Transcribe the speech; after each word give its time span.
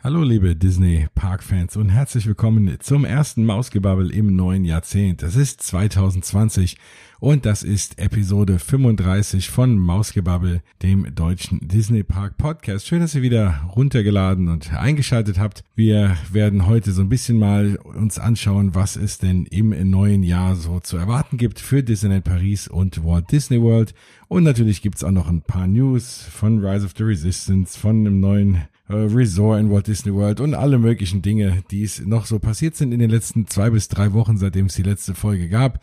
Hallo 0.00 0.22
liebe 0.22 0.54
Disney 0.54 1.08
Park-Fans 1.16 1.76
und 1.76 1.88
herzlich 1.88 2.28
willkommen 2.28 2.76
zum 2.78 3.04
ersten 3.04 3.44
Mausgebabbel 3.44 4.12
im 4.12 4.36
neuen 4.36 4.64
Jahrzehnt. 4.64 5.22
Das 5.22 5.34
ist 5.34 5.60
2020 5.60 6.76
und 7.18 7.44
das 7.44 7.64
ist 7.64 7.98
Episode 7.98 8.60
35 8.60 9.50
von 9.50 9.76
Mausgebabbel, 9.76 10.62
dem 10.84 11.12
deutschen 11.16 11.66
Disney 11.66 12.04
Park 12.04 12.36
Podcast. 12.38 12.86
Schön, 12.86 13.00
dass 13.00 13.16
ihr 13.16 13.22
wieder 13.22 13.68
runtergeladen 13.74 14.46
und 14.46 14.72
eingeschaltet 14.72 15.40
habt. 15.40 15.64
Wir 15.74 16.16
werden 16.30 16.68
heute 16.68 16.92
so 16.92 17.02
ein 17.02 17.08
bisschen 17.08 17.36
mal 17.36 17.74
uns 17.82 18.20
anschauen, 18.20 18.76
was 18.76 18.94
es 18.94 19.18
denn 19.18 19.46
im 19.46 19.90
neuen 19.90 20.22
Jahr 20.22 20.54
so 20.54 20.78
zu 20.78 20.96
erwarten 20.96 21.38
gibt 21.38 21.58
für 21.58 21.82
Disneyland 21.82 22.22
Paris 22.22 22.68
und 22.68 23.04
Walt 23.04 23.32
Disney 23.32 23.60
World. 23.60 23.94
Und 24.28 24.44
natürlich 24.44 24.80
gibt's 24.80 25.02
auch 25.02 25.10
noch 25.10 25.28
ein 25.28 25.42
paar 25.42 25.66
News 25.66 26.22
von 26.30 26.64
Rise 26.64 26.86
of 26.86 26.94
the 26.96 27.02
Resistance, 27.02 27.76
von 27.76 28.06
einem 28.06 28.20
neuen 28.20 28.62
Resort 28.88 29.60
in 29.60 29.70
Walt 29.70 29.86
Disney 29.86 30.14
World 30.14 30.40
und 30.40 30.54
alle 30.54 30.78
möglichen 30.78 31.22
Dinge, 31.22 31.62
die 31.70 31.82
es 31.82 32.04
noch 32.04 32.26
so 32.26 32.38
passiert 32.38 32.76
sind 32.76 32.92
in 32.92 32.98
den 32.98 33.10
letzten 33.10 33.46
zwei 33.46 33.70
bis 33.70 33.88
drei 33.88 34.12
Wochen, 34.12 34.38
seitdem 34.38 34.66
es 34.66 34.74
die 34.74 34.82
letzte 34.82 35.14
Folge 35.14 35.48
gab. 35.48 35.82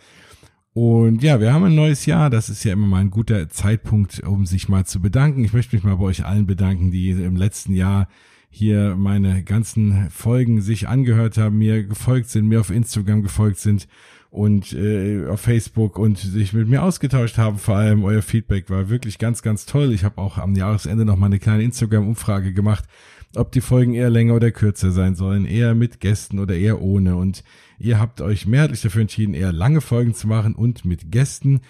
Und 0.74 1.24
ja, 1.24 1.40
wir 1.40 1.54
haben 1.54 1.64
ein 1.64 1.76
neues 1.76 2.06
Jahr. 2.06 2.30
Das 2.30 2.50
ist 2.50 2.64
ja 2.64 2.74
immer 2.74 2.88
mal 2.88 3.00
ein 3.00 3.12
guter 3.12 3.48
Zeitpunkt, 3.50 4.22
um 4.22 4.46
sich 4.46 4.68
mal 4.68 4.86
zu 4.86 5.02
bedanken. 5.02 5.46
Ich 5.46 5.54
möchte 5.54 5.76
mich 5.76 5.86
mal 5.86 5.96
bei 5.96 6.04
euch 6.04 6.26
allen 6.26 6.48
bedanken, 6.48 6.92
die 6.92 7.12
im 7.12 7.36
letzten 7.36 7.74
Jahr 7.74 8.10
hier 8.50 8.96
meine 8.96 9.44
ganzen 9.44 10.10
Folgen 10.10 10.62
sich 10.62 10.88
angehört 10.88 11.38
haben, 11.38 11.58
mir 11.58 11.84
gefolgt 11.84 12.30
sind, 12.30 12.48
mir 12.48 12.60
auf 12.60 12.72
Instagram 12.72 13.22
gefolgt 13.22 13.60
sind 13.60 13.88
und 14.36 14.74
äh, 14.74 15.26
auf 15.28 15.42
Facebook 15.42 15.98
und 15.98 16.18
sich 16.18 16.54
mit 16.54 16.68
mir 16.68 16.84
ausgetauscht 16.84 17.38
haben. 17.38 17.58
Vor 17.58 17.78
allem 17.78 18.04
euer 18.04 18.22
Feedback 18.22 18.70
war 18.70 18.90
wirklich 18.90 19.18
ganz, 19.18 19.42
ganz 19.42 19.66
toll. 19.66 19.94
Ich 19.94 20.04
habe 20.04 20.22
auch 20.22 20.38
am 20.38 20.56
Jahresende 20.56 21.06
noch 21.06 21.16
mal 21.16 21.28
eine 21.28 21.40
kleine 21.40 21.64
Instagram-Umfrage 21.64 22.54
gemacht, 22.54 22.84
ob 23.36 23.52
die 23.52 23.62
Folgen 23.62 23.94
eher 23.94 24.10
länger 24.10 24.36
oder 24.36 24.52
kürzer 24.52 24.92
sein 24.92 25.16
sollen, 25.16 25.46
eher 25.46 25.74
mit 25.74 26.00
Gästen 26.00 26.40
oder 26.40 26.56
eher 26.56 26.82
ohne. 26.82 27.16
Und 27.16 27.44
ihr 27.80 28.00
habt 28.00 28.22
euch 28.22 28.46
mehrheitlich 28.46 28.82
dafür 28.82 29.02
entschieden, 29.02 29.34
eher 29.34 29.54
lange 29.54 29.82
Folgen 29.82 30.14
zu 30.14 30.28
machen 30.28 30.54
und 30.54 30.86
mit 30.86 31.12
Gästen. 31.12 31.62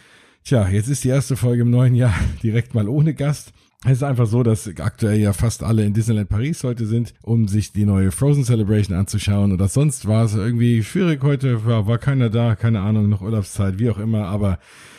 Tja, 0.44 0.68
jetzt 0.68 0.90
ist 0.90 1.04
die 1.04 1.10
erste 1.10 1.36
Folge 1.38 1.62
im 1.62 1.70
neuen 1.70 1.96
Jahr 1.96 2.14
direkt 2.44 2.74
mal 2.74 2.90
ohne 2.90 3.14
Gast. 3.14 3.54
Es 3.88 3.98
ist 3.98 4.04
einfach 4.04 4.26
so, 4.26 4.42
dass 4.42 4.68
aktuell 4.80 5.20
ja 5.20 5.32
fast 5.32 5.62
alle 5.62 5.86
in 5.86 5.94
Disneyland 5.94 6.28
Paris 6.28 6.64
heute 6.64 6.88
sind, 6.88 7.14
um 7.22 7.48
sich 7.48 7.72
die 7.72 7.86
neue 7.86 8.12
Frozen 8.12 8.44
Celebration 8.44 8.98
anzuschauen. 8.98 9.52
Oder 9.52 9.68
sonst 9.68 10.08
war 10.08 10.26
es 10.26 10.34
irgendwie 10.34 10.84
schwierig 10.84 11.22
heute, 11.22 11.66
war, 11.68 11.86
war 11.86 12.00
keiner 12.00 12.32
da, 12.32 12.56
keine 12.56 12.82
Ahnung, 12.82 13.10
noch 13.10 13.22
Urlaubszeit, 13.22 13.78
wie 13.78 13.92
auch 13.92 14.00
immer. 14.00 14.26
Aber 14.26 14.58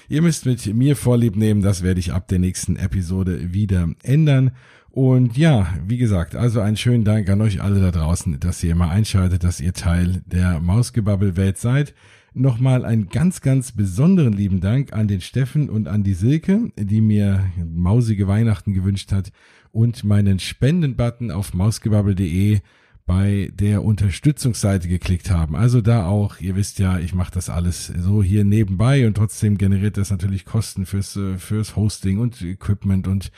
ihr 0.08 0.22
müsst 0.22 0.46
mit 0.46 0.72
mir 0.72 0.94
Vorlieb 0.94 1.34
nehmen, 1.34 1.62
das 1.62 1.82
werde 1.82 1.98
ich 1.98 2.12
ab 2.12 2.28
der 2.28 2.38
nächsten 2.38 2.76
Episode 2.76 3.52
wieder 3.52 3.88
ändern. 4.04 4.52
Und 4.92 5.36
ja, 5.36 5.66
wie 5.84 5.98
gesagt, 5.98 6.36
also 6.36 6.60
einen 6.60 6.76
schönen 6.76 7.04
Dank 7.04 7.28
an 7.28 7.40
euch 7.40 7.60
alle 7.60 7.80
da 7.80 7.90
draußen, 7.90 8.38
dass 8.38 8.62
ihr 8.62 8.70
immer 8.70 8.88
einschaltet, 8.88 9.42
dass 9.42 9.60
ihr 9.60 9.72
Teil 9.72 10.22
der 10.26 10.60
Mausgebabbel-Welt 10.60 11.58
seid 11.58 11.92
nochmal 12.36 12.84
einen 12.84 13.08
ganz, 13.08 13.40
ganz 13.40 13.72
besonderen 13.72 14.32
lieben 14.32 14.60
Dank 14.60 14.92
an 14.92 15.08
den 15.08 15.20
Steffen 15.20 15.68
und 15.70 15.88
an 15.88 16.04
die 16.04 16.14
Silke, 16.14 16.70
die 16.76 17.00
mir 17.00 17.50
mausige 17.64 18.28
Weihnachten 18.28 18.74
gewünscht 18.74 19.12
hat 19.12 19.32
und 19.72 20.04
meinen 20.04 20.38
Spendenbutton 20.38 21.30
auf 21.30 21.54
mausgebabbel.de 21.54 22.60
bei 23.06 23.50
der 23.54 23.84
Unterstützungsseite 23.84 24.88
geklickt 24.88 25.30
haben. 25.30 25.54
Also 25.54 25.80
da 25.80 26.06
auch, 26.06 26.40
ihr 26.40 26.56
wisst 26.56 26.78
ja, 26.78 26.98
ich 26.98 27.14
mache 27.14 27.32
das 27.32 27.48
alles 27.48 27.86
so 27.86 28.22
hier 28.22 28.44
nebenbei 28.44 29.06
und 29.06 29.14
trotzdem 29.14 29.58
generiert 29.58 29.96
das 29.96 30.10
natürlich 30.10 30.44
Kosten 30.44 30.86
fürs, 30.86 31.16
äh, 31.16 31.38
fürs 31.38 31.76
Hosting 31.76 32.18
und 32.18 32.42
Equipment 32.42 33.06
und 33.06 33.30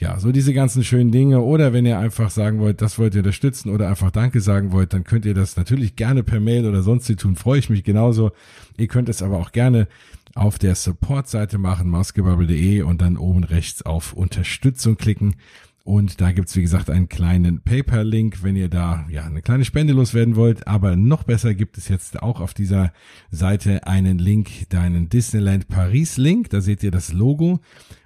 ja, 0.00 0.18
so 0.18 0.32
diese 0.32 0.54
ganzen 0.54 0.82
schönen 0.82 1.12
Dinge. 1.12 1.40
Oder 1.42 1.74
wenn 1.74 1.84
ihr 1.84 1.98
einfach 1.98 2.30
sagen 2.30 2.58
wollt, 2.58 2.80
das 2.80 2.98
wollt 2.98 3.14
ihr 3.14 3.20
unterstützen 3.20 3.68
oder 3.68 3.88
einfach 3.88 4.10
Danke 4.10 4.40
sagen 4.40 4.72
wollt, 4.72 4.94
dann 4.94 5.04
könnt 5.04 5.26
ihr 5.26 5.34
das 5.34 5.56
natürlich 5.56 5.94
gerne 5.94 6.22
per 6.22 6.40
Mail 6.40 6.66
oder 6.66 6.82
sonst 6.82 7.08
wie 7.10 7.16
tun. 7.16 7.36
Freue 7.36 7.58
ich 7.58 7.68
mich 7.68 7.84
genauso. 7.84 8.32
Ihr 8.78 8.88
könnt 8.88 9.10
es 9.10 9.22
aber 9.22 9.36
auch 9.36 9.52
gerne 9.52 9.88
auf 10.34 10.58
der 10.58 10.74
Support-Seite 10.74 11.58
machen, 11.58 11.90
mausgebubble.de 11.90 12.80
und 12.82 13.02
dann 13.02 13.18
oben 13.18 13.44
rechts 13.44 13.82
auf 13.82 14.14
Unterstützung 14.14 14.96
klicken. 14.96 15.36
Und 15.84 16.20
da 16.20 16.32
gibt's 16.32 16.56
wie 16.56 16.62
gesagt, 16.62 16.88
einen 16.88 17.08
kleinen 17.08 17.60
PayPal-Link, 17.62 18.42
wenn 18.42 18.56
ihr 18.56 18.68
da 18.68 19.06
ja 19.10 19.24
eine 19.24 19.42
kleine 19.42 19.64
Spende 19.66 19.92
loswerden 19.92 20.34
wollt. 20.34 20.66
Aber 20.66 20.96
noch 20.96 21.24
besser 21.24 21.54
gibt 21.54 21.76
es 21.76 21.88
jetzt 21.88 22.22
auch 22.22 22.40
auf 22.40 22.54
dieser 22.54 22.92
Seite 23.30 23.86
einen 23.86 24.18
Link, 24.18 24.68
deinen 24.70 25.10
Disneyland 25.10 25.68
Paris-Link. 25.68 26.48
Da 26.50 26.62
seht 26.62 26.82
ihr 26.82 26.90
das 26.90 27.12
Logo. 27.12 27.60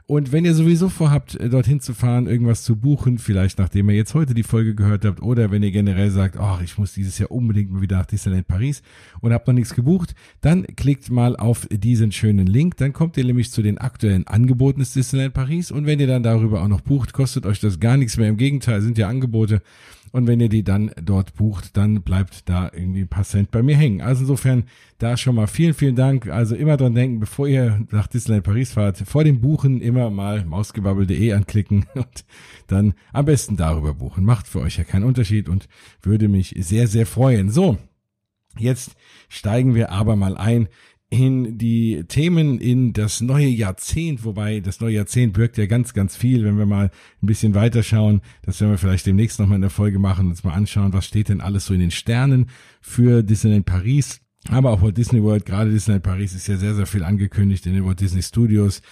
Und 0.07 0.33
wenn 0.33 0.45
ihr 0.45 0.55
sowieso 0.55 0.91
vorhabt, 0.91 1.35
äh, 1.37 1.49
dorthin 1.49 1.81
zu 1.81 1.95
fahren, 1.95 2.27
irgendwas 2.27 2.63
zu 2.63 2.77
buchen, 2.77 3.17
vielleicht 3.17 3.59
nachdem 3.59 3.89
ihr 3.89 3.97
jetzt 3.97 4.13
heute 4.13 4.35
die 4.35 4.43
Folge 4.43 4.75
gehört 4.75 5.07
habt, 5.07 5.23
oder 5.23 5.51
wenn 5.51 5.63
ihr 5.63 5.71
generell 5.71 6.11
sagt, 6.11 6.37
ach, 6.37 6.61
ich 6.61 6.77
muss 6.77 6.93
dieses 6.93 7.19
Jahr 7.19 7.31
unbedingt 7.31 7.73
mal 7.73 7.81
wieder 7.81 7.97
nach 7.97 8.07
Disneyland 8.07 8.47
Paris 8.47 8.83
und 9.23 9.33
habt 9.33 9.47
noch 9.47 9.55
nichts 9.55 9.75
gebucht, 9.75 10.15
dann 10.43 10.67
klickt 10.77 11.11
mal 11.11 11.37
auf 11.37 11.67
diesen 11.71 12.13
schönen 12.13 12.47
Link. 12.47 12.77
Dann 12.77 12.93
kommt 12.93 13.17
ihr 13.17 13.25
nämlich 13.25 13.51
zu 13.51 13.63
den 13.63 13.79
aktuellen 13.79 14.27
Angeboten 14.27 14.81
des 14.81 14.93
Disneyland 14.93 15.33
Paris. 15.33 15.71
Und 15.71 15.87
wenn 15.87 15.99
ihr 15.99 16.07
dann 16.07 16.23
darüber 16.23 16.63
auch 16.63 16.69
noch 16.69 16.83
bucht, 16.83 17.15
kostet 17.15 17.47
euch 17.47 17.61
das 17.61 17.81
gar 17.81 17.97
nichts 17.97 18.19
mehr. 18.19 18.29
Im 18.29 18.37
Gegenteil, 18.37 18.83
sind 18.83 18.99
ja 18.99 19.09
Angebote. 19.09 19.63
Und 20.15 20.29
wenn 20.29 20.39
ihr 20.39 20.49
die 20.49 20.63
dann 20.63 20.93
dort 21.03 21.35
bucht, 21.35 21.77
dann 21.77 22.03
bleibt 22.03 22.49
da 22.49 22.71
irgendwie 22.73 23.01
ein 23.01 23.09
paar 23.09 23.25
Cent 23.25 23.51
bei 23.51 23.65
mir 23.65 23.77
hängen. 23.77 24.01
Also 24.01 24.21
insofern 24.21 24.63
da 24.99 25.17
schon 25.17 25.35
mal 25.35 25.49
vielen, 25.49 25.75
vielen 25.75 25.97
Dank. 25.97 26.29
Also 26.29 26.55
immer 26.55 26.77
dran 26.77 26.95
denken, 26.95 27.19
bevor 27.19 27.49
ihr 27.49 27.85
nach 27.91 28.07
Disneyland 28.07 28.45
Paris 28.45 28.75
fahrt, 28.75 28.99
vor 28.99 29.25
dem 29.25 29.41
Buchen 29.41 29.81
immer 29.81 30.11
mal 30.11 30.45
mausgebabbel.de 30.45 31.33
anklicken 31.33 31.87
und 31.95 32.25
dann 32.69 32.95
am 33.13 33.25
besten 33.25 33.57
darüber 33.57 33.93
buchen. 33.93 34.25
Macht 34.25 34.47
für 34.47 34.61
euch 34.61 34.79
ja 34.79 34.85
keinen 34.85 35.03
Unterschied 35.03 35.49
und 35.49 35.67
würde 36.01 36.29
mich 36.29 36.55
sehr, 36.61 36.87
sehr 36.87 37.07
freuen. 37.07 37.51
So. 37.51 37.77
Jetzt 38.57 38.95
steigen 39.29 39.75
wir 39.75 39.91
aber 39.91 40.15
mal 40.15 40.37
ein 40.37 40.69
in 41.15 41.59
die 41.59 42.05
Themen 42.09 42.59
in 42.59 42.93
das 42.93 43.21
neue 43.21 43.47
Jahrzehnt, 43.47 44.25
wobei 44.25 44.61
das 44.61 44.81
neue 44.81 44.95
Jahrzehnt 44.95 45.33
birgt 45.33 45.57
ja 45.57 45.67
ganz, 45.67 45.95
ganz 45.95 46.17
viel, 46.17 46.45
wenn 46.45 46.59
wir 46.59 46.67
mal 46.67 46.91
ein 47.23 47.27
bisschen 47.27 47.55
weiterschauen, 47.55 48.21
das 48.43 48.61
werden 48.61 48.73
wir 48.73 48.79
vielleicht 48.79 49.07
demnächst 49.07 49.39
nochmal 49.39 49.57
in 49.57 49.63
der 49.63 49.71
Folge 49.71 49.99
machen, 49.99 50.29
uns 50.29 50.45
mal 50.45 50.55
anschauen, 50.55 50.93
was 50.93 51.07
steht 51.07 51.29
denn 51.29 51.41
alles 51.41 51.67
so 51.67 51.75
in 51.75 51.81
den 51.81 51.91
Sternen 51.91 52.51
für 52.81 53.23
Disneyland 53.23 53.65
Paris, 53.65 54.21
aber 54.49 54.71
auch 54.71 54.83
Walt 54.83 54.99
Disney 54.99 55.23
World, 55.23 55.47
gerade 55.47 55.71
Disneyland 55.71 56.05
Paris 56.05 56.35
ist 56.35 56.49
ja 56.49 56.57
sehr, 56.57 56.75
sehr 56.75 56.87
viel 56.87 57.05
angekündigt 57.05 57.65
in 57.67 57.75
den 57.75 57.85
Walt 57.85 58.01
Disney 58.01 58.23
Studios, 58.23 58.83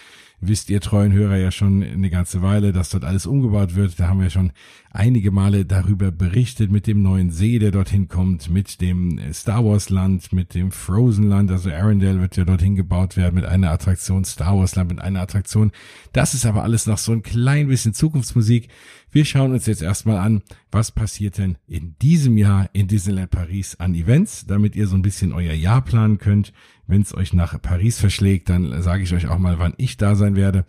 wisst 0.42 0.70
ihr 0.70 0.80
treuen 0.80 1.12
Hörer 1.12 1.36
ja 1.36 1.50
schon 1.50 1.82
eine 1.82 2.10
ganze 2.10 2.42
Weile, 2.42 2.72
dass 2.72 2.90
dort 2.90 3.04
alles 3.04 3.26
umgebaut 3.26 3.76
wird. 3.76 3.98
Da 3.98 4.08
haben 4.08 4.20
wir 4.20 4.28
schon 4.28 4.52
einige 4.90 5.30
Male 5.30 5.64
darüber 5.64 6.10
berichtet 6.10 6.70
mit 6.70 6.88
dem 6.88 7.00
neuen 7.00 7.30
See, 7.30 7.60
der 7.60 7.70
dorthin 7.70 8.08
kommt, 8.08 8.50
mit 8.50 8.80
dem 8.80 9.20
Star 9.32 9.64
Wars 9.64 9.88
Land, 9.88 10.32
mit 10.32 10.54
dem 10.54 10.72
Frozen 10.72 11.28
Land. 11.28 11.50
Also 11.52 11.70
Arendelle 11.70 12.20
wird 12.20 12.36
ja 12.36 12.44
dorthin 12.44 12.74
gebaut 12.74 13.16
werden 13.16 13.36
mit 13.36 13.44
einer 13.44 13.70
Attraktion, 13.70 14.24
Star 14.24 14.58
Wars 14.58 14.74
Land 14.74 14.90
mit 14.90 15.00
einer 15.00 15.20
Attraktion. 15.20 15.70
Das 16.12 16.34
ist 16.34 16.44
aber 16.44 16.64
alles 16.64 16.86
noch 16.86 16.98
so 16.98 17.12
ein 17.12 17.22
klein 17.22 17.68
bisschen 17.68 17.94
Zukunftsmusik. 17.94 18.68
Wir 19.14 19.26
schauen 19.26 19.52
uns 19.52 19.66
jetzt 19.66 19.82
erstmal 19.82 20.16
an, 20.16 20.40
was 20.70 20.90
passiert 20.90 21.36
denn 21.36 21.58
in 21.66 21.96
diesem 22.00 22.38
Jahr 22.38 22.70
in 22.72 22.88
Disneyland 22.88 23.30
Paris 23.30 23.76
an 23.78 23.94
Events, 23.94 24.46
damit 24.46 24.74
ihr 24.74 24.86
so 24.86 24.96
ein 24.96 25.02
bisschen 25.02 25.34
euer 25.34 25.52
Jahr 25.52 25.84
planen 25.84 26.16
könnt. 26.16 26.54
Wenn 26.86 27.02
es 27.02 27.14
euch 27.14 27.34
nach 27.34 27.60
Paris 27.60 28.00
verschlägt, 28.00 28.48
dann 28.48 28.80
sage 28.82 29.02
ich 29.02 29.12
euch 29.12 29.28
auch 29.28 29.38
mal, 29.38 29.58
wann 29.58 29.74
ich 29.76 29.98
da 29.98 30.14
sein 30.14 30.34
werde. 30.34 30.64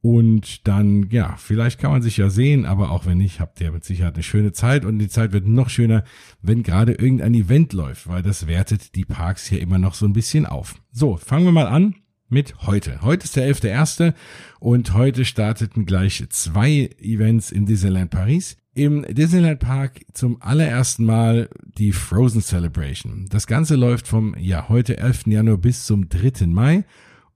Und 0.00 0.68
dann, 0.68 1.10
ja, 1.10 1.34
vielleicht 1.38 1.80
kann 1.80 1.90
man 1.90 2.02
sich 2.02 2.16
ja 2.16 2.30
sehen, 2.30 2.66
aber 2.66 2.92
auch 2.92 3.04
wenn 3.04 3.18
nicht, 3.18 3.40
habt 3.40 3.60
ihr 3.60 3.72
mit 3.72 3.84
Sicherheit 3.84 4.14
eine 4.14 4.22
schöne 4.22 4.52
Zeit 4.52 4.84
und 4.84 5.00
die 5.00 5.08
Zeit 5.08 5.32
wird 5.32 5.48
noch 5.48 5.68
schöner, 5.68 6.04
wenn 6.40 6.62
gerade 6.62 6.92
irgendein 6.92 7.34
Event 7.34 7.72
läuft, 7.72 8.06
weil 8.06 8.22
das 8.22 8.46
wertet 8.46 8.94
die 8.94 9.06
Parks 9.06 9.46
hier 9.48 9.60
immer 9.60 9.78
noch 9.78 9.94
so 9.94 10.06
ein 10.06 10.12
bisschen 10.12 10.46
auf. 10.46 10.76
So, 10.92 11.16
fangen 11.16 11.46
wir 11.46 11.52
mal 11.52 11.66
an 11.66 11.96
mit 12.28 12.66
heute. 12.66 13.02
Heute 13.02 13.24
ist 13.24 13.36
der 13.36 13.52
11.1. 13.52 14.14
und 14.60 14.94
heute 14.94 15.24
starteten 15.24 15.86
gleich 15.86 16.24
zwei 16.30 16.90
Events 17.00 17.50
in 17.50 17.66
Disneyland 17.66 18.10
Paris 18.10 18.56
im 18.74 19.04
Disneyland 19.08 19.58
Park 19.58 20.02
zum 20.12 20.40
allerersten 20.40 21.04
Mal 21.04 21.48
die 21.78 21.90
Frozen 21.92 22.42
Celebration. 22.42 23.26
Das 23.28 23.48
Ganze 23.48 23.74
läuft 23.74 24.06
vom, 24.06 24.36
ja, 24.38 24.68
heute 24.68 24.98
11. 24.98 25.26
Januar 25.26 25.58
bis 25.58 25.84
zum 25.84 26.08
3. 26.08 26.46
Mai 26.46 26.84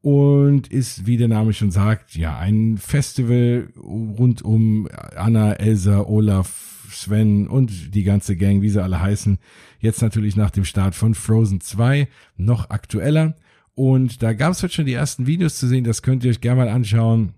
und 0.02 0.69
ist, 0.69 1.06
wie 1.06 1.16
der 1.16 1.28
Name 1.28 1.52
schon 1.52 1.72
sagt, 1.72 2.14
ja, 2.14 2.38
ein 2.38 2.78
Festival 2.78 3.69
rund 3.76 4.43
um 4.43 4.88
Anna, 5.16 5.55
Elsa, 5.55 6.02
Olaf, 6.02 6.87
Sven 6.93 7.49
und 7.49 7.94
die 7.94 8.05
ganze 8.05 8.37
Gang, 8.37 8.62
wie 8.62 8.69
sie 8.69 8.82
alle 8.82 9.00
heißen. 9.00 9.38
Jetzt 9.81 10.02
natürlich 10.02 10.37
nach 10.37 10.50
dem 10.50 10.64
Start 10.64 10.94
von 10.94 11.14
Frozen 11.14 11.61
2 11.61 12.06
noch 12.37 12.70
aktueller. 12.70 13.34
Und 13.74 14.22
da 14.22 14.32
gab 14.32 14.52
es 14.52 14.62
heute 14.62 14.74
schon 14.74 14.86
die 14.86 14.92
ersten 14.92 15.26
Videos 15.26 15.58
zu 15.58 15.66
sehen, 15.66 15.84
das 15.84 16.02
könnt 16.02 16.24
ihr 16.24 16.30
euch 16.30 16.40
gerne 16.40 16.64
mal 16.64 16.69
anschauen. 16.69 17.34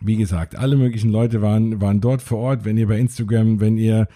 Wie 0.00 0.16
gesagt, 0.16 0.56
alle 0.56 0.76
möglichen 0.76 1.10
Leute 1.10 1.42
waren, 1.42 1.80
waren 1.80 2.00
dort 2.00 2.22
vor 2.22 2.38
Ort. 2.38 2.64
Wenn 2.64 2.76
ihr 2.76 2.88
bei 2.88 2.98
Instagram, 2.98 3.60
wenn 3.60 3.76
ihr 3.76 4.08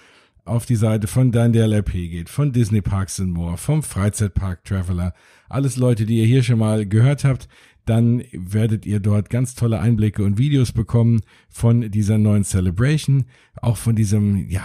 auf 0.45 0.67
die 0.67 0.77
Seite 0.77 1.07
von 1.07 1.31
DanDLRP 1.31 1.93
geht, 1.93 2.29
von 2.31 2.53
Disney 2.53 2.81
Parks 2.81 3.21
and 3.21 3.33
More, 3.33 3.59
vom 3.59 3.83
Freizeitpark 3.83 4.65
Traveler, 4.65 5.15
alles 5.49 5.77
Leute, 5.77 6.07
die 6.07 6.19
ihr 6.19 6.27
hier 6.27 6.43
schon 6.43 6.59
mal 6.59 6.87
gehört 6.87 7.25
habt, 7.25 7.49
dann 7.85 8.23
werdet 8.33 8.85
ihr 8.85 9.01
dort 9.01 9.31
ganz 9.31 9.55
tolle 9.55 9.81
Einblicke 9.81 10.23
und 10.23 10.37
Videos 10.37 10.73
bekommen 10.73 11.21
von 11.49 11.91
dieser 11.91 12.19
neuen 12.19 12.45
Celebration, 12.45 13.25
auch 13.63 13.77
von 13.79 13.97
diesem, 13.97 14.49
ja, 14.49 14.63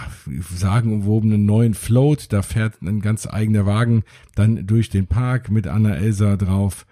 sagenumwobenen 0.54 1.46
neuen 1.46 1.74
Float. 1.74 2.32
Da 2.32 2.42
fährt 2.42 2.82
ein 2.82 3.00
ganz 3.00 3.26
eigener 3.26 3.64
Wagen 3.64 4.02
dann 4.34 4.66
durch 4.66 4.90
den 4.90 5.06
Park 5.06 5.50
mit 5.50 5.66
Anna 5.66 5.94
Elsa 5.94 6.36
drauf 6.36 6.86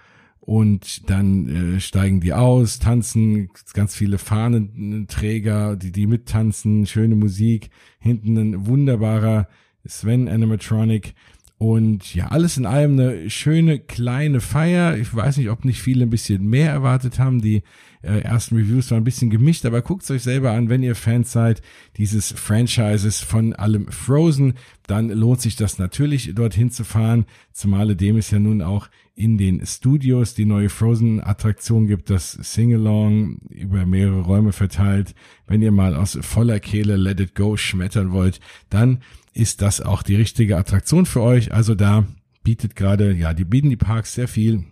und 0.45 1.09
dann 1.09 1.77
äh, 1.77 1.81
steigen 1.81 2.21
die 2.21 2.33
aus, 2.33 2.81
tanzen, 2.81 3.49
ganz 3.75 3.95
viele 3.95 4.19
Fahnenträger, 4.19 5.77
die, 5.77 5.93
die 5.93 6.09
mittanzen, 6.09 6.85
schöne 6.87 7.15
Musik, 7.15 7.71
hinten 8.01 8.37
ein 8.37 8.67
wunderbarer 8.67 9.47
Sven 9.85 10.29
Animatronic 10.29 11.15
und 11.63 12.13
ja, 12.17 12.27
alles 12.27 12.57
in 12.57 12.67
allem 12.67 12.99
eine 12.99 13.31
schöne 13.31 13.79
kleine 13.79 14.41
Feier. 14.41 14.97
Ich 14.97 15.15
weiß 15.15 15.37
nicht, 15.37 15.49
ob 15.49 15.65
nicht 15.65 15.81
viele 15.81 16.05
ein 16.05 16.11
bisschen 16.11 16.45
mehr 16.45 16.69
erwartet 16.69 17.21
haben. 17.21 17.41
Die 17.41 17.63
äh, 18.03 18.19
ersten 18.19 18.57
Reviews 18.57 18.91
waren 18.91 19.03
ein 19.03 19.05
bisschen 19.05 19.31
gemischt, 19.31 19.65
aber 19.65 19.81
guckt 19.81 20.11
euch 20.11 20.25
selber 20.25 20.51
an, 20.51 20.69
wenn 20.69 20.83
ihr 20.83 20.97
Fans 20.97 21.31
seid 21.31 21.63
dieses 21.99 22.33
Franchises 22.33 23.21
von 23.21 23.53
allem 23.53 23.87
Frozen, 23.93 24.55
dann 24.89 25.09
lohnt 25.11 25.41
sich 25.41 25.55
das 25.55 25.79
natürlich 25.79 26.35
dorthin 26.35 26.73
zu 26.73 26.83
fahren, 26.83 27.27
zumal 27.53 27.95
dem 27.95 28.17
es 28.17 28.33
ja 28.33 28.41
nun 28.41 28.61
auch 28.61 28.89
in 29.15 29.39
den 29.39 29.65
Studios 29.65 30.35
die 30.35 30.47
neue 30.47 30.69
Frozen-Attraktion 30.69 31.87
gibt, 31.87 32.11
das 32.11 32.33
Sing-Along 32.33 33.37
über 33.51 33.87
mehrere 33.87 34.23
Räume 34.23 34.51
verteilt. 34.51 35.15
Wenn 35.47 35.63
ihr 35.63 35.71
mal 35.71 35.95
aus 35.95 36.19
voller 36.23 36.59
Kehle 36.59 36.97
Let 36.97 37.21
It 37.21 37.37
Go 37.37 37.57
schmettern 37.57 38.11
wollt, 38.11 38.41
dann 38.69 38.99
ist 39.33 39.63
das 39.63 39.81
auch 39.81 40.03
die 40.03 40.17
richtige 40.17 40.57
Attraktion 40.57 41.07
für 41.07 41.23
euch. 41.23 41.53
Also 41.53 41.75
da 41.75 42.07
bietet 42.43 42.77
gerade, 42.77 43.13
ja, 43.13 43.35
die 43.35 43.45
bieten 43.45 43.71
die 43.71 43.77
Parks 43.77 44.15
sehr 44.15 44.29
viel 44.29 44.65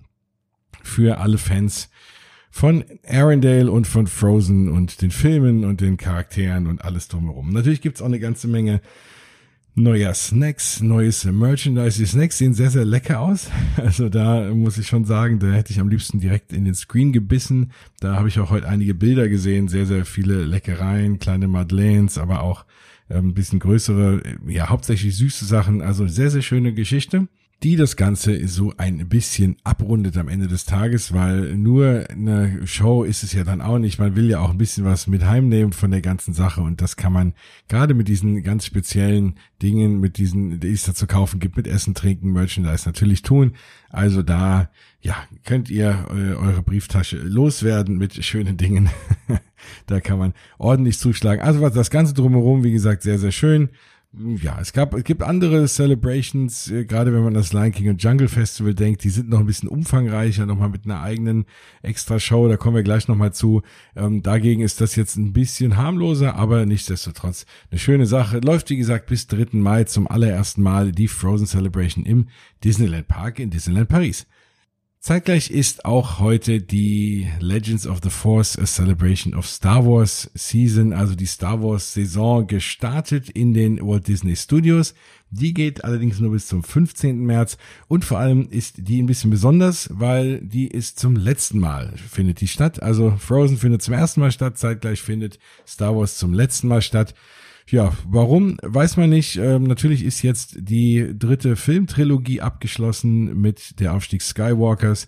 für 0.83 1.19
alle 1.19 1.39
Fans 1.39 1.89
von 2.51 2.85
Arendelle 3.07 3.71
und 3.71 3.87
von 3.87 4.07
Frozen 4.07 4.69
und 4.69 5.03
den 5.03 5.13
Filmen 5.13 5.65
und 5.65 5.81
den 5.81 5.97
Charakteren 5.97 6.67
und 6.67 6.85
alles 6.85 7.09
drumherum. 7.09 7.51
Natürlich 7.51 7.81
gibt's 7.81 8.03
auch 8.03 8.07
eine 8.07 8.19
ganze 8.19 8.49
Menge 8.49 8.81
neuer 9.77 10.13
Snacks, 10.15 10.81
neues 10.81 11.25
Merchandise. 11.25 11.99
Die 11.99 12.07
Snacks 12.07 12.39
sehen 12.39 12.55
sehr, 12.55 12.71
sehr 12.71 12.85
lecker 12.85 13.21
aus. 13.21 13.49
Also 13.77 14.09
da 14.09 14.53
muss 14.53 14.79
ich 14.79 14.89
schon 14.89 15.05
sagen, 15.05 15.39
da 15.39 15.53
hätte 15.53 15.73
ich 15.73 15.81
am 15.81 15.89
liebsten 15.89 16.21
direkt 16.21 16.53
in 16.53 16.65
den 16.65 16.75
Screen 16.75 17.13
gebissen. 17.13 17.73
Da 18.01 18.17
habe 18.17 18.29
ich 18.29 18.39
auch 18.41 18.51
heute 18.51 18.69
einige 18.69 18.95
Bilder 18.95 19.29
gesehen, 19.29 19.69
sehr, 19.69 19.87
sehr 19.87 20.05
viele 20.05 20.45
Leckereien, 20.45 21.19
kleine 21.19 21.49
Madeleines, 21.49 22.19
aber 22.19 22.43
auch 22.43 22.65
ein 23.11 23.17
ähm, 23.17 23.35
bisschen 23.35 23.59
größere, 23.59 24.23
ja, 24.47 24.69
hauptsächlich 24.69 25.17
süße 25.17 25.45
Sachen. 25.45 25.83
Also 25.83 26.07
sehr, 26.07 26.31
sehr 26.31 26.43
schöne 26.43 26.73
Geschichte 26.73 27.29
die 27.63 27.77
das 27.77 27.97
Ganze 27.97 28.49
so 28.49 28.73
ein 28.79 29.07
bisschen 29.09 29.57
abrundet 29.65 30.17
am 30.17 30.29
Ende 30.29 30.49
des 30.49 30.65
Tages, 30.65 31.13
weil 31.13 31.57
nur 31.57 32.07
eine 32.09 32.67
Show 32.67 33.05
ist 33.05 33.23
es 33.23 33.35
ja 33.35 33.45
dann 33.45 33.61
auch 33.61 33.79
nicht. 33.79 33.99
Man 33.99 34.17
will 34.17 34.31
ja 34.31 34.41
auch 34.41 34.51
ein 34.51 34.59
bisschen 34.59 34.87
was 34.87 35.07
mit 35.07 35.27
heimnehmen 35.27 35.75
von 35.75 35.91
der 35.91 36.01
ganzen 36.01 36.33
Sache 36.33 36.63
und 36.63 36.81
das 36.81 36.97
kann 36.97 37.13
man 37.13 37.35
gerade 37.69 37.93
mit 37.93 38.09
diesen 38.09 38.43
ganz 38.43 38.65
speziellen 38.65 39.35
Dingen, 39.61 40.01
mit 40.01 40.17
diesen, 40.17 40.59
die 40.61 40.73
es 40.73 40.85
da 40.85 40.95
zu 40.95 41.07
kaufen 41.07 41.39
gibt, 41.39 41.59
mit 41.59 41.67
Essen, 41.67 41.95
Trinken, 41.95 42.33
Merchandise 42.33 42.89
natürlich 42.89 43.21
tun. 43.21 43.53
Also 43.91 44.23
da, 44.23 44.71
ja, 45.03 45.17
könnt 45.45 45.69
ihr 45.69 46.07
äh, 46.11 46.35
eure 46.35 46.63
Brieftasche 46.63 47.19
loswerden 47.19 47.99
mit 47.99 48.25
schönen 48.25 48.57
Dingen. 48.57 48.89
da 49.87 50.01
kann 50.01 50.19
man 50.19 50.33
ordentlich 50.57 50.99
zuschlagen. 50.99 51.43
Also 51.43 51.61
was 51.61 51.75
das 51.75 51.91
Ganze 51.91 52.15
drumherum, 52.15 52.65
wie 52.65 52.73
gesagt, 52.73 53.03
sehr, 53.03 53.19
sehr 53.19 53.33
schön 53.33 53.69
ja, 54.13 54.59
es 54.61 54.73
gab, 54.73 54.93
es 54.95 55.05
gibt 55.05 55.23
andere 55.23 55.67
Celebrations, 55.69 56.69
äh, 56.69 56.85
gerade 56.85 57.13
wenn 57.15 57.23
man 57.23 57.35
das 57.35 57.53
Lion 57.53 57.71
King 57.71 57.91
und 57.91 58.03
Jungle 58.03 58.27
Festival 58.27 58.75
denkt, 58.75 59.05
die 59.05 59.11
sind 59.11 59.29
noch 59.29 59.39
ein 59.39 59.47
bisschen 59.47 59.69
umfangreicher, 59.69 60.47
nochmal 60.47 60.69
mit 60.69 60.85
einer 60.85 61.01
eigenen 61.01 61.45
extra 61.83 62.19
Show, 62.19 62.49
da 62.49 62.57
kommen 62.57 62.75
wir 62.75 62.83
gleich 62.83 63.07
nochmal 63.07 63.33
zu. 63.33 63.63
Ähm, 63.95 64.23
dagegen 64.23 64.63
ist 64.63 64.81
das 64.81 64.97
jetzt 64.97 65.17
ein 65.17 65.33
bisschen 65.33 65.77
harmloser, 65.77 66.35
aber 66.35 66.67
nichtsdestotrotz 66.67 67.47
eine 67.71 67.79
schöne 67.79 68.07
Sache. 68.07 68.41
Läuft, 68.41 68.71
wie 68.71 68.77
gesagt, 68.77 69.07
bis 69.07 69.29
3. 69.29 69.49
Mai 69.53 69.85
zum 69.85 70.09
allerersten 70.09 70.63
Mal 70.63 70.91
die 70.91 71.07
Frozen 71.07 71.47
Celebration 71.47 72.05
im 72.05 72.27
Disneyland 72.65 73.07
Park 73.07 73.39
in 73.39 73.51
Disneyland 73.51 73.89
Paris. 73.89 74.27
Zeitgleich 75.03 75.51
ist 75.51 75.87
auch 75.87 76.19
heute 76.19 76.61
die 76.61 77.27
Legends 77.41 77.87
of 77.87 78.01
the 78.03 78.11
Force 78.11 78.59
a 78.59 78.67
Celebration 78.67 79.33
of 79.35 79.47
Star 79.47 79.87
Wars 79.87 80.31
Season, 80.35 80.93
also 80.93 81.15
die 81.15 81.25
Star 81.25 81.63
Wars 81.63 81.95
Saison 81.95 82.47
gestartet 82.47 83.31
in 83.31 83.55
den 83.55 83.81
Walt 83.81 84.09
Disney 84.09 84.37
Studios. 84.37 84.93
Die 85.31 85.55
geht 85.55 85.85
allerdings 85.85 86.21
nur 86.21 86.33
bis 86.33 86.49
zum 86.49 86.63
15. 86.63 87.19
März 87.19 87.57
und 87.89 88.05
vor 88.05 88.19
allem 88.19 88.51
ist 88.51 88.75
die 88.77 89.01
ein 89.01 89.07
bisschen 89.07 89.31
besonders, 89.31 89.89
weil 89.91 90.39
die 90.43 90.69
ist 90.69 90.99
zum 90.99 91.17
letzten 91.17 91.61
Mal 91.61 91.95
findet 91.97 92.43
die 92.43 92.49
statt. 92.49 92.83
Also 92.83 93.17
Frozen 93.19 93.57
findet 93.57 93.81
zum 93.81 93.95
ersten 93.95 94.21
Mal 94.21 94.33
statt, 94.33 94.59
zeitgleich 94.59 95.01
findet 95.01 95.39
Star 95.67 95.97
Wars 95.97 96.19
zum 96.19 96.35
letzten 96.35 96.69
Mal 96.69 96.83
statt. 96.83 97.15
Ja, 97.71 97.93
warum, 98.09 98.59
weiß 98.63 98.97
man 98.97 99.11
nicht. 99.11 99.37
Ähm, 99.37 99.63
natürlich 99.63 100.05
ist 100.05 100.23
jetzt 100.23 100.57
die 100.59 101.15
dritte 101.17 101.55
Filmtrilogie 101.55 102.41
abgeschlossen 102.41 103.41
mit 103.41 103.79
der 103.79 103.95
Aufstieg 103.95 104.23
Skywalkers. 104.23 105.07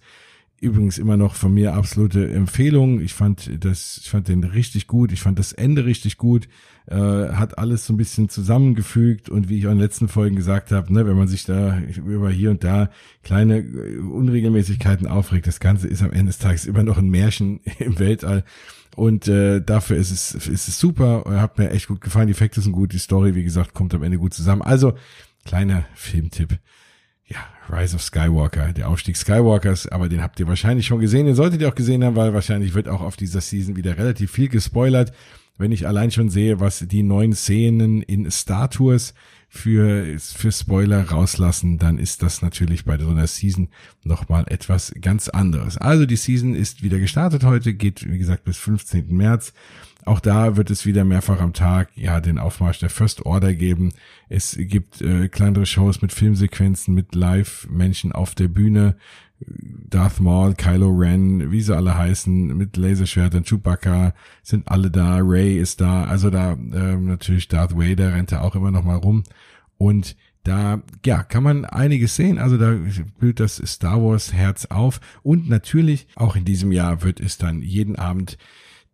Übrigens 0.62 0.98
immer 0.98 1.16
noch 1.16 1.34
von 1.34 1.52
mir 1.52 1.74
absolute 1.74 2.32
Empfehlung. 2.32 3.00
Ich 3.00 3.14
fand 3.14 3.50
das, 3.64 3.98
ich 4.00 4.08
fand 4.08 4.28
den 4.28 4.44
richtig 4.44 4.86
gut. 4.86 5.10
Ich 5.10 5.20
fand 5.20 5.40
das 5.40 5.52
Ende 5.52 5.84
richtig 5.86 6.18
gut. 6.18 6.46
Äh, 6.86 6.94
hat 6.94 7.58
alles 7.58 7.84
so 7.84 7.92
ein 7.92 7.96
bisschen 7.96 8.28
zusammengefügt 8.28 9.28
und 9.28 9.48
wie 9.48 9.58
ich 9.58 9.66
auch 9.66 9.72
in 9.72 9.78
den 9.78 9.82
letzten 9.82 10.06
Folgen 10.06 10.36
gesagt 10.36 10.70
habe, 10.70 10.92
ne, 10.92 11.04
wenn 11.04 11.16
man 11.16 11.26
sich 11.26 11.44
da 11.44 11.80
über 11.80 12.30
hier 12.30 12.52
und 12.52 12.62
da 12.62 12.90
kleine 13.24 13.58
äh, 13.58 13.98
Unregelmäßigkeiten 13.98 15.08
aufregt, 15.08 15.48
das 15.48 15.58
Ganze 15.58 15.88
ist 15.88 16.00
am 16.00 16.12
Ende 16.12 16.26
des 16.26 16.38
Tages 16.38 16.64
immer 16.64 16.84
noch 16.84 16.96
ein 16.96 17.10
Märchen 17.10 17.58
im 17.80 17.98
Weltall. 17.98 18.44
Und 18.94 19.26
äh, 19.26 19.60
dafür 19.60 19.96
ist 19.96 20.12
es, 20.12 20.32
ist 20.46 20.68
es 20.68 20.78
super. 20.78 21.24
Hat 21.26 21.58
mir 21.58 21.70
echt 21.70 21.88
gut 21.88 22.02
gefallen. 22.02 22.28
Die 22.28 22.34
Effekte 22.34 22.60
sind 22.60 22.70
gut. 22.70 22.92
Die 22.92 22.98
Story, 22.98 23.34
wie 23.34 23.42
gesagt, 23.42 23.74
kommt 23.74 23.94
am 23.94 24.04
Ende 24.04 24.18
gut 24.18 24.32
zusammen. 24.32 24.62
Also, 24.62 24.92
kleiner 25.44 25.86
Filmtipp. 25.94 26.60
Ja, 27.32 27.38
Rise 27.74 27.96
of 27.96 28.02
Skywalker, 28.02 28.74
der 28.74 28.88
Aufstieg 28.90 29.16
Skywalkers, 29.16 29.88
aber 29.88 30.10
den 30.10 30.22
habt 30.22 30.38
ihr 30.38 30.46
wahrscheinlich 30.48 30.86
schon 30.86 31.00
gesehen. 31.00 31.24
Den 31.24 31.34
solltet 31.34 31.62
ihr 31.62 31.68
auch 31.68 31.74
gesehen 31.74 32.04
haben, 32.04 32.16
weil 32.16 32.34
wahrscheinlich 32.34 32.74
wird 32.74 32.88
auch 32.88 33.00
auf 33.00 33.16
dieser 33.16 33.40
Season 33.40 33.74
wieder 33.76 33.96
relativ 33.96 34.30
viel 34.30 34.48
gespoilert. 34.48 35.12
Wenn 35.56 35.72
ich 35.72 35.86
allein 35.86 36.10
schon 36.10 36.28
sehe, 36.28 36.60
was 36.60 36.80
die 36.80 37.02
neuen 37.02 37.32
Szenen 37.32 38.02
in 38.02 38.30
Star 38.30 38.68
Tours 38.68 39.14
für, 39.48 40.18
für 40.18 40.52
Spoiler 40.52 41.08
rauslassen, 41.08 41.78
dann 41.78 41.98
ist 41.98 42.22
das 42.22 42.42
natürlich 42.42 42.84
bei 42.84 42.98
so 42.98 43.08
einer 43.08 43.26
Season 43.26 43.68
nochmal 44.02 44.44
etwas 44.48 44.92
ganz 45.00 45.28
anderes. 45.28 45.78
Also 45.78 46.04
die 46.04 46.16
Season 46.16 46.54
ist 46.54 46.82
wieder 46.82 46.98
gestartet 46.98 47.44
heute, 47.44 47.72
geht 47.72 48.10
wie 48.10 48.18
gesagt 48.18 48.44
bis 48.44 48.58
15. 48.58 49.14
März. 49.14 49.54
Auch 50.04 50.20
da 50.20 50.56
wird 50.56 50.70
es 50.70 50.84
wieder 50.84 51.04
mehrfach 51.04 51.40
am 51.40 51.52
Tag 51.52 51.90
ja 51.94 52.20
den 52.20 52.38
Aufmarsch 52.38 52.80
der 52.80 52.90
First 52.90 53.24
Order 53.24 53.54
geben. 53.54 53.92
Es 54.28 54.56
gibt 54.58 55.00
äh, 55.00 55.28
kleinere 55.28 55.66
Shows 55.66 56.02
mit 56.02 56.12
Filmsequenzen, 56.12 56.94
mit 56.94 57.14
Live-Menschen 57.14 58.12
auf 58.12 58.34
der 58.34 58.48
Bühne. 58.48 58.96
Darth 59.48 60.20
Maul, 60.20 60.54
Kylo 60.54 60.90
Ren, 60.90 61.50
wie 61.50 61.60
sie 61.60 61.76
alle 61.76 61.96
heißen, 61.96 62.56
mit 62.56 62.76
Laserschwertern, 62.76 63.44
Chewbacca 63.44 64.14
sind 64.42 64.68
alle 64.68 64.90
da, 64.90 65.18
Ray 65.20 65.58
ist 65.58 65.80
da, 65.80 66.04
also 66.04 66.30
da 66.30 66.52
äh, 66.52 66.96
natürlich 66.96 67.48
Darth 67.48 67.76
Vader 67.76 68.14
rennt 68.14 68.32
da 68.32 68.40
auch 68.40 68.54
immer 68.54 68.70
noch 68.70 68.84
mal 68.84 68.96
rum. 68.96 69.24
Und 69.78 70.16
da 70.44 70.82
ja 71.04 71.22
kann 71.22 71.42
man 71.42 71.64
einiges 71.64 72.16
sehen, 72.16 72.38
also 72.38 72.56
da 72.56 72.76
blüht 73.18 73.40
das 73.40 73.56
Star 73.56 74.02
Wars 74.02 74.32
Herz 74.32 74.66
auf. 74.66 75.00
Und 75.22 75.48
natürlich 75.48 76.06
auch 76.16 76.36
in 76.36 76.44
diesem 76.44 76.72
Jahr 76.72 77.02
wird 77.02 77.20
es 77.20 77.38
dann 77.38 77.62
jeden 77.62 77.96
Abend 77.96 78.38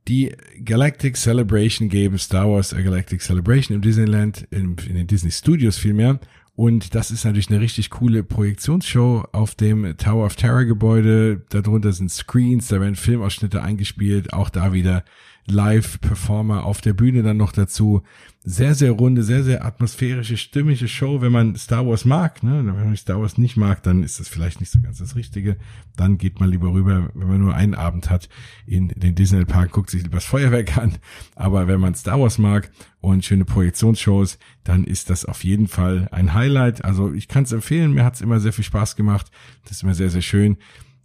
die 0.08 0.32
Galactic 0.64 1.16
Celebration 1.16 1.88
geben, 1.88 2.18
Star 2.18 2.48
Wars 2.48 2.72
A 2.72 2.80
Galactic 2.80 3.20
Celebration 3.20 3.74
im 3.76 3.82
Disneyland, 3.82 4.46
in, 4.50 4.76
in 4.88 4.94
den 4.94 5.06
Disney 5.06 5.30
Studios 5.30 5.76
vielmehr. 5.76 6.18
Und 6.58 6.96
das 6.96 7.12
ist 7.12 7.24
natürlich 7.24 7.50
eine 7.50 7.60
richtig 7.60 7.88
coole 7.88 8.24
Projektionsshow 8.24 9.28
auf 9.30 9.54
dem 9.54 9.96
Tower 9.96 10.26
of 10.26 10.34
Terror 10.34 10.64
Gebäude. 10.64 11.40
Darunter 11.50 11.92
sind 11.92 12.10
Screens, 12.10 12.66
da 12.66 12.80
werden 12.80 12.96
Filmausschnitte 12.96 13.62
eingespielt, 13.62 14.32
auch 14.32 14.50
da 14.50 14.72
wieder 14.72 15.04
Live-Performer 15.46 16.64
auf 16.64 16.80
der 16.80 16.94
Bühne 16.94 17.22
dann 17.22 17.36
noch 17.36 17.52
dazu. 17.52 18.02
Sehr, 18.42 18.74
sehr 18.74 18.90
runde, 18.90 19.22
sehr, 19.22 19.44
sehr 19.44 19.64
atmosphärische, 19.64 20.36
stimmige 20.36 20.88
Show, 20.88 21.20
wenn 21.20 21.30
man 21.30 21.54
Star 21.54 21.86
Wars 21.86 22.04
mag. 22.04 22.42
Ne? 22.42 22.64
Wenn 22.64 22.86
man 22.86 22.96
Star 22.96 23.20
Wars 23.20 23.38
nicht 23.38 23.56
mag, 23.56 23.84
dann 23.84 24.02
ist 24.02 24.18
das 24.18 24.28
vielleicht 24.28 24.58
nicht 24.58 24.72
so 24.72 24.80
ganz 24.80 24.98
das 24.98 25.14
Richtige. 25.14 25.58
Dann 25.96 26.18
geht 26.18 26.40
man 26.40 26.50
lieber 26.50 26.72
rüber, 26.72 27.10
wenn 27.14 27.28
man 27.28 27.40
nur 27.40 27.54
einen 27.54 27.76
Abend 27.76 28.10
hat 28.10 28.28
in 28.66 28.88
den 28.88 29.14
Disney 29.14 29.44
Park, 29.44 29.70
guckt 29.70 29.90
sich 29.90 30.02
das 30.10 30.24
Feuerwerk 30.24 30.76
an. 30.76 30.98
Aber 31.36 31.68
wenn 31.68 31.80
man 31.80 31.94
Star 31.94 32.18
Wars 32.18 32.38
mag 32.38 32.70
und 33.00 33.24
schöne 33.24 33.44
Projektionsshows, 33.44 34.38
dann 34.64 34.84
ist 34.84 35.10
das 35.10 35.24
auf 35.24 35.44
jeden 35.44 35.68
Fall 35.68 36.08
ein 36.10 36.34
Highlight. 36.34 36.84
Also 36.84 37.12
ich 37.12 37.28
kann 37.28 37.44
es 37.44 37.52
empfehlen, 37.52 37.92
mir 37.92 38.04
hat 38.04 38.14
es 38.14 38.20
immer 38.20 38.40
sehr 38.40 38.52
viel 38.52 38.64
Spaß 38.64 38.96
gemacht. 38.96 39.30
Das 39.62 39.72
ist 39.72 39.82
immer 39.82 39.94
sehr, 39.94 40.10
sehr 40.10 40.22
schön, 40.22 40.56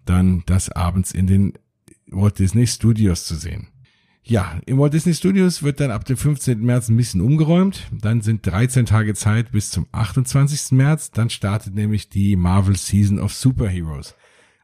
dann 0.05 0.43
das 0.45 0.69
abends 0.69 1.12
in 1.12 1.27
den 1.27 1.53
Walt 2.07 2.39
Disney 2.39 2.67
Studios 2.67 3.25
zu 3.25 3.35
sehen. 3.35 3.67
Ja, 4.25 4.62
im 4.65 4.77
Walt 4.79 4.93
Disney 4.93 5.13
Studios 5.13 5.63
wird 5.63 5.81
dann 5.81 5.91
ab 5.91 6.05
dem 6.05 6.15
15. 6.15 6.62
März 6.62 6.88
ein 6.88 6.95
bisschen 6.95 7.19
umgeräumt. 7.19 7.89
Dann 7.91 8.21
sind 8.21 8.45
13 8.47 8.85
Tage 8.85 9.15
Zeit 9.15 9.51
bis 9.51 9.69
zum 9.69 9.85
28. 9.91 10.71
März. 10.71 11.12
Dann 11.12 11.29
startet 11.29 11.75
nämlich 11.75 12.07
die 12.07 12.38
Marvel 12.38 12.77
Season 12.77 13.19
of 13.19 13.33
Superheroes. 13.33 14.15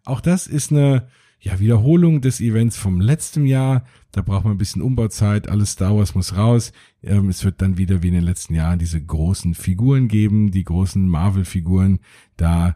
Auch 0.05 0.21
das 0.21 0.47
ist 0.47 0.71
eine 0.71 1.09
ja, 1.41 1.59
Wiederholung 1.59 2.21
des 2.21 2.41
Events 2.41 2.77
vom 2.77 2.99
letzten 2.99 3.45
Jahr. 3.45 3.85
Da 4.11 4.21
braucht 4.21 4.43
man 4.43 4.53
ein 4.55 4.57
bisschen 4.57 4.81
Umbauzeit, 4.81 5.47
alles 5.47 5.71
Star 5.71 5.95
Wars 5.95 6.15
muss 6.15 6.35
raus. 6.35 6.73
Ähm, 7.01 7.29
es 7.29 7.45
wird 7.45 7.61
dann 7.61 7.77
wieder 7.77 8.03
wie 8.03 8.09
in 8.09 8.13
den 8.13 8.23
letzten 8.23 8.55
Jahren 8.55 8.79
diese 8.79 9.01
großen 9.01 9.53
Figuren 9.53 10.07
geben, 10.07 10.51
die 10.51 10.63
großen 10.63 11.07
Marvel-Figuren. 11.07 11.99
Da 12.35 12.75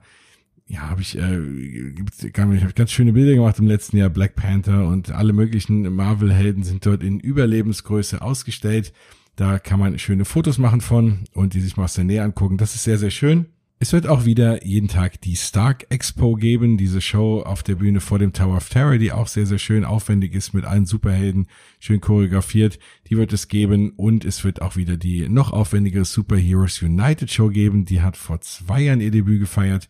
ja, 0.67 0.89
habe 0.89 1.01
ich, 1.01 1.17
äh, 1.17 1.39
ich 1.39 2.63
hab 2.63 2.75
ganz 2.75 2.91
schöne 2.91 3.13
Bilder 3.13 3.33
gemacht 3.33 3.59
im 3.59 3.67
letzten 3.67 3.97
Jahr. 3.97 4.09
Black 4.09 4.35
Panther 4.35 4.87
und 4.87 5.11
alle 5.11 5.33
möglichen 5.33 5.93
Marvel-Helden 5.93 6.63
sind 6.63 6.85
dort 6.85 7.03
in 7.03 7.19
Überlebensgröße 7.19 8.21
ausgestellt. 8.21 8.93
Da 9.35 9.59
kann 9.59 9.79
man 9.79 9.99
schöne 9.99 10.25
Fotos 10.25 10.57
machen 10.57 10.79
von 10.79 11.25
und 11.33 11.53
die 11.53 11.59
sich 11.59 11.75
mal 11.75 11.85
aus 11.85 11.95
der 11.95 12.05
Nähe 12.05 12.23
angucken. 12.23 12.57
Das 12.57 12.75
ist 12.75 12.83
sehr, 12.83 12.97
sehr 12.97 13.09
schön. 13.09 13.47
Es 13.79 13.91
wird 13.91 14.07
auch 14.07 14.23
wieder 14.23 14.65
jeden 14.65 14.87
Tag 14.87 15.19
die 15.21 15.35
Stark 15.35 15.87
Expo 15.89 16.35
geben, 16.35 16.77
diese 16.77 17.01
Show 17.01 17.41
auf 17.41 17.63
der 17.63 17.75
Bühne 17.75 17.99
vor 17.99 18.17
dem 18.17 18.31
Tower 18.31 18.55
of 18.55 18.69
Terror, 18.69 18.97
die 18.97 19.11
auch 19.11 19.27
sehr, 19.27 19.45
sehr 19.45 19.57
schön 19.57 19.83
aufwendig 19.83 20.33
ist 20.33 20.53
mit 20.53 20.63
allen 20.63 20.85
Superhelden, 20.85 21.47
schön 21.79 21.99
choreografiert. 21.99 22.79
Die 23.09 23.17
wird 23.17 23.33
es 23.33 23.49
geben 23.49 23.91
und 23.91 24.23
es 24.23 24.45
wird 24.45 24.61
auch 24.61 24.77
wieder 24.77 24.95
die 24.95 25.27
noch 25.27 25.51
aufwendigere 25.51 26.05
Superheroes 26.05 26.81
United 26.81 27.29
Show 27.29 27.49
geben. 27.49 27.83
Die 27.83 28.01
hat 28.01 28.15
vor 28.15 28.39
zwei 28.39 28.81
Jahren 28.81 29.01
ihr 29.01 29.11
Debüt 29.11 29.41
gefeiert. 29.41 29.89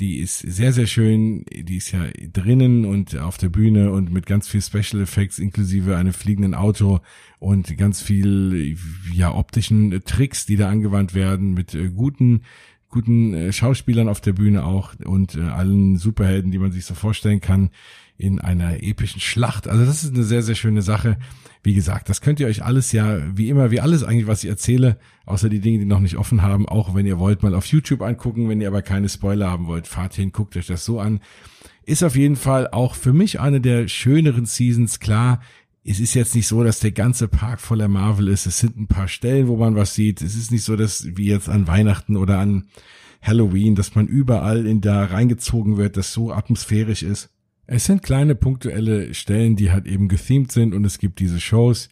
Die 0.00 0.18
ist 0.18 0.38
sehr, 0.40 0.72
sehr 0.72 0.86
schön. 0.86 1.44
Die 1.52 1.76
ist 1.76 1.92
ja 1.92 2.06
drinnen 2.32 2.84
und 2.84 3.16
auf 3.16 3.36
der 3.38 3.48
Bühne 3.48 3.92
und 3.92 4.12
mit 4.12 4.26
ganz 4.26 4.48
viel 4.48 4.60
Special 4.60 5.00
Effects 5.00 5.38
inklusive 5.38 5.96
einem 5.96 6.12
fliegenden 6.12 6.54
Auto 6.54 7.00
und 7.38 7.76
ganz 7.78 8.02
viel, 8.02 8.76
ja, 9.12 9.32
optischen 9.32 10.02
Tricks, 10.04 10.46
die 10.46 10.56
da 10.56 10.68
angewandt 10.68 11.14
werden 11.14 11.54
mit 11.54 11.74
äh, 11.74 11.90
guten 11.90 12.42
guten 12.94 13.34
äh, 13.34 13.52
Schauspielern 13.52 14.08
auf 14.08 14.20
der 14.20 14.34
Bühne 14.34 14.64
auch 14.64 14.94
und 15.04 15.34
äh, 15.34 15.40
allen 15.40 15.96
Superhelden, 15.96 16.52
die 16.52 16.58
man 16.58 16.70
sich 16.70 16.84
so 16.84 16.94
vorstellen 16.94 17.40
kann, 17.40 17.70
in 18.16 18.40
einer 18.40 18.84
epischen 18.84 19.20
Schlacht. 19.20 19.66
Also 19.66 19.84
das 19.84 20.04
ist 20.04 20.14
eine 20.14 20.22
sehr, 20.22 20.42
sehr 20.42 20.54
schöne 20.54 20.80
Sache. 20.80 21.18
Wie 21.64 21.74
gesagt, 21.74 22.08
das 22.08 22.20
könnt 22.20 22.38
ihr 22.38 22.46
euch 22.46 22.64
alles 22.64 22.92
ja, 22.92 23.18
wie 23.36 23.48
immer, 23.48 23.72
wie 23.72 23.80
alles 23.80 24.04
eigentlich, 24.04 24.28
was 24.28 24.44
ich 24.44 24.50
erzähle, 24.50 24.96
außer 25.26 25.48
die 25.48 25.58
Dinge, 25.58 25.80
die 25.80 25.86
noch 25.86 25.98
nicht 25.98 26.16
offen 26.16 26.42
haben, 26.42 26.68
auch 26.68 26.94
wenn 26.94 27.04
ihr 27.04 27.18
wollt, 27.18 27.42
mal 27.42 27.56
auf 27.56 27.66
YouTube 27.66 28.00
angucken. 28.00 28.48
Wenn 28.48 28.60
ihr 28.60 28.68
aber 28.68 28.82
keine 28.82 29.08
Spoiler 29.08 29.50
haben 29.50 29.66
wollt, 29.66 29.88
fahrt 29.88 30.14
hin, 30.14 30.30
guckt 30.30 30.56
euch 30.56 30.68
das 30.68 30.84
so 30.84 31.00
an. 31.00 31.18
Ist 31.84 32.04
auf 32.04 32.14
jeden 32.14 32.36
Fall 32.36 32.68
auch 32.68 32.94
für 32.94 33.12
mich 33.12 33.40
eine 33.40 33.60
der 33.60 33.88
schöneren 33.88 34.46
Seasons. 34.46 35.00
Klar, 35.00 35.40
es 35.84 36.00
ist 36.00 36.14
jetzt 36.14 36.34
nicht 36.34 36.46
so, 36.46 36.64
dass 36.64 36.80
der 36.80 36.92
ganze 36.92 37.28
Park 37.28 37.60
voller 37.60 37.88
Marvel 37.88 38.28
ist. 38.28 38.46
Es 38.46 38.58
sind 38.58 38.78
ein 38.78 38.86
paar 38.86 39.06
Stellen, 39.06 39.48
wo 39.48 39.56
man 39.56 39.76
was 39.76 39.94
sieht. 39.94 40.22
Es 40.22 40.34
ist 40.34 40.50
nicht 40.50 40.64
so, 40.64 40.76
dass 40.76 41.16
wie 41.16 41.26
jetzt 41.26 41.48
an 41.48 41.66
Weihnachten 41.66 42.16
oder 42.16 42.38
an 42.38 42.64
Halloween, 43.20 43.74
dass 43.74 43.94
man 43.94 44.06
überall 44.06 44.66
in 44.66 44.80
da 44.80 45.04
reingezogen 45.04 45.76
wird, 45.76 45.96
das 45.96 46.12
so 46.12 46.32
atmosphärisch 46.32 47.02
ist. 47.02 47.30
Es 47.66 47.84
sind 47.84 48.02
kleine 48.02 48.34
punktuelle 48.34 49.14
Stellen, 49.14 49.56
die 49.56 49.70
halt 49.70 49.86
eben 49.86 50.08
gethemed 50.08 50.52
sind 50.52 50.74
und 50.74 50.84
es 50.84 50.98
gibt 50.98 51.20
diese 51.20 51.40
Shows. 51.40 51.88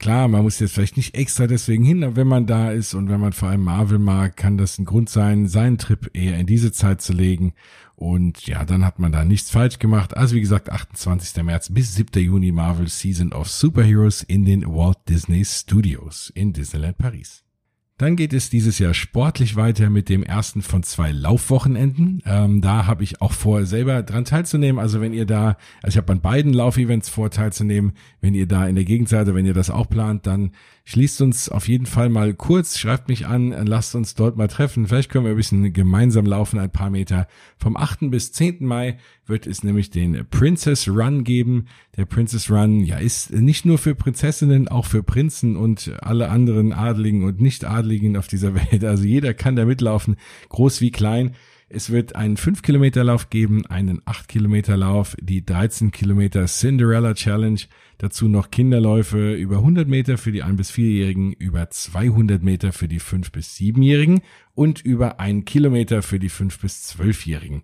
Klar, 0.00 0.28
man 0.28 0.42
muss 0.42 0.58
jetzt 0.60 0.72
vielleicht 0.72 0.96
nicht 0.96 1.14
extra 1.14 1.46
deswegen 1.46 1.84
hin, 1.84 2.02
aber 2.02 2.16
wenn 2.16 2.26
man 2.26 2.46
da 2.46 2.70
ist 2.70 2.94
und 2.94 3.10
wenn 3.10 3.20
man 3.20 3.34
vor 3.34 3.50
allem 3.50 3.62
Marvel 3.62 3.98
mag, 3.98 4.34
kann 4.34 4.56
das 4.56 4.78
ein 4.78 4.86
Grund 4.86 5.10
sein, 5.10 5.46
seinen 5.46 5.76
Trip 5.76 6.10
eher 6.14 6.38
in 6.38 6.46
diese 6.46 6.72
Zeit 6.72 7.02
zu 7.02 7.12
legen 7.12 7.52
und 7.96 8.46
ja, 8.46 8.64
dann 8.64 8.82
hat 8.82 8.98
man 8.98 9.12
da 9.12 9.26
nichts 9.26 9.50
falsch 9.50 9.78
gemacht. 9.78 10.16
Also 10.16 10.34
wie 10.34 10.40
gesagt, 10.40 10.72
28. 10.72 11.42
März 11.42 11.68
bis 11.68 11.96
7. 11.96 12.18
Juni 12.24 12.50
Marvel 12.50 12.88
Season 12.88 13.34
of 13.34 13.50
Superheroes 13.50 14.22
in 14.22 14.46
den 14.46 14.64
Walt 14.64 14.96
Disney 15.06 15.44
Studios 15.44 16.32
in 16.34 16.54
Disneyland 16.54 16.96
Paris. 16.96 17.44
Dann 18.00 18.16
geht 18.16 18.32
es 18.32 18.48
dieses 18.48 18.78
Jahr 18.78 18.94
sportlich 18.94 19.56
weiter 19.56 19.90
mit 19.90 20.08
dem 20.08 20.22
ersten 20.22 20.62
von 20.62 20.82
zwei 20.82 21.12
Laufwochenenden. 21.12 22.22
Ähm, 22.24 22.62
da 22.62 22.86
habe 22.86 23.04
ich 23.04 23.20
auch 23.20 23.32
vor, 23.32 23.66
selber 23.66 24.02
dran 24.02 24.24
teilzunehmen. 24.24 24.80
Also 24.80 25.02
wenn 25.02 25.12
ihr 25.12 25.26
da, 25.26 25.58
also 25.82 25.96
ich 25.96 25.96
habe 25.98 26.10
an 26.10 26.22
beiden 26.22 26.54
Laufevents 26.54 27.10
vor 27.10 27.30
teilzunehmen. 27.30 27.92
Wenn 28.22 28.32
ihr 28.32 28.46
da 28.46 28.66
in 28.66 28.76
der 28.76 28.86
Gegend 28.86 29.10
seid, 29.10 29.26
wenn 29.34 29.44
ihr 29.44 29.52
das 29.52 29.68
auch 29.68 29.86
plant, 29.86 30.26
dann 30.26 30.52
schließt 30.84 31.20
uns 31.22 31.48
auf 31.48 31.68
jeden 31.68 31.86
Fall 31.86 32.08
mal 32.08 32.34
kurz, 32.34 32.78
schreibt 32.78 33.08
mich 33.08 33.26
an, 33.26 33.50
lasst 33.66 33.94
uns 33.94 34.14
dort 34.14 34.36
mal 34.36 34.48
treffen. 34.48 34.86
Vielleicht 34.86 35.10
können 35.10 35.24
wir 35.24 35.32
ein 35.32 35.36
bisschen 35.36 35.72
gemeinsam 35.72 36.26
laufen, 36.26 36.58
ein 36.58 36.70
paar 36.70 36.90
Meter. 36.90 37.28
Vom 37.58 37.76
8. 37.76 38.10
bis 38.10 38.32
10. 38.32 38.64
Mai 38.64 38.98
wird 39.26 39.46
es 39.46 39.62
nämlich 39.62 39.90
den 39.90 40.26
Princess 40.30 40.88
Run 40.88 41.24
geben. 41.24 41.66
Der 41.96 42.04
Princess 42.04 42.50
Run, 42.50 42.80
ja, 42.80 42.98
ist 42.98 43.32
nicht 43.32 43.64
nur 43.64 43.78
für 43.78 43.94
Prinzessinnen, 43.94 44.68
auch 44.68 44.86
für 44.86 45.02
Prinzen 45.02 45.56
und 45.56 45.92
alle 46.00 46.28
anderen 46.30 46.72
Adligen 46.72 47.24
und 47.24 47.40
Nicht-Adligen 47.40 48.16
auf 48.16 48.26
dieser 48.26 48.54
Welt. 48.70 48.84
Also 48.84 49.04
jeder 49.04 49.34
kann 49.34 49.56
da 49.56 49.64
mitlaufen, 49.64 50.16
groß 50.48 50.80
wie 50.80 50.90
klein. 50.90 51.34
Es 51.72 51.90
wird 51.90 52.16
einen 52.16 52.36
5 52.36 52.62
Kilometer 52.62 53.04
Lauf 53.04 53.30
geben, 53.30 53.64
einen 53.64 54.02
8 54.04 54.26
Kilometer 54.26 54.76
Lauf, 54.76 55.16
die 55.20 55.46
13 55.46 55.92
Kilometer 55.92 56.46
Cinderella 56.46 57.14
Challenge, 57.14 57.60
dazu 57.98 58.26
noch 58.26 58.50
Kinderläufe 58.50 59.34
über 59.34 59.58
100 59.58 59.86
Meter 59.86 60.18
für 60.18 60.32
die 60.32 60.42
1 60.42 60.56
bis 60.56 60.72
4-Jährigen, 60.72 61.32
über 61.32 61.70
200 61.70 62.42
Meter 62.42 62.72
für 62.72 62.88
die 62.88 62.98
5 62.98 63.30
bis 63.30 63.54
7-Jährigen 63.54 64.20
und 64.56 64.80
über 64.84 65.20
1 65.20 65.44
Kilometer 65.44 66.02
für 66.02 66.18
die 66.18 66.28
5 66.28 66.58
bis 66.58 66.92
12-Jährigen. 66.98 67.62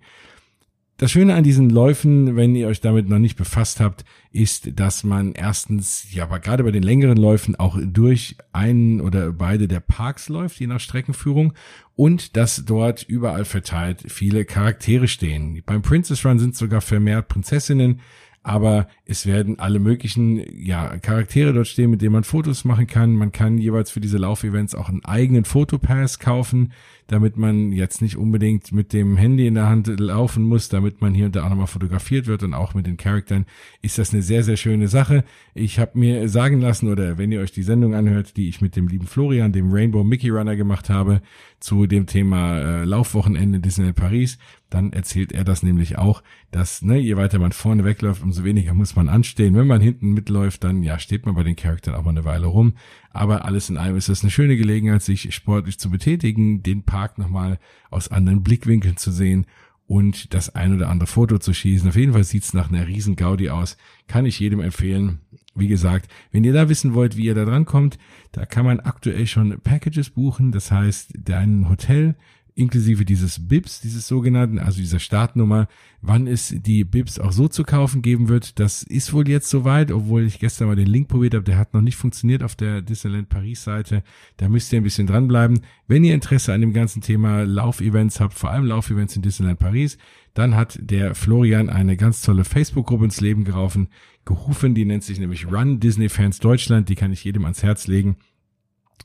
Das 0.99 1.11
Schöne 1.11 1.35
an 1.35 1.45
diesen 1.45 1.69
Läufen, 1.69 2.37
wenn 2.37 2.55
ihr 2.55 2.69
euch 2.69 2.81
damit 2.81 3.07
noch 3.07 3.19
nicht 3.19 3.37
befasst 3.37 3.81
habt, 3.81 4.07
ist, 4.33 4.81
dass 4.81 5.05
man 5.05 5.33
erstens, 5.35 6.07
ja, 6.11 6.25
aber 6.25 6.41
gerade 6.41 6.65
bei 6.65 6.71
den 6.71 6.83
längeren 6.83 7.19
Läufen 7.19 7.55
auch 7.55 7.79
durch 7.85 8.37
einen 8.53 9.03
oder 9.03 9.31
beide 9.33 9.69
der 9.69 9.81
Parks 9.81 10.31
läuft, 10.31 10.59
je 10.59 10.67
nach 10.67 10.81
Streckenführung, 10.81 11.53
und 11.97 12.37
dass 12.39 12.65
dort 12.65 13.03
überall 13.03 13.45
verteilt 13.45 14.05
viele 14.09 14.47
Charaktere 14.47 15.07
stehen. 15.07 15.63
Beim 15.67 15.83
Princess 15.83 16.25
Run 16.25 16.39
sind 16.39 16.57
sogar 16.57 16.81
vermehrt 16.81 17.29
Prinzessinnen, 17.29 18.01
aber 18.47 18.87
es 19.05 19.27
werden 19.27 19.59
alle 19.59 19.81
möglichen 19.81 20.41
ja, 20.57 20.99
Charaktere 20.99 21.53
dort 21.53 21.67
stehen, 21.67 21.91
mit 21.91 22.01
denen 22.01 22.13
man 22.13 22.23
Fotos 22.23 22.65
machen 22.65 22.87
kann. 22.87 23.13
Man 23.13 23.33
kann 23.33 23.59
jeweils 23.59 23.91
für 23.91 23.99
diese 23.99 24.19
Laufevents 24.19 24.77
auch 24.77 24.89
einen 24.89 25.05
eigenen 25.05 25.45
Fotopass 25.45 26.21
kaufen, 26.21 26.73
damit 27.09 27.37
man 27.37 27.73
jetzt 27.73 28.03
nicht 28.03 28.17
unbedingt 28.17 28.71
mit 28.71 28.93
dem 28.93 29.17
Handy 29.17 29.49
in 29.49 29.55
der 29.55 29.69
Hand 29.69 29.89
laufen 29.99 30.45
muss, 30.45 30.69
damit 30.69 31.01
man 31.01 31.13
hier 31.13 31.27
und 31.27 31.35
da 31.35 31.45
auch 31.45 31.49
nochmal 31.49 31.67
fotografiert 31.67 32.29
wird 32.29 32.45
und 32.45 32.55
auch 32.55 32.75
mit 32.75 32.87
den 32.87 32.97
Charakteren 32.97 33.47
ist 33.83 33.99
das 33.99 34.13
eine 34.13 34.23
sehr, 34.23 34.45
sehr 34.45 34.57
schöne 34.57 34.87
Sache. 34.87 35.25
Ich 35.55 35.81
habe 35.81 35.99
mir 35.99 36.29
sagen 36.29 36.61
lassen, 36.61 36.89
oder 36.89 37.19
wenn 37.19 37.33
ihr 37.33 37.41
euch 37.41 37.51
die 37.51 37.65
Sendung 37.65 37.97
anhört, 37.97 38.37
die 38.37 38.49
ich 38.49 38.61
mit 38.61 38.77
dem 38.77 38.87
lieben 38.87 39.09
Florian, 39.09 39.51
dem 39.51 39.73
Rainbow 39.73 40.05
Mickey 40.05 40.29
Runner 40.29 40.55
gemacht 40.55 40.89
habe, 40.89 41.21
zu 41.59 41.87
dem 41.89 42.07
Thema 42.07 42.59
äh, 42.59 42.85
Laufwochenende 42.85 43.59
Disneyland 43.59 43.97
Paris, 43.97 44.39
dann 44.71 44.93
erzählt 44.93 45.33
er 45.33 45.45
das 45.45 45.63
nämlich 45.63 45.97
auch, 45.97 46.23
dass 46.51 46.83
ne, 46.83 46.99
je 46.99 47.17
weiter 47.17 47.39
man 47.39 47.53
vorne 47.53 47.85
wegläuft, 47.85 48.23
umso 48.23 48.43
weniger 48.43 48.75
muss 48.75 48.97
man 48.97 49.09
anstehen. 49.09 49.55
Wenn 49.55 49.67
man 49.67 49.81
hinten 49.81 50.13
mitläuft, 50.13 50.65
dann 50.65 50.83
ja 50.83 50.99
steht 50.99 51.25
man 51.25 51.35
bei 51.37 51.45
den 51.45 51.57
Charakteren 51.57 51.99
auch 51.99 52.05
mal 52.05 52.11
eine 52.11 52.25
Weile 52.25 52.47
rum. 52.47 52.75
Aber 53.11 53.45
alles 53.45 53.71
in 53.71 53.77
allem 53.77 53.97
ist 53.97 54.09
das 54.09 54.23
eine 54.23 54.31
schöne 54.31 54.57
Gelegenheit, 54.57 55.03
sich 55.03 55.35
sportlich 55.35 55.79
zu 55.79 55.91
betätigen, 55.91 56.63
den 56.63 56.83
Park 56.83 57.19
nochmal 57.19 57.59
aus 57.91 58.09
anderen 58.09 58.43
Blickwinkeln 58.43 58.97
zu 58.97 59.13
sehen 59.13 59.47
und 59.87 60.35
das 60.35 60.55
ein 60.55 60.75
oder 60.75 60.89
andere 60.89 61.07
Foto 61.07 61.39
zu 61.39 61.55
schießen. 61.55 61.89
Auf 61.89 61.97
jeden 61.97 62.13
Fall 62.13 62.25
sieht's 62.25 62.53
nach 62.53 62.69
einer 62.69 62.89
riesen 62.89 63.17
Gaudi 63.17 63.51
aus. 63.51 63.77
Kann 64.09 64.27
ich 64.27 64.41
jedem 64.41 64.61
empfehlen. 64.61 65.21
Wie 65.55 65.69
gesagt, 65.69 66.11
wenn 66.33 66.45
ihr 66.45 66.53
da 66.53 66.69
wissen 66.69 66.93
wollt, 66.93 67.17
wie 67.17 67.25
ihr 67.25 67.35
da 67.35 67.45
dran 67.45 67.65
kommt, 67.65 67.99
da 68.33 68.45
kann 68.45 68.67
man 68.67 68.81
aktuell 68.81 69.27
schon 69.27 69.59
Packages 69.61 70.11
buchen. 70.11 70.53
Das 70.53 70.71
heißt, 70.71 71.15
dein 71.17 71.69
Hotel 71.69 72.17
inklusive 72.57 73.05
dieses 73.05 73.49
BIPs, 73.49 73.81
dieses 73.83 74.09
sogenannten, 74.09 74.59
also 74.59 74.79
dieser 74.79 74.99
Startnummer, 74.99 75.69
wann 76.01 76.27
es 76.27 76.55
die 76.57 76.85
BIPs 76.85 77.19
auch 77.19 77.31
so 77.31 77.49
zu 77.49 77.65
kaufen 77.65 78.01
geben 78.01 78.29
wird, 78.31 78.59
das 78.59 78.83
ist 78.83 79.13
wohl 79.13 79.29
jetzt 79.29 79.51
soweit, 79.51 79.93
obwohl 79.93 80.25
ich 80.25 80.39
gestern 80.39 80.69
mal 80.69 80.75
den 80.75 80.87
Link 80.87 81.09
probiert 81.09 81.35
habe, 81.35 81.45
der 81.45 81.59
hat 81.59 81.75
noch 81.75 81.83
nicht 81.83 81.97
funktioniert 81.97 82.43
auf 82.43 82.57
der 82.57 82.81
Disneyland 82.81 83.29
Paris 83.29 83.63
Seite. 83.63 84.03
Da 84.39 84.49
müsst 84.49 84.73
ihr 84.73 84.81
ein 84.81 84.85
bisschen 84.85 85.07
dranbleiben. 85.07 85.61
Wenn 85.87 86.03
ihr 86.03 86.15
Interesse 86.15 86.55
an 86.55 86.63
dem 86.63 86.73
ganzen 86.73 87.03
Thema 87.03 87.43
Laufevents 87.43 88.21
habt, 88.21 88.33
vor 88.33 88.51
allem 88.51 88.65
Laufevents 88.65 89.15
in 89.17 89.23
Disneyland 89.23 89.59
Paris, 89.59 89.99
dann 90.33 90.57
hat 90.57 90.79
der 90.81 91.15
Florian 91.15 91.69
eine 91.69 91.99
ganz 91.99 92.23
tolle 92.23 92.45
Facebook-Gruppe 92.45 93.05
ins 93.05 93.21
Leben 93.21 93.45
gerufen, 93.45 93.89
gerufen, 94.25 94.75
die 94.75 94.87
nennt 94.87 95.05
sich 95.05 95.21
nämlich 95.21 95.47
Run 95.47 95.79
Disney 95.79 96.09
Fans 96.09 96.39
Deutschland, 96.39 96.89
die 96.89 96.95
kann 96.95 97.13
ich 97.13 97.23
jedem 97.23 97.45
ans 97.45 97.63
Herz 97.63 97.87
legen. 97.87 98.17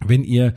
Wenn 0.06 0.24
ihr 0.24 0.56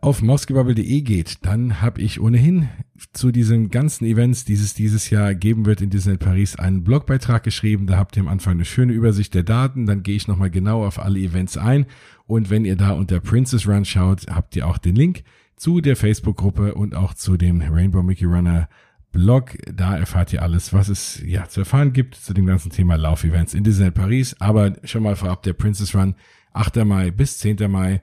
auf 0.00 0.22
mausgebabbel.de 0.22 1.00
geht, 1.02 1.44
dann 1.44 1.80
habe 1.80 2.00
ich 2.00 2.20
ohnehin 2.20 2.68
zu 3.12 3.30
diesen 3.32 3.70
ganzen 3.70 4.04
Events, 4.04 4.44
die 4.44 4.54
es 4.54 4.74
dieses 4.74 5.10
Jahr 5.10 5.34
geben 5.34 5.66
wird 5.66 5.80
in 5.80 5.90
Disneyland 5.90 6.22
Paris, 6.22 6.56
einen 6.56 6.84
Blogbeitrag 6.84 7.42
geschrieben. 7.42 7.86
Da 7.86 7.96
habt 7.96 8.16
ihr 8.16 8.22
am 8.22 8.28
Anfang 8.28 8.54
eine 8.54 8.64
schöne 8.64 8.92
Übersicht 8.92 9.34
der 9.34 9.42
Daten. 9.42 9.86
Dann 9.86 10.02
gehe 10.02 10.16
ich 10.16 10.28
nochmal 10.28 10.50
genau 10.50 10.84
auf 10.84 10.98
alle 10.98 11.18
Events 11.18 11.56
ein. 11.56 11.86
Und 12.26 12.50
wenn 12.50 12.64
ihr 12.64 12.76
da 12.76 12.90
unter 12.90 13.20
Princess 13.20 13.66
Run 13.66 13.84
schaut, 13.84 14.26
habt 14.28 14.56
ihr 14.56 14.66
auch 14.66 14.78
den 14.78 14.96
Link 14.96 15.24
zu 15.56 15.80
der 15.80 15.96
Facebook-Gruppe 15.96 16.74
und 16.74 16.94
auch 16.94 17.14
zu 17.14 17.36
dem 17.36 17.60
Rainbow 17.60 18.02
Mickey 18.02 18.24
Runner 18.24 18.68
Blog. 19.12 19.56
Da 19.72 19.96
erfahrt 19.96 20.32
ihr 20.32 20.42
alles, 20.42 20.72
was 20.72 20.88
es 20.88 21.22
ja 21.24 21.48
zu 21.48 21.60
erfahren 21.60 21.92
gibt 21.92 22.14
zu 22.14 22.34
dem 22.34 22.46
ganzen 22.46 22.70
Thema 22.70 22.96
Laufevents 22.96 23.54
in 23.54 23.64
Disneyland 23.64 23.94
Paris. 23.94 24.36
Aber 24.40 24.74
schon 24.84 25.02
mal 25.02 25.16
vorab 25.16 25.42
der 25.42 25.52
Princess 25.52 25.94
Run 25.94 26.14
8. 26.52 26.84
Mai 26.84 27.10
bis 27.10 27.38
10. 27.38 27.70
Mai 27.70 28.02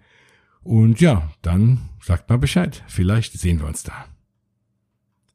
und 0.64 1.02
ja, 1.02 1.32
dann 1.42 1.80
sagt 2.02 2.30
mal 2.30 2.38
Bescheid. 2.38 2.84
Vielleicht 2.88 3.34
sehen 3.34 3.60
wir 3.60 3.68
uns 3.68 3.84
da. 3.84 4.06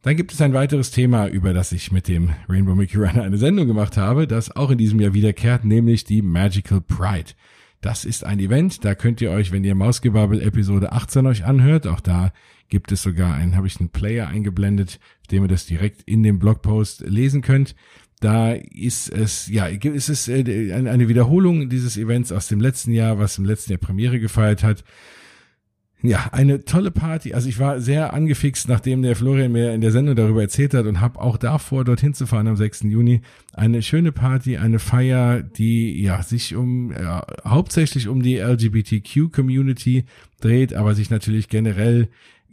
Dann 0.03 0.17
gibt 0.17 0.33
es 0.33 0.41
ein 0.41 0.53
weiteres 0.53 0.93
Thema, 0.93 1.27
über 1.27 1.53
das 1.53 1.73
ich 1.73 1.91
mit 1.91 2.07
dem 2.07 2.31
Rainbow 2.49 2.77
Mickey 2.77 2.97
Runner 2.97 3.25
eine 3.25 3.39
Sendung 3.39 3.67
gemacht 3.67 3.97
habe, 3.97 4.29
das 4.29 4.55
auch 4.55 4.71
in 4.71 4.79
diesem 4.79 5.01
Jahr 5.01 5.15
wiederkehrt, 5.15 5.65
nämlich 5.65 6.05
die 6.05 6.23
Magical 6.23 6.81
Pride. 6.81 7.33
Das 7.81 8.05
ist 8.05 8.25
ein 8.25 8.39
Event, 8.39 8.85
da 8.85 8.95
könnt 8.95 9.21
ihr 9.21 9.33
euch, 9.33 9.51
wenn 9.51 9.65
ihr 9.65 9.75
Mausgebabbel 9.75 10.41
Episode 10.43 10.93
18 10.93 11.27
euch 11.27 11.45
anhört, 11.45 11.87
auch 11.89 12.01
da 12.01 12.33
gibt 12.69 12.93
es 12.93 13.03
sogar 13.03 13.35
einen, 13.35 13.57
habe 13.57 13.67
ich 13.67 13.81
einen 13.81 13.91
Player 13.91 14.29
eingeblendet, 14.29 15.01
dem 15.31 15.43
ihr 15.43 15.49
das 15.49 15.67
direkt 15.67 16.03
in 16.03 16.23
dem 16.23 16.39
Blogpost 16.39 17.01
lesen 17.01 17.43
könnt. 17.43 17.75
Da 18.21 18.53
ist 18.53 19.11
es, 19.11 19.47
ja, 19.49 19.67
ist 19.67 20.09
es 20.09 20.29
äh, 20.29 20.73
eine 20.73 21.09
Wiederholung 21.09 21.69
dieses 21.69 21.97
Events 21.97 22.33
aus 22.33 22.49
dem 22.49 22.61
letzten 22.61 22.93
Jahr, 22.93 23.19
was 23.19 23.37
im 23.39 23.45
letzten 23.45 23.73
Jahr 23.73 23.81
Premiere 23.81 24.19
gefeiert 24.21 24.63
hat. 24.63 24.85
Ja, 26.03 26.29
eine 26.33 26.65
tolle 26.65 26.91
Party. 26.91 27.35
Also 27.35 27.49
ich 27.49 27.59
war 27.59 27.81
sehr 27.81 28.13
angefixt, 28.13 28.69
nachdem 28.69 29.03
der 29.03 29.17
Florian 29.17 29.53
mir 29.53 29.73
in 29.73 29.81
der 29.81 29.93
Sendung 29.93 30.15
darüber 30.15 30.43
erzählt 30.43 30.75
hat 30.75 30.87
und 30.87 31.01
habe 31.01 31.21
auch 31.21 31.37
davor, 31.37 31.85
dorthin 31.85 32.15
zu 32.15 32.27
fahren 32.27 32.47
am 32.49 32.57
6. 32.57 32.83
Juni. 32.83 33.23
Eine 33.55 33.83
schöne 33.83 34.13
Party, 34.13 34.59
eine 34.59 34.79
Feier, 34.79 35.43
die 35.43 36.03
ja 36.03 36.23
sich 36.23 36.55
um 36.55 36.93
ja, 36.93 37.27
hauptsächlich 37.45 38.09
um 38.09 38.23
die 38.23 38.37
LGBTQ-Community 38.37 40.05
dreht, 40.41 40.75
aber 40.75 40.95
sich 40.95 41.11
natürlich 41.11 41.49
generell 41.49 42.09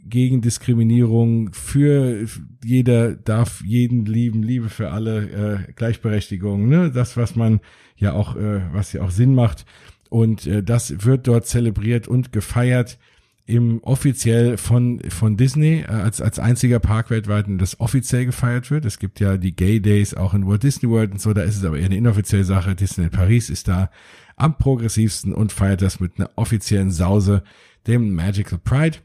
gegen 0.06 0.40
Diskriminierung, 0.40 1.52
für 1.52 2.26
jeder 2.64 3.14
darf 3.14 3.62
jeden 3.64 4.04
lieben, 4.06 4.42
Liebe 4.42 4.68
für 4.68 4.90
alle, 4.90 5.66
äh, 5.68 5.72
Gleichberechtigung, 5.72 6.68
ne? 6.68 6.90
Das, 6.90 7.16
was 7.16 7.36
man 7.36 7.60
ja 7.96 8.12
auch, 8.12 8.36
äh, 8.36 8.62
was 8.72 8.92
ja 8.92 9.02
auch 9.02 9.10
Sinn 9.10 9.34
macht. 9.34 9.64
Und 10.10 10.46
äh, 10.46 10.62
das 10.62 11.04
wird 11.04 11.26
dort 11.26 11.46
zelebriert 11.46 12.06
und 12.06 12.32
gefeiert 12.32 12.98
im 13.46 13.82
offiziell 13.82 14.56
von 14.56 15.00
von 15.08 15.36
Disney 15.36 15.80
äh, 15.80 15.86
als 15.86 16.20
als 16.20 16.38
einziger 16.38 16.78
Park 16.78 17.10
weltweit, 17.10 17.46
das 17.58 17.80
offiziell 17.80 18.24
gefeiert 18.24 18.70
wird. 18.70 18.84
Es 18.84 18.98
gibt 18.98 19.20
ja 19.20 19.36
die 19.36 19.54
Gay 19.54 19.80
Days 19.80 20.14
auch 20.14 20.34
in 20.34 20.46
Walt 20.46 20.62
Disney 20.62 20.88
World 20.88 21.12
und 21.12 21.20
so, 21.20 21.34
da 21.34 21.42
ist 21.42 21.56
es 21.56 21.64
aber 21.64 21.78
eher 21.78 21.86
eine 21.86 21.96
inoffizielle 21.96 22.44
Sache. 22.44 22.74
Disney 22.74 23.08
Paris 23.08 23.50
ist 23.50 23.68
da 23.68 23.90
am 24.36 24.56
progressivsten 24.56 25.34
und 25.34 25.52
feiert 25.52 25.82
das 25.82 26.00
mit 26.00 26.18
einer 26.18 26.30
offiziellen 26.36 26.90
Sause, 26.90 27.42
dem 27.86 28.14
Magical 28.14 28.58
Pride. 28.58 28.98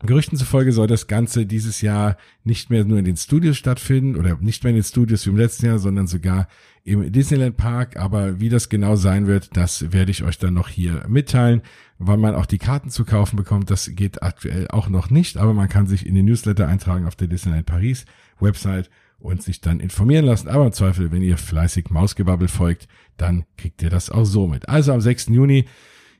Gerüchten 0.00 0.38
zufolge 0.38 0.70
soll 0.70 0.86
das 0.86 1.08
Ganze 1.08 1.44
dieses 1.44 1.80
Jahr 1.80 2.16
nicht 2.44 2.70
mehr 2.70 2.84
nur 2.84 2.98
in 2.98 3.04
den 3.04 3.16
Studios 3.16 3.56
stattfinden 3.56 4.14
oder 4.14 4.36
nicht 4.36 4.62
mehr 4.62 4.70
in 4.70 4.76
den 4.76 4.84
Studios 4.84 5.26
wie 5.26 5.30
im 5.30 5.36
letzten 5.36 5.66
Jahr, 5.66 5.80
sondern 5.80 6.06
sogar 6.06 6.46
im 6.84 7.10
Disneyland 7.10 7.56
Park. 7.56 7.96
Aber 7.96 8.38
wie 8.38 8.48
das 8.48 8.68
genau 8.68 8.94
sein 8.94 9.26
wird, 9.26 9.56
das 9.56 9.92
werde 9.92 10.12
ich 10.12 10.22
euch 10.22 10.38
dann 10.38 10.54
noch 10.54 10.68
hier 10.68 11.04
mitteilen. 11.08 11.62
Wann 11.98 12.20
man 12.20 12.36
auch 12.36 12.46
die 12.46 12.58
Karten 12.58 12.90
zu 12.90 13.04
kaufen 13.04 13.36
bekommt, 13.36 13.70
das 13.70 13.90
geht 13.92 14.22
aktuell 14.22 14.68
auch 14.68 14.88
noch 14.88 15.10
nicht, 15.10 15.36
aber 15.36 15.52
man 15.52 15.68
kann 15.68 15.88
sich 15.88 16.06
in 16.06 16.14
den 16.14 16.26
Newsletter 16.26 16.68
eintragen 16.68 17.06
auf 17.06 17.16
der 17.16 17.26
Disneyland 17.26 17.66
Paris 17.66 18.04
Website 18.38 18.90
und 19.18 19.42
sich 19.42 19.60
dann 19.60 19.80
informieren 19.80 20.26
lassen. 20.26 20.48
Aber 20.48 20.66
im 20.66 20.72
Zweifel, 20.72 21.10
wenn 21.10 21.22
ihr 21.22 21.38
fleißig 21.38 21.90
Mausgebabbel 21.90 22.46
folgt, 22.46 22.86
dann 23.16 23.46
kriegt 23.56 23.82
ihr 23.82 23.90
das 23.90 24.10
auch 24.10 24.24
so 24.24 24.46
mit. 24.46 24.68
Also 24.68 24.92
am 24.92 25.00
6. 25.00 25.26
Juni 25.26 25.64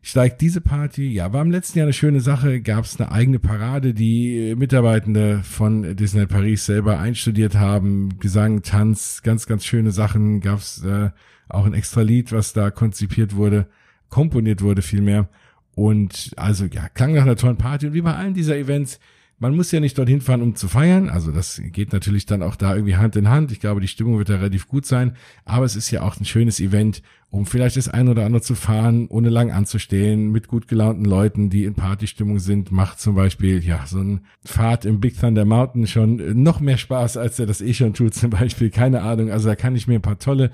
steigt 0.03 0.41
diese 0.41 0.61
Party. 0.61 1.09
Ja, 1.09 1.33
war 1.33 1.43
im 1.43 1.51
letzten 1.51 1.79
Jahr 1.79 1.87
eine 1.87 1.93
schöne 1.93 2.21
Sache. 2.21 2.61
Gab 2.61 2.85
es 2.85 3.01
eine 3.01 3.13
eigene 3.13 3.39
Parade, 3.39 3.95
die 3.95 4.55
Mitarbeitende 4.57 5.43
von 5.43 5.97
Disney 5.97 6.27
Paris 6.27 6.67
selber 6.67 6.99
einstudiert 6.99 7.57
haben. 7.57 8.19
Gesang, 8.19 8.63
Tanz, 8.63 9.23
ganz, 9.23 9.47
ganz 9.47 9.65
schöne 9.65 9.91
Sachen. 9.91 10.41
Gab 10.41 10.61
es 10.61 10.85
äh, 10.85 11.11
auch 11.49 11.67
ein 11.67 11.75
extra 11.75 12.03
Lied, 12.03 12.33
was 12.33 12.53
da 12.53 12.71
konzipiert 12.71 13.35
wurde, 13.37 13.67
komponiert 14.09 14.63
wurde 14.63 14.83
vielmehr. 14.83 15.29
Und 15.75 16.33
also 16.37 16.65
ja, 16.67 16.89
klang 16.89 17.15
nach 17.15 17.23
einer 17.23 17.37
tollen 17.37 17.57
Party. 17.57 17.87
Und 17.87 17.95
wie 17.95 18.03
bei 18.03 18.15
allen 18.15 18.35
dieser 18.35 18.57
Events 18.57 18.99
man 19.41 19.55
muss 19.55 19.71
ja 19.71 19.79
nicht 19.79 19.97
dorthin 19.97 20.21
fahren, 20.21 20.43
um 20.43 20.57
zu 20.57 20.67
feiern. 20.67 21.09
Also 21.09 21.31
das 21.31 21.61
geht 21.73 21.93
natürlich 21.93 22.27
dann 22.27 22.43
auch 22.43 22.57
da 22.57 22.75
irgendwie 22.75 22.97
Hand 22.97 23.15
in 23.15 23.29
Hand. 23.29 23.53
Ich 23.53 23.61
glaube, 23.61 23.81
die 23.81 23.89
Stimmung 23.89 24.19
wird 24.19 24.29
da 24.29 24.37
relativ 24.37 24.67
gut 24.67 24.85
sein. 24.85 25.17
Aber 25.45 25.65
es 25.65 25.77
ist 25.77 25.91
ja 25.91 26.03
auch 26.03 26.19
ein 26.19 26.25
schönes 26.25 26.59
Event, 26.59 27.03
um 27.31 27.47
vielleicht 27.47 27.77
das 27.77 27.89
ein 27.89 28.09
oder 28.09 28.25
andere 28.25 28.43
zu 28.43 28.57
fahren, 28.57 29.07
ohne 29.09 29.29
lang 29.29 29.53
anzustehen, 29.53 30.33
mit 30.33 30.49
gut 30.49 30.67
gelaunten 30.67 31.05
Leuten, 31.05 31.51
die 31.51 31.65
in 31.65 31.75
Partystimmung 31.75 32.41
sind. 32.41 32.73
Macht 32.73 33.01
zum 33.01 33.15
Beispiel, 33.15 33.65
ja, 33.65 33.85
so 33.87 34.01
ein 34.01 34.21
Fahrt 34.45 34.85
im 34.85 34.99
Big 34.99 35.19
Thunder 35.21 35.45
Mountain 35.45 35.87
schon 35.87 36.43
noch 36.43 36.59
mehr 36.59 36.79
Spaß, 36.79 37.17
als 37.17 37.39
er 37.39 37.47
das 37.47 37.61
eh 37.61 37.75
schon 37.75 37.95
tut 37.95 38.15
zum 38.15 38.31
Beispiel. 38.31 38.71
Keine 38.71 39.03
Ahnung. 39.03 39.31
Also 39.31 39.49
da 39.49 39.55
kann 39.55 39.77
ich 39.77 39.87
mir 39.87 39.97
ein 39.97 40.03
paar 40.03 40.19
tolle 40.19 40.51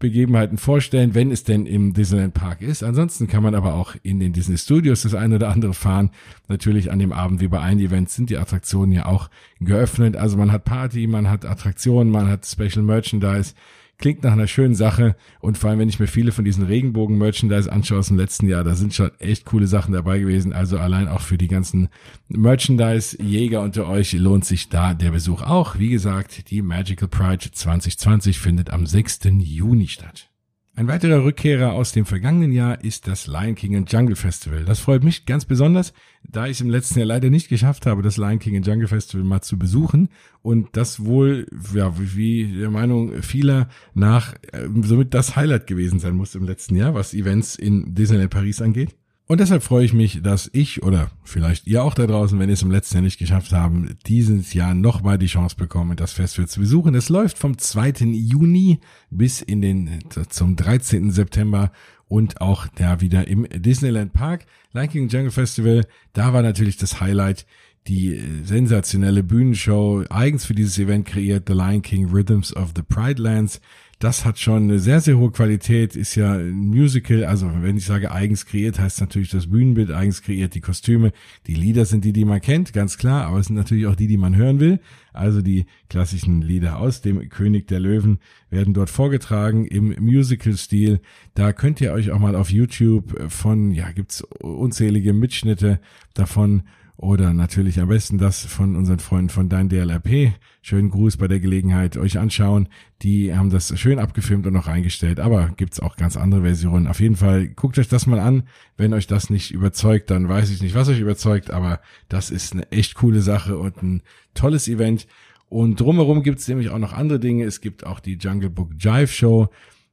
Begebenheiten 0.00 0.58
vorstellen, 0.58 1.14
wenn 1.14 1.30
es 1.30 1.44
denn 1.44 1.66
im 1.66 1.92
Disneyland 1.92 2.34
Park 2.34 2.62
ist. 2.62 2.82
Ansonsten 2.82 3.28
kann 3.28 3.42
man 3.42 3.54
aber 3.54 3.74
auch 3.74 3.94
in 4.02 4.18
den 4.18 4.32
Disney 4.32 4.58
Studios 4.58 5.02
das 5.02 5.14
eine 5.14 5.36
oder 5.36 5.50
andere 5.50 5.74
fahren. 5.74 6.10
Natürlich 6.48 6.90
an 6.90 6.98
dem 6.98 7.12
Abend 7.12 7.40
wie 7.40 7.48
bei 7.48 7.60
allen 7.60 7.78
Events 7.78 8.14
sind 8.16 8.30
die 8.30 8.38
Attraktionen 8.38 8.92
ja 8.92 9.06
auch 9.06 9.30
geöffnet. 9.60 10.16
Also 10.16 10.38
man 10.38 10.50
hat 10.50 10.64
Party, 10.64 11.06
man 11.06 11.28
hat 11.28 11.44
Attraktionen, 11.44 12.10
man 12.10 12.28
hat 12.28 12.46
Special 12.46 12.82
Merchandise. 12.82 13.54
Klingt 14.00 14.22
nach 14.22 14.32
einer 14.32 14.46
schönen 14.46 14.74
Sache 14.74 15.14
und 15.40 15.58
vor 15.58 15.68
allem, 15.68 15.78
wenn 15.78 15.90
ich 15.90 16.00
mir 16.00 16.06
viele 16.06 16.32
von 16.32 16.46
diesen 16.46 16.64
Regenbogen-Merchandise 16.64 17.70
anschaue 17.70 17.98
aus 17.98 18.08
dem 18.08 18.16
letzten 18.16 18.48
Jahr, 18.48 18.64
da 18.64 18.74
sind 18.74 18.94
schon 18.94 19.10
echt 19.18 19.44
coole 19.44 19.66
Sachen 19.66 19.92
dabei 19.92 20.18
gewesen. 20.20 20.54
Also 20.54 20.78
allein 20.78 21.06
auch 21.06 21.20
für 21.20 21.36
die 21.36 21.48
ganzen 21.48 21.90
Merchandise-Jäger 22.28 23.60
unter 23.60 23.86
euch 23.86 24.14
lohnt 24.14 24.46
sich 24.46 24.70
da 24.70 24.94
der 24.94 25.10
Besuch 25.10 25.42
auch. 25.42 25.78
Wie 25.78 25.90
gesagt, 25.90 26.50
die 26.50 26.62
Magical 26.62 27.08
Pride 27.08 27.50
2020 27.52 28.38
findet 28.38 28.70
am 28.70 28.86
6. 28.86 29.20
Juni 29.40 29.88
statt. 29.88 30.29
Ein 30.76 30.86
weiterer 30.86 31.24
Rückkehrer 31.24 31.72
aus 31.72 31.92
dem 31.92 32.06
vergangenen 32.06 32.52
Jahr 32.52 32.82
ist 32.82 33.06
das 33.06 33.26
Lion 33.26 33.54
King 33.54 33.76
and 33.76 33.92
Jungle 33.92 34.16
Festival. 34.16 34.64
Das 34.64 34.78
freut 34.80 35.02
mich 35.02 35.26
ganz 35.26 35.44
besonders, 35.44 35.92
da 36.22 36.46
ich 36.46 36.52
es 36.52 36.60
im 36.60 36.70
letzten 36.70 37.00
Jahr 37.00 37.06
leider 37.08 37.28
nicht 37.28 37.48
geschafft 37.48 37.86
habe, 37.86 38.02
das 38.02 38.16
Lion 38.16 38.38
King 38.38 38.56
and 38.56 38.66
Jungle 38.66 38.88
Festival 38.88 39.24
mal 39.24 39.42
zu 39.42 39.58
besuchen 39.58 40.08
und 40.42 40.68
das 40.76 41.04
wohl, 41.04 41.46
ja, 41.74 41.92
wie 41.98 42.58
der 42.60 42.70
Meinung 42.70 43.22
vieler 43.22 43.68
nach 43.94 44.34
äh, 44.52 44.68
somit 44.82 45.12
das 45.12 45.36
Highlight 45.36 45.66
gewesen 45.66 45.98
sein 45.98 46.14
muss 46.14 46.34
im 46.34 46.44
letzten 46.44 46.76
Jahr, 46.76 46.94
was 46.94 47.14
Events 47.14 47.56
in 47.56 47.94
Disneyland 47.94 48.30
Paris 48.30 48.62
angeht. 48.62 48.96
Und 49.30 49.38
deshalb 49.38 49.62
freue 49.62 49.84
ich 49.84 49.92
mich, 49.92 50.22
dass 50.24 50.50
ich 50.52 50.82
oder 50.82 51.12
vielleicht 51.22 51.68
ihr 51.68 51.84
auch 51.84 51.94
da 51.94 52.04
draußen, 52.08 52.36
wenn 52.40 52.48
ihr 52.48 52.54
es 52.54 52.62
im 52.62 52.72
letzten 52.72 52.96
Jahr 52.96 53.04
nicht 53.04 53.20
geschafft 53.20 53.52
haben, 53.52 53.96
dieses 54.08 54.54
Jahr 54.54 54.74
nochmal 54.74 55.18
die 55.18 55.28
Chance 55.28 55.54
bekommen, 55.54 55.96
das 55.96 56.14
Festival 56.14 56.48
zu 56.48 56.58
besuchen. 56.58 56.96
Es 56.96 57.08
läuft 57.10 57.38
vom 57.38 57.56
2. 57.56 58.06
Juni 58.06 58.80
bis 59.08 59.40
in 59.40 59.62
den, 59.62 60.00
zum 60.30 60.56
13. 60.56 61.12
September 61.12 61.70
und 62.08 62.40
auch 62.40 62.66
da 62.74 63.00
wieder 63.00 63.28
im 63.28 63.46
Disneyland 63.54 64.12
Park. 64.12 64.46
Lion 64.72 64.88
King 64.88 65.08
Jungle 65.08 65.30
Festival, 65.30 65.86
da 66.12 66.32
war 66.32 66.42
natürlich 66.42 66.76
das 66.76 67.00
Highlight 67.00 67.46
die 67.86 68.20
sensationelle 68.44 69.22
Bühnenshow, 69.22 70.04
eigens 70.10 70.44
für 70.44 70.54
dieses 70.54 70.78
Event 70.78 71.06
kreiert, 71.06 71.44
The 71.48 71.54
Lion 71.54 71.82
King 71.82 72.10
Rhythms 72.10 72.54
of 72.54 72.72
the 72.76 72.82
Pride 72.82 73.20
Lands. 73.20 73.60
Das 73.98 74.24
hat 74.24 74.38
schon 74.38 74.62
eine 74.62 74.78
sehr, 74.78 75.02
sehr 75.02 75.18
hohe 75.18 75.30
Qualität, 75.30 75.94
ist 75.94 76.14
ja 76.14 76.32
ein 76.32 76.68
Musical, 76.68 77.24
also 77.24 77.50
wenn 77.60 77.76
ich 77.76 77.84
sage 77.84 78.10
eigens 78.10 78.46
kreiert, 78.46 78.78
heißt 78.78 79.02
natürlich 79.02 79.28
das 79.28 79.50
Bühnenbild 79.50 79.90
eigens 79.90 80.22
kreiert, 80.22 80.54
die 80.54 80.62
Kostüme, 80.62 81.12
die 81.46 81.54
Lieder 81.54 81.84
sind 81.84 82.06
die, 82.06 82.14
die 82.14 82.24
man 82.24 82.40
kennt, 82.40 82.72
ganz 82.72 82.96
klar, 82.96 83.26
aber 83.26 83.40
es 83.40 83.48
sind 83.48 83.56
natürlich 83.56 83.86
auch 83.86 83.96
die, 83.96 84.06
die 84.06 84.16
man 84.16 84.36
hören 84.36 84.58
will. 84.58 84.80
Also 85.12 85.42
die 85.42 85.66
klassischen 85.90 86.40
Lieder 86.40 86.78
aus 86.78 87.02
dem 87.02 87.28
König 87.28 87.66
der 87.68 87.80
Löwen 87.80 88.20
werden 88.48 88.72
dort 88.72 88.88
vorgetragen 88.88 89.66
im 89.66 89.94
Musical-Stil. 90.02 91.00
Da 91.34 91.52
könnt 91.52 91.82
ihr 91.82 91.92
euch 91.92 92.10
auch 92.10 92.20
mal 92.20 92.36
auf 92.36 92.50
YouTube 92.50 93.30
von, 93.30 93.70
ja, 93.70 93.90
gibt's 93.90 94.22
unzählige 94.40 95.12
Mitschnitte 95.12 95.78
davon 96.14 96.62
oder 97.00 97.32
natürlich 97.32 97.80
am 97.80 97.88
besten 97.88 98.18
das 98.18 98.44
von 98.44 98.76
unseren 98.76 98.98
Freunden 98.98 99.30
von 99.30 99.48
Dein 99.48 99.70
DLRP. 99.70 100.34
Schönen 100.60 100.90
Gruß 100.90 101.16
bei 101.16 101.28
der 101.28 101.40
Gelegenheit 101.40 101.96
euch 101.96 102.18
anschauen. 102.18 102.68
Die 103.00 103.34
haben 103.34 103.48
das 103.48 103.78
schön 103.80 103.98
abgefilmt 103.98 104.46
und 104.46 104.52
noch 104.52 104.66
reingestellt, 104.66 105.18
aber 105.18 105.50
gibt's 105.56 105.80
auch 105.80 105.96
ganz 105.96 106.18
andere 106.18 106.42
Versionen. 106.42 106.86
Auf 106.86 107.00
jeden 107.00 107.16
Fall 107.16 107.48
guckt 107.48 107.78
euch 107.78 107.88
das 107.88 108.06
mal 108.06 108.20
an. 108.20 108.42
Wenn 108.76 108.92
euch 108.92 109.06
das 109.06 109.30
nicht 109.30 109.50
überzeugt, 109.50 110.10
dann 110.10 110.28
weiß 110.28 110.50
ich 110.50 110.60
nicht, 110.60 110.74
was 110.74 110.90
euch 110.90 111.00
überzeugt, 111.00 111.50
aber 111.50 111.80
das 112.10 112.30
ist 112.30 112.52
eine 112.52 112.70
echt 112.70 112.96
coole 112.96 113.22
Sache 113.22 113.56
und 113.56 113.82
ein 113.82 114.02
tolles 114.34 114.68
Event. 114.68 115.06
Und 115.48 115.80
drumherum 115.80 116.22
gibt's 116.22 116.48
nämlich 116.48 116.68
auch 116.68 116.78
noch 116.78 116.92
andere 116.92 117.18
Dinge. 117.18 117.44
Es 117.44 117.62
gibt 117.62 117.86
auch 117.86 118.00
die 118.00 118.18
Jungle 118.18 118.50
Book 118.50 118.72
Jive 118.78 119.08
Show. 119.08 119.48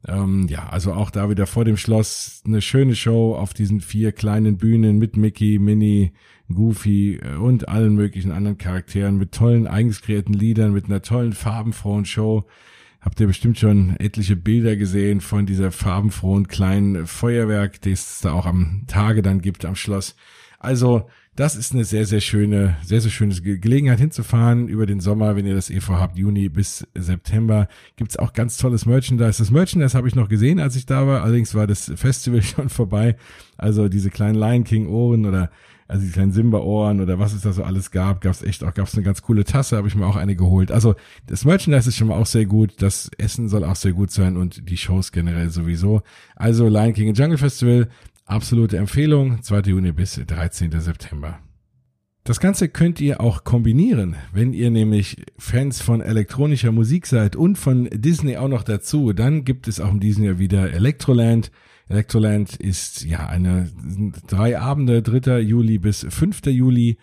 Ähm, 0.06 0.48
ja, 0.50 0.67
also 0.70 0.93
auch 0.93 1.10
da 1.10 1.30
wieder 1.30 1.48
vor 1.48 1.63
dem 1.63 1.78
Schloss 1.78 2.43
eine 2.46 2.62
schöne 2.62 2.96
Show 2.96 3.34
auf 3.34 3.54
diesen 3.54 3.80
vier 3.80 4.12
kleinen 4.12 4.58
Bühnen 4.58 4.98
mit 5.00 5.15
Mickey, 5.15 5.58
Minnie, 5.58 6.12
Goofy 6.54 7.16
äh, 7.16 7.36
und 7.36 7.70
allen 7.70 7.96
möglichen 7.96 8.32
anderen 8.32 8.58
Charakteren 8.58 9.18
mit 9.18 9.32
tollen 9.32 9.68
eigens 9.68 10.02
kreierten 10.02 10.34
Liedern, 10.34 10.74
mit 10.74 10.86
einer 10.86 11.02
tollen 11.02 11.34
farbenfrohen 11.34 12.06
Show. 12.06 12.46
Habt 13.02 13.20
ihr 13.20 13.28
bestimmt 13.28 13.58
schon 13.58 13.96
etliche 13.98 14.36
Bilder 14.36 14.76
gesehen 14.76 15.22
von 15.22 15.46
dieser 15.46 15.72
farbenfrohen 15.72 16.48
kleinen 16.48 17.08
Feuerwerk, 17.08 17.82
das 17.82 17.92
es 17.92 18.20
da 18.22 18.34
auch 18.34 18.46
am 18.46 18.84
Tage 18.88 19.22
dann 19.22 19.42
gibt 19.42 19.66
am 19.66 19.76
Schloss. 19.76 20.16
Also, 20.60 21.08
das 21.38 21.56
ist 21.56 21.74
eine 21.74 21.86
sehr, 21.86 22.08
sehr 22.08 22.20
schöne, 22.20 22.78
sehr, 22.84 23.00
sehr 23.00 23.12
schöne 23.12 23.36
Gelegenheit 23.36 24.00
hinzufahren 24.00 24.68
über 24.68 24.88
den 24.88 25.00
Sommer, 25.00 25.36
wenn 25.36 25.46
ihr 25.46 25.54
das 25.54 25.70
eh 25.70 25.82
vorhabt, 25.82 26.18
Juni 26.18 26.50
bis 26.50 26.88
September. 26.96 27.68
Gibt's 27.96 28.18
auch 28.18 28.34
ganz 28.34 28.58
tolles 28.58 28.88
Merchandise. 28.88 29.38
Das 29.38 29.52
Merchandise 29.52 29.96
habe 29.96 30.08
ich 30.08 30.16
noch 30.16 30.30
gesehen, 30.30 30.60
als 30.60 30.76
ich 30.76 30.88
da 30.88 31.06
war. 31.06 31.22
Allerdings 31.22 31.54
war 31.54 31.68
das 31.68 31.92
Festival 31.96 32.42
schon 32.42 32.70
vorbei. 32.70 33.18
Also 33.56 33.88
diese 33.88 34.10
kleinen 34.10 34.34
Lion 34.34 34.64
King 34.64 34.88
Ohren 34.88 35.28
oder 35.28 35.52
also 35.88 36.06
die 36.06 36.12
kleinen 36.12 36.32
Simba-Ohren 36.32 37.00
oder 37.00 37.17
was 37.19 37.34
es 37.34 37.41
da 37.41 37.54
so 37.54 37.63
alles 37.63 37.91
gab, 37.91 38.21
gab 38.21 38.34
es 38.34 38.43
echt 38.43 38.63
auch, 38.63 38.73
gab 38.73 38.88
es 38.88 38.93
eine 38.95 39.04
ganz 39.04 39.21
coole 39.21 39.45
Tasse, 39.45 39.78
habe 39.78 39.88
ich 39.88 39.95
mir 39.95 40.06
auch 40.06 40.17
eine 40.17 40.36
geholt. 40.36 40.71
Also 40.71 40.95
das 41.28 41.45
Merchandise 41.45 41.89
ist 41.89 41.95
schon 41.95 42.08
mal 42.08 42.19
auch 42.19 42.26
sehr 42.26 42.45
gut, 42.45 42.82
das 42.82 43.10
Essen 43.17 43.47
soll 43.47 43.63
auch 43.63 43.76
sehr 43.76 43.93
gut 43.93 44.12
sein 44.12 44.36
und 44.36 44.69
die 44.69 44.78
Shows 44.78 45.12
generell 45.12 45.50
sowieso. 45.50 46.02
Also 46.36 46.67
Lion 46.67 46.93
King 46.93 47.13
Jungle 47.13 47.38
Festival, 47.38 47.88
absolute 48.26 48.78
Empfehlung, 48.78 49.41
2. 49.41 49.60
Juni 49.62 49.91
bis 49.93 50.15
13. 50.15 50.80
September. 50.80 51.39
Das 52.28 52.41
Ganze 52.41 52.67
könnt 52.67 53.00
ihr 53.00 53.21
auch 53.21 53.45
kombinieren, 53.45 54.17
wenn 54.34 54.52
ihr 54.52 54.69
nämlich 54.69 55.23
Fans 55.38 55.82
von 55.82 56.02
elektronischer 56.02 56.73
Musik 56.73 57.08
seid 57.08 57.38
und 57.38 57.58
von 57.58 57.88
Disney 57.89 58.36
auch 58.36 58.50
noch 58.50 58.63
dazu. 58.63 59.13
Dann 59.13 59.45
gibt 59.45 59.69
es 59.69 59.80
auch 59.80 59.93
in 59.93 60.02
diesem 60.02 60.26
Jahr 60.26 60.38
wieder 60.38 60.73
Electroland. 60.73 61.52
Electroland 61.89 62.56
ist 62.58 63.06
ja 63.06 63.28
eine 63.28 63.71
drei 64.28 64.60
Abende, 64.60 65.02
3. 65.02 65.39
Juli 65.39 65.78
bis 65.78 66.06
5. 66.08 66.45
Juli 66.47 66.97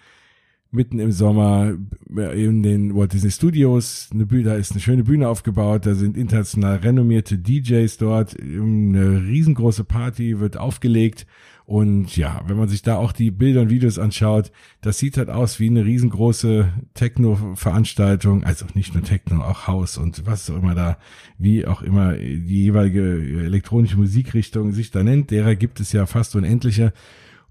mitten 0.71 0.99
im 0.99 1.13
Sommer 1.13 1.75
in 2.09 2.63
den 2.63 2.95
Walt 2.95 3.13
Disney 3.13 3.31
Studios. 3.31 4.11
Eine 4.13 4.27
Bühne, 4.27 4.45
da 4.45 4.55
ist 4.57 4.73
eine 4.73 4.81
schöne 4.81 5.05
Bühne 5.05 5.29
aufgebaut, 5.29 5.87
da 5.87 5.95
sind 5.95 6.17
international 6.17 6.77
renommierte 6.77 7.39
DJs 7.39 7.97
dort, 7.97 8.39
eine 8.39 9.23
riesengroße 9.23 9.85
Party 9.85 10.41
wird 10.41 10.57
aufgelegt 10.57 11.27
und 11.67 12.15
ja, 12.19 12.43
wenn 12.47 12.59
man 12.59 12.69
sich 12.69 12.83
da 12.83 12.97
auch 12.97 13.13
die 13.13 13.31
Bilder 13.31 13.63
und 13.63 13.71
Videos 13.71 13.99
anschaut, 13.99 14.53
das 14.83 14.99
sieht 14.99 15.17
halt 15.17 15.31
aus 15.31 15.61
wie 15.61 15.69
eine 15.69 15.85
riesengroße 15.85 16.69
Techno-Veranstaltung, 16.93 18.45
also 18.45 18.67
nicht 18.75 18.93
nur 18.93 19.03
Techno, 19.03 19.43
auch 19.43 19.67
Haus 19.67 19.97
und 19.97 20.27
was 20.27 20.51
auch 20.51 20.57
immer 20.57 20.75
da, 20.75 20.99
wie 21.39 21.67
auch 21.67 21.81
immer 21.81 22.15
die 22.15 22.65
jeweilige 22.65 23.03
elektronische 23.45 23.97
Musikrichtung 23.97 24.73
sich 24.73 24.91
da 24.91 25.03
nennt, 25.03 25.31
derer 25.31 25.55
gibt 25.55 25.81
es 25.81 25.93
ja 25.93 26.05
fast 26.05 26.37
unendliche. 26.37 26.93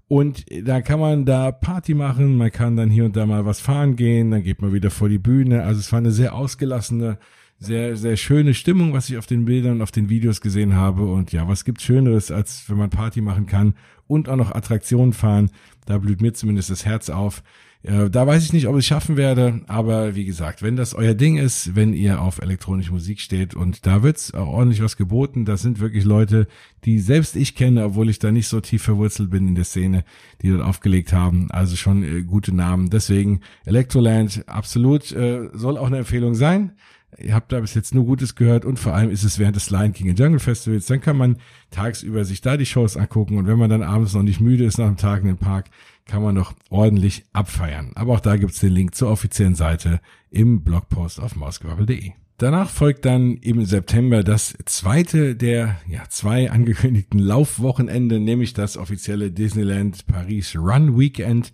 Und 0.06 0.44
da 0.64 0.80
kann 0.80 1.00
man 1.00 1.24
da 1.24 1.50
Party 1.50 1.94
machen, 1.94 2.36
man 2.36 2.52
kann 2.52 2.76
dann 2.76 2.90
hier 2.90 3.06
und 3.06 3.16
da 3.16 3.26
mal 3.26 3.46
was 3.46 3.58
fahren 3.58 3.96
gehen, 3.96 4.30
dann 4.30 4.44
geht 4.44 4.62
man 4.62 4.72
wieder 4.72 4.90
vor 4.90 5.08
die 5.08 5.18
Bühne. 5.18 5.64
Also 5.64 5.80
es 5.80 5.90
war 5.90 5.98
eine 5.98 6.12
sehr 6.12 6.34
ausgelassene 6.34 7.18
sehr, 7.58 7.96
sehr 7.96 8.16
schöne 8.16 8.54
Stimmung, 8.54 8.92
was 8.92 9.08
ich 9.08 9.16
auf 9.16 9.26
den 9.26 9.44
Bildern, 9.44 9.82
auf 9.82 9.90
den 9.90 10.08
Videos 10.08 10.40
gesehen 10.40 10.74
habe. 10.74 11.04
Und 11.06 11.32
ja, 11.32 11.48
was 11.48 11.64
gibt's 11.64 11.84
Schöneres, 11.84 12.30
als 12.30 12.68
wenn 12.68 12.76
man 12.76 12.90
Party 12.90 13.20
machen 13.20 13.46
kann 13.46 13.74
und 14.06 14.28
auch 14.28 14.36
noch 14.36 14.54
Attraktionen 14.54 15.12
fahren? 15.12 15.50
Da 15.86 15.98
blüht 15.98 16.20
mir 16.20 16.32
zumindest 16.32 16.70
das 16.70 16.84
Herz 16.84 17.10
auf. 17.10 17.42
Äh, 17.84 18.08
da 18.08 18.26
weiß 18.26 18.42
ich 18.42 18.52
nicht, 18.54 18.66
ob 18.66 18.74
ich 18.76 18.80
es 18.80 18.86
schaffen 18.86 19.18
werde, 19.18 19.60
aber 19.66 20.14
wie 20.14 20.24
gesagt, 20.24 20.62
wenn 20.62 20.74
das 20.74 20.94
euer 20.94 21.12
Ding 21.12 21.36
ist, 21.36 21.76
wenn 21.76 21.92
ihr 21.92 22.22
auf 22.22 22.40
elektronische 22.40 22.92
Musik 22.92 23.20
steht 23.20 23.54
und 23.54 23.84
da 23.84 24.02
wird's 24.02 24.32
auch 24.32 24.48
ordentlich 24.48 24.82
was 24.82 24.96
geboten, 24.96 25.44
das 25.44 25.60
sind 25.60 25.80
wirklich 25.80 26.04
Leute, 26.04 26.46
die 26.86 26.98
selbst 26.98 27.36
ich 27.36 27.54
kenne, 27.54 27.84
obwohl 27.84 28.08
ich 28.08 28.18
da 28.18 28.32
nicht 28.32 28.48
so 28.48 28.60
tief 28.62 28.82
verwurzelt 28.82 29.28
bin 29.30 29.48
in 29.48 29.54
der 29.54 29.64
Szene, 29.64 30.04
die 30.40 30.48
dort 30.48 30.62
aufgelegt 30.62 31.12
haben, 31.12 31.50
also 31.50 31.76
schon 31.76 32.02
äh, 32.02 32.22
gute 32.22 32.54
Namen. 32.54 32.88
Deswegen 32.88 33.40
Electroland 33.66 34.44
absolut 34.46 35.12
äh, 35.12 35.50
soll 35.52 35.76
auch 35.76 35.86
eine 35.86 35.98
Empfehlung 35.98 36.34
sein 36.34 36.72
ihr 37.18 37.34
habt 37.34 37.52
da 37.52 37.60
bis 37.60 37.74
jetzt 37.74 37.94
nur 37.94 38.04
Gutes 38.04 38.34
gehört 38.34 38.64
und 38.64 38.78
vor 38.78 38.94
allem 38.94 39.10
ist 39.10 39.24
es 39.24 39.38
während 39.38 39.56
des 39.56 39.70
Lion 39.70 39.92
King 39.92 40.10
and 40.10 40.18
Jungle 40.18 40.40
Festivals, 40.40 40.86
dann 40.86 41.00
kann 41.00 41.16
man 41.16 41.36
tagsüber 41.70 42.24
sich 42.24 42.40
da 42.40 42.56
die 42.56 42.66
Shows 42.66 42.96
angucken 42.96 43.38
und 43.38 43.46
wenn 43.46 43.58
man 43.58 43.70
dann 43.70 43.82
abends 43.82 44.14
noch 44.14 44.22
nicht 44.22 44.40
müde 44.40 44.64
ist 44.64 44.78
nach 44.78 44.86
dem 44.86 44.96
Tag 44.96 45.20
in 45.20 45.28
den 45.28 45.38
Park, 45.38 45.70
kann 46.06 46.22
man 46.22 46.34
noch 46.34 46.54
ordentlich 46.70 47.24
abfeiern. 47.32 47.92
Aber 47.94 48.14
auch 48.14 48.20
da 48.20 48.36
gibt's 48.36 48.60
den 48.60 48.72
Link 48.72 48.94
zur 48.94 49.10
offiziellen 49.10 49.54
Seite 49.54 50.00
im 50.30 50.62
Blogpost 50.62 51.20
auf 51.20 51.36
mausgewabbel.de. 51.36 52.12
Danach 52.36 52.68
folgt 52.68 53.04
dann 53.04 53.36
im 53.36 53.64
September 53.64 54.24
das 54.24 54.56
zweite 54.64 55.36
der 55.36 55.76
ja, 55.86 56.02
zwei 56.08 56.50
angekündigten 56.50 57.20
Laufwochenende, 57.20 58.18
nämlich 58.18 58.54
das 58.54 58.76
offizielle 58.76 59.30
Disneyland 59.30 60.06
Paris 60.08 60.56
Run 60.56 60.98
Weekend. 60.98 61.52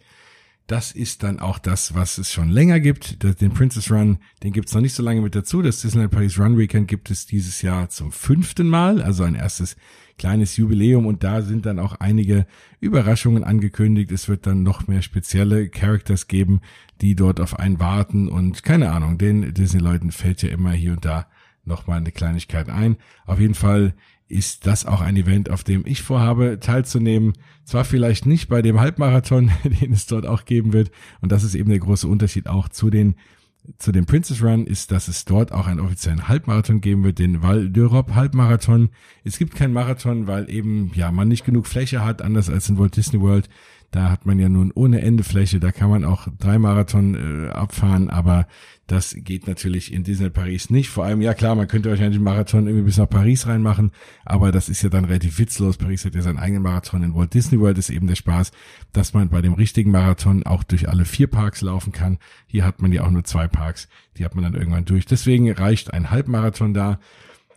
Das 0.71 0.93
ist 0.93 1.25
dann 1.25 1.41
auch 1.41 1.59
das, 1.59 1.97
was 1.97 2.17
es 2.17 2.31
schon 2.31 2.49
länger 2.49 2.79
gibt. 2.79 3.25
Den 3.41 3.53
Princess 3.53 3.91
Run, 3.91 4.19
den 4.45 4.53
gibt's 4.53 4.73
noch 4.73 4.81
nicht 4.81 4.95
so 4.95 5.03
lange 5.03 5.21
mit 5.21 5.35
dazu. 5.35 5.63
Das 5.63 5.81
Disneyland 5.81 6.13
Paris 6.13 6.39
Run 6.39 6.57
Weekend 6.57 6.87
gibt 6.87 7.11
es 7.11 7.27
dieses 7.27 7.61
Jahr 7.61 7.89
zum 7.89 8.13
fünften 8.13 8.69
Mal, 8.69 9.03
also 9.03 9.25
ein 9.25 9.35
erstes 9.35 9.75
kleines 10.17 10.57
Jubiläum 10.57 11.07
und 11.07 11.25
da 11.25 11.43
sind 11.43 11.67
dann 11.67 11.81
auch 11.81 11.97
einige 11.97 12.47
Überraschungen 12.79 13.43
angekündigt. 13.43 14.13
Es 14.13 14.29
wird 14.29 14.47
dann 14.47 14.63
noch 14.63 14.87
mehr 14.87 15.03
spezielle 15.03 15.69
Characters 15.69 16.29
geben, 16.29 16.61
die 17.01 17.17
dort 17.17 17.41
auf 17.41 17.59
einen 17.59 17.81
warten 17.81 18.29
und 18.29 18.63
keine 18.63 18.93
Ahnung, 18.93 19.19
den 19.19 19.53
Disney-Leuten 19.53 20.13
fällt 20.13 20.41
ja 20.43 20.51
immer 20.51 20.71
hier 20.71 20.93
und 20.93 21.05
da 21.05 21.27
nochmal 21.65 21.99
eine 21.99 22.13
Kleinigkeit 22.13 22.69
ein. 22.69 22.97
Auf 23.27 23.41
jeden 23.41 23.55
Fall 23.55 23.93
ist 24.31 24.67
das 24.67 24.87
auch 24.87 25.01
ein 25.01 25.17
Event, 25.17 25.51
auf 25.51 25.65
dem 25.65 25.85
ich 25.87 26.03
vorhabe, 26.03 26.59
teilzunehmen. 26.61 27.33
Zwar 27.65 27.85
vielleicht 27.85 28.27
nicht 28.27 28.49
bei 28.49 28.63
dem 28.63 28.81
Halbmarathon, 28.81 29.51
den 29.65 29.93
es 29.93 30.07
dort 30.07 30.27
auch 30.27 30.45
geben 30.45 30.73
wird. 30.73 30.91
Und 31.21 31.33
das 31.33 31.45
ist 31.45 31.55
eben 31.55 31.71
der 31.71 31.81
große 31.81 32.09
Unterschied 32.09 32.47
auch 32.47 32.69
zu 32.69 32.91
den 32.91 33.17
zu 33.79 33.93
dem 33.93 34.07
Princess 34.07 34.43
Run 34.43 34.67
ist, 34.67 34.91
dass 34.91 35.09
es 35.09 35.27
dort 35.27 35.53
auch 35.53 35.67
einen 35.67 35.81
offiziellen 35.81 36.29
Halbmarathon 36.29 36.81
geben 36.81 37.05
wird, 37.05 37.19
den 37.19 37.43
Val 37.43 37.67
d'Europe 37.67 38.15
Halbmarathon. 38.15 38.89
Es 39.23 39.39
gibt 39.39 39.55
keinen 39.55 39.75
Marathon, 39.75 40.27
weil 40.27 40.51
eben, 40.51 40.91
ja, 40.95 41.13
man 41.13 41.29
nicht 41.29 41.45
genug 41.45 41.67
Fläche 41.67 42.05
hat, 42.05 42.23
anders 42.23 42.49
als 42.49 42.69
in 42.69 42.79
Walt 42.79 42.97
Disney 42.97 43.21
World. 43.21 43.49
Da 43.91 44.11
hat 44.11 44.25
man 44.25 44.39
ja 44.39 44.49
nun 44.49 44.73
ohne 44.75 45.03
Ende 45.03 45.25
Fläche, 45.25 45.61
da 45.61 45.73
kann 45.73 45.91
man 45.91 46.05
auch 46.05 46.29
drei 46.39 46.59
Marathon 46.59 47.15
äh, 47.15 47.51
abfahren, 47.51 48.09
aber 48.09 48.47
das 48.91 49.15
geht 49.17 49.47
natürlich 49.47 49.93
in 49.93 50.03
Disney 50.03 50.31
Paris 50.31 50.69
nicht. 50.69 50.89
Vor 50.89 51.05
allem, 51.05 51.21
ja 51.21 51.33
klar, 51.33 51.55
man 51.55 51.69
könnte 51.69 51.91
wahrscheinlich 51.91 52.17
einen 52.17 52.25
Marathon 52.25 52.67
irgendwie 52.67 52.87
bis 52.87 52.97
nach 52.99 53.09
Paris 53.09 53.47
reinmachen, 53.47 53.93
aber 54.25 54.51
das 54.51 54.69
ist 54.69 54.83
ja 54.83 54.89
dann 54.89 55.05
relativ 55.05 55.39
witzlos. 55.39 55.77
Paris 55.77 56.05
hat 56.05 56.17
ja 56.17 56.23
seinen 56.23 56.41
eigenen 56.41 56.65
Marathon. 56.65 57.05
In 57.05 57.15
Walt 57.15 57.33
Disney 57.33 57.61
World 57.61 57.79
ist 57.79 57.91
eben 57.91 58.09
der 58.09 58.17
Spaß, 58.17 58.51
dass 58.93 59.15
man 59.15 59.29
bei 59.29 59.43
dem 59.43 59.53
richtigen 59.53 59.93
Marathon 59.93 60.43
auch 60.43 60.65
durch 60.65 60.89
alle 60.89 61.05
vier 61.05 61.29
Parks 61.29 61.61
laufen 61.61 61.93
kann. 61.93 62.19
Hier 62.49 62.65
hat 62.65 62.83
man 62.83 62.91
ja 62.91 63.05
auch 63.05 63.11
nur 63.11 63.23
zwei 63.23 63.47
Parks, 63.47 63.89
die 64.19 64.25
hat 64.25 64.35
man 64.35 64.43
dann 64.43 64.55
irgendwann 64.55 64.87
durch. 64.87 65.07
Deswegen 65.07 65.53
reicht 65.53 65.93
ein 65.93 66.11
Halbmarathon 66.11 66.75
da. 66.75 66.99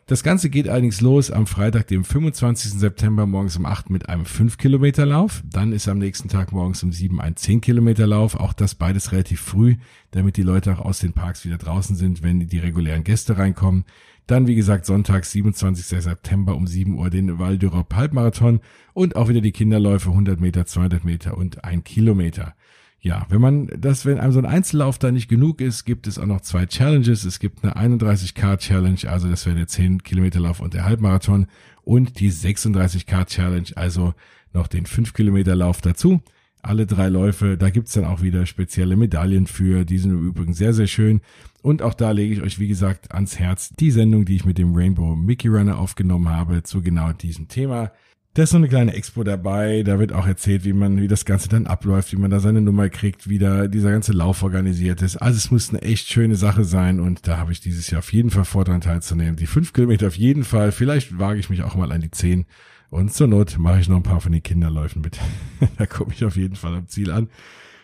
Das 0.05 0.21
Ganze 0.21 0.49
geht 0.49 0.67
allerdings 0.67 0.99
los 0.99 1.31
am 1.31 1.47
Freitag, 1.47 1.87
dem 1.87 2.03
25. 2.03 2.73
September 2.73 3.25
morgens 3.25 3.55
um 3.55 3.65
8 3.65 3.89
mit 3.89 4.09
einem 4.09 4.25
5 4.25 4.57
Kilometer 4.57 5.05
Lauf. 5.05 5.41
Dann 5.49 5.71
ist 5.71 5.87
am 5.87 5.97
nächsten 5.97 6.27
Tag 6.27 6.51
morgens 6.51 6.83
um 6.83 6.91
7 6.91 7.21
ein 7.21 7.37
10 7.37 7.61
Kilometer 7.61 8.05
Lauf. 8.05 8.35
Auch 8.35 8.51
das 8.51 8.75
beides 8.75 9.13
relativ 9.13 9.39
früh, 9.39 9.77
damit 10.11 10.35
die 10.35 10.43
Leute 10.43 10.73
auch 10.73 10.83
aus 10.83 10.99
den 10.99 11.13
Parks 11.13 11.45
wieder 11.45 11.57
draußen 11.57 11.95
sind, 11.95 12.21
wenn 12.21 12.47
die 12.47 12.59
regulären 12.59 13.05
Gäste 13.05 13.37
reinkommen. 13.37 13.85
Dann, 14.27 14.45
wie 14.45 14.55
gesagt, 14.55 14.85
Sonntag, 14.85 15.23
27. 15.23 16.03
September 16.03 16.57
um 16.57 16.67
7 16.67 16.97
Uhr 16.97 17.09
den 17.09 17.39
Val 17.39 17.55
d'Europe 17.55 17.95
Halbmarathon 17.95 18.59
und 18.93 19.15
auch 19.15 19.29
wieder 19.29 19.41
die 19.41 19.53
Kinderläufe 19.53 20.09
100 20.09 20.37
Meter, 20.37 20.65
200 20.65 21.05
Meter 21.05 21.37
und 21.37 21.63
1 21.63 21.81
Kilometer 21.85 22.55
ja, 23.03 23.25
wenn 23.27 23.41
man 23.41 23.67
das, 23.77 24.05
wenn 24.05 24.17
einem 24.17 24.31
so 24.31 24.39
ein 24.39 24.45
Einzellauf 24.45 24.97
da 24.97 25.11
nicht 25.11 25.27
genug 25.27 25.59
ist, 25.59 25.83
gibt 25.83 26.07
es 26.07 26.17
auch 26.17 26.25
noch 26.25 26.39
zwei 26.39 26.65
Challenges. 26.65 27.25
Es 27.25 27.39
gibt 27.39 27.61
eine 27.61 27.75
31K 27.75 28.57
Challenge, 28.57 28.99
also 29.07 29.29
das 29.29 29.45
wäre 29.45 29.57
der 29.57 29.67
10 29.67 30.03
Kilometer 30.03 30.39
Lauf 30.39 30.61
und 30.61 30.73
der 30.73 30.85
Halbmarathon 30.85 31.47
und 31.83 32.21
die 32.21 32.31
36K 32.31 33.25
Challenge, 33.25 33.67
also 33.75 34.13
noch 34.53 34.67
den 34.67 34.85
5 34.85 35.13
Kilometer 35.13 35.53
Lauf 35.53 35.81
dazu. 35.81 36.21
Alle 36.61 36.85
drei 36.85 37.09
Läufe, 37.09 37.57
da 37.57 37.69
gibt's 37.71 37.91
dann 37.91 38.05
auch 38.05 38.21
wieder 38.21 38.45
spezielle 38.45 38.95
Medaillen 38.95 39.47
für. 39.47 39.83
Die 39.83 39.97
sind 39.97 40.11
im 40.11 40.25
Übrigen 40.25 40.53
sehr, 40.53 40.73
sehr 40.73 40.87
schön. 40.87 41.19
Und 41.61 41.81
auch 41.81 41.93
da 41.93 42.11
lege 42.11 42.33
ich 42.33 42.41
euch, 42.41 42.57
wie 42.57 42.69
gesagt, 42.69 43.13
ans 43.13 43.37
Herz 43.37 43.71
die 43.77 43.91
Sendung, 43.91 44.23
die 44.23 44.37
ich 44.37 44.45
mit 44.45 44.57
dem 44.57 44.73
Rainbow 44.73 45.17
Mickey 45.17 45.49
Runner 45.49 45.77
aufgenommen 45.77 46.29
habe, 46.29 46.63
zu 46.63 46.81
genau 46.81 47.11
diesem 47.11 47.49
Thema. 47.49 47.91
Da 48.35 48.41
ist 48.41 48.49
so 48.49 48.57
eine 48.57 48.67
kleine 48.67 48.95
Expo 48.95 49.23
dabei, 49.23 49.83
da 49.83 49.99
wird 49.99 50.11
auch 50.11 50.25
erzählt, 50.25 50.65
wie 50.65 50.73
man, 50.73 50.99
wie 50.99 51.07
das 51.07 51.23
Ganze 51.23 51.49
dann 51.49 51.67
abläuft, 51.67 52.11
wie 52.13 52.15
man 52.15 52.31
da 52.31 52.39
seine 52.39 52.61
Nummer 52.61 52.89
kriegt, 52.89 53.29
wie 53.29 53.37
da 53.37 53.67
dieser 53.67 53.91
ganze 53.91 54.11
Lauf 54.11 54.41
organisiert 54.41 55.03
ist. 55.03 55.17
Also 55.17 55.37
es 55.37 55.51
muss 55.51 55.69
eine 55.69 55.83
echt 55.83 56.07
schöne 56.07 56.35
Sache 56.35 56.63
sein 56.63 56.99
und 56.99 57.27
da 57.27 57.37
habe 57.37 57.51
ich 57.51 57.59
dieses 57.59 57.91
Jahr 57.91 57.99
auf 57.99 58.11
jeden 58.11 58.31
Fall 58.31 58.45
vor, 58.45 58.65
daran 58.65 58.81
teilzunehmen. 58.81 59.35
Die 59.35 59.45
fünf 59.45 59.71
Kilometer 59.71 60.07
auf 60.07 60.17
jeden 60.17 60.43
Fall, 60.45 60.71
vielleicht 60.71 61.19
wage 61.19 61.39
ich 61.39 61.51
mich 61.51 61.61
auch 61.61 61.75
mal 61.75 61.91
an 61.91 62.01
die 62.01 62.09
zehn 62.09 62.45
und 62.89 63.13
zur 63.13 63.27
Not 63.27 63.59
mache 63.59 63.79
ich 63.81 63.87
noch 63.87 63.97
ein 63.97 64.03
paar 64.03 64.19
von 64.19 64.31
den 64.31 64.41
Kinderläufen 64.41 65.03
mit. 65.03 65.19
da 65.77 65.85
komme 65.85 66.11
ich 66.11 66.25
auf 66.25 66.35
jeden 66.35 66.55
Fall 66.55 66.73
am 66.73 66.87
Ziel 66.87 67.11
an 67.11 67.29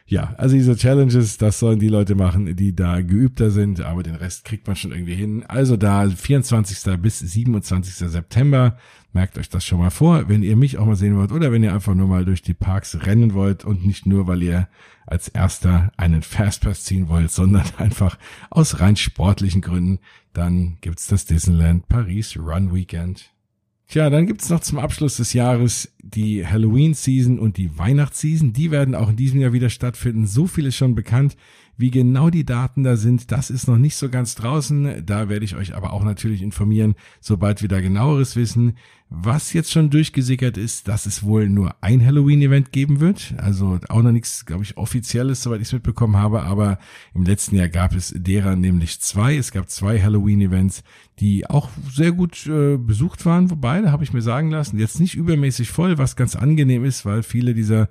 ja, 0.10 0.34
also 0.38 0.56
diese 0.56 0.76
Challenges, 0.76 1.38
das 1.38 1.60
sollen 1.60 1.78
die 1.78 1.88
Leute 1.88 2.16
machen, 2.16 2.56
die 2.56 2.76
da 2.76 3.02
geübter 3.02 3.52
sind, 3.52 3.82
aber 3.82 4.02
den 4.02 4.16
Rest 4.16 4.44
kriegt 4.44 4.66
man 4.66 4.76
schon 4.76 4.92
irgendwie 4.92 5.14
hin. 5.14 5.46
Also 5.48 5.78
da 5.78 6.10
24. 6.10 7.00
bis 7.00 7.20
27. 7.20 8.10
September, 8.10 8.78
merkt 9.14 9.38
euch 9.38 9.50
das 9.50 9.66
schon 9.66 9.80
mal 9.80 9.90
vor, 9.90 10.30
wenn 10.30 10.44
ihr 10.44 10.56
mich 10.56 10.78
auch 10.78 10.86
mal 10.86 10.96
sehen 10.96 11.18
wollt 11.18 11.32
oder 11.32 11.52
wenn 11.52 11.64
ihr 11.64 11.74
einfach 11.74 11.96
nur 11.96 12.08
mal 12.08 12.26
durch 12.26 12.42
die 12.42 12.54
Parks 12.54 13.06
rennen 13.06 13.34
wollt 13.34 13.66
und 13.66 13.86
nicht 13.86 14.06
nur, 14.06 14.28
weil 14.28 14.44
ihr 14.44 14.68
als 15.08 15.28
erster 15.28 15.92
einen 15.98 16.22
Fastpass 16.22 16.84
ziehen 16.84 17.10
wollt, 17.10 17.32
sondern 17.32 17.66
einfach 17.78 18.18
aus 18.50 18.80
rein 18.80 18.96
sportlichen 18.96 19.62
Gründen, 19.62 20.00
dann 20.34 20.78
gibt's 20.82 21.08
das 21.08 21.26
Disneyland 21.26 21.88
Paris 21.88 22.38
Run 22.38 22.74
Weekend. 22.74 23.32
Tja, 23.88 24.12
dann 24.12 24.28
gibt's 24.28 24.50
noch 24.50 24.60
zum 24.60 24.78
Abschluss 24.78 25.18
des 25.18 25.34
Jahres 25.34 25.92
die 25.98 26.46
Halloween-Season 26.46 27.40
und 27.40 27.58
die 27.58 27.76
Weihnachtsseason. 27.76 28.54
Die 28.54 28.70
werden 28.70 28.94
auch 28.94 29.10
in 29.10 29.16
diesem 29.16 29.42
Jahr 29.42 29.52
wieder 29.52 29.72
stattfinden. 29.72 30.28
So 30.28 30.46
viel 30.46 30.68
ist 30.68 30.76
schon 30.76 30.94
bekannt. 30.94 31.36
Wie 31.80 31.92
genau 31.92 32.30
die 32.30 32.44
Daten 32.44 32.84
da 32.84 32.98
sind, 32.98 33.32
das 33.32 33.50
ist 33.50 33.70
noch 33.70 33.78
nicht 33.78 33.96
so 33.96 34.10
ganz 34.10 34.36
draußen. 34.36 35.06
Da 35.06 35.30
werde 35.30 35.46
ich 35.46 35.56
euch 35.56 35.78
aber 35.78 35.94
auch 35.94 36.04
natürlich 36.04 36.42
informieren, 36.42 36.96
sobald 37.22 37.62
wir 37.62 37.70
da 37.70 37.80
genaueres 37.80 38.36
wissen. 38.36 38.76
Was 39.10 39.54
jetzt 39.54 39.72
schon 39.72 39.90
durchgesickert 39.90 40.58
ist, 40.58 40.90
dass 40.90 41.06
es 41.06 41.24
wohl 41.24 41.48
nur 41.48 41.82
ein 41.82 42.06
Halloween-Event 42.06 42.74
geben 42.74 43.00
wird. 43.00 43.34
Also 43.38 43.80
auch 43.88 44.02
noch 44.02 44.12
nichts, 44.12 44.46
glaube 44.46 44.66
ich, 44.66 44.76
offizielles, 44.76 45.42
soweit 45.42 45.62
ich 45.62 45.70
es 45.70 45.74
mitbekommen 45.74 46.18
habe. 46.18 46.44
Aber 46.44 46.80
im 47.14 47.24
letzten 47.24 47.56
Jahr 47.56 47.70
gab 47.70 47.96
es 47.96 48.14
derer 48.14 48.58
nämlich 48.58 49.00
zwei. 49.00 49.38
Es 49.38 49.54
gab 49.54 49.70
zwei 49.70 50.02
Halloween-Events, 50.02 50.84
die 51.22 51.50
auch 51.50 51.70
sehr 51.90 52.12
gut 52.12 52.46
äh, 52.46 52.76
besucht 52.76 53.26
waren. 53.26 53.52
Wobei, 53.52 53.80
da 53.80 53.94
habe 53.94 54.04
ich 54.04 54.12
mir 54.12 54.22
sagen 54.22 54.52
lassen, 54.52 54.80
jetzt 54.80 55.00
nicht 55.00 55.16
übermäßig 55.16 55.72
voll, 55.72 55.98
was 55.98 56.18
ganz 56.18 56.36
angenehm 56.36 56.84
ist, 56.84 57.06
weil 57.06 57.24
viele 57.24 57.54
dieser 57.54 57.88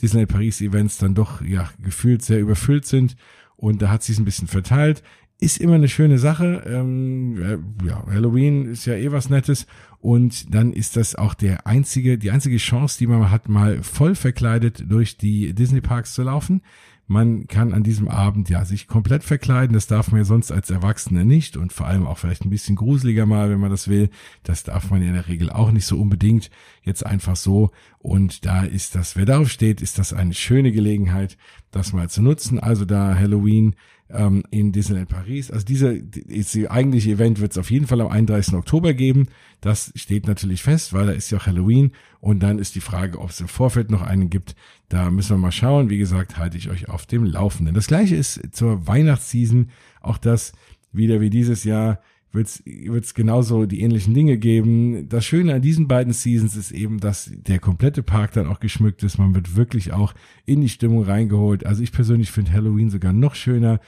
Disney 0.00 0.26
Paris 0.26 0.60
Events 0.60 0.98
dann 0.98 1.14
doch 1.14 1.42
ja 1.42 1.68
gefühlt 1.82 2.22
sehr 2.22 2.40
überfüllt 2.40 2.86
sind 2.86 3.16
und 3.56 3.82
da 3.82 3.90
hat 3.90 4.02
sich 4.02 4.18
ein 4.18 4.24
bisschen 4.24 4.48
verteilt 4.48 5.02
ist 5.40 5.58
immer 5.58 5.74
eine 5.74 5.88
schöne 5.88 6.18
Sache. 6.18 6.62
Ähm, 6.66 7.74
ja, 7.82 8.04
Halloween 8.06 8.66
ist 8.66 8.84
ja 8.84 8.94
eh 8.94 9.10
was 9.10 9.30
Nettes. 9.30 9.66
Und 9.98 10.54
dann 10.54 10.72
ist 10.72 10.96
das 10.96 11.14
auch 11.14 11.34
der 11.34 11.66
einzige, 11.66 12.18
die 12.18 12.30
einzige 12.30 12.58
Chance, 12.58 12.98
die 12.98 13.06
man 13.06 13.30
hat, 13.30 13.48
mal 13.48 13.82
voll 13.82 14.14
verkleidet 14.14 14.84
durch 14.90 15.16
die 15.16 15.54
Disney 15.54 15.80
Parks 15.80 16.12
zu 16.12 16.22
laufen. 16.22 16.62
Man 17.10 17.48
kann 17.48 17.74
an 17.74 17.82
diesem 17.82 18.06
Abend 18.06 18.50
ja 18.50 18.64
sich 18.64 18.86
komplett 18.86 19.24
verkleiden. 19.24 19.74
Das 19.74 19.88
darf 19.88 20.12
man 20.12 20.20
ja 20.20 20.24
sonst 20.24 20.52
als 20.52 20.70
Erwachsene 20.70 21.24
nicht 21.24 21.56
und 21.56 21.72
vor 21.72 21.88
allem 21.88 22.06
auch 22.06 22.18
vielleicht 22.18 22.44
ein 22.44 22.50
bisschen 22.50 22.76
gruseliger 22.76 23.26
mal, 23.26 23.50
wenn 23.50 23.58
man 23.58 23.72
das 23.72 23.88
will. 23.88 24.10
Das 24.44 24.62
darf 24.62 24.92
man 24.92 25.02
ja 25.02 25.08
in 25.08 25.14
der 25.14 25.26
Regel 25.26 25.50
auch 25.50 25.72
nicht 25.72 25.86
so 25.86 25.98
unbedingt 25.98 26.52
jetzt 26.84 27.04
einfach 27.04 27.34
so. 27.34 27.72
Und 27.98 28.46
da 28.46 28.62
ist 28.62 28.94
das, 28.94 29.16
wer 29.16 29.26
darauf 29.26 29.50
steht, 29.50 29.80
ist 29.80 29.98
das 29.98 30.12
eine 30.12 30.34
schöne 30.34 30.70
Gelegenheit, 30.70 31.36
das 31.72 31.92
mal 31.92 32.08
zu 32.08 32.22
nutzen. 32.22 32.60
Also 32.60 32.84
da 32.84 33.16
Halloween 33.16 33.74
ähm, 34.12 34.42
in 34.50 34.72
Disneyland 34.72 35.08
Paris. 35.08 35.50
Also 35.50 35.64
diese, 35.64 35.92
ist 35.92 36.54
die 36.54 36.70
eigentliche 36.70 37.10
Event 37.10 37.40
wird 37.40 37.52
es 37.52 37.58
auf 37.58 37.70
jeden 37.70 37.86
Fall 37.86 38.00
am 38.00 38.08
31. 38.08 38.54
Oktober 38.54 38.94
geben. 38.94 39.28
Das 39.60 39.92
steht 39.94 40.26
natürlich 40.26 40.62
fest, 40.62 40.92
weil 40.92 41.06
da 41.06 41.12
ist 41.12 41.30
ja 41.30 41.38
auch 41.38 41.46
Halloween. 41.46 41.92
Und 42.20 42.42
dann 42.42 42.58
ist 42.58 42.74
die 42.74 42.80
Frage, 42.80 43.18
ob 43.18 43.30
es 43.30 43.40
im 43.40 43.48
Vorfeld 43.48 43.90
noch 43.90 44.02
einen 44.02 44.30
gibt. 44.30 44.54
Da 44.88 45.10
müssen 45.10 45.30
wir 45.30 45.38
mal 45.38 45.52
schauen. 45.52 45.90
Wie 45.90 45.98
gesagt, 45.98 46.38
halte 46.38 46.58
ich 46.58 46.70
euch 46.70 46.88
auf 46.88 47.06
dem 47.06 47.24
Laufenden. 47.24 47.74
Das 47.74 47.86
gleiche 47.86 48.16
ist 48.16 48.40
zur 48.52 48.86
Weihnachtsseason. 48.86 49.70
Auch 50.00 50.18
das 50.18 50.52
wieder 50.92 51.20
wie 51.20 51.30
dieses 51.30 51.64
Jahr 51.64 52.00
wird 52.32 53.04
es 53.04 53.14
genauso 53.14 53.66
die 53.66 53.80
ähnlichen 53.80 54.14
Dinge 54.14 54.38
geben. 54.38 55.08
Das 55.08 55.24
Schöne 55.24 55.54
an 55.54 55.62
diesen 55.62 55.88
beiden 55.88 56.12
Seasons 56.12 56.56
ist 56.56 56.70
eben, 56.70 57.00
dass 57.00 57.30
der 57.34 57.58
komplette 57.58 58.02
Park 58.02 58.32
dann 58.32 58.46
auch 58.46 58.60
geschmückt 58.60 59.02
ist. 59.02 59.18
Man 59.18 59.34
wird 59.34 59.56
wirklich 59.56 59.92
auch 59.92 60.14
in 60.46 60.60
die 60.60 60.68
Stimmung 60.68 61.02
reingeholt. 61.02 61.66
Also 61.66 61.82
ich 61.82 61.92
persönlich 61.92 62.30
finde 62.30 62.52
Halloween 62.52 62.90
sogar 62.90 63.12
noch 63.12 63.34
schöner. 63.34 63.80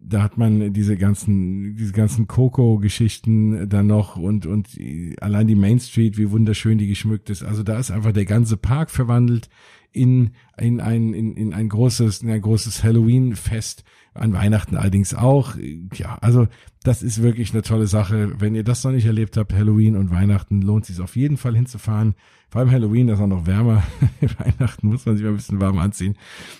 Da 0.00 0.22
hat 0.22 0.38
man 0.38 0.72
diese 0.72 0.96
ganzen, 0.96 1.74
diese 1.74 1.92
ganzen 1.92 2.28
Coco-Geschichten 2.28 3.68
dann 3.68 3.86
noch 3.88 4.16
und, 4.16 4.46
und 4.46 4.68
allein 5.20 5.48
die 5.48 5.56
Main 5.56 5.80
Street, 5.80 6.18
wie 6.18 6.30
wunderschön 6.30 6.78
die 6.78 6.86
geschmückt 6.86 7.30
ist. 7.30 7.42
Also 7.42 7.62
da 7.62 7.78
ist 7.78 7.90
einfach 7.90 8.12
der 8.12 8.26
ganze 8.26 8.56
Park 8.56 8.90
verwandelt 8.90 9.48
in, 9.92 10.30
in 10.58 10.80
ein, 10.80 11.14
in, 11.14 11.36
in 11.36 11.54
ein 11.54 11.68
großes, 11.68 12.22
in 12.22 12.30
ein 12.30 12.40
großes 12.40 12.84
Halloween-Fest 12.84 13.84
an 14.14 14.32
Weihnachten 14.32 14.76
allerdings 14.76 15.14
auch. 15.14 15.54
Ja, 15.94 16.18
also 16.20 16.48
das 16.82 17.02
ist 17.02 17.22
wirklich 17.22 17.52
eine 17.52 17.62
tolle 17.62 17.86
Sache. 17.86 18.40
Wenn 18.40 18.54
ihr 18.54 18.64
das 18.64 18.84
noch 18.84 18.92
nicht 18.92 19.06
erlebt 19.06 19.36
habt, 19.36 19.52
Halloween 19.52 19.96
und 19.96 20.10
Weihnachten, 20.10 20.62
lohnt 20.62 20.86
sich 20.86 21.00
auf 21.00 21.16
jeden 21.16 21.36
Fall 21.36 21.54
hinzufahren. 21.54 22.14
Vor 22.50 22.60
allem 22.60 22.70
Halloween, 22.70 23.08
das 23.08 23.18
ist 23.18 23.22
auch 23.22 23.28
noch 23.28 23.46
wärmer. 23.46 23.82
Weihnachten 24.38 24.88
muss 24.88 25.04
man 25.04 25.16
sich 25.16 25.24
mal 25.24 25.30
ein 25.30 25.36
bisschen 25.36 25.60
warm 25.60 25.78
anziehen. 25.78 26.16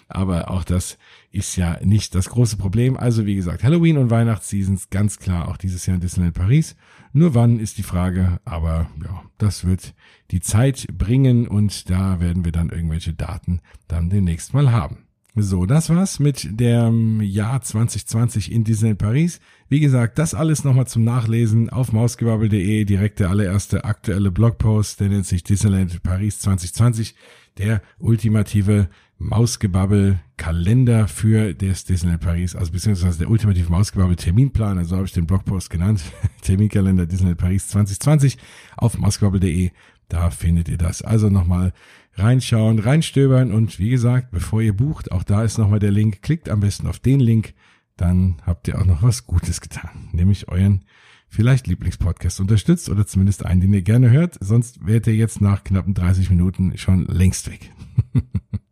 Aber 0.08 0.50
auch 0.50 0.64
das 0.64 0.98
ist 1.30 1.56
ja 1.56 1.78
nicht 1.82 2.14
das 2.14 2.28
große 2.28 2.56
Problem. 2.56 2.96
Also 2.96 3.26
wie 3.26 3.36
gesagt, 3.36 3.64
Halloween 3.64 3.96
und 3.96 4.10
Weihnachtsseasons 4.10 4.90
ganz 4.90 5.18
klar 5.18 5.48
auch 5.48 5.56
dieses 5.56 5.86
Jahr 5.86 5.94
in 5.94 6.00
Disneyland 6.00 6.34
Paris. 6.34 6.76
Nur 7.18 7.34
wann 7.34 7.58
ist 7.58 7.78
die 7.78 7.82
Frage, 7.82 8.38
aber 8.44 8.88
ja, 9.02 9.24
das 9.38 9.66
wird 9.66 9.92
die 10.30 10.38
Zeit 10.38 10.86
bringen 10.96 11.48
und 11.48 11.90
da 11.90 12.20
werden 12.20 12.44
wir 12.44 12.52
dann 12.52 12.68
irgendwelche 12.68 13.12
Daten 13.12 13.60
dann 13.88 14.08
demnächst 14.08 14.54
mal 14.54 14.70
haben. 14.70 14.98
So, 15.34 15.66
das 15.66 15.90
war's 15.90 16.20
mit 16.20 16.60
dem 16.60 17.20
Jahr 17.20 17.60
2020 17.60 18.52
in 18.52 18.62
Disneyland 18.62 19.00
Paris. 19.00 19.40
Wie 19.68 19.80
gesagt, 19.80 20.20
das 20.20 20.32
alles 20.32 20.62
nochmal 20.62 20.86
zum 20.86 21.02
Nachlesen 21.02 21.70
auf 21.70 21.92
mausgewabbel.de. 21.92 22.84
Direkt 22.84 23.18
der 23.18 23.30
allererste 23.30 23.84
aktuelle 23.84 24.30
Blogpost, 24.30 25.00
der 25.00 25.08
nennt 25.08 25.26
sich 25.26 25.42
Disneyland 25.42 26.04
Paris 26.04 26.38
2020. 26.38 27.16
Der 27.58 27.82
ultimative 27.98 28.90
Mausgebabbel-Kalender 29.18 31.08
für 31.08 31.52
das 31.52 31.84
Disneyland 31.84 32.22
Paris, 32.22 32.54
also 32.54 32.72
beziehungsweise 32.72 33.18
der 33.18 33.30
ultimative 33.30 33.70
Mausgebabbel-Terminplan, 33.70 34.78
also 34.78 34.96
habe 34.96 35.06
ich 35.06 35.12
den 35.12 35.26
Blogpost 35.26 35.70
genannt, 35.70 36.02
Terminkalender 36.42 37.06
Disneyland 37.06 37.38
Paris 37.38 37.68
2020 37.68 38.38
auf 38.76 38.96
mausgebabbel.de. 38.98 39.70
Da 40.08 40.30
findet 40.30 40.68
ihr 40.68 40.78
das. 40.78 41.02
Also 41.02 41.28
nochmal 41.28 41.72
reinschauen, 42.14 42.78
reinstöbern. 42.78 43.52
Und 43.52 43.78
wie 43.78 43.90
gesagt, 43.90 44.30
bevor 44.30 44.62
ihr 44.62 44.74
bucht, 44.74 45.12
auch 45.12 45.22
da 45.22 45.42
ist 45.42 45.58
nochmal 45.58 45.80
der 45.80 45.90
Link, 45.90 46.22
klickt 46.22 46.48
am 46.48 46.60
besten 46.60 46.86
auf 46.86 46.98
den 46.98 47.20
Link, 47.20 47.54
dann 47.96 48.36
habt 48.46 48.68
ihr 48.68 48.80
auch 48.80 48.86
noch 48.86 49.02
was 49.02 49.26
Gutes 49.26 49.60
getan, 49.60 50.08
nämlich 50.12 50.48
euren 50.48 50.84
vielleicht 51.28 51.66
Lieblingspodcast 51.66 52.40
unterstützt 52.40 52.88
oder 52.88 53.06
zumindest 53.06 53.44
einen, 53.44 53.60
den 53.60 53.74
ihr 53.74 53.82
gerne 53.82 54.10
hört, 54.10 54.38
sonst 54.40 54.86
wärt 54.86 55.06
ihr 55.06 55.14
jetzt 55.14 55.40
nach 55.40 55.62
knappen 55.62 55.92
30 55.92 56.30
Minuten 56.30 56.78
schon 56.78 57.04
längst 57.04 57.50
weg. 57.50 57.70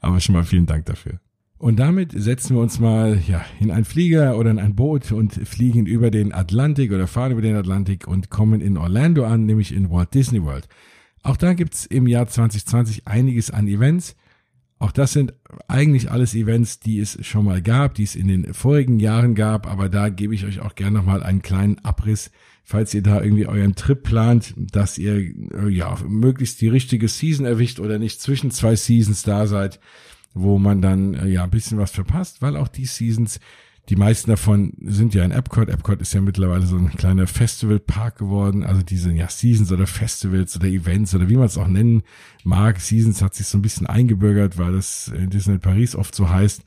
Aber 0.00 0.20
schon 0.20 0.34
mal 0.34 0.44
vielen 0.44 0.66
Dank 0.66 0.86
dafür. 0.86 1.20
Und 1.58 1.78
damit 1.78 2.10
setzen 2.12 2.56
wir 2.56 2.60
uns 2.60 2.80
mal 2.80 3.20
ja, 3.28 3.44
in 3.60 3.70
ein 3.70 3.84
Flieger 3.84 4.36
oder 4.36 4.50
in 4.50 4.58
ein 4.58 4.74
Boot 4.74 5.12
und 5.12 5.32
fliegen 5.32 5.86
über 5.86 6.10
den 6.10 6.32
Atlantik 6.32 6.90
oder 6.90 7.06
fahren 7.06 7.30
über 7.30 7.40
den 7.40 7.54
Atlantik 7.54 8.08
und 8.08 8.30
kommen 8.30 8.60
in 8.60 8.76
Orlando 8.76 9.24
an, 9.24 9.46
nämlich 9.46 9.72
in 9.72 9.88
Walt 9.88 10.12
Disney 10.12 10.42
World. 10.42 10.66
Auch 11.22 11.36
da 11.36 11.52
gibt's 11.52 11.86
im 11.86 12.08
Jahr 12.08 12.26
2020 12.26 13.06
einiges 13.06 13.52
an 13.52 13.68
Events. 13.68 14.16
Auch 14.80 14.90
das 14.90 15.12
sind 15.12 15.34
eigentlich 15.68 16.10
alles 16.10 16.34
Events, 16.34 16.80
die 16.80 16.98
es 16.98 17.24
schon 17.24 17.44
mal 17.44 17.62
gab, 17.62 17.94
die 17.94 18.02
es 18.02 18.16
in 18.16 18.26
den 18.26 18.52
vorigen 18.52 18.98
Jahren 18.98 19.36
gab, 19.36 19.68
aber 19.68 19.88
da 19.88 20.08
gebe 20.08 20.34
ich 20.34 20.44
euch 20.44 20.58
auch 20.58 20.74
gerne 20.74 20.98
nochmal 20.98 21.22
einen 21.22 21.42
kleinen 21.42 21.78
Abriss, 21.84 22.32
falls 22.64 22.94
ihr 22.94 23.02
da 23.02 23.22
irgendwie 23.22 23.46
euren 23.46 23.74
Trip 23.74 24.02
plant, 24.02 24.54
dass 24.56 24.98
ihr 24.98 25.16
äh, 25.16 25.68
ja 25.68 25.96
möglichst 26.06 26.60
die 26.60 26.68
richtige 26.68 27.08
Season 27.08 27.46
erwischt 27.46 27.80
oder 27.80 27.98
nicht 27.98 28.20
zwischen 28.20 28.50
zwei 28.50 28.76
Seasons 28.76 29.22
da 29.22 29.46
seid, 29.46 29.80
wo 30.34 30.58
man 30.58 30.80
dann 30.80 31.14
äh, 31.14 31.28
ja 31.28 31.44
ein 31.44 31.50
bisschen 31.50 31.78
was 31.78 31.90
verpasst, 31.90 32.42
weil 32.42 32.56
auch 32.56 32.68
die 32.68 32.86
Seasons 32.86 33.40
die 33.88 33.96
meisten 33.96 34.30
davon 34.30 34.74
sind 34.84 35.12
ja 35.12 35.24
in 35.24 35.32
Epcot. 35.32 35.68
Epcot 35.68 36.00
ist 36.00 36.14
ja 36.14 36.20
mittlerweile 36.20 36.66
so 36.66 36.76
ein 36.76 36.92
kleiner 36.92 37.26
Festivalpark 37.26 38.16
geworden. 38.16 38.62
Also 38.62 38.82
diese 38.82 39.12
ja 39.12 39.28
Seasons 39.28 39.72
oder 39.72 39.88
Festivals 39.88 40.54
oder 40.56 40.68
Events 40.68 41.14
oder 41.14 41.28
wie 41.28 41.36
man 41.36 41.46
es 41.46 41.58
auch 41.58 41.66
nennen 41.66 42.04
mag. 42.44 42.80
Seasons 42.80 43.22
hat 43.22 43.34
sich 43.34 43.48
so 43.48 43.58
ein 43.58 43.62
bisschen 43.62 43.88
eingebürgert, 43.88 44.56
weil 44.56 44.72
das 44.72 45.08
in 45.08 45.30
Disney 45.30 45.58
Paris 45.58 45.96
oft 45.96 46.14
so 46.14 46.30
heißt. 46.30 46.62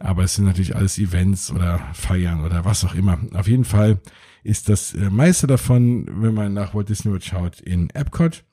Aber 0.00 0.24
es 0.24 0.34
sind 0.34 0.44
natürlich 0.44 0.74
alles 0.74 0.98
Events 0.98 1.52
oder 1.52 1.80
Feiern 1.94 2.44
oder 2.44 2.64
was 2.64 2.84
auch 2.84 2.94
immer. 2.94 3.18
Auf 3.32 3.46
jeden 3.46 3.64
Fall 3.64 4.00
ist 4.46 4.68
das 4.68 4.94
äh, 4.94 5.10
meiste 5.10 5.46
davon, 5.46 6.06
wenn 6.22 6.34
man 6.34 6.54
nach 6.54 6.74
Walt 6.74 6.88
Disney 6.88 7.10
World 7.10 7.24
schaut, 7.24 7.60
in 7.60 7.90
Epcot. 7.90 8.44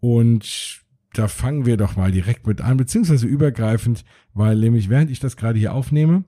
Und 0.00 0.82
da 1.14 1.28
fangen 1.28 1.66
wir 1.66 1.76
doch 1.76 1.96
mal 1.96 2.12
direkt 2.12 2.46
mit 2.46 2.60
an, 2.60 2.76
beziehungsweise 2.76 3.26
übergreifend, 3.26 4.04
weil 4.34 4.56
nämlich 4.56 4.88
während 4.88 5.10
ich 5.10 5.20
das 5.20 5.36
gerade 5.36 5.58
hier 5.58 5.74
aufnehme, 5.74 6.24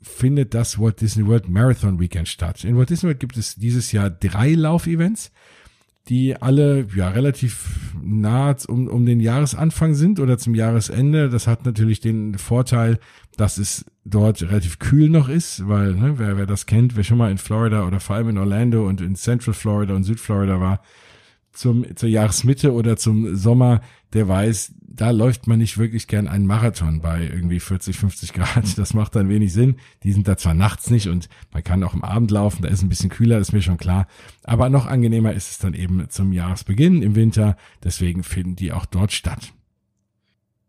findet 0.00 0.54
das 0.54 0.78
Walt 0.78 1.00
Disney 1.00 1.26
World 1.26 1.48
Marathon 1.48 1.98
Weekend 1.98 2.28
statt. 2.28 2.64
In 2.64 2.76
Walt 2.76 2.90
Disney 2.90 3.08
World 3.08 3.20
gibt 3.20 3.36
es 3.36 3.56
dieses 3.56 3.92
Jahr 3.92 4.10
drei 4.10 4.52
Laufevents, 4.52 5.32
die 6.08 6.40
alle 6.40 6.86
ja 6.94 7.08
relativ 7.08 7.94
nah 8.00 8.54
um, 8.68 8.86
um 8.86 9.06
den 9.06 9.20
Jahresanfang 9.20 9.94
sind 9.94 10.20
oder 10.20 10.38
zum 10.38 10.54
Jahresende. 10.54 11.28
Das 11.28 11.46
hat 11.46 11.64
natürlich 11.64 12.00
den 12.00 12.38
Vorteil, 12.38 12.98
dass 13.36 13.58
es 13.58 13.84
dort 14.08 14.42
relativ 14.42 14.78
kühl 14.78 15.08
noch 15.08 15.28
ist, 15.28 15.66
weil 15.68 15.94
ne, 15.94 16.18
wer, 16.18 16.38
wer 16.38 16.46
das 16.46 16.66
kennt, 16.66 16.96
wer 16.96 17.04
schon 17.04 17.18
mal 17.18 17.30
in 17.30 17.38
Florida 17.38 17.86
oder 17.86 18.00
vor 18.00 18.16
allem 18.16 18.30
in 18.30 18.38
Orlando 18.38 18.86
und 18.86 19.00
in 19.00 19.16
Central 19.16 19.54
Florida 19.54 19.94
und 19.94 20.04
Südflorida 20.04 20.60
war, 20.60 20.80
zum, 21.52 21.96
zur 21.96 22.08
Jahresmitte 22.08 22.72
oder 22.72 22.96
zum 22.96 23.34
Sommer, 23.34 23.80
der 24.12 24.28
weiß, 24.28 24.74
da 24.80 25.10
läuft 25.10 25.46
man 25.46 25.58
nicht 25.58 25.78
wirklich 25.78 26.06
gern 26.06 26.28
einen 26.28 26.46
Marathon 26.46 27.00
bei 27.00 27.22
irgendwie 27.22 27.60
40, 27.60 27.96
50 27.96 28.32
Grad. 28.32 28.78
Das 28.78 28.94
macht 28.94 29.16
dann 29.16 29.28
wenig 29.28 29.52
Sinn. 29.52 29.76
Die 30.02 30.12
sind 30.12 30.28
da 30.28 30.36
zwar 30.36 30.54
nachts 30.54 30.90
nicht 30.90 31.08
und 31.08 31.28
man 31.52 31.64
kann 31.64 31.82
auch 31.82 31.94
am 31.94 32.02
Abend 32.02 32.30
laufen, 32.30 32.62
da 32.62 32.68
ist 32.68 32.82
ein 32.82 32.88
bisschen 32.88 33.10
kühler, 33.10 33.38
ist 33.38 33.52
mir 33.52 33.62
schon 33.62 33.78
klar. 33.78 34.06
Aber 34.44 34.68
noch 34.68 34.86
angenehmer 34.86 35.32
ist 35.32 35.50
es 35.50 35.58
dann 35.58 35.74
eben 35.74 36.08
zum 36.08 36.32
Jahresbeginn 36.32 37.02
im 37.02 37.14
Winter. 37.14 37.56
Deswegen 37.82 38.22
finden 38.22 38.56
die 38.56 38.72
auch 38.72 38.86
dort 38.86 39.12
statt. 39.12 39.52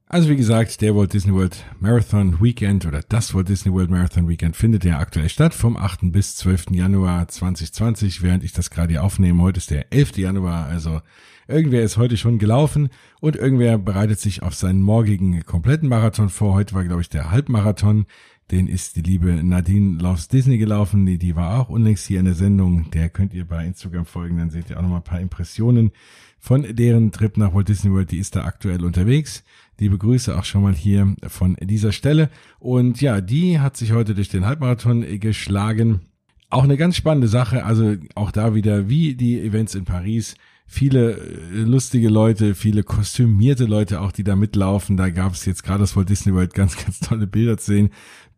Also 0.09 0.29
wie 0.29 0.37
gesagt, 0.37 0.79
der 0.79 0.95
Walt 0.95 1.11
Disney 1.11 1.33
World 1.33 1.65
Marathon 1.81 2.41
Weekend 2.41 2.85
oder 2.85 3.01
das 3.09 3.35
Walt 3.35 3.49
Disney 3.49 3.73
World 3.73 3.89
Marathon 3.89 4.29
Weekend 4.29 4.55
findet 4.55 4.85
ja 4.85 4.99
aktuell 4.99 5.27
statt 5.27 5.53
vom 5.53 5.75
8. 5.75 6.13
bis 6.13 6.37
12. 6.37 6.67
Januar 6.71 7.27
2020, 7.27 8.21
während 8.21 8.45
ich 8.45 8.53
das 8.53 8.69
gerade 8.69 8.93
hier 8.93 9.03
aufnehme. 9.03 9.43
Heute 9.43 9.57
ist 9.57 9.69
der 9.69 9.91
11. 9.91 10.15
Januar, 10.15 10.67
also 10.67 11.01
irgendwer 11.49 11.83
ist 11.83 11.97
heute 11.97 12.15
schon 12.15 12.39
gelaufen 12.39 12.87
und 13.19 13.35
irgendwer 13.35 13.77
bereitet 13.77 14.21
sich 14.21 14.43
auf 14.43 14.55
seinen 14.55 14.81
morgigen 14.81 15.43
kompletten 15.45 15.89
Marathon 15.89 16.29
vor. 16.29 16.53
Heute 16.53 16.73
war, 16.73 16.85
glaube 16.85 17.01
ich, 17.01 17.09
der 17.09 17.29
Halbmarathon. 17.29 18.05
Den 18.49 18.67
ist 18.67 18.95
die 18.95 19.01
liebe 19.01 19.43
Nadine 19.43 20.01
Loves 20.01 20.29
Disney 20.29 20.57
gelaufen. 20.57 21.05
Die, 21.05 21.17
die 21.17 21.35
war 21.35 21.59
auch 21.59 21.69
unlängst 21.69 22.07
hier 22.07 22.19
in 22.19 22.25
der 22.25 22.33
Sendung. 22.33 22.89
Der 22.91 23.09
könnt 23.09 23.33
ihr 23.33 23.45
bei 23.45 23.65
Instagram 23.65 24.05
folgen. 24.05 24.37
Dann 24.37 24.51
seht 24.51 24.69
ihr 24.69 24.77
auch 24.77 24.81
noch 24.81 24.89
mal 24.89 24.97
ein 24.97 25.03
paar 25.03 25.19
Impressionen 25.19 25.91
von 26.39 26.65
deren 26.75 27.11
Trip 27.11 27.35
nach 27.35 27.53
Walt 27.53 27.67
Disney 27.67 27.91
World. 27.91 28.11
Die 28.11 28.19
ist 28.19 28.37
da 28.37 28.45
aktuell 28.45 28.85
unterwegs. 28.85 29.43
Liebe 29.79 29.97
Grüße 29.97 30.37
auch 30.37 30.45
schon 30.45 30.63
mal 30.63 30.73
hier 30.73 31.13
von 31.27 31.57
dieser 31.59 31.91
Stelle. 31.91 32.29
Und 32.59 33.01
ja, 33.01 33.19
die 33.19 33.59
hat 33.59 33.75
sich 33.75 33.91
heute 33.91 34.15
durch 34.15 34.29
den 34.29 34.45
Halbmarathon 34.45 35.19
geschlagen. 35.19 36.01
Auch 36.49 36.63
eine 36.63 36.77
ganz 36.77 36.95
spannende 36.95 37.27
Sache. 37.27 37.65
Also 37.65 37.95
auch 38.15 38.31
da 38.31 38.55
wieder 38.55 38.87
wie 38.87 39.15
die 39.15 39.41
Events 39.41 39.75
in 39.75 39.83
Paris 39.83 40.35
viele 40.67 41.13
äh, 41.13 41.61
lustige 41.61 42.09
Leute, 42.09 42.53
viele 42.53 42.83
kostümierte 42.83 43.65
Leute 43.65 44.01
auch, 44.01 44.11
die 44.11 44.23
da 44.23 44.35
mitlaufen. 44.35 44.97
Da 44.97 45.09
gab 45.09 45.33
es 45.33 45.45
jetzt 45.45 45.63
gerade 45.63 45.79
das 45.79 45.95
Walt 45.95 46.09
Disney 46.09 46.33
World 46.33 46.53
ganz, 46.53 46.75
ganz 46.85 46.99
tolle 46.99 47.25
Bilder 47.25 47.57
zu 47.57 47.71
sehen, 47.71 47.89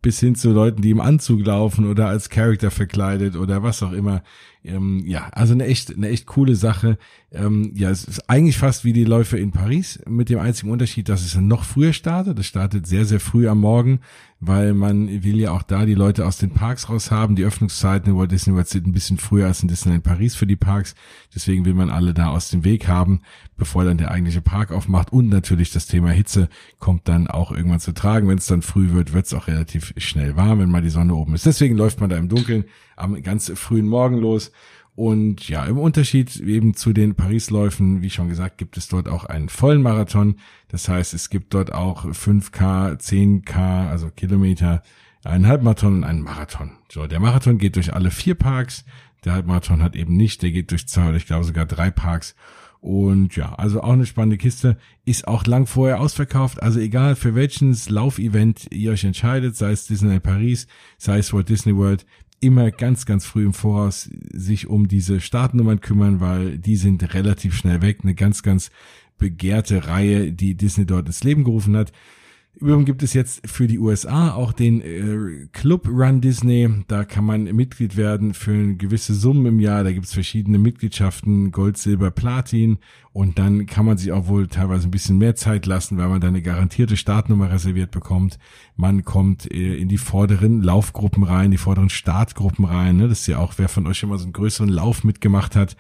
bis 0.02 0.20
hin 0.20 0.36
zu 0.36 0.52
Leuten, 0.52 0.82
die 0.82 0.92
im 0.92 1.02
Anzug 1.02 1.46
laufen 1.46 1.86
oder 1.86 2.08
als 2.08 2.30
Charakter 2.30 2.72
verkleidet 2.72 3.36
oder 3.36 3.64
was 3.64 3.84
auch 3.84 3.92
immer. 3.92 4.24
Ähm, 4.64 5.04
ja, 5.06 5.30
also 5.30 5.54
eine 5.54 5.66
echt, 5.66 5.96
eine 5.96 6.10
echt 6.10 6.26
coole 6.26 6.56
Sache. 6.56 6.98
Ähm, 7.32 7.72
ja, 7.76 7.90
es 7.90 8.04
ist 8.04 8.30
eigentlich 8.30 8.58
fast 8.58 8.84
wie 8.84 8.92
die 8.92 9.06
Läufe 9.06 9.38
in 9.38 9.52
Paris, 9.52 10.02
mit 10.08 10.30
dem 10.30 10.40
einzigen 10.40 10.72
Unterschied, 10.72 11.08
dass 11.08 11.24
es 11.24 11.36
noch 11.36 11.64
früher 11.64 11.94
startet. 11.94 12.38
Es 12.40 12.46
startet 12.46 12.86
sehr, 12.86 13.06
sehr 13.06 13.22
früh 13.22 13.48
am 13.48 13.60
Morgen, 13.60 14.02
weil 14.42 14.74
man 14.74 15.24
will 15.24 15.40
ja 15.40 15.52
auch 15.52 15.64
da 15.64 15.86
die 15.86 15.96
Leute 15.96 16.26
aus 16.26 16.38
den 16.38 16.52
Parks 16.52 16.90
raus 16.90 17.10
haben. 17.10 17.36
Die 17.36 17.46
Öffnungszeiten 17.46 18.12
in 18.12 18.18
Walt 18.18 18.32
Disney 18.32 18.54
World 18.54 18.68
sind 18.68 18.88
ein 18.88 18.94
bisschen 18.94 19.18
früher 19.18 19.48
als 19.48 19.62
in 19.62 19.70
Disneyland 19.70 20.04
Paris 20.04 20.36
für 20.36 20.48
die 20.48 20.58
Parks. 20.58 20.94
Deswegen 21.34 21.64
will 21.64 21.74
man 21.74 21.90
alle 21.90 22.14
da 22.14 22.28
aus 22.28 22.50
dem 22.50 22.66
Weg 22.66 22.88
haben, 22.88 23.22
bevor 23.60 23.84
dann 23.84 23.98
der 23.98 24.12
eigentliche 24.12 24.42
Park 24.42 24.72
aufmacht. 24.72 25.14
Und 25.14 25.30
natürlich 25.30 25.72
das 25.72 25.86
Thema 25.86 26.10
Hitze 26.10 26.50
kommt 26.80 27.08
dann 27.08 27.28
auch 27.28 27.52
irgendwann 27.52 27.80
zu 27.80 27.94
tragen. 27.94 28.28
Wenn 28.28 28.40
es 28.40 28.48
dann 28.48 28.64
früh 28.64 28.92
wird, 28.92 29.14
wird 29.14 29.28
es 29.28 29.34
auch 29.34 29.48
relativ 29.48 29.94
schnell 29.98 30.36
warm, 30.36 30.60
wenn 30.60 30.72
mal 30.72 30.82
die 30.82 30.90
Sonne 30.90 31.14
oben 31.14 31.36
ist. 31.36 31.46
Deswegen 31.46 31.76
läuft 31.76 32.02
man 32.02 32.10
da 32.10 32.18
im 32.18 32.30
Dunkeln 32.30 32.66
am 32.96 33.22
ganz 33.22 33.52
frühen 33.56 33.88
Morgen 33.88 34.18
los. 34.18 34.52
Und 34.96 35.48
ja, 35.48 35.64
im 35.64 35.78
Unterschied 35.78 36.36
eben 36.42 36.74
zu 36.74 36.92
den 36.92 37.16
Paris-Läufen, 37.16 38.02
wie 38.02 38.10
schon 38.10 38.28
gesagt, 38.28 38.58
gibt 38.58 38.76
es 38.76 38.90
dort 38.90 39.08
auch 39.08 39.24
einen 39.24 39.48
vollen 39.48 39.82
Marathon. 39.82 40.36
Das 40.68 40.90
heißt, 40.90 41.14
es 41.14 41.30
gibt 41.30 41.54
dort 41.54 41.74
auch 41.74 42.04
5K, 42.06 43.00
10K, 43.00 43.88
also 43.88 44.10
Kilometer, 44.10 44.84
einen 45.24 45.48
Halbmarathon 45.48 45.98
und 45.98 46.04
einen 46.04 46.22
Marathon. 46.22 46.72
So, 46.92 47.08
der 47.08 47.22
Marathon 47.22 47.58
geht 47.58 47.78
durch 47.78 47.94
alle 47.94 48.12
vier 48.12 48.36
Parks. 48.36 48.84
Der 49.24 49.34
Halbmarathon 49.34 49.84
hat 49.84 49.96
eben 49.96 50.16
nicht, 50.16 50.42
der 50.42 50.52
geht 50.52 50.72
durch 50.72 50.88
zwei 50.88 51.08
oder 51.08 51.18
ich 51.18 51.26
glaube 51.26 51.46
sogar 51.46 51.66
drei 51.66 51.92
Parks. 51.92 52.36
Und 52.82 53.36
ja, 53.36 53.56
also 53.56 53.82
auch 53.82 53.94
eine 53.94 54.06
spannende 54.06 54.38
Kiste. 54.38 54.78
Ist 55.04 55.28
auch 55.28 55.46
lang 55.46 55.66
vorher 55.66 56.00
ausverkauft. 56.00 56.64
Also 56.64 56.80
egal 56.80 57.16
für 57.16 57.36
welches 57.36 57.90
Laufevent 57.90 58.68
ihr 58.72 58.92
euch 58.92 59.04
entscheidet, 59.04 59.56
sei 59.56 59.72
es 59.72 59.88
Disney 59.88 60.20
Paris, 60.20 60.68
sei 60.98 61.18
es 61.20 61.34
Walt 61.34 61.50
Disney 61.50 61.76
World, 61.76 62.06
immer 62.40 62.72
ganz, 62.72 63.06
ganz 63.06 63.26
früh 63.26 63.46
im 63.46 63.54
Voraus 63.54 64.10
sich 64.32 64.68
um 64.68 64.88
diese 64.88 65.20
Startnummern 65.20 65.82
kümmern, 65.82 66.22
weil 66.22 66.58
die 66.58 66.78
sind 66.78 67.14
relativ 67.14 67.56
schnell 67.56 67.82
weg. 67.82 68.00
Eine 68.04 68.16
ganz, 68.16 68.44
ganz 68.44 68.72
begehrte 69.18 69.88
Reihe, 69.88 70.32
die 70.32 70.56
Disney 70.56 70.86
dort 70.86 71.08
ins 71.08 71.24
Leben 71.24 71.44
gerufen 71.44 71.76
hat. 71.76 71.92
Übrigens 72.56 72.86
gibt 72.88 73.04
es 73.04 73.14
jetzt 73.14 73.48
für 73.48 73.68
die 73.68 73.80
USA 73.80 74.34
auch 74.34 74.52
den 74.52 74.82
äh, 74.82 75.48
Club 75.54 75.88
Run 75.88 76.20
Disney. 76.20 76.70
Da 76.88 77.06
kann 77.06 77.24
man 77.24 77.44
Mitglied 77.44 77.96
werden 77.96 78.34
für 78.34 78.52
eine 78.52 78.76
gewisse 78.76 79.14
Summe 79.14 79.48
im 79.48 79.62
Jahr. 79.62 79.86
Da 79.86 79.94
gibt 79.94 80.08
es 80.08 80.14
verschiedene 80.14 80.58
Mitgliedschaften, 80.58 81.52
Gold, 81.52 81.78
Silber, 81.78 82.12
Platin. 82.12 82.80
Und 83.14 83.40
dann 83.40 83.66
kann 83.66 83.86
man 83.86 83.98
sich 83.98 84.12
auch 84.12 84.28
wohl 84.28 84.48
teilweise 84.48 84.90
ein 84.90 84.92
bisschen 84.92 85.18
mehr 85.18 85.36
Zeit 85.36 85.68
lassen, 85.68 85.98
weil 85.98 86.10
man 86.10 86.20
da 86.20 86.28
eine 86.28 86.42
garantierte 86.42 86.98
Startnummer 86.98 87.50
reserviert 87.50 87.92
bekommt. 87.92 88.40
Man 88.76 89.06
kommt 89.06 89.50
äh, 89.50 89.78
in 89.78 89.88
die 89.88 89.98
vorderen 89.98 90.62
Laufgruppen 90.62 91.24
rein, 91.24 91.52
die 91.52 91.58
vorderen 91.58 91.90
Startgruppen 91.90 92.66
rein. 92.66 92.98
Ne? 92.98 93.08
Das 93.08 93.22
ist 93.22 93.28
ja 93.28 93.38
auch, 93.38 93.54
wer 93.56 93.70
von 93.70 93.88
euch 93.88 94.00
schon 94.00 94.10
mal 94.10 94.18
so 94.18 94.26
einen 94.26 94.34
größeren 94.34 94.70
Lauf 94.70 95.06
mitgemacht 95.06 95.56
hat, 95.56 95.78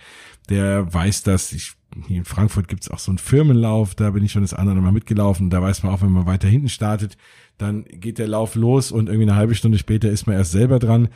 der 0.47 0.93
weiß 0.93 1.23
das. 1.23 1.51
Ich 1.51 1.73
hier 2.08 2.17
in 2.17 2.25
Frankfurt 2.25 2.67
gibt's 2.67 2.89
auch 2.89 2.99
so 2.99 3.12
einen 3.12 3.17
Firmenlauf, 3.17 3.95
da 3.95 4.12
bin 4.12 4.23
ich 4.23 4.32
schon 4.32 4.43
das 4.43 4.54
andere 4.54 4.75
Mal 4.75 4.91
mitgelaufen. 4.91 5.49
Da 5.49 5.62
weiß 5.62 5.84
man 5.84 5.93
auch, 5.93 6.02
wenn 6.02 6.12
man 6.12 6.25
weiter 6.25 6.47
hinten 6.47 6.69
startet, 6.69 7.17
dann 7.58 7.86
geht 7.86 8.19
der 8.19 8.28
Lauf 8.28 8.56
los 8.56 8.91
und 8.91 9.08
irgendwie 9.08 9.30
eine 9.30 9.36
halbe 9.36 9.56
Stunde 9.56 9.78
später 9.78 10.10
ist 10.10 10.28
man 10.28 10.36
erst 10.36 10.52
selber 10.52 10.80
dran. 10.80 11.10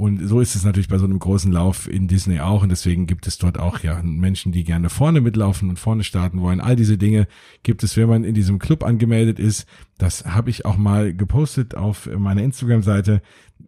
Und 0.00 0.26
so 0.26 0.40
ist 0.40 0.54
es 0.54 0.64
natürlich 0.64 0.88
bei 0.88 0.96
so 0.96 1.04
einem 1.04 1.18
großen 1.18 1.52
Lauf 1.52 1.86
in 1.86 2.08
Disney 2.08 2.40
auch. 2.40 2.62
Und 2.62 2.70
deswegen 2.70 3.06
gibt 3.06 3.26
es 3.26 3.36
dort 3.36 3.58
auch 3.58 3.80
ja 3.80 4.00
Menschen, 4.02 4.50
die 4.50 4.64
gerne 4.64 4.88
vorne 4.88 5.20
mitlaufen 5.20 5.68
und 5.68 5.78
vorne 5.78 6.04
starten 6.04 6.40
wollen. 6.40 6.62
All 6.62 6.74
diese 6.74 6.96
Dinge 6.96 7.28
gibt 7.64 7.82
es, 7.82 7.98
wenn 7.98 8.08
man 8.08 8.24
in 8.24 8.32
diesem 8.32 8.58
Club 8.58 8.82
angemeldet 8.82 9.38
ist. 9.38 9.66
Das 9.98 10.24
habe 10.24 10.48
ich 10.48 10.64
auch 10.64 10.78
mal 10.78 11.12
gepostet 11.12 11.74
auf 11.74 12.08
meiner 12.16 12.42
Instagram-Seite. 12.42 13.20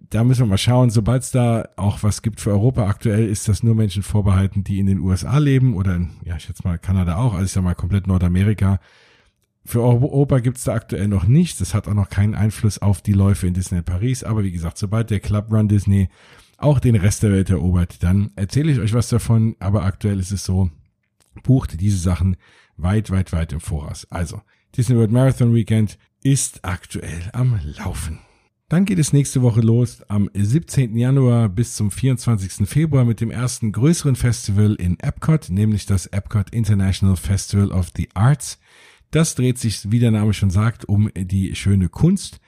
Da 0.09 0.25
müssen 0.25 0.45
wir 0.45 0.47
mal 0.47 0.57
schauen. 0.57 0.89
Sobald 0.89 1.23
es 1.23 1.33
da 1.33 1.69
auch 1.77 2.03
was 2.03 2.23
gibt 2.23 2.41
für 2.41 2.53
Europa 2.53 2.87
aktuell, 2.87 3.29
ist 3.29 3.47
das 3.47 3.63
nur 3.63 3.75
Menschen 3.75 4.03
vorbehalten, 4.03 4.65
die 4.65 4.79
in 4.79 4.87
den 4.87 5.01
USA 5.01 5.37
leben 5.37 5.77
oder 5.77 5.97
in, 5.97 6.13
ja, 6.25 6.37
ich 6.37 6.49
jetzt 6.49 6.65
mal 6.65 6.79
Kanada 6.79 7.17
auch, 7.17 7.35
also 7.35 7.45
ich 7.45 7.53
sag 7.53 7.63
mal 7.63 7.75
komplett 7.75 8.07
Nordamerika. 8.07 8.81
Für 9.65 9.83
Europa 9.83 10.41
gibt's 10.41 10.65
da 10.65 10.75
aktuell 10.75 11.09
noch 11.09 11.27
nichts. 11.27 11.59
Das 11.59 11.75
hat 11.75 11.87
auch 11.87 11.95
noch 11.95 12.09
keinen 12.09 12.35
Einfluss 12.35 12.79
auf 12.79 13.01
die 13.01 13.13
Läufe 13.13 13.47
in 13.47 13.55
Disney 13.55 13.83
Paris. 13.83 14.25
Aber 14.25 14.43
wie 14.43 14.53
gesagt, 14.53 14.79
sobald 14.79 15.11
der 15.11 15.21
Club 15.21 15.53
Run 15.53 15.69
Disney 15.69 16.09
auch 16.59 16.81
den 16.81 16.97
Rest 16.97 17.23
der 17.23 17.33
Welt 17.33 17.51
erobert, 17.51 18.03
dann 18.03 18.31
erzähle 18.37 18.73
ich 18.73 18.81
euch 18.81 18.93
was 18.93 19.09
davon. 19.09 19.57
Aber 19.61 19.85
aktuell 19.85 20.19
ist 20.19 20.33
es 20.33 20.45
so, 20.45 20.71
bucht 21.45 21.81
diese 21.81 21.99
Sachen 21.99 22.37
weit, 22.77 23.11
weit, 23.11 23.33
weit 23.33 23.53
im 23.53 23.61
Voraus. 23.61 24.07
Also, 24.11 24.41
Disney 24.77 24.97
World 24.97 25.13
Marathon 25.13 25.55
Weekend 25.55 25.99
ist 26.23 26.65
aktuell 26.65 27.31
am 27.33 27.61
Laufen. 27.79 28.19
Dann 28.69 28.87
geht 28.87 28.99
es 28.99 29.13
nächste 29.13 29.43
Woche 29.43 29.61
los 29.61 30.01
am 30.09 30.31
17. 30.33 30.97
Januar 30.97 31.51
bis 31.51 31.77
zum 31.77 31.91
24. 31.91 32.67
Februar 32.67 33.05
mit 33.05 33.21
dem 33.21 33.31
ersten 33.31 33.71
größeren 33.71 34.17
Festival 34.17 34.75
in 34.77 34.99
Epcot, 34.99 35.51
nämlich 35.51 35.85
das 35.85 36.07
Epcot 36.07 36.51
International 36.51 37.17
Festival 37.17 37.71
of 37.71 37.91
the 37.95 38.09
Arts. 38.15 38.59
Das 39.13 39.35
dreht 39.35 39.59
sich, 39.59 39.93
wie 39.93 39.99
der 39.99 40.11
Name 40.11 40.33
schon 40.33 40.51
sagt, 40.51 40.87
um 40.87 41.11
die 41.15 41.55
schöne 41.55 41.91
Kunst. 41.91 42.41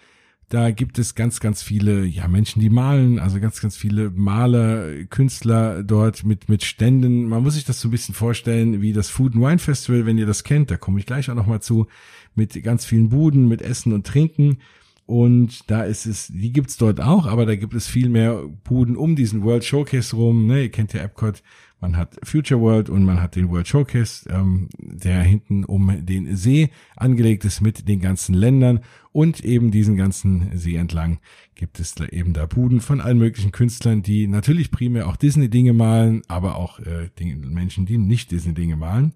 Da 0.49 0.71
gibt 0.71 0.99
es 0.99 1.15
ganz, 1.15 1.39
ganz 1.41 1.63
viele 1.63 2.07
ja, 2.07 2.27
Menschen, 2.27 2.61
die 2.61 2.71
malen, 2.71 3.19
also 3.19 3.39
ganz, 3.39 3.61
ganz 3.61 3.77
viele 3.77 4.11
Maler, 4.11 5.05
Künstler 5.11 5.83
dort 5.83 6.25
mit, 6.25 6.49
mit 6.49 6.65
Ständen. 6.65 7.29
Man 7.29 7.43
muss 7.43 7.55
sich 7.55 7.65
das 7.65 7.81
so 7.81 7.89
ein 7.89 7.91
bisschen 7.91 8.15
vorstellen 8.15 8.81
wie 8.81 8.95
das 8.95 9.11
Food 9.11 9.35
and 9.35 9.45
Wine 9.45 9.59
Festival, 9.59 10.07
wenn 10.07 10.17
ihr 10.17 10.27
das 10.27 10.43
kennt. 10.43 10.71
Da 10.71 10.79
komme 10.79 10.99
ich 10.99 11.07
gleich 11.07 11.31
auch 11.31 11.35
nochmal 11.35 11.61
zu. 11.61 11.87
Mit 12.35 12.63
ganz 12.63 12.87
vielen 12.87 13.11
Buden, 13.11 13.47
mit 13.47 13.61
Essen 13.61 13.93
und 13.93 14.07
Trinken. 14.07 14.59
Und 15.07 15.71
da 15.71 15.83
ist 15.83 16.07
es, 16.07 16.29
die 16.29 16.53
gibt's 16.53 16.77
dort 16.79 17.01
auch, 17.01 17.27
aber 17.27 17.45
da 17.45 17.57
gibt 17.57 17.75
es 17.75 17.87
viel 17.87 18.09
mehr 18.09 18.43
Buden 18.65 18.97
um 18.97 19.17
diesen 19.17 19.43
World 19.43 19.65
Showcase 19.65 20.17
rum. 20.17 20.47
Ne? 20.47 20.63
Ihr 20.63 20.71
kennt 20.71 20.95
ja 20.95 21.03
Epcot 21.03 21.43
man 21.85 21.99
hat 21.99 22.17
Future 22.23 22.63
World 22.63 22.89
und 22.89 23.05
man 23.05 23.21
hat 23.21 23.37
den 23.37 23.51
World 23.51 23.69
Showcase, 23.69 24.27
ähm, 24.31 24.71
der 24.79 25.21
hinten 25.23 25.65
um 25.65 26.07
den 26.07 26.35
See 26.35 26.71
angelegt 26.97 27.45
ist 27.45 27.61
mit 27.61 27.87
den 27.89 28.01
ganzen 28.01 28.35
Ländern 28.35 28.81
und 29.13 29.45
eben 29.45 29.71
diesen 29.71 29.95
ganzen 29.95 30.57
See 30.57 30.77
entlang 30.77 31.19
gibt 31.55 31.81
es 31.81 31.95
da 31.95 32.07
eben 32.07 32.33
da 32.33 32.47
Buden 32.47 32.81
von 32.81 33.03
allen 33.03 33.19
möglichen 33.19 33.53
Künstlern, 33.53 34.03
die 34.03 34.27
natürlich 34.29 34.71
primär 34.71 35.07
auch 35.07 35.17
Disney-Dinge 35.17 35.75
malen, 35.75 36.23
aber 36.27 36.57
auch 36.57 36.81
äh, 36.81 37.11
Menschen, 37.21 37.85
die 37.85 37.99
nicht 37.99 38.31
Disney-Dinge 38.31 38.77
malen 38.77 39.13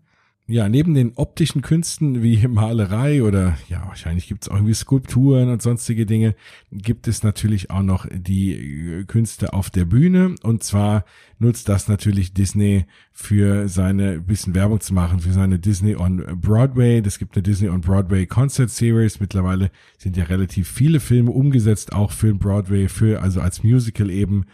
ja, 0.51 0.67
neben 0.67 0.95
den 0.95 1.13
optischen 1.15 1.61
Künsten 1.61 2.23
wie 2.23 2.49
Malerei 2.49 3.23
oder 3.23 3.59
ja, 3.69 3.87
wahrscheinlich 3.87 4.29
gibt 4.29 4.45
es 4.45 4.49
auch 4.49 4.55
irgendwie 4.55 4.73
Skulpturen 4.73 5.51
und 5.51 5.61
sonstige 5.61 6.07
Dinge, 6.07 6.35
gibt 6.73 7.07
es 7.07 7.23
natürlich 7.23 7.71
auch 7.71 7.83
noch 7.83 8.07
die 8.11 8.55
äh, 8.55 9.05
Künste 9.05 9.53
auf 9.53 9.69
der 9.69 9.85
Bühne. 9.85 10.37
Und 10.43 10.65
zwar 10.65 11.05
nutzt 11.39 11.69
das 11.69 11.87
natürlich 11.87 12.33
Disney 12.33 12.87
für 13.13 13.69
seine 13.69 14.21
bisschen 14.21 14.55
Werbung 14.55 14.81
zu 14.81 14.95
machen, 14.95 15.21
für 15.21 15.33
seine 15.33 15.59
Disney 15.59 15.97
on 15.97 16.25
Broadway. 16.41 17.03
Das 17.03 17.19
gibt 17.19 17.37
eine 17.37 17.43
Disney 17.43 17.69
on 17.69 17.83
Broadway 17.83 18.25
Concert 18.25 18.71
Series. 18.71 19.21
Mittlerweile 19.21 19.71
sind 19.99 20.17
ja 20.17 20.25
relativ 20.25 20.67
viele 20.67 21.01
Filme 21.01 21.31
umgesetzt, 21.31 21.93
auch 21.93 22.11
für 22.11 22.35
Broadway, 22.35 22.89
für, 22.89 23.21
also 23.21 23.43
als 23.43 23.63
Musical 23.63 24.09
eben. 24.11 24.47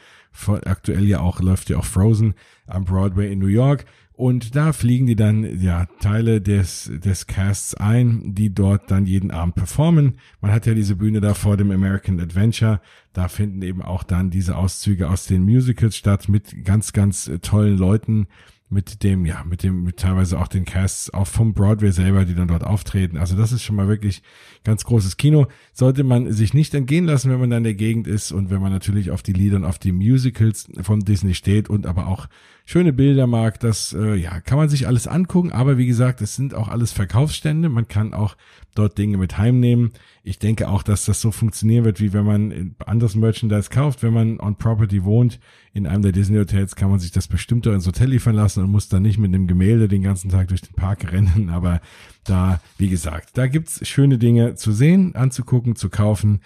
Aktuell 0.64 1.06
ja 1.06 1.20
auch 1.20 1.40
läuft 1.40 1.70
ja 1.70 1.76
auch 1.76 1.84
Frozen 1.84 2.34
am 2.66 2.84
Broadway 2.84 3.32
in 3.32 3.38
New 3.38 3.46
York. 3.46 3.84
Und 4.16 4.54
da 4.54 4.72
fliegen 4.72 5.06
die 5.06 5.16
dann 5.16 5.60
ja 5.60 5.86
Teile 5.98 6.40
des 6.40 6.88
des 7.04 7.26
Casts 7.26 7.74
ein, 7.74 8.34
die 8.34 8.54
dort 8.54 8.88
dann 8.92 9.06
jeden 9.06 9.32
Abend 9.32 9.56
performen. 9.56 10.18
Man 10.40 10.52
hat 10.52 10.66
ja 10.66 10.74
diese 10.74 10.94
Bühne 10.94 11.20
da 11.20 11.34
vor 11.34 11.56
dem 11.56 11.72
American 11.72 12.20
Adventure. 12.20 12.80
Da 13.12 13.26
finden 13.26 13.62
eben 13.62 13.82
auch 13.82 14.04
dann 14.04 14.30
diese 14.30 14.56
Auszüge 14.56 15.10
aus 15.10 15.26
den 15.26 15.42
Musicals 15.42 15.96
statt 15.96 16.28
mit 16.28 16.64
ganz 16.64 16.92
ganz 16.92 17.28
tollen 17.42 17.76
Leuten, 17.76 18.28
mit 18.68 19.02
dem 19.02 19.26
ja 19.26 19.42
mit 19.42 19.64
dem 19.64 19.82
mit 19.82 19.96
teilweise 19.96 20.38
auch 20.38 20.48
den 20.48 20.64
Casts 20.64 21.12
auch 21.12 21.26
vom 21.26 21.52
Broadway 21.52 21.90
selber, 21.90 22.24
die 22.24 22.36
dann 22.36 22.48
dort 22.48 22.62
auftreten. 22.62 23.16
Also 23.16 23.36
das 23.36 23.50
ist 23.50 23.64
schon 23.64 23.74
mal 23.74 23.88
wirklich 23.88 24.22
ganz 24.62 24.84
großes 24.84 25.16
Kino. 25.16 25.48
Sollte 25.72 26.04
man 26.04 26.30
sich 26.32 26.54
nicht 26.54 26.72
entgehen 26.74 27.06
lassen, 27.06 27.32
wenn 27.32 27.40
man 27.40 27.50
da 27.50 27.56
in 27.56 27.64
der 27.64 27.74
Gegend 27.74 28.06
ist 28.06 28.30
und 28.30 28.50
wenn 28.50 28.62
man 28.62 28.70
natürlich 28.70 29.10
auf 29.10 29.24
die 29.24 29.32
Lieder 29.32 29.56
und 29.56 29.64
auf 29.64 29.80
die 29.80 29.92
Musicals 29.92 30.68
von 30.82 31.00
Disney 31.00 31.34
steht 31.34 31.68
und 31.68 31.84
aber 31.84 32.06
auch 32.06 32.28
schöne 32.64 32.92
Bilder 32.92 33.26
mag, 33.26 33.60
das 33.60 33.92
äh, 33.92 34.14
ja, 34.14 34.40
kann 34.40 34.58
man 34.58 34.68
sich 34.68 34.86
alles 34.86 35.06
angucken, 35.06 35.52
aber 35.52 35.76
wie 35.76 35.86
gesagt, 35.86 36.22
es 36.22 36.34
sind 36.34 36.54
auch 36.54 36.68
alles 36.68 36.92
Verkaufsstände, 36.92 37.68
man 37.68 37.88
kann 37.88 38.14
auch 38.14 38.36
dort 38.74 38.98
Dinge 38.98 39.18
mit 39.18 39.38
heimnehmen. 39.38 39.92
Ich 40.22 40.38
denke 40.38 40.68
auch, 40.68 40.82
dass 40.82 41.04
das 41.04 41.20
so 41.20 41.30
funktionieren 41.30 41.84
wird, 41.84 42.00
wie 42.00 42.12
wenn 42.12 42.24
man 42.24 42.74
anderes 42.84 43.14
Merchandise 43.14 43.70
kauft, 43.70 44.02
wenn 44.02 44.12
man 44.12 44.40
on 44.40 44.56
Property 44.56 45.04
wohnt. 45.04 45.38
In 45.72 45.86
einem 45.86 46.02
der 46.02 46.12
Disney 46.12 46.38
Hotels 46.38 46.74
kann 46.74 46.90
man 46.90 46.98
sich 46.98 47.12
das 47.12 47.28
bestimmt 47.28 47.66
ins 47.66 47.86
Hotel 47.86 48.08
liefern 48.08 48.34
lassen 48.34 48.64
und 48.64 48.70
muss 48.70 48.88
dann 48.88 49.02
nicht 49.02 49.18
mit 49.18 49.32
einem 49.32 49.46
Gemälde 49.46 49.86
den 49.86 50.02
ganzen 50.02 50.30
Tag 50.30 50.48
durch 50.48 50.62
den 50.62 50.74
Park 50.74 51.12
rennen. 51.12 51.50
Aber 51.50 51.80
da, 52.24 52.60
wie 52.78 52.88
gesagt, 52.88 53.36
da 53.36 53.46
gibt's 53.46 53.86
schöne 53.86 54.18
Dinge 54.18 54.54
zu 54.54 54.72
sehen, 54.72 55.14
anzugucken, 55.14 55.76
zu 55.76 55.90
kaufen. 55.90 56.40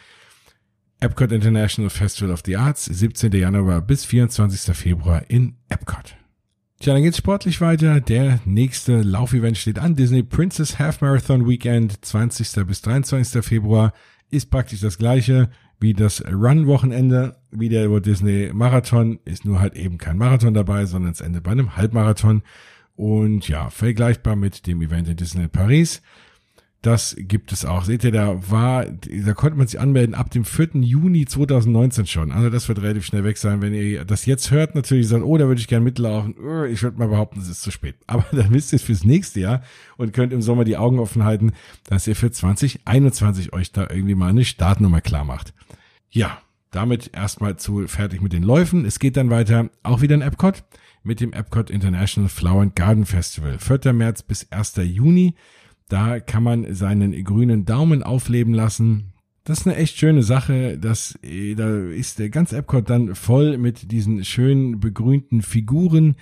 Epcot 1.00 1.30
International 1.30 1.90
Festival 1.90 2.32
of 2.32 2.42
the 2.44 2.56
Arts, 2.56 2.86
17. 2.86 3.32
Januar 3.32 3.80
bis 3.80 4.04
24. 4.04 4.76
Februar 4.76 5.22
in 5.28 5.54
Epcot. 5.68 6.16
Tja, 6.80 6.92
dann 6.92 7.02
geht's 7.02 7.18
sportlich 7.18 7.60
weiter. 7.60 8.00
Der 8.00 8.40
nächste 8.44 9.02
Laufevent 9.02 9.56
steht 9.56 9.78
an. 9.78 9.94
Disney 9.94 10.22
Princess 10.22 10.78
Half 10.78 11.00
Marathon 11.00 11.48
Weekend, 11.48 12.04
20. 12.04 12.66
bis 12.66 12.82
23. 12.82 13.44
Februar, 13.44 13.92
ist 14.30 14.50
praktisch 14.50 14.80
das 14.80 14.98
gleiche 14.98 15.50
wie 15.80 15.94
das 15.94 16.24
Run-Wochenende, 16.24 17.36
wie 17.50 17.68
der 17.68 17.90
Walt 17.90 18.06
Disney 18.06 18.50
Marathon, 18.52 19.20
ist 19.24 19.44
nur 19.44 19.60
halt 19.60 19.76
eben 19.76 19.98
kein 19.98 20.18
Marathon 20.18 20.54
dabei, 20.54 20.86
sondern 20.86 21.12
es 21.12 21.20
endet 21.20 21.44
bei 21.44 21.52
einem 21.52 21.76
Halbmarathon. 21.76 22.42
Und 22.96 23.48
ja, 23.48 23.70
vergleichbar 23.70 24.34
mit 24.34 24.66
dem 24.66 24.82
Event 24.82 25.08
in 25.08 25.16
Disney 25.16 25.46
Paris. 25.46 26.02
Das 26.82 27.16
gibt 27.18 27.50
es 27.50 27.64
auch. 27.64 27.84
Seht 27.84 28.04
ihr, 28.04 28.12
da 28.12 28.50
war, 28.50 28.86
da 28.86 29.34
konnte 29.34 29.58
man 29.58 29.66
sich 29.66 29.80
anmelden 29.80 30.14
ab 30.14 30.30
dem 30.30 30.44
4. 30.44 30.76
Juni 30.80 31.26
2019 31.26 32.06
schon. 32.06 32.30
Also 32.30 32.50
das 32.50 32.68
wird 32.68 32.80
relativ 32.80 33.04
schnell 33.04 33.24
weg 33.24 33.36
sein. 33.36 33.60
Wenn 33.60 33.74
ihr 33.74 34.04
das 34.04 34.26
jetzt 34.26 34.52
hört, 34.52 34.76
natürlich 34.76 35.08
sagt, 35.08 35.24
oh, 35.24 35.36
da 35.36 35.48
würde 35.48 35.60
ich 35.60 35.66
gerne 35.66 35.84
mitlaufen. 35.84 36.36
Äh, 36.40 36.68
ich 36.68 36.80
würde 36.84 36.98
mal 36.98 37.08
behaupten, 37.08 37.40
es 37.40 37.48
ist 37.48 37.62
zu 37.62 37.72
spät. 37.72 37.96
Aber 38.06 38.24
dann 38.30 38.52
wisst 38.52 38.72
ihr 38.72 38.76
es 38.76 38.84
fürs 38.84 39.02
nächste 39.02 39.40
Jahr 39.40 39.62
und 39.96 40.12
könnt 40.12 40.32
im 40.32 40.40
Sommer 40.40 40.62
die 40.62 40.76
Augen 40.76 41.00
offen 41.00 41.24
halten, 41.24 41.52
dass 41.84 42.06
ihr 42.06 42.14
für 42.14 42.30
2021 42.30 43.52
euch 43.52 43.72
da 43.72 43.88
irgendwie 43.90 44.14
mal 44.14 44.28
eine 44.28 44.44
Startnummer 44.44 45.00
klar 45.00 45.24
macht. 45.24 45.54
Ja, 46.10 46.38
damit 46.70 47.10
erstmal 47.12 47.56
zu 47.56 47.88
fertig 47.88 48.22
mit 48.22 48.32
den 48.32 48.44
Läufen. 48.44 48.84
Es 48.84 49.00
geht 49.00 49.16
dann 49.16 49.30
weiter, 49.30 49.70
auch 49.82 50.00
wieder 50.00 50.14
in 50.14 50.22
Epcot, 50.22 50.62
mit 51.02 51.18
dem 51.20 51.32
Epcot 51.32 51.70
International 51.70 52.28
Flower 52.28 52.62
and 52.62 52.76
Garden 52.76 53.04
Festival. 53.04 53.58
4. 53.58 53.92
März 53.92 54.22
bis 54.22 54.52
1. 54.52 54.76
Juni. 54.76 55.34
Da 55.88 56.20
kann 56.20 56.42
man 56.42 56.74
seinen 56.74 57.24
grünen 57.24 57.64
Daumen 57.64 58.02
aufleben 58.02 58.52
lassen. 58.52 59.12
Das 59.44 59.60
ist 59.60 59.66
eine 59.66 59.76
echt 59.76 59.96
schöne 59.96 60.22
Sache. 60.22 60.78
Das, 60.78 61.18
äh, 61.22 61.54
da 61.54 61.78
ist 61.78 62.18
der 62.18 62.28
ganze 62.28 62.58
Epcot 62.58 62.90
dann 62.90 63.14
voll 63.14 63.56
mit 63.56 63.90
diesen 63.90 64.22
schönen 64.24 64.80
begrünten 64.80 65.40
Figuren. 65.40 66.16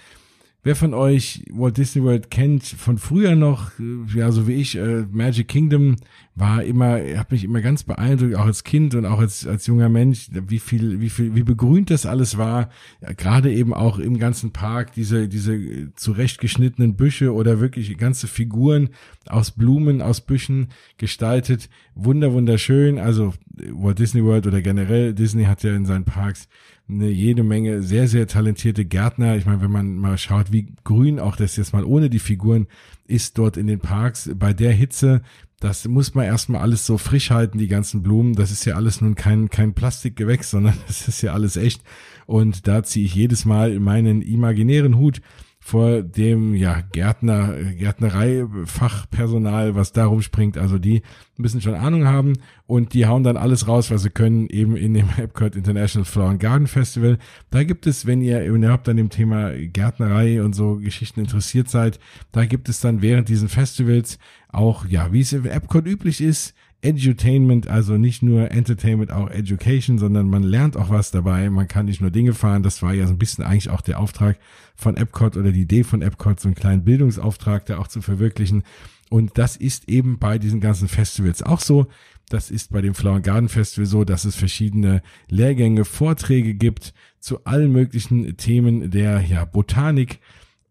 Wer 0.67 0.75
von 0.75 0.95
euch 0.95 1.45
Walt 1.53 1.77
Disney 1.77 2.03
World 2.03 2.29
kennt 2.29 2.65
von 2.65 2.99
früher 2.99 3.37
noch, 3.37 3.71
äh, 3.79 4.19
ja, 4.19 4.33
so 4.33 4.49
wie 4.49 4.55
ich, 4.55 4.77
äh, 4.77 5.05
Magic 5.13 5.47
Kingdom 5.47 5.95
war 6.35 6.65
immer, 6.65 6.99
hat 7.17 7.31
mich 7.31 7.45
immer 7.45 7.61
ganz 7.61 7.85
beeindruckt, 7.85 8.35
auch 8.35 8.47
als 8.47 8.65
Kind 8.65 8.97
und 8.97 9.07
auch 9.07 9.21
als, 9.21 9.47
als 9.47 9.69
junger 9.69 9.89
Mensch, 9.89 10.29
wie 10.33 10.59
viel, 10.59 11.01
wie 11.01 11.09
viel, 11.09 11.37
wie 11.37 11.45
begrünt 11.45 11.91
das 11.91 12.05
alles 12.05 12.37
war. 12.37 12.71
Ja, 13.01 13.13
Gerade 13.13 13.53
eben 13.53 13.73
auch 13.73 14.01
im 14.01 14.19
ganzen 14.19 14.51
Park, 14.51 14.93
diese, 14.95 15.29
diese 15.29 15.95
zurechtgeschnittenen 15.95 16.97
Büsche 16.97 17.33
oder 17.33 17.61
wirklich 17.61 17.97
ganze 17.97 18.27
Figuren 18.27 18.89
aus 19.29 19.53
Blumen, 19.53 20.03
aus 20.03 20.21
Büschen 20.21 20.71
gestaltet. 20.99 21.71
Wunder, 21.95 22.33
wunderschön. 22.33 22.99
Also 22.99 23.35
Walt 23.71 24.01
Disney 24.01 24.25
World 24.25 24.49
oder 24.49 24.63
generell 24.63 25.15
Disney 25.15 25.45
hat 25.45 25.63
ja 25.63 25.77
in 25.77 25.87
seinen 25.87 26.05
Parks 26.05 26.49
eine 26.89 27.09
jede 27.09 27.43
Menge 27.43 27.83
sehr, 27.83 28.07
sehr 28.07 28.27
talentierte 28.27 28.85
Gärtner. 28.85 29.37
Ich 29.37 29.47
meine, 29.47 29.61
wenn 29.61 29.73
man 29.73 29.97
mal 29.97 30.19
schaut, 30.19 30.53
wie 30.53 30.69
grün 30.85 31.19
auch 31.19 31.37
das 31.37 31.57
jetzt 31.57 31.73
mal 31.73 31.85
ohne 31.85 32.11
die 32.11 32.21
Figuren 32.21 32.69
ist 33.07 33.39
dort 33.39 33.57
in 33.57 33.67
den 33.67 33.81
Parks 33.81 34.31
bei 34.35 34.53
der 34.53 34.73
Hitze, 34.73 35.23
das 35.61 35.89
muss 35.89 36.15
man 36.15 36.27
erstmal 36.27 36.61
alles 36.61 36.85
so 36.85 36.99
frisch 36.99 37.31
halten, 37.31 37.59
die 37.59 37.69
ganzen 37.69 38.03
Blumen. 38.03 38.35
Das 38.35 38.51
ist 38.51 38.65
ja 38.67 38.77
alles 38.77 39.01
nun 39.01 39.15
kein, 39.15 39.49
kein 39.49 39.75
Plastikgewächs, 39.75 40.51
sondern 40.51 40.75
das 40.87 41.09
ist 41.09 41.23
ja 41.23 41.33
alles 41.33 41.57
echt. 41.57 41.83
Und 42.27 42.67
da 42.69 42.83
ziehe 42.83 43.07
ich 43.07 43.15
jedes 43.15 43.45
Mal 43.45 43.79
meinen 43.81 44.23
imaginären 44.23 44.97
Hut 44.97 45.23
vor 45.67 46.01
dem 46.01 46.55
ja 46.55 46.81
Gärtner 46.93 47.53
Gärtnerei 47.77 48.47
Fachpersonal, 48.67 49.75
was 49.75 49.91
da 49.91 50.07
rumspringt, 50.07 50.57
also 50.57 50.79
die 50.79 51.03
bisschen 51.39 51.61
schon 51.61 51.75
Ahnung 51.75 52.07
haben 52.07 52.35
und 52.69 52.95
die 52.95 53.07
hauen 53.07 53.25
dann 53.25 53.37
alles 53.37 53.67
raus, 53.67 53.91
was 53.91 54.03
sie 54.03 54.11
können, 54.11 54.49
eben 54.49 54.77
in 54.77 54.95
dem 54.95 55.09
Epcot 55.17 55.57
International 55.57 56.05
Flower 56.05 56.31
and 56.31 56.41
Garden 56.41 56.69
Festival. 56.69 57.19
Da 57.51 57.65
gibt 57.65 57.89
es, 57.89 58.07
wenn 58.07 58.23
ihr 58.23 58.45
überhaupt 58.45 58.89
an 58.89 58.97
dem 58.97 59.11
Thema 59.11 59.51
Gärtnerei 59.57 60.41
und 60.41 60.55
so 60.55 60.77
Geschichten 60.77 61.19
interessiert 61.19 61.69
seid, 61.69 61.99
da 62.31 62.45
gibt 62.45 62.69
es 62.69 62.79
dann 62.79 63.03
während 63.03 63.29
diesen 63.29 63.49
Festivals 63.49 64.21
auch, 64.49 64.87
ja, 64.87 65.13
wie 65.13 65.21
es 65.23 65.33
im 65.33 65.47
Epcot 65.47 65.85
üblich 65.85 66.21
ist, 66.21 66.55
Edutainment, 66.87 67.67
also 67.67 67.99
nicht 67.99 68.23
nur 68.23 68.53
Entertainment, 68.53 69.11
auch 69.11 69.29
Education, 69.29 69.99
sondern 69.99 70.31
man 70.31 70.45
lernt 70.45 70.77
auch 70.77 70.89
was 70.89 71.11
dabei. 71.11 71.51
Man 71.51 71.67
kann 71.67 71.87
nicht 71.87 72.01
nur 72.01 72.13
Dinge 72.13 72.33
fahren. 72.33 72.63
Das 72.63 72.81
war 72.81 72.95
ja 72.95 73.07
so 73.07 73.13
ein 73.13 73.19
bisschen 73.19 73.45
eigentlich 73.45 73.71
auch 73.71 73.81
der 73.81 73.99
Auftrag 73.99 74.39
von 74.77 74.97
Epcot 74.97 75.37
oder 75.37 75.51
die 75.51 75.63
Idee 75.63 75.83
von 75.83 76.01
Epcot, 76.01 76.39
so 76.39 76.49
einen 76.49 76.55
kleinen 76.55 76.85
Bildungsauftrag 76.85 77.67
da 77.67 77.79
auch 77.79 77.89
zu 77.89 78.03
verwirklichen. 78.03 78.63
Und 79.11 79.37
das 79.37 79.57
ist 79.57 79.89
eben 79.89 80.19
bei 80.19 80.39
diesen 80.39 80.61
ganzen 80.61 80.87
Festivals 80.87 81.43
auch 81.43 81.61
so. 81.61 81.89
Das 82.29 82.51
ist 82.51 82.71
bei 82.71 82.81
dem 82.81 82.95
Flower 82.95 83.21
Garden 83.21 83.49
Festival 83.49 83.87
so, 83.87 84.05
dass 84.05 84.25
es 84.25 84.37
verschiedene 84.37 85.03
Lehrgänge, 85.29 85.85
Vorträge 85.85 86.55
gibt 86.55 86.95
zu 87.19 87.45
allen 87.45 87.73
möglichen 87.73 88.37
Themen 88.37 88.91
der 88.91 89.21
ja, 89.23 89.45
Botanik, 89.45 90.21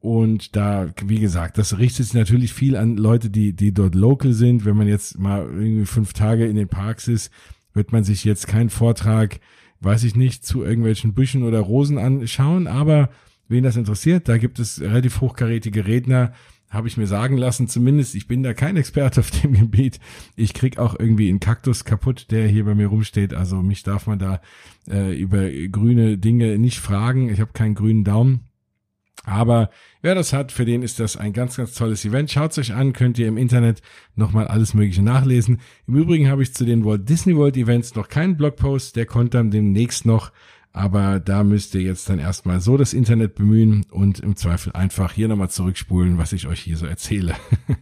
und 0.06 0.56
da, 0.56 0.93
wie 1.03 1.18
gesagt, 1.18 1.58
das 1.58 1.80
richtet 1.80 2.06
sich 2.06 2.14
natürlich 2.14 2.53
viel 2.53 2.76
an 2.76 2.95
Leute, 2.95 3.32
die, 3.32 3.53
die 3.53 3.74
dort 3.74 3.95
local 3.95 4.34
sind. 4.34 4.64
Wenn 4.64 4.78
man 4.78 4.88
jetzt 4.88 5.18
mal 5.18 5.41
irgendwie 5.41 5.88
fünf 5.88 6.14
Tage 6.14 6.45
in 6.45 6.56
den 6.56 6.68
Parks 6.68 7.08
ist, 7.08 7.32
wird 7.74 7.91
man 7.91 8.03
sich 8.03 8.24
jetzt 8.24 8.45
keinen 8.45 8.70
Vortrag, 8.70 9.39
weiß 9.80 10.03
ich 10.03 10.16
nicht, 10.16 10.45
zu 10.45 10.64
irgendwelchen 10.64 11.16
Büschen 11.16 11.41
oder 11.41 11.60
Rosen 11.60 11.97
anschauen. 11.97 12.68
Aber 12.68 13.10
wen 13.47 13.64
das 13.64 13.78
interessiert, 13.78 14.30
da 14.30 14.38
gibt 14.38 14.60
es 14.60 14.80
relativ 14.80 15.22
hochkarätige 15.22 15.88
Redner, 15.88 16.34
habe 16.70 16.88
ich 16.88 16.97
mir 16.97 17.08
sagen 17.08 17.38
lassen, 17.38 17.68
zumindest, 17.68 18.14
ich 18.14 18.28
bin 18.28 18.43
da 18.43 18.53
kein 18.53 18.78
Experte 18.78 19.22
auf 19.22 19.32
dem 19.32 19.53
Gebiet. 19.60 19.99
Ich 20.36 20.53
krieg 20.53 20.78
auch 20.78 20.95
irgendwie 20.99 21.30
einen 21.30 21.39
Kaktus 21.39 21.84
kaputt, 21.84 22.28
der 22.30 22.47
hier 22.47 22.66
bei 22.66 22.76
mir 22.76 22.88
rumsteht. 22.88 23.34
Also 23.34 23.64
mich 23.64 23.82
darf 23.82 24.06
man 24.06 24.20
da 24.20 24.39
äh, 24.88 25.20
über 25.20 25.49
grüne 25.72 26.20
Dinge 26.20 26.60
nicht 26.60 26.78
fragen. 26.78 27.30
Ich 27.30 27.41
habe 27.41 27.53
keinen 27.53 27.74
grünen 27.74 28.03
Daumen. 28.03 28.41
Aber 29.26 29.72
wer 30.02 30.14
das 30.14 30.34
hat, 30.34 30.52
für 30.52 30.66
den 30.66 30.84
ist 30.84 31.00
das 31.00 31.18
ein 31.18 31.34
ganz, 31.34 31.58
ganz 31.58 31.74
tolles 31.74 32.06
Event. 32.06 32.32
Schaut 32.32 32.58
euch 32.58 32.74
an, 32.74 32.94
könnt 32.94 33.18
ihr 33.18 33.28
im 33.28 33.38
Internet 33.38 33.82
nochmal 34.16 34.48
alles 34.48 34.74
Mögliche 34.74 35.02
nachlesen. 35.02 35.60
Im 35.88 35.96
Übrigen 35.96 36.30
habe 36.30 36.44
ich 36.44 36.54
zu 36.54 36.64
den 36.64 36.86
Walt 36.86 37.10
Disney 37.10 37.36
World 37.36 37.58
Events 37.58 37.96
noch 37.96 38.08
keinen 38.08 38.38
Blogpost, 38.38 38.96
der 38.96 39.08
kommt 39.08 39.34
dann 39.34 39.52
demnächst 39.52 40.06
noch. 40.06 40.32
Aber 40.72 41.22
da 41.22 41.44
müsst 41.44 41.74
ihr 41.74 41.82
jetzt 41.82 42.10
dann 42.10 42.20
erstmal 42.20 42.60
so 42.60 42.76
das 42.76 42.94
Internet 42.94 43.36
bemühen 43.36 43.86
und 43.92 44.20
im 44.20 44.36
Zweifel 44.36 44.74
einfach 44.74 45.14
hier 45.14 45.30
nochmal 45.30 45.50
zurückspulen, 45.50 46.18
was 46.18 46.34
ich 46.34 46.48
euch 46.48 46.60
hier 46.60 46.76
so 46.76 46.86
erzähle. 46.86 47.34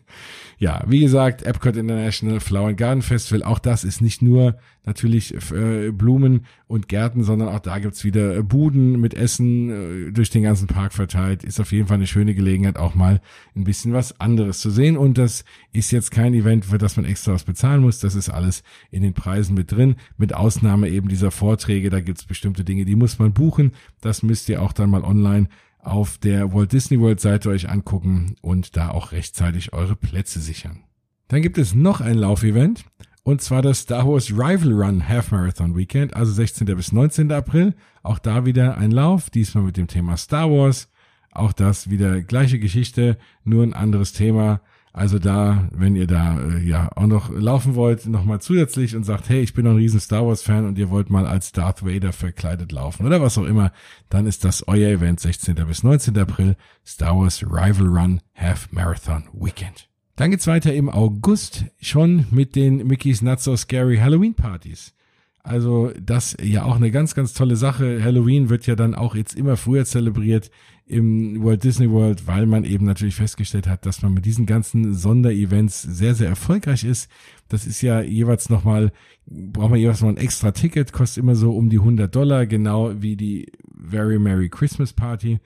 ja, 0.57 0.83
wie 0.87 0.99
gesagt, 0.99 1.43
Epcot 1.43 1.75
International 1.75 2.39
Flower 2.39 2.69
and 2.69 2.77
Garden 2.77 3.01
Festival, 3.01 3.43
auch 3.43 3.59
das 3.59 3.83
ist 3.83 4.01
nicht 4.01 4.21
nur 4.21 4.55
natürlich 4.85 5.33
äh, 5.51 5.91
Blumen 5.91 6.45
und 6.67 6.87
Gärten, 6.89 7.23
sondern 7.23 7.49
auch 7.49 7.59
da 7.59 7.79
gibt's 7.79 8.03
wieder 8.03 8.35
äh, 8.35 8.43
Buden 8.43 8.99
mit 8.99 9.13
Essen 9.13 9.69
äh, 9.69 10.11
durch 10.11 10.29
den 10.29 10.43
ganzen 10.43 10.67
Park 10.67 10.93
verteilt. 10.93 11.43
Ist 11.43 11.59
auf 11.59 11.71
jeden 11.71 11.87
Fall 11.87 11.95
eine 11.95 12.07
schöne 12.07 12.35
Gelegenheit, 12.35 12.77
auch 12.77 12.95
mal 12.95 13.21
ein 13.55 13.63
bisschen 13.63 13.93
was 13.93 14.19
anderes 14.19 14.59
zu 14.59 14.69
sehen. 14.69 14.97
Und 14.97 15.17
das 15.17 15.45
ist 15.71 15.91
jetzt 15.91 16.11
kein 16.11 16.33
Event, 16.33 16.65
für 16.65 16.77
das 16.77 16.97
man 16.97 17.05
extra 17.05 17.33
was 17.33 17.43
bezahlen 17.43 17.81
muss. 17.81 17.99
Das 17.99 18.15
ist 18.15 18.29
alles 18.29 18.63
in 18.91 19.03
den 19.03 19.13
Preisen 19.13 19.55
mit 19.55 19.71
drin, 19.71 19.95
mit 20.17 20.33
Ausnahme 20.33 20.89
eben 20.89 21.07
dieser 21.07 21.31
Vorträge. 21.31 21.89
Da 21.89 22.01
gibt's 22.01 22.25
bestimmte 22.25 22.63
Dinge, 22.63 22.85
die 22.85 22.95
muss 22.95 23.19
man 23.19 23.33
buchen. 23.33 23.71
Das 24.01 24.23
müsst 24.23 24.49
ihr 24.49 24.61
auch 24.61 24.73
dann 24.73 24.89
mal 24.89 25.03
online 25.03 25.47
auf 25.83 26.17
der 26.17 26.53
Walt 26.53 26.71
Disney 26.71 26.99
World 26.99 27.19
Seite 27.19 27.49
euch 27.49 27.69
angucken 27.69 28.35
und 28.41 28.75
da 28.77 28.89
auch 28.89 29.11
rechtzeitig 29.11 29.73
eure 29.73 29.95
Plätze 29.95 30.39
sichern. 30.39 30.83
Dann 31.27 31.41
gibt 31.41 31.57
es 31.57 31.73
noch 31.73 32.01
ein 32.01 32.17
Laufevent 32.17 32.85
und 33.23 33.41
zwar 33.41 33.61
das 33.61 33.79
Star 33.79 34.05
Wars 34.07 34.31
Rival 34.31 34.73
Run 34.73 35.07
Half 35.07 35.31
Marathon 35.31 35.77
Weekend, 35.77 36.13
also 36.13 36.31
16. 36.33 36.67
bis 36.75 36.91
19. 36.91 37.31
April. 37.31 37.73
Auch 38.03 38.19
da 38.19 38.45
wieder 38.45 38.77
ein 38.77 38.91
Lauf, 38.91 39.29
diesmal 39.29 39.63
mit 39.63 39.77
dem 39.77 39.87
Thema 39.87 40.17
Star 40.17 40.51
Wars. 40.51 40.89
Auch 41.31 41.53
das 41.53 41.89
wieder 41.89 42.21
gleiche 42.21 42.59
Geschichte, 42.59 43.17
nur 43.43 43.63
ein 43.63 43.73
anderes 43.73 44.11
Thema. 44.11 44.61
Also 44.95 45.17
da, 45.17 45.69
wenn 45.71 45.95
ihr 45.95 46.05
da 46.05 46.39
äh, 46.39 46.59
ja 46.59 46.91
auch 46.95 47.07
noch 47.07 47.31
laufen 47.31 47.73
wollt, 47.73 48.05
nochmal 48.05 48.41
zusätzlich 48.41 48.95
und 48.95 49.03
sagt, 49.03 49.27
hey, 49.27 49.41
ich 49.41 49.55
bin 49.55 49.65
noch 49.65 49.71
ein 49.71 49.77
riesen 49.77 49.99
Star 49.99 50.25
Wars 50.25 50.43
Fan 50.43 50.67
und 50.67 50.77
ihr 50.77 50.91
wollt 50.91 51.09
mal 51.09 51.25
als 51.25 51.51
Darth 51.51 51.83
Vader 51.83 52.13
verkleidet 52.13 52.71
laufen 52.71 53.03
oder 53.07 53.19
was 53.19 53.39
auch 53.39 53.45
immer, 53.45 53.71
dann 54.09 54.27
ist 54.27 54.45
das 54.45 54.67
euer 54.67 54.89
Event 54.89 55.19
16. 55.19 55.55
bis 55.67 55.81
19. 55.81 56.15
April, 56.19 56.55
Star 56.85 57.17
Wars 57.17 57.41
Rival 57.41 57.87
Run 57.87 58.21
Half 58.35 58.71
Marathon 58.71 59.23
Weekend. 59.33 59.89
Dann 60.15 60.29
geht's 60.29 60.45
weiter 60.45 60.75
im 60.75 60.89
August 60.89 61.65
schon 61.81 62.27
mit 62.29 62.55
den 62.55 62.85
Mickey's 62.85 63.23
Not 63.23 63.41
So 63.41 63.57
Scary 63.57 63.97
Halloween 63.97 64.35
Partys. 64.35 64.93
Also 65.41 65.91
das 65.99 66.37
ja 66.39 66.65
auch 66.65 66.75
eine 66.75 66.91
ganz, 66.91 67.15
ganz 67.15 67.33
tolle 67.33 67.55
Sache. 67.55 68.01
Halloween 68.01 68.49
wird 68.49 68.67
ja 68.67 68.75
dann 68.75 68.93
auch 68.93 69.15
jetzt 69.15 69.35
immer 69.35 69.57
früher 69.57 69.85
zelebriert 69.85 70.51
im 70.93 71.43
Walt 71.43 71.63
Disney 71.63 71.89
World, 71.89 72.27
weil 72.27 72.45
man 72.45 72.63
eben 72.63 72.85
natürlich 72.85 73.15
festgestellt 73.15 73.67
hat, 73.67 73.85
dass 73.85 74.01
man 74.01 74.13
mit 74.13 74.25
diesen 74.25 74.45
ganzen 74.45 74.93
Sonderevents 74.93 75.81
sehr, 75.81 76.15
sehr 76.15 76.29
erfolgreich 76.29 76.83
ist. 76.83 77.09
Das 77.49 77.65
ist 77.65 77.81
ja 77.81 78.01
jeweils 78.01 78.49
nochmal, 78.49 78.91
braucht 79.25 79.71
man 79.71 79.79
jeweils 79.79 80.01
noch 80.01 80.09
ein 80.09 80.17
extra 80.17 80.51
Ticket, 80.51 80.93
kostet 80.93 81.23
immer 81.23 81.35
so 81.35 81.55
um 81.55 81.69
die 81.69 81.79
100 81.79 82.13
Dollar, 82.13 82.45
genau 82.45 83.01
wie 83.01 83.15
die 83.15 83.51
Very 83.75 84.19
Merry 84.19 84.49
Christmas 84.49 84.93
Party. 84.93 85.39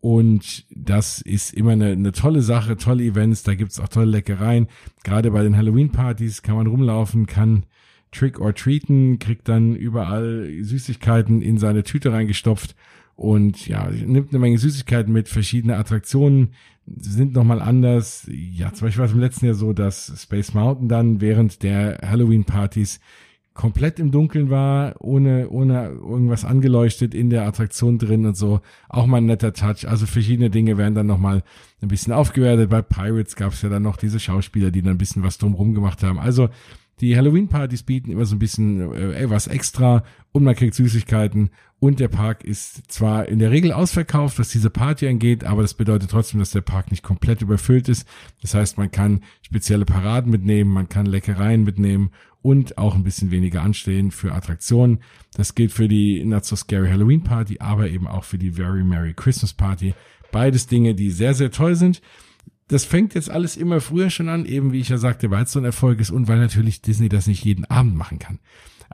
Und 0.00 0.66
das 0.70 1.20
ist 1.20 1.54
immer 1.54 1.72
eine, 1.72 1.92
eine 1.92 2.12
tolle 2.12 2.42
Sache, 2.42 2.76
tolle 2.76 3.04
Events, 3.04 3.44
da 3.44 3.54
gibt's 3.54 3.78
auch 3.78 3.88
tolle 3.88 4.06
Leckereien. 4.06 4.66
Gerade 5.04 5.30
bei 5.30 5.42
den 5.42 5.56
Halloween-Partys 5.56 6.42
kann 6.42 6.56
man 6.56 6.66
rumlaufen, 6.66 7.26
kann 7.26 7.66
Trick 8.10 8.40
or 8.40 8.54
Treaten, 8.54 9.18
kriegt 9.18 9.48
dann 9.48 9.74
überall 9.76 10.50
Süßigkeiten 10.60 11.40
in 11.40 11.58
seine 11.58 11.82
Tüte 11.82 12.12
reingestopft 12.12 12.74
und 13.16 13.66
ja, 13.68 13.88
nimmt 13.90 14.30
eine 14.30 14.38
Menge 14.38 14.58
Süßigkeiten 14.58 15.12
mit, 15.12 15.28
verschiedene 15.28 15.76
Attraktionen 15.76 16.50
sind 16.86 17.34
nochmal 17.34 17.60
anders. 17.62 18.28
Ja, 18.30 18.72
zum 18.72 18.86
Beispiel 18.86 19.00
war 19.00 19.06
es 19.06 19.12
im 19.12 19.20
letzten 19.20 19.46
Jahr 19.46 19.54
so, 19.54 19.72
dass 19.72 20.12
Space 20.20 20.54
Mountain 20.54 20.88
dann 20.88 21.20
während 21.20 21.62
der 21.62 21.98
Halloween-Partys 22.02 23.00
komplett 23.54 24.00
im 24.00 24.10
Dunkeln 24.10 24.48
war, 24.48 24.94
ohne, 25.00 25.50
ohne 25.50 25.88
irgendwas 25.88 26.44
angeleuchtet 26.44 27.14
in 27.14 27.28
der 27.28 27.46
Attraktion 27.46 27.98
drin 27.98 28.24
und 28.24 28.36
so. 28.36 28.60
Auch 28.88 29.06
mal 29.06 29.18
ein 29.18 29.26
netter 29.26 29.52
Touch. 29.52 29.86
Also 29.86 30.06
verschiedene 30.06 30.48
Dinge 30.48 30.78
werden 30.78 30.94
dann 30.94 31.06
nochmal 31.06 31.42
ein 31.82 31.88
bisschen 31.88 32.12
aufgewertet. 32.14 32.70
Bei 32.70 32.82
Pirates 32.82 33.36
gab 33.36 33.52
es 33.52 33.62
ja 33.62 33.68
dann 33.68 33.82
noch 33.82 33.98
diese 33.98 34.20
Schauspieler, 34.20 34.70
die 34.70 34.82
dann 34.82 34.92
ein 34.92 34.98
bisschen 34.98 35.22
was 35.22 35.38
drumherum 35.38 35.74
gemacht 35.74 36.02
haben. 36.02 36.18
Also 36.18 36.48
die 37.00 37.16
Halloween-Partys 37.16 37.82
bieten 37.82 38.10
immer 38.10 38.24
so 38.24 38.36
ein 38.36 38.38
bisschen 38.38 38.92
äh, 38.92 39.28
was 39.28 39.48
extra 39.48 40.04
und 40.32 40.44
man 40.44 40.54
kriegt 40.54 40.74
Süßigkeiten 40.74 41.50
und 41.82 41.98
der 41.98 42.06
Park 42.06 42.44
ist 42.44 42.92
zwar 42.92 43.26
in 43.28 43.40
der 43.40 43.50
Regel 43.50 43.72
ausverkauft, 43.72 44.38
was 44.38 44.50
diese 44.50 44.70
Party 44.70 45.08
angeht, 45.08 45.42
aber 45.42 45.62
das 45.62 45.74
bedeutet 45.74 46.12
trotzdem, 46.12 46.38
dass 46.38 46.52
der 46.52 46.60
Park 46.60 46.92
nicht 46.92 47.02
komplett 47.02 47.42
überfüllt 47.42 47.88
ist. 47.88 48.06
Das 48.40 48.54
heißt, 48.54 48.78
man 48.78 48.92
kann 48.92 49.24
spezielle 49.44 49.84
Paraden 49.84 50.30
mitnehmen, 50.30 50.70
man 50.70 50.88
kann 50.88 51.06
Leckereien 51.06 51.64
mitnehmen 51.64 52.12
und 52.40 52.78
auch 52.78 52.94
ein 52.94 53.02
bisschen 53.02 53.32
weniger 53.32 53.62
anstehen 53.62 54.12
für 54.12 54.30
Attraktionen. 54.32 55.00
Das 55.34 55.56
gilt 55.56 55.72
für 55.72 55.88
die 55.88 56.22
Not 56.24 56.44
So 56.44 56.54
Scary 56.54 56.88
Halloween 56.88 57.24
Party, 57.24 57.56
aber 57.58 57.90
eben 57.90 58.06
auch 58.06 58.22
für 58.22 58.38
die 58.38 58.52
Very 58.52 58.84
Merry 58.84 59.12
Christmas 59.12 59.52
Party. 59.52 59.92
Beides 60.30 60.68
Dinge, 60.68 60.94
die 60.94 61.10
sehr, 61.10 61.34
sehr 61.34 61.50
toll 61.50 61.74
sind 61.74 62.00
das 62.72 62.86
fängt 62.86 63.14
jetzt 63.14 63.30
alles 63.30 63.58
immer 63.58 63.82
früher 63.82 64.08
schon 64.08 64.30
an, 64.30 64.46
eben 64.46 64.72
wie 64.72 64.80
ich 64.80 64.88
ja 64.88 64.96
sagte, 64.96 65.30
weil 65.30 65.44
es 65.44 65.52
so 65.52 65.58
ein 65.58 65.64
Erfolg 65.66 66.00
ist 66.00 66.10
und 66.10 66.26
weil 66.26 66.38
natürlich 66.38 66.80
Disney 66.80 67.10
das 67.10 67.26
nicht 67.26 67.44
jeden 67.44 67.66
Abend 67.66 67.96
machen 67.96 68.18
kann. 68.18 68.38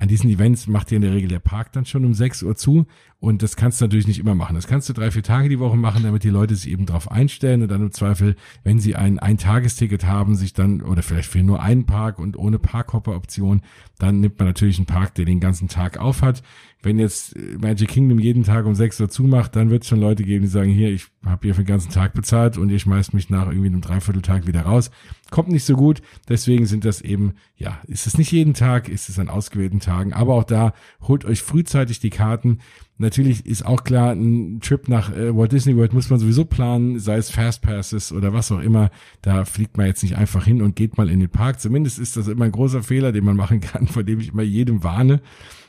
An 0.00 0.06
diesen 0.06 0.30
Events 0.30 0.68
macht 0.68 0.92
ja 0.92 0.96
in 0.96 1.02
der 1.02 1.12
Regel 1.12 1.28
der 1.28 1.40
Park 1.40 1.72
dann 1.72 1.84
schon 1.84 2.04
um 2.04 2.14
6 2.14 2.44
Uhr 2.44 2.54
zu 2.54 2.86
und 3.20 3.42
das 3.42 3.56
kannst 3.56 3.80
du 3.80 3.84
natürlich 3.84 4.06
nicht 4.06 4.20
immer 4.20 4.36
machen. 4.36 4.54
Das 4.54 4.68
kannst 4.68 4.88
du 4.88 4.92
drei, 4.92 5.10
vier 5.10 5.24
Tage 5.24 5.48
die 5.48 5.58
Woche 5.58 5.76
machen, 5.76 6.04
damit 6.04 6.22
die 6.22 6.30
Leute 6.30 6.54
sich 6.54 6.70
eben 6.70 6.86
drauf 6.86 7.10
einstellen 7.10 7.62
und 7.62 7.68
dann 7.68 7.82
im 7.82 7.90
Zweifel, 7.90 8.36
wenn 8.62 8.78
sie 8.78 8.94
ein 8.94 9.18
Ein-Tagesticket 9.18 10.06
haben, 10.06 10.36
sich 10.36 10.52
dann, 10.52 10.82
oder 10.82 11.02
vielleicht 11.02 11.28
für 11.28 11.42
nur 11.42 11.60
einen 11.60 11.84
Park 11.84 12.20
und 12.20 12.36
ohne 12.36 12.60
Parkhopper-Option, 12.60 13.62
dann 13.98 14.20
nimmt 14.20 14.38
man 14.38 14.46
natürlich 14.46 14.78
einen 14.78 14.86
Park, 14.86 15.16
der 15.16 15.24
den 15.24 15.40
ganzen 15.40 15.66
Tag 15.66 15.98
auf 15.98 16.22
hat. 16.22 16.44
Wenn 16.80 17.00
jetzt 17.00 17.34
äh, 17.34 17.58
Magic 17.58 17.88
Kingdom 17.88 18.20
jeden 18.20 18.44
Tag 18.44 18.64
um 18.64 18.76
6 18.76 19.00
Uhr 19.00 19.08
zumacht, 19.08 19.56
dann 19.56 19.70
wird 19.70 19.82
es 19.82 19.88
schon 19.88 19.98
Leute 19.98 20.22
geben, 20.22 20.44
die 20.44 20.50
sagen, 20.50 20.70
hier, 20.70 20.90
ich 20.90 21.08
habe 21.24 21.40
hier 21.42 21.56
für 21.56 21.64
den 21.64 21.68
ganzen 21.68 21.90
Tag 21.90 22.12
bezahlt 22.14 22.56
und 22.56 22.70
ihr 22.70 22.78
schmeißt 22.78 23.14
mich 23.14 23.30
nach 23.30 23.48
irgendwie 23.48 23.66
einem 23.66 23.80
Dreivierteltag 23.80 24.46
wieder 24.46 24.62
raus. 24.62 24.92
Kommt 25.30 25.48
nicht 25.48 25.64
so 25.64 25.74
gut, 25.74 26.02
deswegen 26.28 26.66
sind 26.66 26.84
das 26.84 27.00
eben, 27.00 27.34
ja, 27.56 27.80
ist 27.88 28.06
es 28.06 28.16
nicht 28.16 28.30
jeden 28.30 28.54
Tag, 28.54 28.88
ist 28.88 29.08
es 29.08 29.18
an 29.18 29.28
ausgewählten 29.28 29.80
Tagen, 29.80 30.12
aber 30.12 30.34
auch 30.34 30.44
da 30.44 30.72
holt 31.02 31.24
euch 31.24 31.42
frühzeitig 31.42 31.98
die 31.98 32.10
Karten. 32.10 32.60
Natürlich 33.00 33.46
ist 33.46 33.64
auch 33.64 33.84
klar, 33.84 34.12
ein 34.12 34.58
Trip 34.60 34.88
nach 34.88 35.14
äh, 35.14 35.34
Walt 35.34 35.52
Disney 35.52 35.76
World 35.76 35.92
muss 35.92 36.10
man 36.10 36.18
sowieso 36.18 36.44
planen, 36.44 36.98
sei 36.98 37.16
es 37.16 37.30
Fastpasses 37.30 38.10
oder 38.12 38.32
was 38.32 38.50
auch 38.50 38.58
immer. 38.58 38.90
Da 39.22 39.44
fliegt 39.44 39.76
man 39.76 39.86
jetzt 39.86 40.02
nicht 40.02 40.16
einfach 40.16 40.44
hin 40.44 40.60
und 40.60 40.74
geht 40.74 40.98
mal 40.98 41.08
in 41.08 41.20
den 41.20 41.30
Park. 41.30 41.60
Zumindest 41.60 42.00
ist 42.00 42.16
das 42.16 42.26
immer 42.26 42.44
ein 42.44 42.52
großer 42.52 42.82
Fehler, 42.82 43.12
den 43.12 43.24
man 43.24 43.36
machen 43.36 43.60
kann, 43.62 43.86
vor 43.86 44.02
dem 44.02 44.18
ich 44.18 44.30
immer 44.30 44.42
jedem 44.42 44.82
warne. 44.82 45.20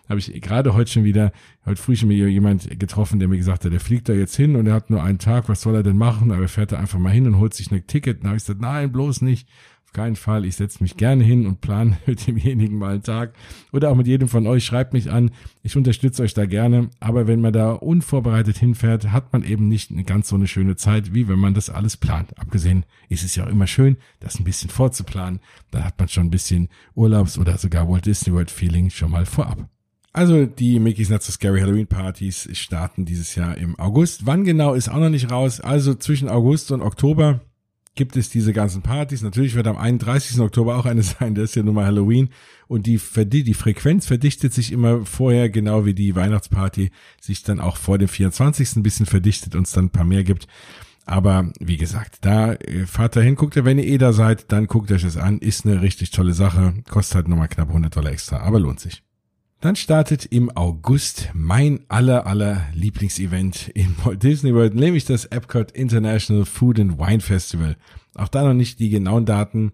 Habe 0.10 0.18
ich 0.18 0.42
gerade 0.42 0.74
heute 0.74 0.90
schon 0.90 1.04
wieder, 1.04 1.32
heute 1.68 1.80
früh 1.80 1.96
schon 1.96 2.10
wieder 2.10 2.26
jemand 2.26 2.80
getroffen, 2.80 3.20
der 3.20 3.28
mir 3.28 3.38
gesagt 3.38 3.64
hat, 3.64 3.72
der 3.72 3.80
fliegt 3.80 4.10
da 4.10 4.14
jetzt 4.14 4.36
hin 4.36 4.56
und 4.56 4.66
er 4.66 4.74
hat 4.74 4.90
nur 4.90 5.04
einen 5.04 5.20
Tag, 5.20 5.50
was 5.50 5.62
soll 5.62 5.76
er 5.76 5.84
denn 5.84 5.98
machen? 5.98 6.32
Aber 6.32 6.42
er 6.42 6.48
fährt 6.48 6.72
da 6.72 6.80
einfach 6.80 6.98
mal 6.98 7.12
hin 7.12 7.28
und 7.28 7.38
holt 7.38 7.54
sich 7.54 7.72
ein 7.72 7.86
Ticket. 7.86 8.22
Dann 8.22 8.30
habe 8.30 8.38
ich 8.38 8.44
gesagt, 8.44 8.60
nein, 8.60 8.92
bloß 8.92 9.22
nicht 9.22 9.48
auf 9.90 9.94
keinen 9.94 10.16
Fall. 10.16 10.46
Ich 10.46 10.56
setze 10.56 10.84
mich 10.84 10.98
gerne 10.98 11.24
hin 11.24 11.48
und 11.48 11.62
plane 11.62 11.98
mit 12.06 12.28
demjenigen 12.28 12.78
mal 12.78 12.94
einen 12.94 13.04
Tag. 13.04 13.34
Oder 13.72 13.90
auch 13.90 13.96
mit 13.96 14.06
jedem 14.06 14.28
von 14.28 14.46
euch. 14.46 14.64
Schreibt 14.64 14.94
mich 14.94 15.12
an. 15.12 15.32
Ich 15.64 15.76
unterstütze 15.76 16.22
euch 16.22 16.36
da 16.36 16.46
gerne. 16.46 16.90
Aber 17.00 17.26
wenn 17.28 17.42
man 17.42 17.54
da 17.54 17.72
unvorbereitet 17.72 18.58
hinfährt, 18.58 19.12
hat 19.12 19.34
man 19.34 19.44
eben 19.44 19.68
nicht 19.68 19.92
ganz 20.06 20.30
so 20.30 20.36
eine 20.36 20.48
schöne 20.48 20.76
Zeit, 20.76 21.16
wie 21.16 21.28
wenn 21.28 21.40
man 21.40 21.56
das 21.56 21.72
alles 21.72 21.98
plant. 21.98 22.38
Abgesehen 22.40 22.86
ist 23.10 23.24
es 23.24 23.36
ja 23.36 23.46
auch 23.46 23.50
immer 23.50 23.68
schön, 23.68 23.98
das 24.20 24.40
ein 24.40 24.44
bisschen 24.44 24.70
vorzuplanen. 24.70 25.40
Da 25.72 25.84
hat 25.84 25.98
man 25.98 26.08
schon 26.08 26.28
ein 26.28 26.32
bisschen 26.32 26.70
Urlaubs- 26.94 27.40
oder 27.40 27.58
sogar 27.58 27.90
Walt 27.90 28.06
Disney 28.06 28.34
World 28.34 28.52
Feeling 28.52 28.92
schon 28.92 29.10
mal 29.10 29.26
vorab. 29.26 29.68
Also 30.14 30.46
die 30.46 30.80
Mickey's 30.80 31.10
Not 31.10 31.24
So 31.24 31.32
Scary 31.32 31.62
Halloween 31.62 31.88
Partys 31.88 32.50
starten 32.54 33.06
dieses 33.06 33.36
Jahr 33.36 33.58
im 33.58 33.78
August. 33.80 34.26
Wann 34.26 34.44
genau 34.44 34.74
ist 34.74 34.90
auch 34.90 34.98
noch 34.98 35.10
nicht 35.10 35.32
raus. 35.32 35.60
Also 35.62 35.96
zwischen 35.96 36.30
August 36.30 36.72
und 36.72 36.82
Oktober 36.82 37.42
gibt 38.00 38.16
es 38.16 38.30
diese 38.30 38.54
ganzen 38.54 38.82
Partys. 38.82 39.24
Natürlich 39.24 39.56
wird 39.56 39.68
am 39.68 39.76
31. 39.76 40.40
Oktober 40.40 40.78
auch 40.78 40.86
eine 40.86 41.04
sein, 41.20 41.36
das 41.36 41.50
ist 41.50 41.56
ja 41.56 41.64
nun 41.64 41.76
mal 41.76 41.86
Halloween. 41.86 42.30
Und 42.70 42.88
die, 42.88 42.98
die 42.98 43.54
Frequenz 43.54 44.06
verdichtet 44.08 44.54
sich 44.54 44.72
immer 44.72 45.06
vorher, 45.06 45.50
genau 45.50 45.86
wie 45.86 45.94
die 45.94 46.16
Weihnachtsparty 46.16 46.92
sich 47.20 47.44
dann 47.44 47.60
auch 47.60 47.76
vor 47.76 47.98
dem 47.98 48.08
24. 48.08 48.78
ein 48.78 48.84
bisschen 48.84 49.06
verdichtet 49.06 49.54
und 49.54 49.68
es 49.68 49.74
dann 49.74 49.86
ein 49.86 49.90
paar 49.90 50.06
mehr 50.06 50.24
gibt. 50.24 50.48
Aber 51.06 51.52
wie 51.60 51.76
gesagt, 51.76 52.20
da 52.22 52.54
äh, 52.54 52.86
fahrt 52.86 53.18
dahin, 53.18 53.36
guckt 53.36 53.58
ihr, 53.58 53.66
wenn 53.66 53.80
ihr 53.80 53.88
eh 53.88 53.98
da 53.98 54.14
seid, 54.14 54.50
dann 54.54 54.68
guckt 54.68 54.92
euch 54.94 55.02
das 55.02 55.18
an. 55.18 55.40
Ist 55.40 55.66
eine 55.66 55.82
richtig 55.82 56.12
tolle 56.12 56.34
Sache. 56.34 56.76
Kostet 56.90 57.16
halt 57.16 57.28
nochmal 57.28 57.50
knapp 57.50 57.68
100 57.68 57.94
Dollar 57.94 58.12
extra, 58.14 58.38
aber 58.38 58.62
lohnt 58.62 58.80
sich. 58.80 59.04
Dann 59.62 59.76
startet 59.76 60.26
im 60.26 60.50
August 60.56 61.32
mein 61.34 61.82
aller 61.90 62.26
aller 62.26 62.68
Lieblingsevent 62.74 63.68
in 63.74 63.94
Walt 64.06 64.24
Disney 64.24 64.54
World, 64.54 64.74
nämlich 64.74 65.04
das 65.04 65.26
Epcot 65.26 65.72
International 65.72 66.46
Food 66.46 66.80
and 66.80 66.98
Wine 66.98 67.20
Festival. 67.20 67.76
Auch 68.16 68.30
da 68.30 68.44
noch 68.44 68.54
nicht 68.54 68.80
die 68.80 68.90
genauen 68.90 69.26
Daten 69.26 69.74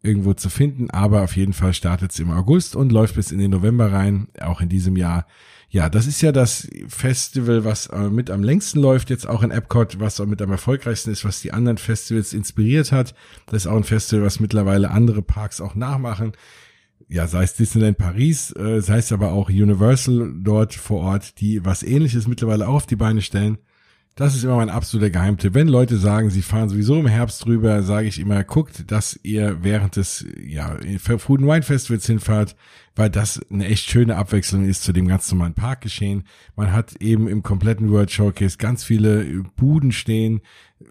irgendwo 0.00 0.34
zu 0.34 0.48
finden, 0.48 0.90
aber 0.90 1.22
auf 1.22 1.34
jeden 1.34 1.54
Fall 1.54 1.74
startet 1.74 2.12
es 2.12 2.20
im 2.20 2.30
August 2.30 2.76
und 2.76 2.92
läuft 2.92 3.16
bis 3.16 3.32
in 3.32 3.40
den 3.40 3.50
November 3.50 3.90
rein, 3.90 4.28
auch 4.40 4.60
in 4.60 4.68
diesem 4.68 4.94
Jahr. 4.94 5.26
Ja, 5.70 5.88
das 5.88 6.06
ist 6.06 6.22
ja 6.22 6.30
das 6.30 6.68
Festival, 6.86 7.64
was 7.64 7.88
äh, 7.88 8.08
mit 8.08 8.30
am 8.30 8.44
längsten 8.44 8.78
läuft, 8.78 9.10
jetzt 9.10 9.28
auch 9.28 9.42
in 9.42 9.50
Epcot, 9.50 9.98
was 9.98 10.20
auch 10.20 10.26
mit 10.26 10.40
am 10.40 10.52
erfolgreichsten 10.52 11.10
ist, 11.10 11.24
was 11.24 11.40
die 11.40 11.52
anderen 11.52 11.78
Festivals 11.78 12.32
inspiriert 12.32 12.92
hat. 12.92 13.16
Das 13.46 13.64
ist 13.64 13.66
auch 13.66 13.76
ein 13.76 13.82
Festival, 13.82 14.24
was 14.24 14.38
mittlerweile 14.38 14.92
andere 14.92 15.22
Parks 15.22 15.60
auch 15.60 15.74
nachmachen 15.74 16.32
ja, 17.08 17.26
sei 17.26 17.44
es 17.44 17.54
Disneyland 17.54 17.98
Paris, 17.98 18.54
äh, 18.56 18.80
sei 18.80 18.98
es 18.98 19.12
aber 19.12 19.32
auch 19.32 19.48
Universal 19.48 20.32
dort 20.38 20.74
vor 20.74 21.00
Ort, 21.02 21.40
die 21.40 21.64
was 21.64 21.82
ähnliches 21.82 22.26
mittlerweile 22.26 22.68
auch 22.68 22.74
auf 22.74 22.86
die 22.86 22.96
Beine 22.96 23.22
stellen. 23.22 23.58
Das 24.16 24.34
ist 24.34 24.44
immer 24.44 24.56
mein 24.56 24.70
absoluter 24.70 25.10
Geheimtipp. 25.10 25.52
Wenn 25.52 25.68
Leute 25.68 25.98
sagen, 25.98 26.30
sie 26.30 26.40
fahren 26.40 26.70
sowieso 26.70 26.98
im 26.98 27.06
Herbst 27.06 27.44
drüber, 27.44 27.82
sage 27.82 28.08
ich 28.08 28.18
immer, 28.18 28.42
guckt, 28.44 28.90
dass 28.90 29.20
ihr 29.22 29.58
während 29.62 29.96
des 29.96 30.24
ja, 30.42 30.78
Food 30.98 31.40
and 31.40 31.48
Wine 31.50 31.62
Festivals 31.62 32.06
hinfahrt, 32.06 32.56
weil 32.96 33.10
das 33.10 33.40
eine 33.50 33.66
echt 33.66 33.90
schöne 33.90 34.16
Abwechslung 34.16 34.64
ist 34.64 34.82
zu 34.82 34.92
dem 34.92 35.06
ganz 35.06 35.30
normalen 35.30 35.52
Parkgeschehen. 35.52 36.24
Man 36.56 36.72
hat 36.72 36.96
eben 36.96 37.28
im 37.28 37.42
kompletten 37.42 37.90
World 37.90 38.10
Showcase 38.10 38.56
ganz 38.56 38.84
viele 38.84 39.44
Buden 39.54 39.92
stehen. 39.92 40.40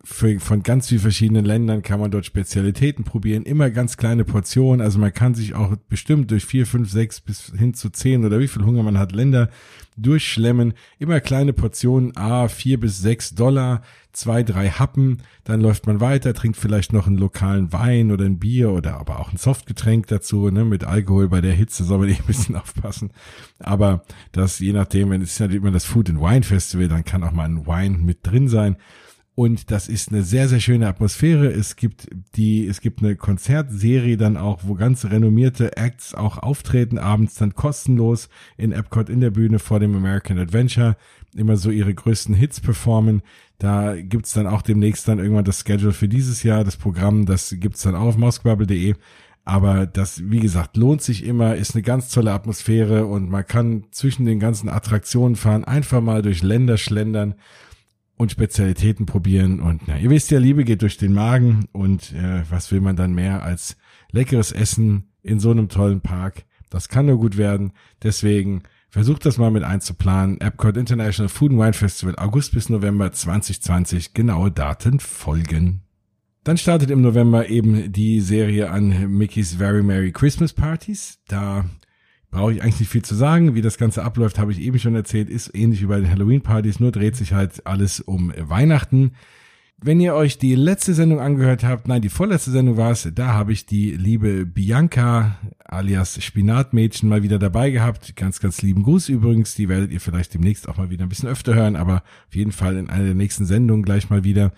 Für, 0.03 0.39
von 0.39 0.63
ganz 0.63 0.89
vielen 0.89 1.01
verschiedenen 1.01 1.45
Ländern 1.45 1.81
kann 1.81 1.99
man 1.99 2.11
dort 2.11 2.25
Spezialitäten 2.25 3.03
probieren. 3.03 3.43
Immer 3.43 3.71
ganz 3.71 3.97
kleine 3.97 4.23
Portionen. 4.23 4.81
Also 4.81 4.99
man 4.99 5.13
kann 5.13 5.35
sich 5.35 5.55
auch 5.55 5.75
bestimmt 5.89 6.29
durch 6.29 6.45
vier, 6.45 6.67
fünf, 6.67 6.89
sechs 6.91 7.21
bis 7.21 7.51
hin 7.57 7.73
zu 7.73 7.89
zehn 7.89 8.23
oder 8.23 8.39
wie 8.39 8.47
viel 8.47 8.63
Hunger 8.63 8.83
man 8.83 8.99
hat 8.99 9.11
Länder 9.11 9.49
durchschlemmen. 9.97 10.73
Immer 10.99 11.19
kleine 11.21 11.53
Portionen, 11.53 12.15
a 12.15 12.47
vier 12.47 12.79
bis 12.79 12.99
sechs 12.99 13.33
Dollar 13.33 13.81
zwei, 14.15 14.43
drei 14.43 14.69
Happen, 14.69 15.17
dann 15.43 15.61
läuft 15.61 15.87
man 15.87 15.99
weiter, 15.99 16.33
trinkt 16.33 16.57
vielleicht 16.57 16.93
noch 16.93 17.07
einen 17.07 17.17
lokalen 17.17 17.71
Wein 17.73 18.11
oder 18.11 18.25
ein 18.25 18.39
Bier 18.39 18.71
oder 18.71 18.97
aber 18.99 19.19
auch 19.19 19.31
ein 19.31 19.37
Softgetränk 19.37 20.07
dazu, 20.07 20.49
ne, 20.49 20.65
mit 20.65 20.83
Alkohol 20.83 21.27
bei 21.29 21.41
der 21.41 21.53
Hitze 21.53 21.83
soll 21.83 21.99
man 21.99 22.09
eh 22.09 22.15
ein 22.15 22.25
bisschen 22.25 22.55
aufpassen. 22.55 23.11
Aber 23.59 24.03
das, 24.31 24.59
je 24.59 24.73
nachdem, 24.73 25.09
wenn 25.09 25.21
es 25.21 25.37
ja 25.37 25.47
immer 25.47 25.71
das 25.71 25.85
Food 25.85 26.09
and 26.09 26.21
Wine 26.21 26.43
Festival, 26.43 26.87
dann 26.87 27.05
kann 27.05 27.23
auch 27.23 27.31
mal 27.31 27.45
ein 27.45 27.67
Wein 27.67 28.03
mit 28.03 28.19
drin 28.25 28.47
sein. 28.47 28.77
Und 29.35 29.69
das 29.69 29.89
ist 29.89 30.11
eine 30.11 30.23
sehr, 30.23 30.47
sehr 30.47 30.61
schöne 30.61 30.87
Atmosphäre. 30.87 31.47
Es 31.47 31.75
gibt 31.75 32.07
die, 32.37 32.65
es 32.65 32.79
gibt 32.79 33.03
eine 33.03 33.17
Konzertserie 33.17 34.15
dann 34.15 34.37
auch, 34.37 34.61
wo 34.63 34.75
ganz 34.75 35.03
renommierte 35.03 35.75
Acts 35.75 36.15
auch 36.15 36.37
auftreten, 36.37 36.97
abends 36.97 37.35
dann 37.35 37.53
kostenlos 37.53 38.29
in 38.55 38.71
Epcot 38.71 39.09
in 39.09 39.19
der 39.19 39.31
Bühne 39.31 39.59
vor 39.59 39.81
dem 39.81 39.93
American 39.93 40.39
Adventure 40.39 40.95
immer 41.35 41.57
so 41.57 41.69
ihre 41.69 41.93
größten 41.93 42.33
Hits 42.33 42.61
performen. 42.61 43.21
Da 43.57 43.95
gibt's 43.95 44.33
dann 44.33 44.47
auch 44.47 44.61
demnächst 44.61 45.07
dann 45.07 45.19
irgendwann 45.19 45.45
das 45.45 45.63
Schedule 45.65 45.93
für 45.93 46.09
dieses 46.09 46.43
Jahr, 46.43 46.63
das 46.63 46.77
Programm, 46.77 47.25
das 47.25 47.55
gibt's 47.57 47.83
dann 47.83 47.95
auch 47.95 48.07
auf 48.07 48.17
moskbubble.de. 48.17 48.95
Aber 49.45 49.85
das, 49.85 50.23
wie 50.29 50.39
gesagt, 50.39 50.75
lohnt 50.75 51.03
sich 51.03 51.23
immer, 51.23 51.55
ist 51.55 51.75
eine 51.75 51.83
ganz 51.83 52.09
tolle 52.09 52.33
Atmosphäre 52.33 53.05
und 53.05 53.29
man 53.29 53.45
kann 53.45 53.85
zwischen 53.91 54.25
den 54.25 54.39
ganzen 54.39 54.69
Attraktionen 54.69 55.35
fahren, 55.35 55.63
einfach 55.63 56.01
mal 56.01 56.23
durch 56.23 56.41
Länder 56.41 56.77
schlendern 56.77 57.35
und 58.17 58.31
Spezialitäten 58.31 59.05
probieren. 59.05 59.59
Und 59.59 59.83
na, 59.87 59.99
ihr 59.99 60.09
wisst 60.09 60.31
ja, 60.31 60.39
Liebe 60.39 60.63
geht 60.63 60.81
durch 60.81 60.97
den 60.97 61.13
Magen 61.13 61.65
und 61.73 62.11
äh, 62.13 62.43
was 62.49 62.71
will 62.71 62.81
man 62.81 62.95
dann 62.95 63.13
mehr 63.13 63.43
als 63.43 63.77
leckeres 64.11 64.51
Essen 64.51 65.11
in 65.21 65.39
so 65.39 65.51
einem 65.51 65.69
tollen 65.69 66.01
Park? 66.01 66.45
Das 66.71 66.89
kann 66.89 67.05
nur 67.05 67.17
gut 67.17 67.37
werden. 67.37 67.71
Deswegen 68.01 68.63
versucht 68.95 69.25
das 69.25 69.37
mal 69.37 69.51
mit 69.51 69.63
einzuplanen. 69.63 70.39
Epcot 70.39 70.77
International 70.77 71.27
Food 71.27 71.51
and 71.51 71.59
Wine 71.59 71.73
Festival 71.73 72.15
August 72.17 72.53
bis 72.53 72.69
November 72.69 73.11
2020. 73.11 74.13
Genaue 74.13 74.51
Daten 74.51 75.01
folgen. 75.01 75.81
Dann 76.45 76.55
startet 76.55 76.91
im 76.91 77.01
November 77.01 77.49
eben 77.49 77.91
die 77.91 78.21
Serie 78.21 78.71
an 78.71 79.11
Mickey's 79.11 79.55
Very 79.55 79.83
Merry 79.83 80.13
Christmas 80.13 80.53
Parties. 80.53 81.19
Da 81.27 81.65
brauche 82.31 82.53
ich 82.53 82.63
eigentlich 82.63 82.79
nicht 82.79 82.89
viel 82.89 83.03
zu 83.03 83.15
sagen. 83.15 83.53
Wie 83.53 83.61
das 83.61 83.77
Ganze 83.77 84.01
abläuft, 84.01 84.39
habe 84.39 84.53
ich 84.53 84.61
eben 84.61 84.79
schon 84.79 84.95
erzählt, 84.95 85.29
ist 85.29 85.53
ähnlich 85.53 85.81
wie 85.81 85.87
bei 85.87 85.99
den 85.99 86.09
Halloween-Partys, 86.09 86.79
nur 86.79 86.93
dreht 86.93 87.17
sich 87.17 87.33
halt 87.33 87.67
alles 87.67 87.99
um 87.99 88.31
Weihnachten. 88.37 89.11
Wenn 89.81 89.99
ihr 89.99 90.15
euch 90.15 90.37
die 90.37 90.55
letzte 90.55 90.93
Sendung 90.93 91.19
angehört 91.19 91.63
habt, 91.63 91.87
nein, 91.87 92.01
die 92.01 92.09
vorletzte 92.09 92.51
Sendung 92.51 92.77
war 92.77 92.91
es, 92.91 93.09
da 93.13 93.33
habe 93.33 93.51
ich 93.51 93.65
die 93.65 93.91
liebe 93.91 94.45
Bianca 94.45 95.37
alias 95.65 96.23
Spinatmädchen 96.23 97.09
mal 97.09 97.23
wieder 97.23 97.39
dabei 97.39 97.71
gehabt. 97.71 98.15
Ganz, 98.15 98.39
ganz 98.39 98.61
lieben 98.61 98.83
Gruß 98.83 99.09
übrigens. 99.09 99.53
Die 99.55 99.67
werdet 99.67 99.91
ihr 99.91 99.99
vielleicht 99.99 100.33
demnächst 100.33 100.69
auch 100.69 100.77
mal 100.77 100.89
wieder 100.89 101.03
ein 101.03 101.09
bisschen 101.09 101.29
öfter 101.29 101.55
hören, 101.55 101.75
aber 101.75 102.03
auf 102.27 102.35
jeden 102.35 102.53
Fall 102.53 102.77
in 102.77 102.89
einer 102.89 103.03
der 103.03 103.15
nächsten 103.15 103.45
Sendungen 103.45 103.83
gleich 103.83 104.09
mal 104.09 104.23
wieder. 104.23 104.53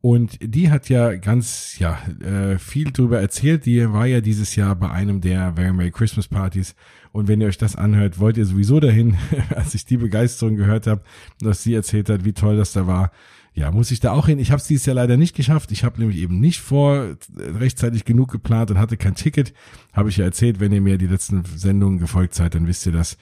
Und 0.00 0.38
die 0.40 0.70
hat 0.70 0.88
ja 0.88 1.14
ganz, 1.16 1.78
ja, 1.78 1.98
äh, 2.20 2.58
viel 2.58 2.92
drüber 2.92 3.20
erzählt. 3.20 3.66
Die 3.66 3.92
war 3.92 4.06
ja 4.06 4.20
dieses 4.20 4.56
Jahr 4.56 4.76
bei 4.76 4.90
einem 4.90 5.20
der 5.20 5.54
Very 5.54 5.72
Merry 5.72 5.90
Christmas 5.90 6.28
Partys. 6.28 6.74
Und 7.12 7.28
wenn 7.28 7.40
ihr 7.40 7.48
euch 7.48 7.58
das 7.58 7.76
anhört, 7.76 8.18
wollt 8.18 8.36
ihr 8.36 8.46
sowieso 8.46 8.78
dahin, 8.78 9.16
als 9.54 9.74
ich 9.74 9.84
die 9.84 9.96
Begeisterung 9.96 10.56
gehört 10.56 10.86
habe, 10.86 11.02
dass 11.40 11.62
sie 11.62 11.74
erzählt 11.74 12.10
hat, 12.10 12.24
wie 12.24 12.34
toll 12.34 12.56
das 12.56 12.72
da 12.72 12.86
war. 12.86 13.10
Ja, 13.56 13.70
muss 13.70 13.90
ich 13.90 14.00
da 14.00 14.12
auch 14.12 14.26
hin. 14.26 14.38
Ich 14.38 14.50
habe 14.50 14.60
es 14.60 14.66
dieses 14.66 14.84
Jahr 14.84 14.96
leider 14.96 15.16
nicht 15.16 15.34
geschafft. 15.34 15.72
Ich 15.72 15.82
habe 15.82 15.98
nämlich 15.98 16.18
eben 16.18 16.40
nicht 16.40 16.60
vor 16.60 16.96
äh, 17.04 17.16
rechtzeitig 17.58 18.04
genug 18.04 18.30
geplant 18.30 18.70
und 18.70 18.78
hatte 18.78 18.98
kein 18.98 19.14
Ticket. 19.14 19.54
Habe 19.94 20.10
ich 20.10 20.18
ja 20.18 20.26
erzählt, 20.26 20.60
wenn 20.60 20.72
ihr 20.72 20.82
mir 20.82 20.98
die 20.98 21.06
letzten 21.06 21.42
Sendungen 21.44 21.98
gefolgt 21.98 22.34
seid, 22.34 22.54
dann 22.54 22.66
wisst 22.66 22.84
ihr 22.84 22.92
das 22.92 23.16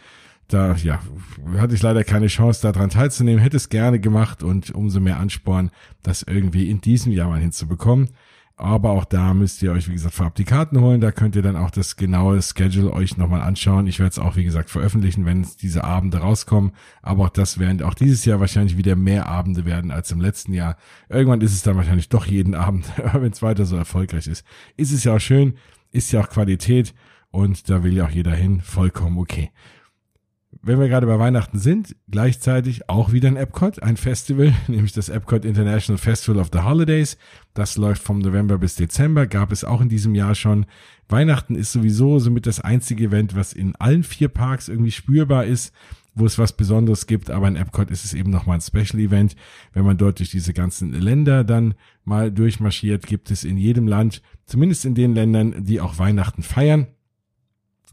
da 0.49 0.75
ja, 0.75 1.01
hatte 1.57 1.75
ich 1.75 1.83
leider 1.83 2.05
keine 2.05 2.27
Chance, 2.27 2.61
daran 2.71 2.91
teilzunehmen, 2.91 3.41
hätte 3.41 3.57
es 3.57 3.71
gerne 3.71 3.99
gemacht 3.99 4.43
und 4.43 4.75
umso 4.75 5.01
mehr 5.01 5.19
Ansporn, 5.19 5.71
das 6.03 6.23
irgendwie 6.23 6.69
in 6.69 6.81
diesem 6.83 7.13
Jahr 7.13 7.31
mal 7.31 7.41
hinzubekommen. 7.41 8.11
Aber 8.57 8.91
auch 8.91 9.05
da 9.05 9.35
müsst 9.35 9.63
ihr 9.63 9.73
euch, 9.73 9.89
wie 9.89 9.95
gesagt, 9.95 10.15
vorab 10.15 10.37
die 10.37 10.45
Karten 10.45 10.81
holen. 10.81 11.01
Da 11.01 11.11
könnt 11.11 11.35
ihr 11.35 11.43
dann 11.43 11.57
auch 11.57 11.71
das 11.71 11.97
genaue 11.97 12.41
Schedule 12.41 12.93
euch 12.93 13.17
nochmal 13.17 13.41
anschauen. 13.41 13.89
Ich 13.89 13.99
werde 13.99 14.11
es 14.11 14.19
auch, 14.21 14.37
wie 14.37 14.45
gesagt, 14.45 14.71
veröffentlichen, 14.71 15.27
wenn 15.27 15.45
diese 15.61 15.83
Abende 15.83 16.19
rauskommen. 16.19 16.71
Aber 17.03 17.25
auch 17.25 17.31
das 17.31 17.59
werden 17.59 17.83
auch 17.83 17.95
dieses 17.95 18.25
Jahr 18.25 18.39
wahrscheinlich 18.39 18.77
wieder 18.77 18.95
mehr 18.95 19.29
Abende 19.29 19.65
werden 19.65 19.91
als 19.91 20.13
im 20.13 20.21
letzten 20.21 20.53
Jahr. 20.53 20.77
Irgendwann 21.09 21.41
ist 21.41 21.53
es 21.53 21.63
dann 21.63 21.77
wahrscheinlich 21.77 22.11
doch 22.11 22.27
jeden 22.27 22.55
Abend, 22.55 22.87
wenn 23.13 23.33
es 23.33 23.43
weiter 23.43 23.65
so 23.65 23.77
erfolgreich 23.77 24.29
ist. 24.29 24.47
Ist 24.77 24.93
es 24.93 25.03
ja 25.03 25.17
auch 25.17 25.21
schön, 25.21 25.55
ist 25.91 26.13
ja 26.13 26.21
auch 26.21 26.29
Qualität 26.29 26.95
und 27.31 27.69
da 27.69 27.83
will 27.83 27.95
ja 27.95 28.07
auch 28.07 28.11
jeder 28.11 28.35
hin. 28.35 28.61
Vollkommen 28.61 29.19
okay 29.19 29.51
wenn 30.67 30.81
wir 30.81 30.89
gerade 30.89 31.07
bei 31.07 31.19
Weihnachten 31.19 31.59
sind, 31.59 31.95
gleichzeitig 32.11 32.89
auch 32.89 33.13
wieder 33.13 33.29
ein 33.29 33.37
Epcot, 33.37 33.83
ein 33.83 33.97
Festival, 33.97 34.55
nämlich 34.69 34.93
das 34.93 35.09
Epcot 35.09 35.45
International 35.45 35.99
Festival 35.99 36.41
of 36.41 36.51
the 36.53 36.61
Holidays. 36.61 37.19
Das 37.53 37.77
läuft 37.77 38.03
vom 38.03 38.19
November 38.19 38.59
bis 38.59 38.77
Dezember, 38.77 39.27
gab 39.27 39.53
es 39.53 39.65
auch 39.65 39.81
in 39.81 39.89
diesem 39.89 40.15
Jahr 40.15 40.35
schon. 40.35 40.67
Weihnachten 41.09 41.55
ist 41.55 41.73
sowieso 41.73 42.19
somit 42.19 42.47
das 42.47 42.61
einzige 42.61 43.05
Event, 43.05 43.37
was 43.37 43.53
in 43.53 43.77
allen 43.77 44.03
vier 44.03 44.29
Parks 44.29 44.69
irgendwie 44.69 44.91
spürbar 44.91 45.45
ist, 45.45 45.73
wo 46.15 46.25
es 46.25 46.39
was 46.39 46.53
Besonderes 46.53 47.07
gibt, 47.07 47.31
aber 47.31 47.49
in 47.49 47.57
Epcot 47.57 47.91
ist 47.91 48.05
es 48.05 48.15
eben 48.15 48.31
nochmal 48.31 48.59
ein 48.59 48.61
Special 48.61 49.01
Event. 49.01 49.37
Wenn 49.73 49.85
man 49.85 49.99
dort 49.99 50.19
durch 50.21 50.31
diese 50.31 50.55
ganzen 50.55 50.93
Länder 50.93 51.45
dann 51.45 51.75
mal 52.05 52.31
durchmarschiert, 52.31 53.07
gibt 53.07 53.31
es 53.31 53.45
in 53.45 53.57
jedem 53.57 53.87
Land, 53.87 54.23
zumindest 54.47 54.85
in 54.85 54.95
den 54.95 55.15
Ländern, 55.15 55.65
die 55.65 55.81
auch 55.81 55.99
Weihnachten 55.99 56.43
feiern, 56.43 56.87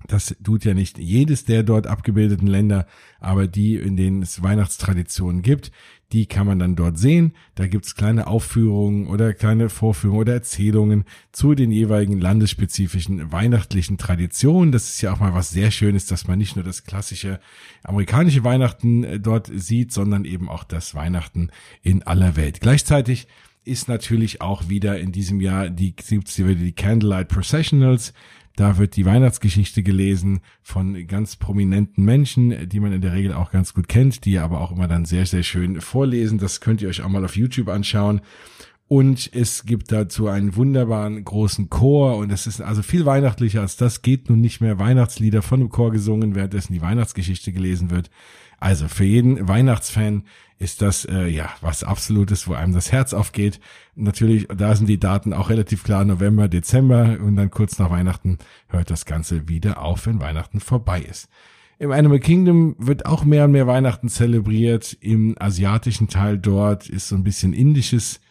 das 0.07 0.35
tut 0.43 0.65
ja 0.65 0.73
nicht 0.73 0.97
jedes 0.97 1.45
der 1.45 1.63
dort 1.63 1.87
abgebildeten 1.87 2.47
Länder, 2.47 2.87
aber 3.19 3.47
die, 3.47 3.75
in 3.75 3.97
denen 3.97 4.21
es 4.21 4.41
Weihnachtstraditionen 4.41 5.41
gibt, 5.41 5.71
die 6.11 6.25
kann 6.25 6.45
man 6.45 6.59
dann 6.59 6.75
dort 6.75 6.97
sehen. 6.97 7.33
Da 7.55 7.67
gibt's 7.67 7.95
kleine 7.95 8.27
Aufführungen 8.27 9.07
oder 9.07 9.33
kleine 9.33 9.69
Vorführungen 9.69 10.19
oder 10.19 10.33
Erzählungen 10.33 11.05
zu 11.31 11.55
den 11.55 11.71
jeweiligen 11.71 12.19
landesspezifischen 12.19 13.31
weihnachtlichen 13.31 13.97
Traditionen. 13.97 14.71
Das 14.71 14.89
ist 14.89 15.01
ja 15.01 15.13
auch 15.13 15.19
mal 15.19 15.33
was 15.33 15.51
sehr 15.51 15.71
Schönes, 15.71 16.05
dass 16.07 16.27
man 16.27 16.37
nicht 16.37 16.55
nur 16.55 16.65
das 16.65 16.83
klassische 16.83 17.39
amerikanische 17.83 18.43
Weihnachten 18.43 19.03
äh, 19.03 19.19
dort 19.19 19.49
sieht, 19.53 19.93
sondern 19.93 20.25
eben 20.25 20.49
auch 20.49 20.63
das 20.63 20.95
Weihnachten 20.95 21.49
in 21.81 22.03
aller 22.03 22.35
Welt. 22.35 22.59
Gleichzeitig 22.59 23.27
ist 23.63 23.87
natürlich 23.87 24.41
auch 24.41 24.69
wieder 24.69 24.99
in 24.99 25.11
diesem 25.11 25.39
Jahr 25.39 25.69
die, 25.69 25.95
die 25.95 26.71
Candlelight 26.73 27.27
Processionals 27.27 28.13
da 28.55 28.77
wird 28.77 28.95
die 28.95 29.05
Weihnachtsgeschichte 29.05 29.83
gelesen 29.83 30.41
von 30.61 31.07
ganz 31.07 31.35
prominenten 31.35 32.03
Menschen, 32.03 32.69
die 32.69 32.79
man 32.79 32.91
in 32.91 33.01
der 33.01 33.13
Regel 33.13 33.33
auch 33.33 33.51
ganz 33.51 33.73
gut 33.73 33.87
kennt, 33.87 34.25
die 34.25 34.39
aber 34.39 34.61
auch 34.61 34.71
immer 34.71 34.87
dann 34.87 35.05
sehr, 35.05 35.25
sehr 35.25 35.43
schön 35.43 35.81
vorlesen. 35.81 36.37
Das 36.37 36.61
könnt 36.61 36.81
ihr 36.81 36.89
euch 36.89 37.01
auch 37.01 37.09
mal 37.09 37.23
auf 37.23 37.35
YouTube 37.35 37.69
anschauen. 37.69 38.21
Und 38.87 39.33
es 39.33 39.63
gibt 39.63 39.93
dazu 39.93 40.27
einen 40.27 40.57
wunderbaren 40.57 41.23
großen 41.23 41.69
Chor 41.69 42.17
und 42.17 42.29
es 42.29 42.45
ist 42.45 42.59
also 42.59 42.81
viel 42.81 43.05
weihnachtlicher 43.05 43.61
als 43.61 43.77
das. 43.77 44.01
Geht 44.01 44.29
nun 44.29 44.41
nicht 44.41 44.59
mehr 44.59 44.79
Weihnachtslieder 44.79 45.41
von 45.41 45.61
dem 45.61 45.69
Chor 45.69 45.91
gesungen, 45.91 46.35
währenddessen 46.35 46.73
die 46.73 46.81
Weihnachtsgeschichte 46.81 47.53
gelesen 47.53 47.89
wird. 47.89 48.09
Also 48.59 48.89
für 48.89 49.05
jeden 49.05 49.47
Weihnachtsfan 49.47 50.23
ist 50.61 50.81
das 50.81 51.05
äh, 51.05 51.27
ja 51.27 51.49
was 51.61 51.83
Absolutes, 51.83 52.47
wo 52.47 52.53
einem 52.53 52.73
das 52.73 52.91
Herz 52.91 53.13
aufgeht. 53.13 53.59
Natürlich, 53.95 54.47
da 54.55 54.75
sind 54.75 54.87
die 54.87 54.99
Daten 54.99 55.33
auch 55.33 55.49
relativ 55.49 55.83
klar, 55.83 56.05
November, 56.05 56.47
Dezember 56.47 57.17
und 57.19 57.35
dann 57.35 57.49
kurz 57.49 57.79
nach 57.79 57.89
Weihnachten 57.89 58.37
hört 58.67 58.91
das 58.91 59.05
Ganze 59.05 59.49
wieder 59.49 59.81
auf, 59.81 60.05
wenn 60.05 60.21
Weihnachten 60.21 60.59
vorbei 60.59 61.01
ist. 61.01 61.29
Im 61.79 61.91
Animal 61.91 62.19
Kingdom 62.19 62.75
wird 62.77 63.07
auch 63.07 63.23
mehr 63.23 63.45
und 63.45 63.53
mehr 63.53 63.65
Weihnachten 63.65 64.07
zelebriert. 64.07 64.95
Im 65.01 65.35
asiatischen 65.39 66.07
Teil 66.07 66.37
dort 66.37 66.87
ist 66.87 67.07
so 67.07 67.15
ein 67.15 67.23
bisschen 67.23 67.53
indisches 67.53 68.21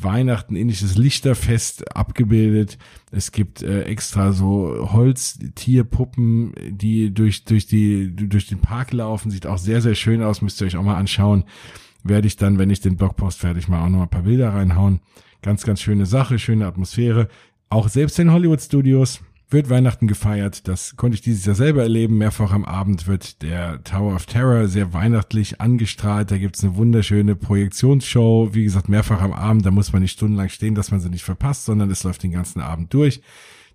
Weihnachten, 0.00 0.56
ähnliches 0.56 0.96
Lichterfest 0.96 1.96
abgebildet. 1.96 2.78
Es 3.10 3.32
gibt 3.32 3.62
äh, 3.62 3.82
extra 3.82 4.32
so 4.32 4.90
Holztierpuppen, 4.92 6.52
die 6.70 7.12
durch, 7.12 7.44
durch 7.44 7.66
die, 7.66 8.14
durch 8.14 8.46
den 8.46 8.60
Park 8.60 8.92
laufen. 8.92 9.30
Sieht 9.30 9.46
auch 9.46 9.58
sehr, 9.58 9.80
sehr 9.80 9.94
schön 9.94 10.22
aus. 10.22 10.42
Müsst 10.42 10.60
ihr 10.60 10.66
euch 10.66 10.76
auch 10.76 10.82
mal 10.82 10.96
anschauen. 10.96 11.44
Werde 12.02 12.26
ich 12.26 12.36
dann, 12.36 12.58
wenn 12.58 12.70
ich 12.70 12.80
den 12.80 12.96
Blogpost 12.96 13.40
fertig 13.40 13.68
mache, 13.68 13.84
auch 13.84 13.88
noch 13.88 14.02
ein 14.02 14.08
paar 14.08 14.22
Bilder 14.22 14.54
reinhauen. 14.54 15.00
Ganz, 15.42 15.64
ganz 15.64 15.80
schöne 15.80 16.06
Sache, 16.06 16.38
schöne 16.38 16.66
Atmosphäre. 16.66 17.28
Auch 17.68 17.88
selbst 17.88 18.18
in 18.18 18.32
Hollywood 18.32 18.60
Studios 18.60 19.20
wird 19.50 19.68
Weihnachten 19.70 20.06
gefeiert. 20.06 20.68
Das 20.68 20.96
konnte 20.96 21.16
ich 21.16 21.20
dieses 21.20 21.44
Jahr 21.44 21.54
selber 21.54 21.82
erleben. 21.82 22.18
Mehrfach 22.18 22.52
am 22.52 22.64
Abend 22.64 23.06
wird 23.06 23.42
der 23.42 23.82
Tower 23.84 24.14
of 24.14 24.26
Terror 24.26 24.68
sehr 24.68 24.92
weihnachtlich 24.92 25.60
angestrahlt. 25.60 26.30
Da 26.30 26.38
gibt's 26.38 26.62
eine 26.62 26.76
wunderschöne 26.76 27.36
Projektionsshow. 27.36 28.50
Wie 28.52 28.64
gesagt, 28.64 28.88
mehrfach 28.88 29.20
am 29.20 29.32
Abend. 29.32 29.66
Da 29.66 29.70
muss 29.70 29.92
man 29.92 30.02
nicht 30.02 30.12
stundenlang 30.12 30.48
stehen, 30.48 30.74
dass 30.74 30.90
man 30.90 31.00
sie 31.00 31.10
nicht 31.10 31.24
verpasst, 31.24 31.64
sondern 31.64 31.90
es 31.90 32.02
läuft 32.04 32.22
den 32.22 32.32
ganzen 32.32 32.60
Abend 32.60 32.94
durch. 32.94 33.22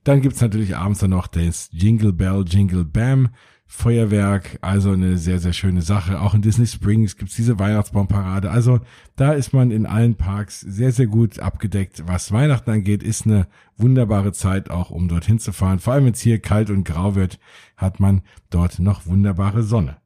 Dann 0.03 0.21
gibt's 0.21 0.41
natürlich 0.41 0.77
abends 0.77 0.99
dann 0.99 1.09
noch 1.09 1.27
das 1.27 1.69
Jingle 1.71 2.13
Bell, 2.13 2.45
Jingle 2.47 2.85
Bam 2.85 3.29
Feuerwerk, 3.67 4.59
also 4.61 4.91
eine 4.91 5.17
sehr, 5.17 5.39
sehr 5.39 5.53
schöne 5.53 5.81
Sache. 5.81 6.21
Auch 6.21 6.35
in 6.35 6.41
Disney 6.41 6.67
Springs 6.67 7.17
gibt's 7.17 7.35
diese 7.35 7.57
Weihnachtsbaumparade. 7.57 8.51
Also 8.51 8.79
da 9.15 9.33
ist 9.33 9.53
man 9.53 9.71
in 9.71 9.85
allen 9.85 10.15
Parks 10.15 10.61
sehr, 10.61 10.91
sehr 10.91 11.07
gut 11.07 11.39
abgedeckt. 11.39 12.03
Was 12.05 12.31
Weihnachten 12.31 12.69
angeht, 12.69 13.01
ist 13.01 13.25
eine 13.25 13.47
wunderbare 13.75 14.33
Zeit 14.33 14.69
auch, 14.69 14.91
um 14.91 15.07
dorthin 15.07 15.39
zu 15.39 15.51
fahren. 15.51 15.79
Vor 15.79 15.93
allem 15.93 16.05
wenn 16.05 16.13
es 16.13 16.21
hier 16.21 16.39
kalt 16.39 16.69
und 16.69 16.83
grau 16.83 17.15
wird, 17.15 17.39
hat 17.75 17.99
man 17.99 18.21
dort 18.51 18.79
noch 18.79 19.07
wunderbare 19.07 19.63
Sonne. 19.63 19.97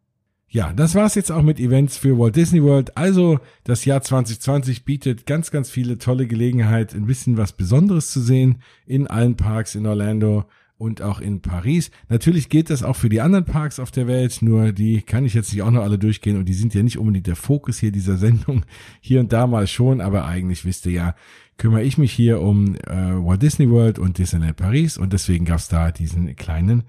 Ja, 0.51 0.74
das 0.74 0.95
war's 0.95 1.14
jetzt 1.14 1.32
auch 1.32 1.43
mit 1.43 1.60
Events 1.60 1.97
für 1.97 2.18
Walt 2.18 2.36
Disney 2.36 2.64
World. 2.64 2.97
Also 2.97 3.39
das 3.66 3.86
Jahr 3.86 4.01
2020 4.01 4.84
bietet 4.84 5.28
ganz, 5.28 5.51
ganz 5.51 5.70
viele 5.70 5.99
tolle 5.99 6.26
Gelegenheit, 6.26 6.95
ein 6.95 7.05
bisschen 7.05 7.38
was 7.38 7.53
Besonderes 7.53 8.10
zu 8.10 8.20
sehen 8.20 8.64
in 8.88 9.05
allen 9.05 9.36
Parks 9.36 9.76
in 9.76 9.86
Orlando 9.86 10.45
und 10.80 11.02
auch 11.02 11.20
in 11.20 11.42
Paris. 11.42 11.92
Natürlich 12.08 12.50
gilt 12.50 12.70
das 12.70 12.84
auch 12.84 12.96
für 12.96 13.10
die 13.10 13.22
anderen 13.22 13.46
Parks 13.46 13.80
auf 13.80 13.92
der 13.92 14.08
Welt, 14.08 14.42
nur 14.42 14.72
die 14.72 15.02
kann 15.02 15.26
ich 15.26 15.34
jetzt 15.34 15.54
nicht 15.54 15.62
auch 15.62 15.72
noch 15.72 15.84
alle 15.84 16.00
durchgehen 16.00 16.38
und 16.38 16.46
die 16.46 16.54
sind 16.54 16.74
ja 16.74 16.82
nicht 16.82 16.98
unbedingt 16.98 17.28
der 17.28 17.36
Fokus 17.36 17.78
hier 17.78 17.92
dieser 17.92 18.18
Sendung. 18.18 18.64
Hier 19.02 19.20
und 19.20 19.32
da 19.32 19.46
mal 19.46 19.68
schon, 19.68 20.02
aber 20.02 20.26
eigentlich 20.26 20.66
wisst 20.66 20.86
ihr 20.86 20.94
ja, 20.94 21.16
kümmere 21.58 21.84
ich 21.84 21.98
mich 21.98 22.14
hier 22.14 22.42
um 22.42 22.76
äh, 22.76 22.88
Walt 22.88 23.42
Disney 23.42 23.70
World 23.70 24.00
und 24.00 24.18
Disneyland 24.18 24.56
Paris 24.56 24.98
und 24.98 25.12
deswegen 25.12 25.46
gab's 25.46 25.68
da 25.68 25.92
diesen 25.92 26.34
kleinen 26.38 26.84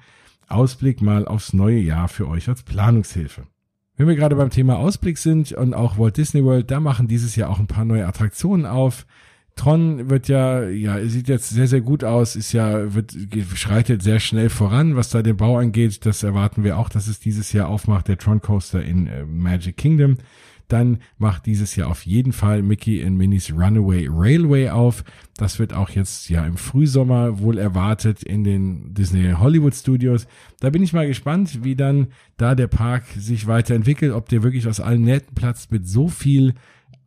Ausblick 0.47 1.03
mal 1.03 1.26
aufs 1.26 1.53
neue 1.53 1.80
Jahr 1.80 2.09
für 2.09 2.28
euch 2.28 2.49
als 2.49 2.62
Planungshilfe. 2.62 3.43
Wenn 3.97 4.07
wir 4.07 4.14
gerade 4.14 4.36
beim 4.36 4.51
Thema 4.51 4.78
Ausblick 4.78 5.18
sind 5.18 5.53
und 5.53 5.74
auch 5.74 5.99
Walt 5.99 6.16
Disney 6.16 6.45
World, 6.45 6.70
da 6.70 6.78
machen 6.78 7.09
dieses 7.09 7.34
Jahr 7.34 7.51
auch 7.51 7.59
ein 7.59 7.66
paar 7.66 7.84
neue 7.84 8.07
Attraktionen 8.07 8.66
auf. 8.66 9.05
Tron 9.61 10.08
wird 10.08 10.28
ja, 10.28 10.66
ja, 10.68 11.04
sieht 11.04 11.28
jetzt 11.28 11.50
sehr, 11.50 11.66
sehr 11.66 11.82
gut 11.82 12.02
aus, 12.02 12.34
ist 12.34 12.52
ja, 12.52 12.94
wird, 12.94 13.14
schreitet 13.54 14.02
sehr 14.02 14.18
schnell 14.18 14.48
voran, 14.48 14.96
was 14.96 15.11
da 15.11 15.20
den 15.20 15.36
Bau 15.36 15.58
angeht. 15.58 16.06
Das 16.06 16.22
erwarten 16.22 16.64
wir 16.64 16.78
auch, 16.78 16.88
dass 16.88 17.08
es 17.08 17.20
dieses 17.20 17.52
Jahr 17.52 17.68
aufmacht, 17.68 18.08
der 18.08 18.16
Tron 18.16 18.40
Coaster 18.40 18.82
in 18.82 19.06
äh, 19.06 19.26
Magic 19.26 19.76
Kingdom. 19.76 20.16
Dann 20.68 21.00
macht 21.18 21.44
dieses 21.44 21.76
Jahr 21.76 21.90
auf 21.90 22.06
jeden 22.06 22.32
Fall 22.32 22.62
Mickey 22.62 23.00
in 23.02 23.18
Minis 23.18 23.52
Runaway 23.52 24.08
Railway 24.11 24.70
auf. 24.70 25.04
Das 25.36 25.58
wird 25.58 25.74
auch 25.74 25.90
jetzt 25.90 26.30
ja 26.30 26.46
im 26.46 26.56
Frühsommer 26.56 27.40
wohl 27.40 27.58
erwartet 27.58 28.22
in 28.22 28.44
den 28.44 28.94
Disney 28.94 29.30
Hollywood 29.32 29.74
Studios. 29.74 30.26
Da 30.61 30.70
bin 30.70 30.82
ich 30.82 30.94
mal 30.94 31.06
gespannt, 31.06 31.64
wie 31.64 31.76
dann 31.76 32.06
da 32.38 32.54
der 32.54 32.68
Park 32.68 33.04
sich 33.18 33.46
weiterentwickelt, 33.46 34.14
ob 34.14 34.30
der 34.30 34.42
wirklich 34.42 34.66
aus 34.68 34.80
allen 34.80 35.02
Nähten 35.02 35.34
platzt 35.34 35.70
mit 35.70 35.86
so 35.86 36.08
viel 36.08 36.54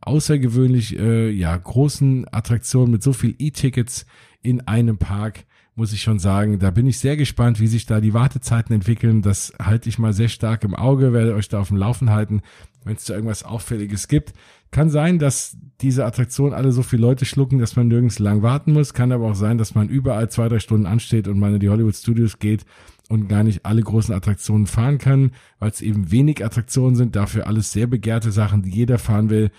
außergewöhnlich 0.06 0.98
äh, 0.98 1.30
ja 1.30 1.56
großen 1.56 2.26
Attraktionen 2.32 2.90
mit 2.90 3.02
so 3.02 3.12
viel 3.12 3.34
E-Tickets 3.38 4.06
in 4.42 4.66
einem 4.66 4.98
Park 4.98 5.44
muss 5.76 5.92
ich 5.92 6.02
schon 6.02 6.18
sagen, 6.18 6.58
da 6.58 6.70
bin 6.70 6.86
ich 6.86 6.98
sehr 6.98 7.16
gespannt, 7.16 7.58
wie 7.58 7.66
sich 7.66 7.86
da 7.86 8.00
die 8.00 8.14
Wartezeiten 8.14 8.74
entwickeln. 8.74 9.22
Das 9.22 9.52
halte 9.60 9.88
ich 9.88 9.98
mal 9.98 10.12
sehr 10.12 10.28
stark 10.28 10.62
im 10.62 10.74
Auge, 10.74 11.12
werde 11.12 11.34
euch 11.34 11.48
da 11.48 11.60
auf 11.60 11.68
dem 11.68 11.76
Laufen 11.76 12.10
halten, 12.10 12.42
wenn 12.84 12.94
es 12.94 13.04
da 13.04 13.14
irgendwas 13.14 13.42
Auffälliges 13.42 14.06
gibt. 14.06 14.34
Kann 14.70 14.88
sein, 14.88 15.18
dass 15.18 15.56
diese 15.80 16.04
Attraktionen 16.04 16.54
alle 16.54 16.70
so 16.70 16.82
viele 16.82 17.02
Leute 17.02 17.24
schlucken, 17.24 17.58
dass 17.58 17.76
man 17.76 17.88
nirgends 17.88 18.18
lang 18.18 18.42
warten 18.42 18.72
muss. 18.72 18.94
Kann 18.94 19.10
aber 19.10 19.30
auch 19.30 19.34
sein, 19.34 19.58
dass 19.58 19.74
man 19.74 19.88
überall 19.88 20.30
zwei, 20.30 20.48
drei 20.48 20.60
Stunden 20.60 20.86
ansteht 20.86 21.26
und 21.26 21.38
man 21.38 21.54
in 21.54 21.60
die 21.60 21.70
Hollywood 21.70 21.96
Studios 21.96 22.38
geht 22.38 22.64
und 23.08 23.28
gar 23.28 23.42
nicht 23.42 23.66
alle 23.66 23.82
großen 23.82 24.14
Attraktionen 24.14 24.66
fahren 24.66 24.98
kann, 24.98 25.32
weil 25.58 25.70
es 25.70 25.82
eben 25.82 26.10
wenig 26.10 26.44
Attraktionen 26.44 26.94
sind, 26.94 27.16
dafür 27.16 27.46
alles 27.46 27.72
sehr 27.72 27.86
begehrte 27.86 28.30
Sachen, 28.30 28.62
die 28.62 28.70
jeder 28.70 28.98
fahren 28.98 29.28
will 29.28 29.50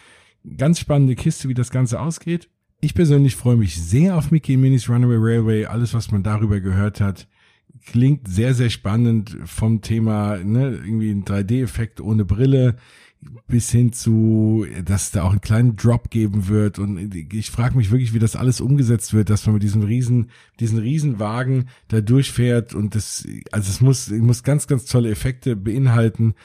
ganz 0.58 0.80
spannende 0.80 1.16
Kiste, 1.16 1.50
wie 1.50 1.54
das 1.54 1.72
Ganze 1.72 2.00
ausgeht. 2.00 2.50
Ich 2.82 2.94
persönlich 2.94 3.36
freue 3.36 3.56
mich 3.56 3.82
sehr 3.82 4.18
auf 4.18 4.32
Mickey 4.32 4.58
Minis 4.58 4.90
Runaway 4.90 5.18
Railway. 5.18 5.66
Alles, 5.66 5.94
was 5.94 6.12
man 6.12 6.24
darüber 6.24 6.60
gehört 6.60 7.02
hat, 7.02 7.28
klingt 7.86 8.28
sehr, 8.28 8.54
sehr 8.54 8.70
spannend 8.70 9.38
vom 9.46 9.82
Thema, 9.82 10.38
ne, 10.38 10.80
irgendwie 10.84 11.12
ein 11.12 11.26
3D-Effekt 11.26 12.02
ohne 12.02 12.26
Brille 12.26 12.76
bis 13.48 13.72
hin 13.72 13.94
zu, 13.94 14.66
dass 14.84 15.12
da 15.12 15.24
auch 15.24 15.32
einen 15.32 15.42
kleinen 15.42 15.76
Drop 15.76 16.10
geben 16.10 16.48
wird. 16.48 16.80
Und 16.80 17.14
ich 17.14 17.52
frage 17.52 17.78
mich 17.78 17.92
wirklich, 17.92 18.14
wie 18.14 18.20
das 18.20 18.36
alles 18.36 18.62
umgesetzt 18.62 19.14
wird, 19.14 19.30
dass 19.30 19.46
man 19.46 19.56
mit 19.56 19.64
diesem 19.64 19.84
riesen, 19.84 20.30
diesen 20.60 20.80
Riesenwagen 20.80 21.70
da 21.88 22.02
durchfährt 22.02 22.74
und 22.74 22.96
das, 22.96 23.26
also 23.52 23.70
es 23.70 23.82
muss, 23.82 24.10
muss 24.10 24.44
ganz, 24.44 24.68
ganz 24.68 24.86
tolle 24.86 25.12
Effekte 25.12 25.56
beinhalten 25.56 26.36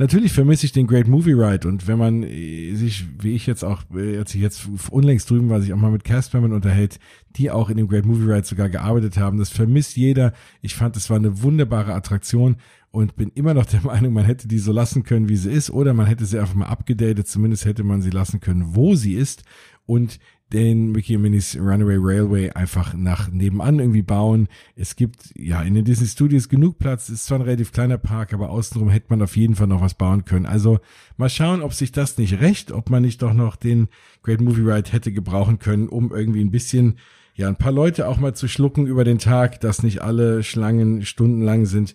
natürlich 0.00 0.32
vermisse 0.32 0.64
ich 0.64 0.72
den 0.72 0.86
Great 0.86 1.06
Movie 1.06 1.34
Ride 1.34 1.68
und 1.68 1.86
wenn 1.86 1.98
man 1.98 2.22
äh, 2.22 2.74
sich, 2.74 3.06
wie 3.20 3.34
ich 3.34 3.46
jetzt 3.46 3.62
auch, 3.62 3.82
äh, 3.94 4.16
als 4.16 4.34
ich 4.34 4.40
jetzt 4.40 4.66
unlängst 4.90 5.28
drüben 5.30 5.50
war, 5.50 5.60
sich 5.60 5.72
auch 5.74 5.78
mal 5.78 5.90
mit 5.90 6.04
Casperman 6.04 6.52
unterhält, 6.52 6.98
die 7.36 7.50
auch 7.50 7.68
in 7.68 7.76
dem 7.76 7.86
Great 7.86 8.06
Movie 8.06 8.32
Ride 8.32 8.46
sogar 8.46 8.70
gearbeitet 8.70 9.18
haben, 9.18 9.38
das 9.38 9.50
vermisst 9.50 9.96
jeder. 9.96 10.32
Ich 10.62 10.74
fand, 10.74 10.96
es 10.96 11.10
war 11.10 11.18
eine 11.18 11.42
wunderbare 11.42 11.94
Attraktion 11.94 12.56
und 12.90 13.16
bin 13.16 13.30
immer 13.34 13.54
noch 13.54 13.66
der 13.66 13.80
Meinung, 13.84 14.12
man 14.12 14.24
hätte 14.24 14.48
die 14.48 14.58
so 14.58 14.72
lassen 14.72 15.02
können, 15.02 15.28
wie 15.28 15.36
sie 15.36 15.50
ist, 15.50 15.70
oder 15.70 15.94
man 15.94 16.06
hätte 16.06 16.26
sie 16.26 16.38
einfach 16.38 16.54
mal 16.54 16.66
abgedatet, 16.66 17.28
zumindest 17.28 17.64
hätte 17.64 17.84
man 17.84 18.02
sie 18.02 18.10
lassen 18.10 18.40
können, 18.40 18.74
wo 18.74 18.94
sie 18.94 19.14
ist 19.14 19.44
und 19.86 20.18
den 20.52 20.90
Mickey 20.90 21.16
Minis 21.16 21.56
Runaway 21.56 21.96
Railway 21.98 22.50
einfach 22.50 22.94
nach 22.94 23.30
nebenan 23.30 23.78
irgendwie 23.78 24.02
bauen. 24.02 24.48
Es 24.74 24.96
gibt 24.96 25.30
ja 25.36 25.62
in 25.62 25.74
den 25.74 25.84
Disney 25.84 26.08
Studios 26.08 26.48
genug 26.48 26.78
Platz. 26.78 27.08
Ist 27.08 27.26
zwar 27.26 27.38
ein 27.38 27.42
relativ 27.42 27.72
kleiner 27.72 27.98
Park, 27.98 28.32
aber 28.32 28.50
außenrum 28.50 28.88
hätte 28.88 29.06
man 29.10 29.22
auf 29.22 29.36
jeden 29.36 29.54
Fall 29.54 29.68
noch 29.68 29.80
was 29.80 29.94
bauen 29.94 30.24
können. 30.24 30.46
Also 30.46 30.80
mal 31.16 31.30
schauen, 31.30 31.62
ob 31.62 31.72
sich 31.72 31.92
das 31.92 32.18
nicht 32.18 32.40
recht, 32.40 32.72
ob 32.72 32.90
man 32.90 33.02
nicht 33.02 33.22
doch 33.22 33.32
noch 33.32 33.54
den 33.54 33.88
Great 34.22 34.40
Movie 34.40 34.62
Ride 34.62 34.90
hätte 34.90 35.12
gebrauchen 35.12 35.60
können, 35.60 35.88
um 35.88 36.12
irgendwie 36.12 36.40
ein 36.40 36.50
bisschen 36.50 36.98
ja 37.34 37.48
ein 37.48 37.56
paar 37.56 37.72
Leute 37.72 38.08
auch 38.08 38.18
mal 38.18 38.34
zu 38.34 38.48
schlucken 38.48 38.86
über 38.86 39.04
den 39.04 39.18
Tag, 39.18 39.60
dass 39.60 39.84
nicht 39.84 40.02
alle 40.02 40.42
Schlangen 40.42 41.04
stundenlang 41.04 41.66
sind. 41.66 41.94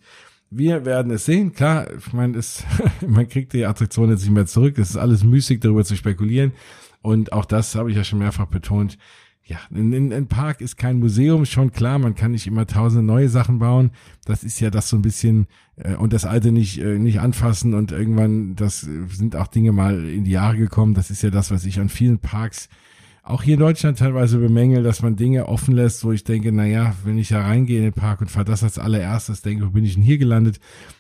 Wir 0.58 0.86
werden 0.86 1.12
es 1.12 1.26
sehen. 1.26 1.52
Klar, 1.52 1.88
ich 1.94 2.14
meine, 2.14 2.38
es, 2.38 2.64
man 3.06 3.28
kriegt 3.28 3.52
die 3.52 3.66
Attraktion 3.66 4.10
jetzt 4.10 4.22
nicht 4.22 4.32
mehr 4.32 4.46
zurück. 4.46 4.78
Es 4.78 4.92
ist 4.92 4.96
alles 4.96 5.26
müßig, 5.26 5.60
darüber 5.60 5.84
zu 5.84 5.98
spekulieren. 5.98 6.54
Und 7.02 7.34
auch 7.34 7.44
das 7.44 7.76
habe 7.76 7.92
ich 7.92 7.98
ja 7.98 8.06
schon 8.06 8.20
mehrfach 8.20 8.46
betont. 8.46 8.98
Ja, 9.44 9.58
ein, 9.70 10.28
Park 10.28 10.62
ist 10.62 10.78
kein 10.78 10.98
Museum, 10.98 11.46
schon 11.46 11.72
klar, 11.72 12.00
man 12.00 12.16
kann 12.16 12.32
nicht 12.32 12.48
immer 12.48 12.66
tausende 12.66 13.06
neue 13.06 13.28
Sachen 13.28 13.60
bauen. 13.60 13.92
Das 14.24 14.46
ist 14.46 14.60
ja 14.62 14.70
das 14.70 14.90
so 14.90 14.96
ein 14.96 15.02
bisschen 15.02 15.48
äh, 15.76 15.96
und 15.96 16.14
das 16.14 16.26
alte 16.26 16.52
nicht 16.52 16.80
äh, 16.80 16.98
nicht 16.98 17.20
anfassen 17.20 17.76
und 17.76 17.92
irgendwann 17.92 18.56
das 18.56 18.80
sind 18.80 19.36
auch 19.36 19.48
Dinge 19.48 19.72
mal 19.72 20.08
in 20.08 20.24
die 20.24 20.32
Jahre 20.32 20.58
gekommen. 20.58 20.96
Das 20.96 21.12
ist 21.12 21.22
ja 21.22 21.30
das, 21.30 21.52
was 21.52 21.66
ich 21.66 21.80
an 21.80 21.90
vielen 21.90 22.18
Parks 22.18 22.70
auch 23.26 23.42
hier 23.42 23.56
in 23.56 23.60
Deutschland 23.60 23.98
teilweise 23.98 24.38
bemängel, 24.38 24.84
dass 24.84 25.02
man 25.02 25.16
Dinge 25.16 25.48
offen 25.48 25.74
lässt, 25.74 26.06
wo 26.06 26.12
ich 26.12 26.24
denke, 26.24 26.52
na 26.52 26.66
ja, 26.66 26.96
wenn 27.04 27.18
ich 27.18 27.30
da 27.30 27.42
reingehe 27.42 27.80
in 27.80 27.84
den 27.84 27.94
Park 27.94 28.22
und 28.22 28.30
fahre 28.30 28.46
das 28.46 28.62
als 28.62 28.78
allererstes, 28.78 29.42
denke, 29.42 29.66
wo 29.66 29.72
bin 29.72 29.84
ich 29.84 29.96
denn 29.96 30.04
hier 30.04 30.20
gelandet? 30.20 30.60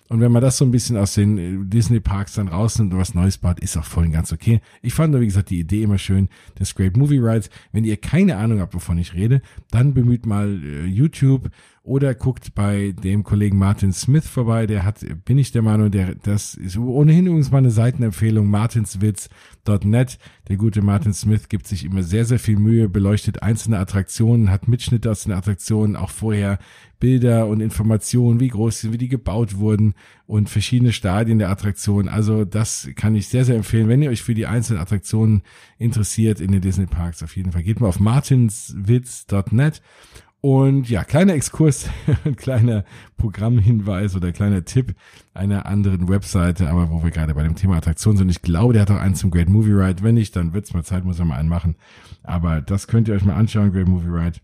Und 0.09 0.21
wenn 0.21 0.31
man 0.31 0.41
das 0.41 0.57
so 0.57 0.65
ein 0.65 0.71
bisschen 0.71 0.97
aus 0.97 1.13
den 1.13 1.37
äh, 1.37 1.65
Disney-Parks 1.65 2.33
dann 2.33 2.47
rausnimmt 2.47 2.93
und 2.93 2.99
was 2.99 3.13
Neues 3.13 3.37
baut, 3.37 3.59
ist 3.59 3.77
auch 3.77 3.85
voll 3.85 4.05
und 4.05 4.11
ganz 4.11 4.33
okay. 4.33 4.59
Ich 4.81 4.95
fand 4.95 5.11
nur, 5.11 5.21
wie 5.21 5.27
gesagt, 5.27 5.51
die 5.51 5.59
Idee 5.59 5.83
immer 5.83 5.99
schön 5.99 6.29
des 6.59 6.73
Great 6.73 6.97
Movie 6.97 7.19
Rides. 7.19 7.51
Wenn 7.71 7.85
ihr 7.85 7.97
keine 7.97 8.37
Ahnung 8.37 8.59
habt, 8.59 8.73
wovon 8.73 8.97
ich 8.97 9.13
rede, 9.13 9.41
dann 9.69 9.93
bemüht 9.93 10.25
mal 10.25 10.61
äh, 10.63 10.85
YouTube 10.85 11.51
oder 11.85 12.15
guckt 12.15 12.55
bei 12.55 12.93
dem 13.03 13.23
Kollegen 13.23 13.59
Martin 13.59 13.93
Smith 13.93 14.27
vorbei. 14.27 14.65
Der 14.65 14.83
hat, 14.83 15.05
bin 15.23 15.37
ich 15.37 15.51
der 15.51 15.61
Meinung, 15.61 15.91
der, 15.91 16.15
das 16.15 16.55
ist 16.55 16.77
ohnehin 16.77 17.27
übrigens 17.27 17.51
mal 17.51 17.59
eine 17.59 17.69
Seitenempfehlung, 17.69 18.47
martinswitz.net. 18.47 20.17
Der 20.47 20.57
gute 20.57 20.81
Martin 20.81 21.13
Smith 21.13 21.47
gibt 21.47 21.67
sich 21.67 21.85
immer 21.85 22.01
sehr, 22.01 22.25
sehr 22.25 22.39
viel 22.39 22.57
Mühe, 22.57 22.89
beleuchtet 22.89 23.43
einzelne 23.43 23.77
Attraktionen, 23.77 24.49
hat 24.49 24.67
Mitschnitte 24.67 25.11
aus 25.11 25.23
den 25.23 25.31
Attraktionen, 25.33 25.95
auch 25.95 26.09
vorher 26.09 26.57
Bilder 26.99 27.45
und 27.45 27.61
Informationen, 27.61 28.39
wie 28.39 28.47
groß 28.47 28.79
sie, 28.79 28.91
wie 28.91 28.97
die 28.97 29.09
gebaut 29.09 29.57
wurden 29.57 29.93
und 30.25 30.49
verschiedene 30.49 30.91
Stadien 30.91 31.37
der 31.37 31.51
Attraktion. 31.51 32.07
Also 32.07 32.45
das 32.45 32.89
kann 32.95 33.13
ich 33.13 33.27
sehr, 33.27 33.45
sehr 33.45 33.57
empfehlen. 33.57 33.89
Wenn 33.89 34.01
ihr 34.01 34.09
euch 34.09 34.23
für 34.23 34.33
die 34.33 34.47
einzelnen 34.47 34.81
Attraktionen 34.81 35.43
interessiert 35.77 36.39
in 36.39 36.51
den 36.51 36.61
Disney 36.61 36.87
Parks, 36.87 37.21
auf 37.21 37.35
jeden 37.35 37.51
Fall 37.51 37.61
geht 37.61 37.79
mal 37.79 37.89
auf 37.89 37.99
martinswitz.net 37.99 39.83
und 40.45 40.87
ja, 40.91 41.03
kleiner 41.03 41.33
Exkurs, 41.33 41.89
ein 42.23 42.35
kleiner 42.35 42.85
Programmhinweis 43.17 44.15
oder 44.15 44.31
kleiner 44.31 44.63
Tipp 44.63 44.93
einer 45.33 45.65
anderen 45.65 46.07
Webseite, 46.07 46.69
aber 46.69 46.91
wo 46.91 47.03
wir 47.03 47.09
gerade 47.09 47.33
bei 47.33 47.41
dem 47.41 47.55
Thema 47.55 47.77
Attraktion 47.77 48.15
sind. 48.15 48.29
Ich 48.29 48.43
glaube, 48.43 48.73
der 48.73 48.83
hat 48.83 48.91
auch 48.91 48.99
einen 48.99 49.15
zum 49.15 49.31
Great 49.31 49.49
Movie 49.49 49.71
Ride. 49.71 50.03
Wenn 50.03 50.13
nicht, 50.13 50.35
dann 50.35 50.53
wird's 50.53 50.71
mal 50.71 50.83
Zeit, 50.83 51.03
muss 51.03 51.17
er 51.17 51.25
mal 51.25 51.39
einen 51.39 51.49
machen. 51.49 51.77
Aber 52.21 52.61
das 52.61 52.85
könnt 52.85 53.07
ihr 53.07 53.15
euch 53.15 53.25
mal 53.25 53.33
anschauen, 53.33 53.71
Great 53.71 53.87
Movie 53.87 54.09
Ride. 54.09 54.37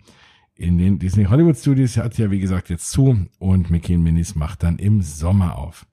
In 0.56 0.80
den 0.80 0.98
Disney 0.98 1.26
Hollywood 1.26 1.58
Studios 1.58 1.96
hat 1.98 2.18
ja, 2.18 2.32
wie 2.32 2.40
gesagt, 2.40 2.72
jetzt 2.72 2.90
zu 2.90 3.28
und 3.38 3.70
Mickey 3.70 3.96
Minis 3.96 4.34
macht 4.34 4.64
dann 4.64 4.80
im 4.80 5.04
Sommer 5.04 5.60
auf. 5.60 5.86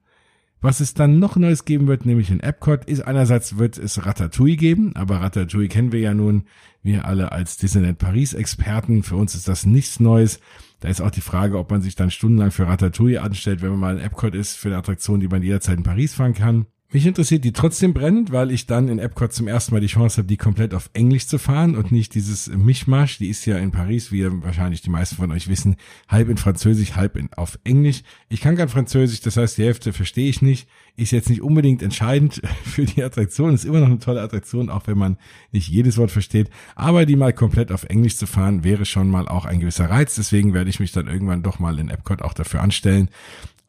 Was 0.61 0.81
es 0.81 0.93
dann 0.93 1.19
noch 1.19 1.37
Neues 1.37 1.63
geben 1.63 1.87
wird, 1.87 2.05
nämlich 2.05 2.31
in 2.31 2.41
Epcot, 2.41 2.83
ist 2.83 3.01
einerseits 3.01 3.57
wird 3.57 3.77
es 3.77 4.05
Ratatouille 4.05 4.57
geben, 4.57 4.93
aber 4.95 5.21
Ratatouille 5.21 5.69
kennen 5.69 5.93
wir 5.93 6.01
ja 6.01 6.13
nun, 6.13 6.43
wir 6.83 7.05
alle 7.05 7.31
als 7.31 7.55
Disneyland 7.57 7.97
Paris 7.97 8.33
Experten. 8.33 9.03
Für 9.03 9.15
uns 9.15 9.35
ist 9.35 9.47
das 9.47 9.65
nichts 9.65 10.01
Neues. 10.01 10.41
Da 10.81 10.89
ist 10.89 10.99
auch 10.99 11.11
die 11.11 11.21
Frage, 11.21 11.57
ob 11.57 11.71
man 11.71 11.81
sich 11.81 11.95
dann 11.95 12.11
stundenlang 12.11 12.51
für 12.51 12.67
Ratatouille 12.67 13.21
anstellt, 13.21 13.61
wenn 13.61 13.71
man 13.71 13.79
mal 13.79 13.97
in 13.97 14.03
Epcot 14.03 14.35
ist, 14.35 14.57
für 14.57 14.67
eine 14.67 14.77
Attraktion, 14.77 15.21
die 15.21 15.29
man 15.29 15.43
jederzeit 15.43 15.77
in 15.77 15.83
Paris 15.83 16.13
fahren 16.13 16.33
kann. 16.33 16.65
Mich 16.91 17.05
interessiert 17.05 17.45
die 17.45 17.53
trotzdem 17.53 17.93
brennend, 17.93 18.31
weil 18.31 18.49
ich 18.49 18.65
dann 18.65 18.87
in 18.87 18.97
Epcot 18.97 19.31
zum 19.31 19.47
ersten 19.47 19.75
Mal 19.75 19.79
die 19.79 19.85
Chance 19.85 20.17
habe, 20.17 20.27
die 20.27 20.37
komplett 20.37 20.73
auf 20.73 20.89
Englisch 20.93 21.27
zu 21.27 21.37
fahren 21.37 21.75
und 21.75 21.91
nicht 21.91 22.15
dieses 22.15 22.47
Mischmasch. 22.47 23.19
Die 23.19 23.29
ist 23.29 23.45
ja 23.45 23.59
in 23.59 23.69
Paris, 23.69 24.11
wie 24.11 24.25
wahrscheinlich 24.41 24.81
die 24.81 24.89
meisten 24.89 25.17
von 25.17 25.31
euch 25.31 25.47
wissen, 25.49 25.75
halb 26.07 26.29
in 26.29 26.37
Französisch, 26.37 26.95
halb 26.95 27.15
in, 27.15 27.31
auf 27.33 27.59
Englisch. 27.63 28.01
Ich 28.27 28.41
kann 28.41 28.55
kein 28.55 28.69
Französisch, 28.69 29.21
das 29.21 29.37
heißt, 29.37 29.59
die 29.59 29.65
Hälfte 29.65 29.93
verstehe 29.93 30.29
ich 30.29 30.41
nicht. 30.41 30.67
Ist 30.95 31.11
jetzt 31.11 31.29
nicht 31.29 31.43
unbedingt 31.43 31.83
entscheidend 31.83 32.41
für 32.63 32.85
die 32.85 33.03
Attraktion. 33.03 33.53
Ist 33.53 33.65
immer 33.65 33.81
noch 33.81 33.85
eine 33.85 33.99
tolle 33.99 34.23
Attraktion, 34.23 34.71
auch 34.71 34.87
wenn 34.87 34.97
man 34.97 35.19
nicht 35.51 35.69
jedes 35.69 35.95
Wort 35.99 36.09
versteht. 36.09 36.49
Aber 36.73 37.05
die 37.05 37.15
mal 37.15 37.33
komplett 37.33 37.71
auf 37.71 37.83
Englisch 37.83 38.17
zu 38.17 38.25
fahren, 38.25 38.63
wäre 38.63 38.85
schon 38.85 39.11
mal 39.11 39.27
auch 39.27 39.45
ein 39.45 39.59
gewisser 39.59 39.91
Reiz. 39.91 40.15
Deswegen 40.15 40.55
werde 40.55 40.71
ich 40.71 40.79
mich 40.79 40.91
dann 40.91 41.07
irgendwann 41.07 41.43
doch 41.43 41.59
mal 41.59 41.77
in 41.77 41.89
Epcot 41.89 42.23
auch 42.23 42.33
dafür 42.33 42.63
anstellen. 42.63 43.09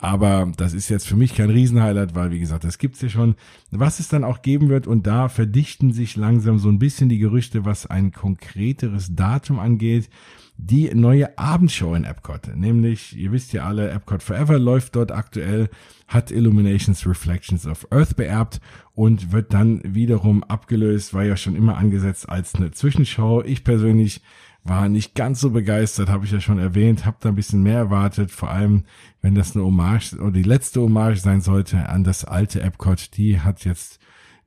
Aber 0.01 0.51
das 0.57 0.73
ist 0.73 0.89
jetzt 0.89 1.07
für 1.07 1.17
mich 1.17 1.35
kein 1.35 1.51
Riesenhighlight, 1.51 2.15
weil 2.15 2.31
wie 2.31 2.41
gesagt, 2.41 2.65
das 2.65 2.79
gibt's 2.79 3.03
ja 3.03 3.11
schon. 3.11 3.35
Was 3.71 4.01
es 4.01 4.09
dann 4.09 4.25
auch 4.25 4.41
geben 4.41 4.71
wird 4.71 4.87
und 4.87 5.07
da 5.07 5.29
verdichten 5.29 5.93
sich 5.93 6.17
langsam 6.17 6.59
so 6.59 6.71
ein 6.71 6.79
bisschen 6.79 7.11
die 7.11 7.19
Gerüchte, 7.19 7.67
was 7.67 7.87
ein 7.87 8.11
konkreteres 8.11 9.15
Datum 9.15 9.59
angeht. 9.59 10.09
Die 10.57 10.95
neue 10.95 11.39
Abendshow 11.39 11.95
in 11.95 12.05
Epcot, 12.05 12.55
nämlich, 12.55 13.17
ihr 13.17 13.33
wisst 13.33 13.55
ja 13.55 13.65
alle, 13.65 13.91
Epcot 13.91 14.23
Forever 14.23 14.59
läuft 14.59 14.95
dort 14.95 15.11
aktuell, 15.11 15.71
hat 16.07 16.31
Illuminations 16.31 17.07
Reflections 17.07 17.67
of 17.67 17.87
Earth 17.91 18.15
beerbt 18.15 18.61
und 18.93 19.33
wird 19.33 19.55
dann 19.55 19.81
wiederum 19.85 20.45
abgelöst, 20.45 21.15
war 21.15 21.25
ja 21.25 21.39
schon 21.39 21.57
immer 21.57 21.79
angesetzt 21.79 22.29
als 22.29 22.55
eine 22.55 22.73
Zwischenshow. 22.73 23.43
Ich 23.43 23.65
persönlich 23.65 24.21
war 24.65 24.89
nicht 24.89 25.15
ganz 25.15 25.41
so 25.41 25.51
begeistert, 25.51 26.09
habe 26.09 26.25
ich 26.25 26.33
ja 26.33 26.41
schon 26.41 26.59
erwähnt, 26.59 27.07
habe 27.07 27.17
da 27.21 27.31
ein 27.31 27.35
bisschen 27.35 27.63
mehr 27.63 27.79
erwartet, 27.79 28.31
vor 28.31 28.51
allem 28.51 28.85
wenn 29.23 29.35
das 29.35 29.55
eine 29.55 29.65
Hommage 29.65 30.15
oder 30.15 30.33
die 30.33 30.43
letzte 30.43 30.81
Hommage 30.81 31.21
sein 31.21 31.41
sollte 31.41 31.89
an 31.89 32.05
das 32.05 32.25
alte 32.25 32.63
Epcot, 32.63 33.17
die 33.17 33.41
hat 33.41 33.65
jetzt 33.65 34.01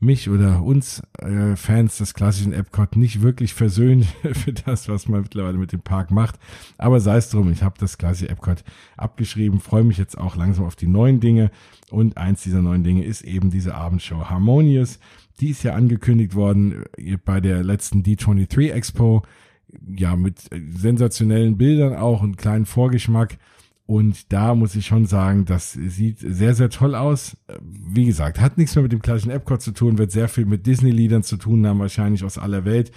mich 0.03 0.29
oder 0.29 0.61
uns 0.61 1.01
äh, 1.19 1.55
Fans 1.55 1.97
des 1.97 2.13
klassischen 2.13 2.53
Epcot 2.53 2.95
nicht 2.95 3.21
wirklich 3.21 3.53
versöhnt 3.53 4.05
für 4.33 4.53
das, 4.53 4.87
was 4.89 5.07
man 5.07 5.21
mittlerweile 5.21 5.57
mit 5.57 5.71
dem 5.71 5.81
Park 5.81 6.11
macht. 6.11 6.35
Aber 6.77 6.99
sei 6.99 7.17
es 7.17 7.29
drum, 7.29 7.51
ich 7.51 7.63
habe 7.63 7.75
das 7.79 7.97
klassische 7.97 8.29
Epcot 8.29 8.63
abgeschrieben, 8.97 9.59
freue 9.59 9.83
mich 9.83 9.97
jetzt 9.97 10.17
auch 10.17 10.35
langsam 10.35 10.65
auf 10.65 10.75
die 10.75 10.87
neuen 10.87 11.19
Dinge. 11.19 11.51
Und 11.89 12.17
eins 12.17 12.43
dieser 12.43 12.61
neuen 12.61 12.83
Dinge 12.83 13.03
ist 13.03 13.21
eben 13.23 13.49
diese 13.49 13.75
Abendshow 13.75 14.29
Harmonious. 14.29 14.99
Die 15.39 15.49
ist 15.49 15.63
ja 15.63 15.73
angekündigt 15.73 16.35
worden 16.35 16.83
äh, 16.97 17.17
bei 17.17 17.41
der 17.41 17.63
letzten 17.63 18.03
D23 18.03 18.71
Expo. 18.71 19.23
Ja, 19.95 20.15
mit 20.15 20.51
äh, 20.51 20.61
sensationellen 20.69 21.57
Bildern 21.57 21.95
auch 21.95 22.21
und 22.21 22.37
kleinen 22.37 22.65
Vorgeschmack. 22.65 23.37
Und 23.85 24.31
da 24.31 24.55
muss 24.55 24.75
ich 24.75 24.85
schon 24.85 25.05
sagen, 25.05 25.45
das 25.45 25.73
sieht 25.73 26.19
sehr, 26.19 26.55
sehr 26.55 26.69
toll 26.69 26.95
aus. 26.95 27.35
Wie 27.61 28.05
gesagt, 28.05 28.39
hat 28.39 28.57
nichts 28.57 28.75
mehr 28.75 28.83
mit 28.83 28.93
dem 28.93 29.01
klassischen 29.01 29.31
Epcot 29.31 29.61
zu 29.61 29.71
tun, 29.71 29.97
wird 29.97 30.11
sehr 30.11 30.29
viel 30.29 30.45
mit 30.45 30.65
Disney-Liedern 30.65 31.23
zu 31.23 31.35
tun 31.35 31.67
haben, 31.67 31.79
wahrscheinlich 31.79 32.23
aus 32.23 32.37
aller 32.37 32.63
Welt. 32.63 32.91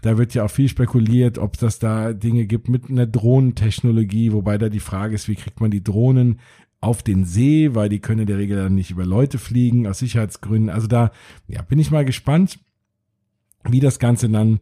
Da 0.00 0.16
wird 0.16 0.34
ja 0.34 0.44
auch 0.44 0.50
viel 0.50 0.68
spekuliert, 0.68 1.38
ob 1.38 1.58
das 1.58 1.80
da 1.80 2.12
Dinge 2.12 2.46
gibt 2.46 2.68
mit 2.68 2.88
einer 2.88 3.06
Drohnentechnologie, 3.06 4.32
wobei 4.32 4.56
da 4.56 4.68
die 4.68 4.78
Frage 4.78 5.16
ist, 5.16 5.26
wie 5.26 5.34
kriegt 5.34 5.60
man 5.60 5.72
die 5.72 5.82
Drohnen 5.82 6.38
auf 6.80 7.02
den 7.02 7.24
See, 7.24 7.74
weil 7.74 7.88
die 7.88 7.98
können 7.98 8.20
in 8.20 8.26
der 8.28 8.38
Regel 8.38 8.58
dann 8.58 8.76
nicht 8.76 8.92
über 8.92 9.04
Leute 9.04 9.38
fliegen, 9.38 9.88
aus 9.88 9.98
Sicherheitsgründen. 9.98 10.70
Also 10.70 10.86
da, 10.86 11.10
ja, 11.48 11.62
bin 11.62 11.80
ich 11.80 11.90
mal 11.90 12.04
gespannt 12.04 12.60
wie 13.70 13.80
das 13.80 13.98
Ganze 13.98 14.28
dann 14.28 14.60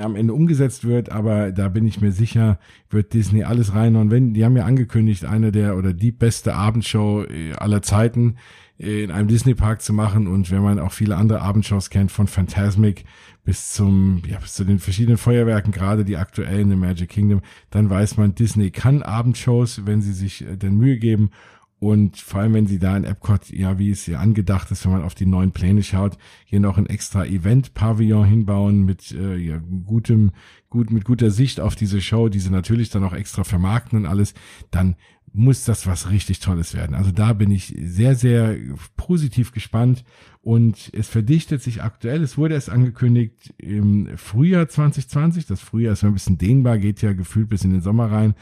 am 0.00 0.16
Ende 0.16 0.32
umgesetzt 0.34 0.84
wird, 0.84 1.10
aber 1.10 1.52
da 1.52 1.68
bin 1.68 1.86
ich 1.86 2.00
mir 2.00 2.12
sicher, 2.12 2.58
wird 2.90 3.12
Disney 3.12 3.44
alles 3.44 3.74
reinhauen. 3.74 4.10
Wenn, 4.10 4.34
die 4.34 4.44
haben 4.44 4.56
ja 4.56 4.64
angekündigt, 4.64 5.24
eine 5.24 5.52
der 5.52 5.76
oder 5.76 5.92
die 5.92 6.12
beste 6.12 6.54
Abendshow 6.54 7.24
äh, 7.24 7.52
aller 7.54 7.82
Zeiten 7.82 8.36
äh, 8.78 9.04
in 9.04 9.10
einem 9.10 9.28
Disney-Park 9.28 9.82
zu 9.82 9.92
machen 9.92 10.26
und 10.26 10.50
wenn 10.50 10.62
man 10.62 10.78
auch 10.78 10.92
viele 10.92 11.16
andere 11.16 11.42
Abendshows 11.42 11.90
kennt, 11.90 12.12
von 12.12 12.26
Phantasmic 12.26 13.04
bis 13.44 13.72
zum, 13.72 14.22
ja, 14.26 14.38
bis 14.38 14.54
zu 14.54 14.64
den 14.64 14.78
verschiedenen 14.78 15.18
Feuerwerken, 15.18 15.72
gerade 15.72 16.04
die 16.04 16.16
aktuellen 16.16 16.70
im 16.70 16.80
Magic 16.80 17.10
Kingdom, 17.10 17.42
dann 17.70 17.90
weiß 17.90 18.16
man, 18.16 18.34
Disney 18.34 18.70
kann 18.70 19.02
Abendshows, 19.02 19.82
wenn 19.84 20.00
sie 20.00 20.12
sich 20.12 20.46
äh, 20.46 20.56
denn 20.56 20.76
Mühe 20.76 20.98
geben 20.98 21.30
und 21.78 22.16
vor 22.16 22.40
allem, 22.40 22.54
wenn 22.54 22.66
sie 22.66 22.78
da 22.78 22.96
in 22.96 23.04
Epcot, 23.04 23.50
ja, 23.50 23.78
wie 23.78 23.90
es 23.90 24.04
hier 24.04 24.20
angedacht 24.20 24.70
ist, 24.70 24.84
wenn 24.84 24.92
man 24.92 25.02
auf 25.02 25.14
die 25.14 25.26
neuen 25.26 25.52
Pläne 25.52 25.82
schaut, 25.82 26.16
hier 26.44 26.60
noch 26.60 26.78
ein 26.78 26.86
extra 26.86 27.26
Event-Pavillon 27.26 28.24
hinbauen 28.24 28.84
mit 28.84 29.12
äh, 29.12 29.36
ja, 29.36 29.60
gutem, 29.84 30.30
gut, 30.70 30.90
mit 30.90 31.04
guter 31.04 31.30
Sicht 31.30 31.60
auf 31.60 31.74
diese 31.74 32.00
Show, 32.00 32.28
die 32.28 32.38
sie 32.38 32.50
natürlich 32.50 32.90
dann 32.90 33.04
auch 33.04 33.12
extra 33.12 33.44
vermarkten 33.44 33.98
und 33.98 34.06
alles, 34.06 34.34
dann 34.70 34.96
muss 35.34 35.64
das 35.64 35.86
was 35.88 36.10
richtig 36.10 36.38
Tolles 36.38 36.74
werden. 36.74 36.94
Also 36.94 37.10
da 37.10 37.32
bin 37.32 37.50
ich 37.50 37.74
sehr, 37.82 38.14
sehr 38.14 38.56
positiv 38.96 39.50
gespannt 39.50 40.04
und 40.42 40.90
es 40.92 41.08
verdichtet 41.08 41.60
sich 41.60 41.82
aktuell. 41.82 42.22
Es 42.22 42.38
wurde 42.38 42.54
erst 42.54 42.70
angekündigt 42.70 43.52
im 43.58 44.16
Frühjahr 44.16 44.68
2020. 44.68 45.46
Das 45.46 45.60
Frühjahr 45.60 45.94
ist 45.94 46.04
ein 46.04 46.14
bisschen 46.14 46.38
dehnbar, 46.38 46.78
geht 46.78 47.02
ja 47.02 47.12
gefühlt 47.14 47.48
bis 47.48 47.64
in 47.64 47.72
den 47.72 47.82
Sommer 47.82 48.12
rein 48.12 48.34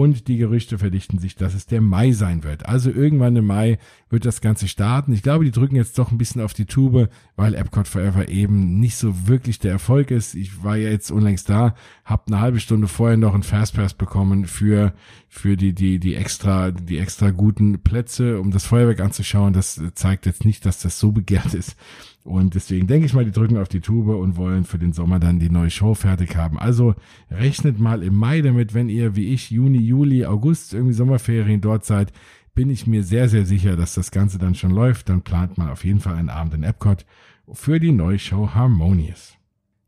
und 0.00 0.28
die 0.28 0.38
Gerüchte 0.38 0.78
verdichten 0.78 1.18
sich, 1.18 1.36
dass 1.36 1.52
es 1.52 1.66
der 1.66 1.82
Mai 1.82 2.12
sein 2.12 2.42
wird. 2.42 2.64
Also 2.64 2.90
irgendwann 2.90 3.36
im 3.36 3.44
Mai 3.44 3.78
wird 4.08 4.24
das 4.24 4.40
Ganze 4.40 4.66
starten. 4.66 5.12
Ich 5.12 5.22
glaube, 5.22 5.44
die 5.44 5.50
drücken 5.50 5.76
jetzt 5.76 5.98
doch 5.98 6.10
ein 6.10 6.16
bisschen 6.16 6.40
auf 6.40 6.54
die 6.54 6.64
Tube, 6.64 7.10
weil 7.36 7.54
Epcot 7.54 7.86
Forever 7.86 8.30
eben 8.30 8.80
nicht 8.80 8.96
so 8.96 9.28
wirklich 9.28 9.58
der 9.58 9.72
Erfolg 9.72 10.10
ist. 10.10 10.34
Ich 10.34 10.64
war 10.64 10.78
ja 10.78 10.88
jetzt 10.88 11.10
unlängst 11.10 11.50
da, 11.50 11.74
habe 12.06 12.22
eine 12.28 12.40
halbe 12.40 12.60
Stunde 12.60 12.88
vorher 12.88 13.18
noch 13.18 13.34
einen 13.34 13.42
Fastpass 13.42 13.92
bekommen 13.92 14.46
für 14.46 14.94
für 15.28 15.58
die 15.58 15.74
die 15.74 15.98
die 15.98 16.14
extra 16.14 16.70
die 16.70 16.96
extra 16.96 17.30
guten 17.30 17.80
Plätze, 17.80 18.40
um 18.40 18.52
das 18.52 18.64
Feuerwerk 18.64 19.00
anzuschauen. 19.00 19.52
Das 19.52 19.82
zeigt 19.94 20.24
jetzt 20.24 20.46
nicht, 20.46 20.64
dass 20.64 20.80
das 20.80 20.98
so 20.98 21.12
begehrt 21.12 21.52
ist. 21.52 21.76
Und 22.22 22.54
deswegen 22.54 22.86
denke 22.86 23.06
ich 23.06 23.14
mal, 23.14 23.24
die 23.24 23.30
drücken 23.30 23.56
auf 23.56 23.68
die 23.68 23.80
Tube 23.80 24.08
und 24.08 24.36
wollen 24.36 24.64
für 24.64 24.78
den 24.78 24.92
Sommer 24.92 25.18
dann 25.18 25.38
die 25.38 25.48
neue 25.48 25.70
Show 25.70 25.94
fertig 25.94 26.36
haben. 26.36 26.58
Also 26.58 26.94
rechnet 27.30 27.80
mal 27.80 28.02
im 28.02 28.14
Mai 28.14 28.42
damit, 28.42 28.74
wenn 28.74 28.88
ihr 28.90 29.16
wie 29.16 29.32
ich 29.32 29.50
Juni, 29.50 29.78
Juli, 29.78 30.26
August 30.26 30.74
irgendwie 30.74 30.92
Sommerferien 30.92 31.60
dort 31.60 31.84
seid, 31.84 32.12
bin 32.54 32.68
ich 32.68 32.86
mir 32.86 33.04
sehr, 33.04 33.28
sehr 33.28 33.46
sicher, 33.46 33.76
dass 33.76 33.94
das 33.94 34.10
Ganze 34.10 34.38
dann 34.38 34.54
schon 34.54 34.70
läuft. 34.70 35.08
Dann 35.08 35.22
plant 35.22 35.56
man 35.56 35.70
auf 35.70 35.84
jeden 35.84 36.00
Fall 36.00 36.16
einen 36.16 36.28
Abend 36.28 36.54
in 36.54 36.62
Epcot 36.62 37.06
für 37.52 37.80
die 37.80 37.92
neue 37.92 38.18
Show 38.18 38.50
Harmonious. 38.54 39.36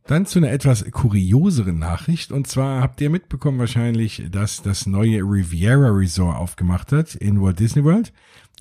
Dann 0.06 0.26
zu 0.26 0.40
einer 0.40 0.50
etwas 0.50 0.90
kurioseren 0.90 1.78
Nachricht. 1.78 2.32
Und 2.32 2.46
zwar 2.48 2.80
habt 2.80 3.00
ihr 3.00 3.10
mitbekommen 3.10 3.58
wahrscheinlich, 3.58 4.24
dass 4.30 4.62
das 4.62 4.86
neue 4.86 5.20
Riviera 5.20 5.90
Resort 5.90 6.36
aufgemacht 6.36 6.92
hat 6.92 7.14
in 7.14 7.40
Walt 7.40 7.60
Disney 7.60 7.84
World. 7.84 8.12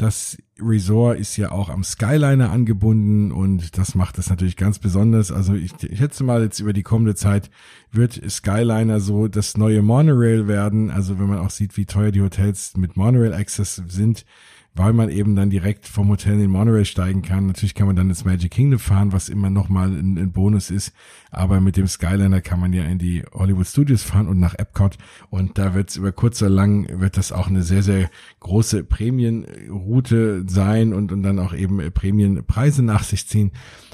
Das 0.02 0.36
Resort 0.60 1.20
ist 1.20 1.38
ja 1.38 1.52
auch 1.52 1.70
am 1.70 1.84
Skyliner 1.84 2.52
angebunden 2.52 3.32
und 3.32 3.78
das 3.78 3.94
macht 3.94 4.18
es 4.18 4.32
natürlich 4.32 4.58
ganz 4.58 4.80
besonders. 4.80 5.32
Also 5.32 5.54
ich, 5.54 5.74
ich 5.84 6.00
schätze 6.00 6.24
mal 6.24 6.42
jetzt 6.42 6.60
über 6.60 6.74
die 6.74 6.82
kommende 6.82 7.14
Zeit 7.14 7.52
wird 7.92 8.20
Skyliner 8.28 9.00
so 9.00 9.28
das 9.28 9.58
neue 9.58 9.84
Monorail 9.84 10.48
werden. 10.48 10.90
Also 10.90 11.20
wenn 11.20 11.28
man 11.28 11.38
auch 11.38 11.52
sieht, 11.52 11.78
wie 11.78 11.86
teuer 11.86 12.10
die 12.10 12.24
Hotels 12.24 12.76
mit 12.78 12.98
Monorail 12.98 13.36
Access 13.36 13.76
sind, 13.90 14.26
weil 14.74 14.94
man 14.94 15.10
eben 15.10 15.36
dann 15.36 15.50
direkt 15.50 15.86
vom 15.86 16.08
Hotel 16.10 16.34
in 16.34 16.40
den 16.40 16.52
Monorail 16.52 16.86
steigen 16.86 17.22
kann. 17.22 17.48
Natürlich 17.48 17.76
kann 17.76 17.88
man 17.88 17.96
dann 17.96 18.10
ins 18.10 18.24
Magic 18.24 18.52
Kingdom 18.52 18.80
fahren, 18.80 19.12
was 19.12 19.28
immer 19.28 19.50
nochmal 19.50 19.90
ein, 19.90 20.18
ein 20.18 20.32
Bonus 20.32 20.72
ist. 20.72 20.94
Aber 21.30 21.60
mit 21.60 21.76
dem 21.76 21.88
Skyliner 21.88 22.42
kann 22.42 22.60
man 22.60 22.72
ja 22.72 22.84
in 22.86 22.98
die 22.98 23.24
Hollywood 23.34 23.68
Studios 23.68 24.04
fahren 24.04 24.28
und 24.28 24.40
nach 24.40 24.56
Epcot. 24.58 24.98
Und 25.30 25.58
da 25.58 25.74
wird 25.74 25.90
es 25.90 25.98
über 25.98 26.14
kurz 26.14 26.42
oder 26.42 26.52
lang, 26.52 26.88
wird 27.02 27.18
das 27.18 27.34
auch 27.34 27.48
eine 27.48 27.64
sehr, 27.64 27.84
sehr 27.84 28.10
große 28.40 28.84
Prämienroute 28.86 30.46
sein 30.48 30.94
und, 30.94 31.12
und 31.12 31.24
dann 31.24 31.40
auch 31.40 31.54
eben 31.54 31.92
Prämienpreise 31.92 32.82
nach 32.82 33.04
sich 33.04 33.28
ziehen. 33.28 33.52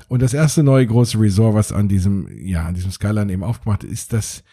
Und 0.09 0.21
das 0.21 0.33
erste 0.33 0.63
neue 0.63 0.87
große 0.87 1.19
Resort, 1.19 1.55
was 1.55 1.71
an 1.71 1.89
diesem, 1.89 2.29
ja, 2.39 2.65
an 2.65 2.75
diesem 2.75 2.91
Skyline 2.91 3.33
eben 3.33 3.43
aufgemacht 3.43 3.83
ist, 3.83 3.93
ist 3.93 4.13
das 4.13 4.43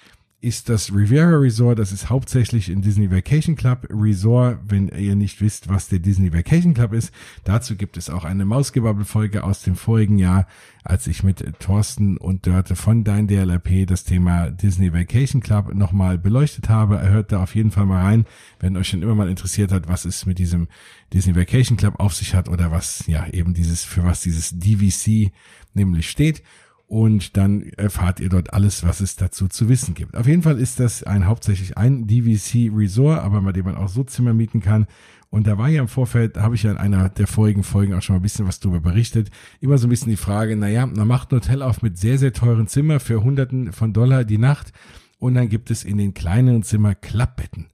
ist 0.45 0.68
das 0.68 0.95
Riviera 0.95 1.38
Resort. 1.38 1.78
Das 1.78 1.90
ist 1.90 2.11
hauptsächlich 2.11 2.68
ein 2.68 2.82
Disney 2.82 3.11
Vacation 3.11 3.57
Club 3.57 3.86
Resort. 3.88 4.59
Wenn 4.68 4.88
ihr 4.88 5.16
nicht 5.16 5.40
wisst, 5.40 5.70
was 5.70 5.88
der 5.88 6.01
Disney 6.01 6.34
Vacation 6.34 6.74
Club 6.74 6.92
ist, 6.92 7.12
dazu 7.45 7.76
gibt 7.76 7.97
es 7.97 8.11
auch 8.11 8.24
eine 8.24 8.45
Mausgebabbel-Folge 8.45 9.42
aus 9.42 9.62
dem 9.62 9.74
vorigen 9.74 10.18
Jahr, 10.18 10.47
als 10.84 11.07
ich 11.07 11.22
mit 11.22 11.42
Thorsten 11.61 12.18
und 12.18 12.47
Dörte 12.47 12.76
von 12.76 13.05
Dein 13.05 13.26
DLRP 13.26 13.86
das 13.86 14.05
Thema 14.05 14.51
Disney 14.51 14.92
Vacation 14.92 15.40
Club 15.40 15.74
nochmal 15.74 16.18
beleuchtet 16.18 16.68
habe. 16.68 17.01
Hört 17.01 17.32
da 17.32 17.42
auf 17.42 17.55
jeden 17.55 17.70
Fall 17.70 17.86
mal 17.86 18.03
rein, 18.03 18.26
wenn 18.61 18.76
euch 18.76 18.88
schon 18.88 19.03
immer 19.03 19.14
mal 19.14 19.30
interessiert 19.30 19.72
hat, 19.72 19.88
was 19.88 20.05
es 20.05 20.26
mit 20.26 20.38
diesem 20.38 20.68
Disney 21.14 21.34
Vacation 21.34 21.78
Club 21.78 21.95
auf 21.99 22.12
sich 22.12 22.34
hat 22.34 22.51
oder 22.51 22.70
was, 22.70 23.07
ja, 23.07 23.26
eben 23.28 23.55
dieses, 23.55 23.82
für 23.82 24.05
was 24.05 24.20
dieses 24.20 24.59
DVC 24.59 25.32
nämlich 25.72 26.11
steht 26.11 26.42
und 26.87 27.37
dann 27.37 27.62
erfahrt 27.76 28.20
ihr 28.20 28.28
dort 28.28 28.53
alles, 28.53 28.85
was 28.85 29.01
es 29.01 29.16
dazu 29.16 29.49
zu 29.49 29.68
wissen 29.68 29.95
gibt. 29.95 30.16
Auf 30.16 30.26
jeden 30.26 30.43
Fall 30.43 30.59
ist 30.59 30.80
das 30.80 31.03
ein 31.03 31.26
hauptsächlich 31.26 31.76
ein 31.78 32.07
DVC 32.07 32.70
Resort, 32.74 33.20
aber 33.20 33.41
bei 33.41 33.53
dem 33.53 33.64
man 33.64 33.76
auch 33.76 33.89
so 33.89 34.05
Zimmer 34.05 34.35
mieten 34.35 34.61
kann. 34.61 34.87
Und 35.30 35.47
da 35.47 35.59
war 35.59 35.68
ja 35.68 35.80
im 35.80 35.89
Vorfeld, 35.89 36.37
habe 36.37 36.55
ich 36.55 36.62
ja 36.62 36.70
in 36.70 36.76
einer 36.76 37.09
der 37.09 37.26
vorigen 37.26 37.64
Folgen 37.64 37.95
auch 37.95 38.03
schon 38.03 38.14
mal 38.14 38.20
ein 38.20 38.22
bisschen 38.22 38.47
was 38.47 38.61
darüber 38.61 38.80
berichtet, 38.80 39.30
immer 39.61 39.78
so 39.78 39.89
ein 39.89 39.91
bisschen 39.91 40.11
die 40.11 40.16
Frage, 40.16 40.55
naja, 40.57 40.87
man 40.87 41.09
macht 41.09 41.32
ein 41.32 41.37
Hotel 41.37 41.62
auf 41.62 41.82
mit 41.82 41.99
sehr, 41.99 42.18
sehr 42.18 42.32
teuren 42.32 42.68
Zimmer 42.68 43.01
für 43.01 43.24
Hunderten 43.24 43.72
von 43.72 43.93
Dollar 43.93 44.24
die 44.24 44.39
Nacht 44.39 44.72
und 45.18 45.35
dann 45.35 45.49
gibt 45.49 45.70
es 45.70 45.82
in 45.82 45.99
den 45.99 46.14
kleineren 46.14 46.62
Zimmer 46.62 46.95
Klappbetten. 46.95 47.66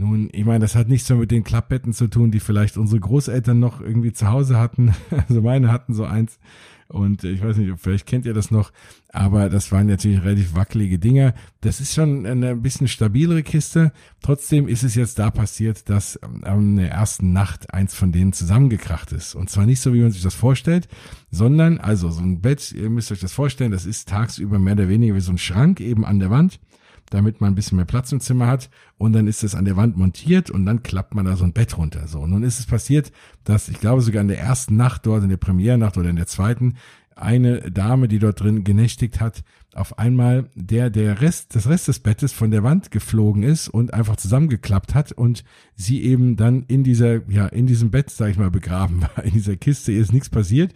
Nun, 0.00 0.30
ich 0.32 0.46
meine, 0.46 0.60
das 0.60 0.74
hat 0.74 0.88
nichts 0.88 1.10
mehr 1.10 1.18
mit 1.18 1.30
den 1.30 1.44
Klappbetten 1.44 1.92
zu 1.92 2.08
tun, 2.08 2.30
die 2.30 2.40
vielleicht 2.40 2.78
unsere 2.78 3.00
Großeltern 3.00 3.60
noch 3.60 3.82
irgendwie 3.82 4.14
zu 4.14 4.28
Hause 4.28 4.58
hatten. 4.58 4.94
Also 5.28 5.42
meine 5.42 5.70
hatten 5.70 5.92
so 5.92 6.04
eins. 6.04 6.38
Und 6.90 7.22
ich 7.22 7.42
weiß 7.42 7.56
nicht, 7.56 7.72
vielleicht 7.78 8.06
kennt 8.06 8.26
ihr 8.26 8.34
das 8.34 8.50
noch, 8.50 8.72
aber 9.10 9.48
das 9.48 9.70
waren 9.70 9.86
natürlich 9.86 10.24
relativ 10.24 10.54
wackelige 10.54 10.98
Dinger. 10.98 11.34
Das 11.60 11.80
ist 11.80 11.94
schon 11.94 12.26
eine 12.26 12.56
bisschen 12.56 12.88
stabilere 12.88 13.44
Kiste. 13.44 13.92
Trotzdem 14.22 14.66
ist 14.66 14.82
es 14.82 14.96
jetzt 14.96 15.18
da 15.20 15.30
passiert, 15.30 15.88
dass 15.88 16.18
am 16.22 16.76
der 16.76 16.90
ersten 16.90 17.32
Nacht 17.32 17.72
eins 17.72 17.94
von 17.94 18.10
denen 18.10 18.32
zusammengekracht 18.32 19.12
ist. 19.12 19.36
Und 19.36 19.50
zwar 19.50 19.66
nicht 19.66 19.80
so, 19.80 19.94
wie 19.94 20.00
man 20.00 20.10
sich 20.10 20.22
das 20.22 20.34
vorstellt, 20.34 20.88
sondern, 21.30 21.78
also 21.78 22.10
so 22.10 22.20
ein 22.20 22.40
Bett, 22.40 22.72
ihr 22.72 22.90
müsst 22.90 23.12
euch 23.12 23.20
das 23.20 23.32
vorstellen, 23.32 23.70
das 23.70 23.86
ist 23.86 24.08
tagsüber 24.08 24.58
mehr 24.58 24.74
oder 24.74 24.88
weniger 24.88 25.14
wie 25.14 25.20
so 25.20 25.30
ein 25.30 25.38
Schrank 25.38 25.80
eben 25.80 26.04
an 26.04 26.18
der 26.18 26.30
Wand 26.30 26.58
damit 27.10 27.40
man 27.40 27.52
ein 27.52 27.54
bisschen 27.54 27.76
mehr 27.76 27.84
Platz 27.84 28.10
im 28.12 28.20
Zimmer 28.20 28.46
hat. 28.46 28.70
Und 28.96 29.12
dann 29.12 29.26
ist 29.26 29.44
es 29.44 29.54
an 29.54 29.64
der 29.64 29.76
Wand 29.76 29.96
montiert 29.96 30.50
und 30.50 30.64
dann 30.64 30.82
klappt 30.82 31.14
man 31.14 31.26
da 31.26 31.36
so 31.36 31.44
ein 31.44 31.52
Bett 31.52 31.76
runter. 31.76 32.06
So, 32.08 32.20
und 32.20 32.30
nun 32.30 32.42
ist 32.42 32.58
es 32.60 32.66
passiert, 32.66 33.12
dass 33.44 33.68
ich 33.68 33.80
glaube 33.80 34.02
sogar 34.02 34.22
in 34.22 34.28
der 34.28 34.40
ersten 34.40 34.76
Nacht 34.76 35.06
dort, 35.06 35.22
in 35.22 35.28
der 35.28 35.36
Premiernacht 35.36 35.98
oder 35.98 36.08
in 36.08 36.16
der 36.16 36.26
zweiten, 36.26 36.76
eine 37.16 37.70
Dame, 37.70 38.08
die 38.08 38.18
dort 38.18 38.40
drin 38.40 38.64
genächtigt 38.64 39.20
hat, 39.20 39.42
auf 39.74 39.98
einmal 39.98 40.48
der, 40.54 40.90
der 40.90 41.20
Rest, 41.20 41.54
das 41.54 41.68
Rest 41.68 41.88
des 41.88 42.00
Bettes 42.00 42.32
von 42.32 42.50
der 42.50 42.64
Wand 42.64 42.90
geflogen 42.90 43.42
ist 43.42 43.68
und 43.68 43.94
einfach 43.94 44.16
zusammengeklappt 44.16 44.94
hat 44.94 45.12
und 45.12 45.44
sie 45.76 46.02
eben 46.02 46.36
dann 46.36 46.64
in 46.66 46.82
dieser, 46.82 47.28
ja, 47.30 47.46
in 47.46 47.66
diesem 47.66 47.90
Bett, 47.90 48.10
sag 48.10 48.30
ich 48.30 48.38
mal, 48.38 48.50
begraben 48.50 49.02
war. 49.02 49.22
In 49.24 49.32
dieser 49.32 49.56
Kiste 49.56 49.92
ist 49.92 50.12
nichts 50.12 50.28
passiert. 50.28 50.72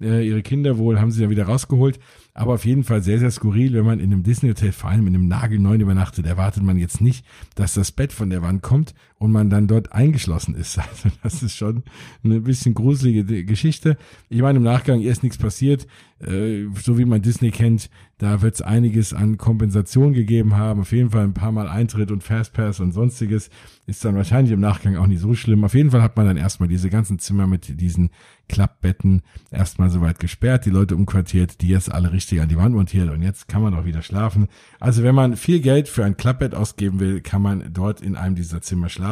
Äh, 0.00 0.26
ihre 0.26 0.42
Kinder 0.42 0.78
wohl 0.78 1.00
haben 1.00 1.10
sie 1.10 1.20
dann 1.20 1.30
wieder 1.30 1.44
rausgeholt. 1.44 1.98
Aber 2.38 2.54
auf 2.54 2.64
jeden 2.64 2.84
Fall 2.84 3.02
sehr, 3.02 3.18
sehr 3.18 3.32
skurril, 3.32 3.72
wenn 3.74 3.84
man 3.84 3.98
in 3.98 4.12
einem 4.12 4.22
Disney-Hotel, 4.22 4.70
vor 4.70 4.90
allem 4.90 5.08
in 5.08 5.14
einem 5.16 5.26
nagelneuen 5.26 5.80
übernachtet, 5.80 6.24
erwartet 6.24 6.62
man 6.62 6.78
jetzt 6.78 7.00
nicht, 7.00 7.26
dass 7.56 7.74
das 7.74 7.90
Bett 7.90 8.12
von 8.12 8.30
der 8.30 8.42
Wand 8.42 8.62
kommt 8.62 8.94
und 9.18 9.32
man 9.32 9.50
dann 9.50 9.66
dort 9.66 9.92
eingeschlossen 9.92 10.54
ist. 10.54 10.78
Also 10.88 11.10
das 11.22 11.42
ist 11.42 11.56
schon 11.56 11.82
eine 12.24 12.40
bisschen 12.40 12.74
gruselige 12.74 13.44
Geschichte. 13.44 13.96
Ich 14.28 14.40
meine, 14.40 14.58
im 14.58 14.64
Nachgang 14.64 15.00
ist 15.00 15.22
nichts 15.22 15.38
passiert. 15.38 15.86
Äh, 16.20 16.66
so 16.74 16.98
wie 16.98 17.04
man 17.04 17.22
Disney 17.22 17.50
kennt, 17.50 17.90
da 18.18 18.42
wird 18.42 18.56
es 18.56 18.62
einiges 18.62 19.12
an 19.12 19.38
Kompensation 19.38 20.12
gegeben 20.12 20.56
haben. 20.56 20.80
Auf 20.80 20.92
jeden 20.92 21.10
Fall 21.10 21.24
ein 21.24 21.34
paar 21.34 21.52
Mal 21.52 21.68
Eintritt 21.68 22.10
und 22.10 22.24
Fastpass 22.24 22.80
und 22.80 22.92
sonstiges. 22.92 23.50
Ist 23.86 24.04
dann 24.04 24.16
wahrscheinlich 24.16 24.52
im 24.52 24.60
Nachgang 24.60 24.96
auch 24.96 25.06
nicht 25.06 25.20
so 25.20 25.34
schlimm. 25.34 25.64
Auf 25.64 25.74
jeden 25.74 25.90
Fall 25.90 26.02
hat 26.02 26.16
man 26.16 26.26
dann 26.26 26.36
erstmal 26.36 26.68
diese 26.68 26.90
ganzen 26.90 27.18
Zimmer 27.18 27.46
mit 27.46 27.80
diesen 27.80 28.10
Klappbetten 28.48 29.22
erstmal 29.50 29.90
soweit 29.90 30.18
gesperrt, 30.18 30.64
die 30.64 30.70
Leute 30.70 30.96
umquartiert, 30.96 31.60
die 31.60 31.68
jetzt 31.68 31.92
alle 31.92 32.12
richtig 32.12 32.40
an 32.40 32.48
die 32.48 32.56
Wand 32.56 32.74
montiert 32.74 33.10
und 33.10 33.22
jetzt 33.22 33.46
kann 33.46 33.62
man 33.62 33.74
auch 33.74 33.84
wieder 33.84 34.02
schlafen. 34.02 34.48
Also 34.80 35.02
wenn 35.02 35.14
man 35.14 35.36
viel 35.36 35.60
Geld 35.60 35.88
für 35.88 36.04
ein 36.04 36.16
Klappbett 36.16 36.54
ausgeben 36.54 36.98
will, 36.98 37.20
kann 37.20 37.42
man 37.42 37.72
dort 37.72 38.00
in 38.00 38.16
einem 38.16 38.34
dieser 38.34 38.62
Zimmer 38.62 38.88
schlafen. 38.88 39.07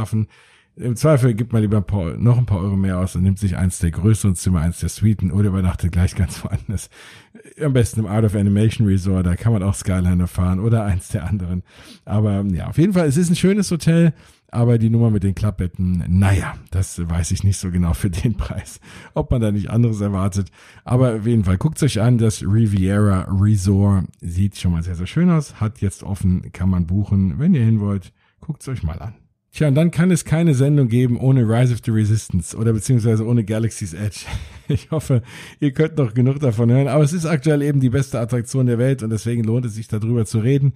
Im 0.79 0.95
Zweifel 0.95 1.33
gibt 1.33 1.55
man 1.55 1.63
lieber 1.63 1.79
ein 1.79 1.87
paar, 1.87 2.19
noch 2.19 2.37
ein 2.37 2.45
paar 2.45 2.59
Euro 2.59 2.77
mehr 2.77 2.99
aus 2.99 3.17
und 3.17 3.23
nimmt 3.23 3.39
sich 3.39 3.57
eins 3.57 3.79
der 3.79 3.91
größeren 3.91 4.35
Zimmer, 4.35 4.61
eins 4.61 4.81
der 4.81 4.91
Suiten 4.91 5.33
oder 5.33 5.49
übernachtet 5.49 5.91
gleich 5.91 6.15
ganz 6.15 6.45
woanders. 6.45 6.91
Am 7.63 7.73
besten 7.73 8.01
im 8.01 8.07
Art 8.07 8.27
of 8.27 8.35
Animation 8.35 8.87
Resort, 8.87 9.25
da 9.25 9.37
kann 9.37 9.55
man 9.55 9.63
auch 9.63 9.75
Skyliner 9.75 10.27
fahren 10.27 10.61
oder 10.61 10.85
eins 10.85 11.09
der 11.09 11.25
anderen. 11.25 11.63
Aber 12.05 12.45
ja, 12.53 12.67
auf 12.67 12.77
jeden 12.77 12.93
Fall, 12.93 13.07
es 13.07 13.17
ist 13.17 13.31
ein 13.31 13.37
schönes 13.37 13.71
Hotel, 13.71 14.13
aber 14.51 14.77
die 14.77 14.91
Nummer 14.91 15.11
mit 15.11 15.23
den 15.23 15.35
Klappbetten, 15.35 16.05
naja, 16.09 16.55
das 16.71 17.01
weiß 17.09 17.31
ich 17.31 17.43
nicht 17.43 17.57
so 17.57 17.71
genau 17.71 17.95
für 17.95 18.11
den 18.11 18.35
Preis, 18.37 18.79
ob 19.15 19.31
man 19.31 19.41
da 19.41 19.53
nicht 19.53 19.71
anderes 19.71 20.03
erwartet. 20.03 20.51
Aber 20.85 21.17
auf 21.17 21.27
jeden 21.27 21.45
Fall, 21.45 21.57
guckt 21.57 21.83
euch 21.83 22.03
an, 22.03 22.19
das 22.19 22.43
Riviera 22.43 23.27
Resort 23.31 24.09
sieht 24.21 24.59
schon 24.59 24.73
mal 24.73 24.83
sehr, 24.83 24.95
sehr 24.95 25.07
schön 25.07 25.31
aus, 25.31 25.59
hat 25.59 25.81
jetzt 25.81 26.03
offen, 26.03 26.53
kann 26.53 26.69
man 26.69 26.87
buchen, 26.87 27.39
wenn 27.39 27.55
ihr 27.55 27.65
hin 27.65 27.81
wollt, 27.81 28.13
guckt 28.41 28.61
es 28.61 28.69
euch 28.69 28.83
mal 28.83 28.99
an. 29.01 29.15
Tja, 29.57 29.69
und 29.69 29.75
dann 29.75 29.91
kann 29.91 30.11
es 30.11 30.27
keine 30.27 30.53
Sendung 30.53 30.89
geben 30.89 31.19
ohne 31.19 31.41
Rise 31.49 31.73
of 31.73 31.81
the 31.83 31.91
Resistance 31.91 32.55
oder 32.55 32.75
beziehungsweise 32.75 33.25
ohne 33.25 33.43
Galaxy's 33.43 33.95
Edge. 33.95 34.27
Ich 34.69 34.91
hoffe, 34.91 35.23
ihr 35.61 35.71
könnt 35.71 35.97
noch 35.97 36.13
genug 36.13 36.41
davon 36.41 36.73
hören. 36.73 36.89
Aber 36.89 37.05
es 37.05 37.13
ist 37.13 37.25
aktuell 37.25 37.63
eben 37.63 37.79
die 37.79 37.89
beste 37.89 38.19
Attraktion 38.19 38.67
der 38.67 38.79
Welt 38.79 39.05
und 39.05 39.11
deswegen 39.11 39.45
lohnt 39.45 39.65
es 39.65 39.77
sich 39.77 39.87
darüber 39.87 40.27
zu 40.27 40.41
reden. 40.41 40.75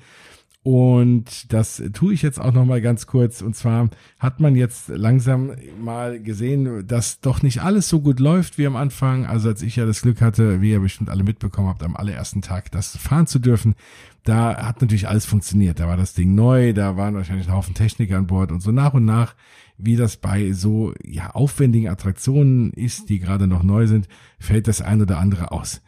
Und 0.63 1.51
das 1.55 1.83
tue 1.95 2.13
ich 2.13 2.21
jetzt 2.21 2.39
auch 2.39 2.53
noch 2.53 2.67
mal 2.67 2.83
ganz 2.83 3.07
kurz. 3.07 3.41
Und 3.41 3.57
zwar 3.57 3.89
hat 4.19 4.41
man 4.41 4.57
jetzt 4.57 4.89
langsam 4.89 5.53
mal 5.81 6.21
gesehen, 6.21 6.87
dass 6.87 7.21
doch 7.21 7.43
nicht 7.43 7.63
alles 7.63 7.89
so 7.89 8.01
gut 8.01 8.21
läuft 8.21 8.59
wie 8.59 8.67
am 8.67 8.77
Anfang. 8.77 9.25
Also 9.25 9.49
als 9.49 9.63
ich 9.63 9.77
ja 9.77 9.87
das 9.87 10.03
Glück 10.03 10.21
hatte, 10.21 10.61
wie 10.61 10.73
ihr 10.73 10.81
bestimmt 10.81 11.09
alle 11.09 11.25
mitbekommen 11.25 11.69
habt, 11.69 11.83
am 11.83 11.97
allerersten 11.97 12.43
Tag 12.43 12.71
das 12.73 12.95
fahren 12.99 13.27
zu 13.27 13.39
dürfen, 13.39 13.75
da 14.25 14.55
hat 14.67 14.83
natürlich 14.83 15.09
alles 15.09 15.25
funktioniert. 15.25 15.81
Da 15.81 15.89
war 15.89 15.97
das 15.97 16.13
Ding 16.13 16.35
neu, 16.35 16.75
da 16.75 16.95
waren 16.95 17.15
wahrscheinlich 17.15 17.49
ein 17.49 17.55
Haufen 17.55 17.75
Techniker 17.75 18.19
an 18.19 18.27
Bord 18.27 18.53
und 18.53 18.61
so 18.61 18.71
nach 18.71 18.93
und 18.93 19.07
nach, 19.07 19.35
wie 19.79 19.97
das 19.97 20.19
bei 20.19 20.53
so 20.53 20.93
ja 21.03 21.31
aufwendigen 21.31 21.89
Attraktionen 21.89 22.71
ist, 22.75 23.09
die 23.09 23.19
gerade 23.19 23.47
noch 23.47 23.63
neu 23.63 23.87
sind, 23.87 24.09
fällt 24.39 24.69
das 24.69 24.83
ein 24.83 25.01
oder 25.01 25.19
andere 25.19 25.53
aus. 25.53 25.81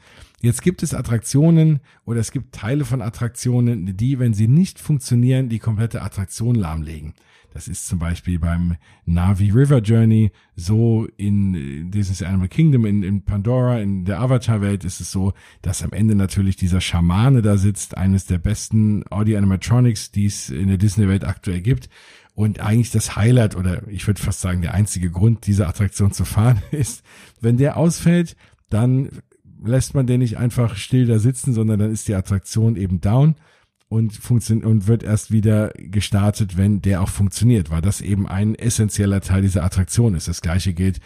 Jetzt 0.42 0.62
gibt 0.62 0.82
es 0.82 0.92
Attraktionen 0.92 1.78
oder 2.04 2.18
es 2.18 2.32
gibt 2.32 2.52
Teile 2.52 2.84
von 2.84 3.00
Attraktionen, 3.00 3.96
die, 3.96 4.18
wenn 4.18 4.34
sie 4.34 4.48
nicht 4.48 4.80
funktionieren, 4.80 5.48
die 5.48 5.60
komplette 5.60 6.02
Attraktion 6.02 6.56
lahmlegen. 6.56 7.14
Das 7.54 7.68
ist 7.68 7.86
zum 7.86 8.00
Beispiel 8.00 8.40
beim 8.40 8.76
Navi 9.04 9.50
River 9.50 9.78
Journey 9.78 10.32
so 10.56 11.06
in 11.16 11.92
Disney's 11.92 12.22
Animal 12.22 12.48
Kingdom, 12.48 12.86
in, 12.86 13.04
in 13.04 13.24
Pandora, 13.24 13.78
in 13.78 14.04
der 14.04 14.20
Avatar-Welt 14.20 14.84
ist 14.84 15.00
es 15.00 15.12
so, 15.12 15.32
dass 15.60 15.84
am 15.84 15.92
Ende 15.92 16.16
natürlich 16.16 16.56
dieser 16.56 16.80
Schamane 16.80 17.40
da 17.40 17.56
sitzt, 17.56 17.96
eines 17.96 18.26
der 18.26 18.38
besten 18.38 19.04
Audio-Animatronics, 19.10 20.10
die 20.10 20.26
es 20.26 20.50
in 20.50 20.66
der 20.66 20.78
Disney-Welt 20.78 21.24
aktuell 21.24 21.60
gibt. 21.60 21.88
Und 22.34 22.58
eigentlich 22.58 22.90
das 22.90 23.14
Highlight 23.14 23.54
oder 23.54 23.86
ich 23.88 24.08
würde 24.08 24.20
fast 24.20 24.40
sagen 24.40 24.62
der 24.62 24.74
einzige 24.74 25.10
Grund, 25.10 25.46
diese 25.46 25.68
Attraktion 25.68 26.10
zu 26.10 26.24
fahren, 26.24 26.62
ist, 26.72 27.04
wenn 27.40 27.58
der 27.58 27.76
ausfällt, 27.76 28.34
dann 28.70 29.10
lässt 29.64 29.94
man 29.94 30.06
den 30.06 30.20
nicht 30.20 30.38
einfach 30.38 30.76
still 30.76 31.06
da 31.06 31.18
sitzen, 31.18 31.52
sondern 31.52 31.78
dann 31.78 31.92
ist 31.92 32.08
die 32.08 32.14
Attraktion 32.14 32.76
eben 32.76 33.00
down 33.00 33.36
und 33.88 34.14
funktioniert 34.14 34.66
und 34.66 34.86
wird 34.86 35.02
erst 35.02 35.30
wieder 35.30 35.70
gestartet, 35.76 36.56
wenn 36.56 36.80
der 36.80 37.02
auch 37.02 37.08
funktioniert, 37.08 37.70
weil 37.70 37.82
das 37.82 38.00
eben 38.00 38.26
ein 38.26 38.54
essentieller 38.54 39.20
Teil 39.20 39.42
dieser 39.42 39.64
Attraktion 39.64 40.14
ist. 40.14 40.28
Das 40.28 40.40
gleiche 40.40 40.72
gilt 40.72 41.00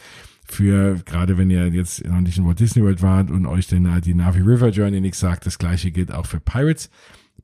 für, 0.44 0.96
gerade 1.04 1.36
wenn 1.36 1.50
ihr 1.50 1.66
jetzt 1.68 2.04
noch 2.06 2.20
nicht 2.20 2.38
in 2.38 2.46
Walt 2.46 2.60
Disney 2.60 2.82
World 2.82 3.02
wart 3.02 3.30
und 3.30 3.46
euch 3.46 3.66
denn 3.66 3.88
die 4.04 4.14
Navi 4.14 4.40
River 4.40 4.68
Journey 4.68 5.00
nichts 5.00 5.18
sagt, 5.18 5.46
das 5.46 5.58
gleiche 5.58 5.90
gilt 5.90 6.12
auch 6.12 6.26
für 6.26 6.38
Pirates. 6.38 6.88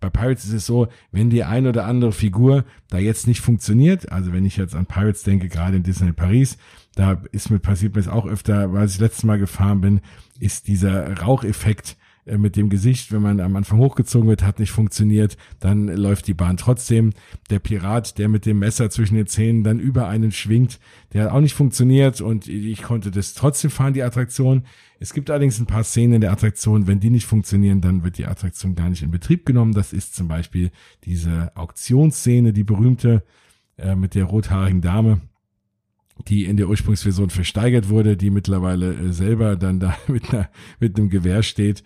Bei 0.01 0.11
Pirates 0.11 0.45
ist 0.45 0.53
es 0.53 0.67
so, 0.67 0.89
wenn 1.11 1.31
die 1.31 1.45
ein 1.45 1.67
oder 1.67 1.87
andere 1.87 2.13
Figur 2.13 2.65
da 2.89 2.99
jetzt 2.99 3.27
nicht 3.27 3.41
funktioniert, 3.41 4.11
also 4.13 4.33
wenn 4.33 4.45
ich 4.45 4.57
jetzt 4.57 4.75
an 4.75 4.87
Pirates 4.87 5.25
denke, 5.25 5.49
gerade 5.49 5.77
in 5.77 5.83
Disney 5.83 6.13
Paris, 6.13 6.57
da 6.95 7.23
ist 7.33 7.51
mir 7.51 7.59
passiert 7.59 7.95
mir 7.95 8.01
es 8.01 8.09
auch 8.09 8.27
öfter, 8.27 8.73
weil 8.73 8.87
ich 8.87 8.93
das 8.93 9.01
letzte 9.01 9.27
Mal 9.27 9.39
gefahren 9.39 9.81
bin, 9.81 10.01
ist 10.39 10.69
dieser 10.69 11.21
Raucheffekt 11.21 11.97
äh, 12.25 12.39
mit 12.39 12.57
dem 12.57 12.69
Gesicht, 12.69 13.13
wenn 13.13 13.23
man 13.23 13.41
am 13.41 13.57
Anfang 13.57 13.79
hochgezogen 13.79 14.29
wird, 14.29 14.43
hat 14.43 14.59
nicht 14.59 14.71
funktioniert, 14.71 15.37
dann 15.61 15.89
läuft 15.89 16.27
die 16.27 16.35
Bahn 16.35 16.57
trotzdem. 16.57 17.13
Der 17.51 17.59
Pirat, 17.59 18.19
der 18.19 18.29
mit 18.29 18.47
dem 18.47 18.59
Messer 18.59 18.91
zwischen 18.91 19.17
den 19.17 19.27
Zähnen 19.27 19.65
dann 19.65 19.79
über 19.79 20.09
einen 20.09 20.33
schwingt, 20.33 20.79
der 21.13 21.25
hat 21.25 21.33
auch 21.33 21.41
nicht 21.41 21.55
funktioniert 21.55 22.21
und 22.21 22.49
ich 22.49 22.83
konnte 22.83 23.11
das 23.11 23.35
trotzdem 23.35 23.71
fahren, 23.71 23.95
die 23.95 24.03
Attraktion. 24.03 24.65
Es 25.01 25.15
gibt 25.15 25.31
allerdings 25.31 25.59
ein 25.59 25.67
paar 25.67 25.85
Szenen 25.85 26.15
in 26.15 26.21
der 26.21 26.33
Attraktion, 26.33 26.87
wenn 26.87 27.01
die 27.01 27.11
nicht 27.11 27.27
funktionieren, 27.27 27.81
dann 27.81 28.05
wird 28.05 28.19
die 28.19 28.27
Attraktion 28.27 28.77
gar 28.77 28.89
nicht 28.89 29.03
in 29.03 29.11
Betrieb 29.11 29.45
genommen. 29.45 29.73
Das 29.73 29.93
ist 29.93 30.15
zum 30.15 30.29
Beispiel 30.29 30.71
diese 31.05 31.57
Auktionsszene, 31.57 32.53
die 32.53 32.65
berühmte 32.65 33.25
äh, 33.79 33.97
mit 33.97 34.15
der 34.15 34.25
rothaarigen 34.25 34.81
Dame 34.81 35.21
die 36.29 36.45
in 36.45 36.57
der 36.57 36.69
Ursprungsversion 36.69 37.31
versteigert 37.31 37.89
wurde, 37.89 38.17
die 38.17 38.31
mittlerweile 38.31 38.95
äh, 38.95 39.13
selber 39.13 39.57
dann 39.57 39.81
da 39.81 39.97
mit, 40.09 40.33
einer, 40.33 40.49
mit 40.81 40.99
einem 40.99 41.11
Gewehr 41.11 41.43
steht 41.43 41.83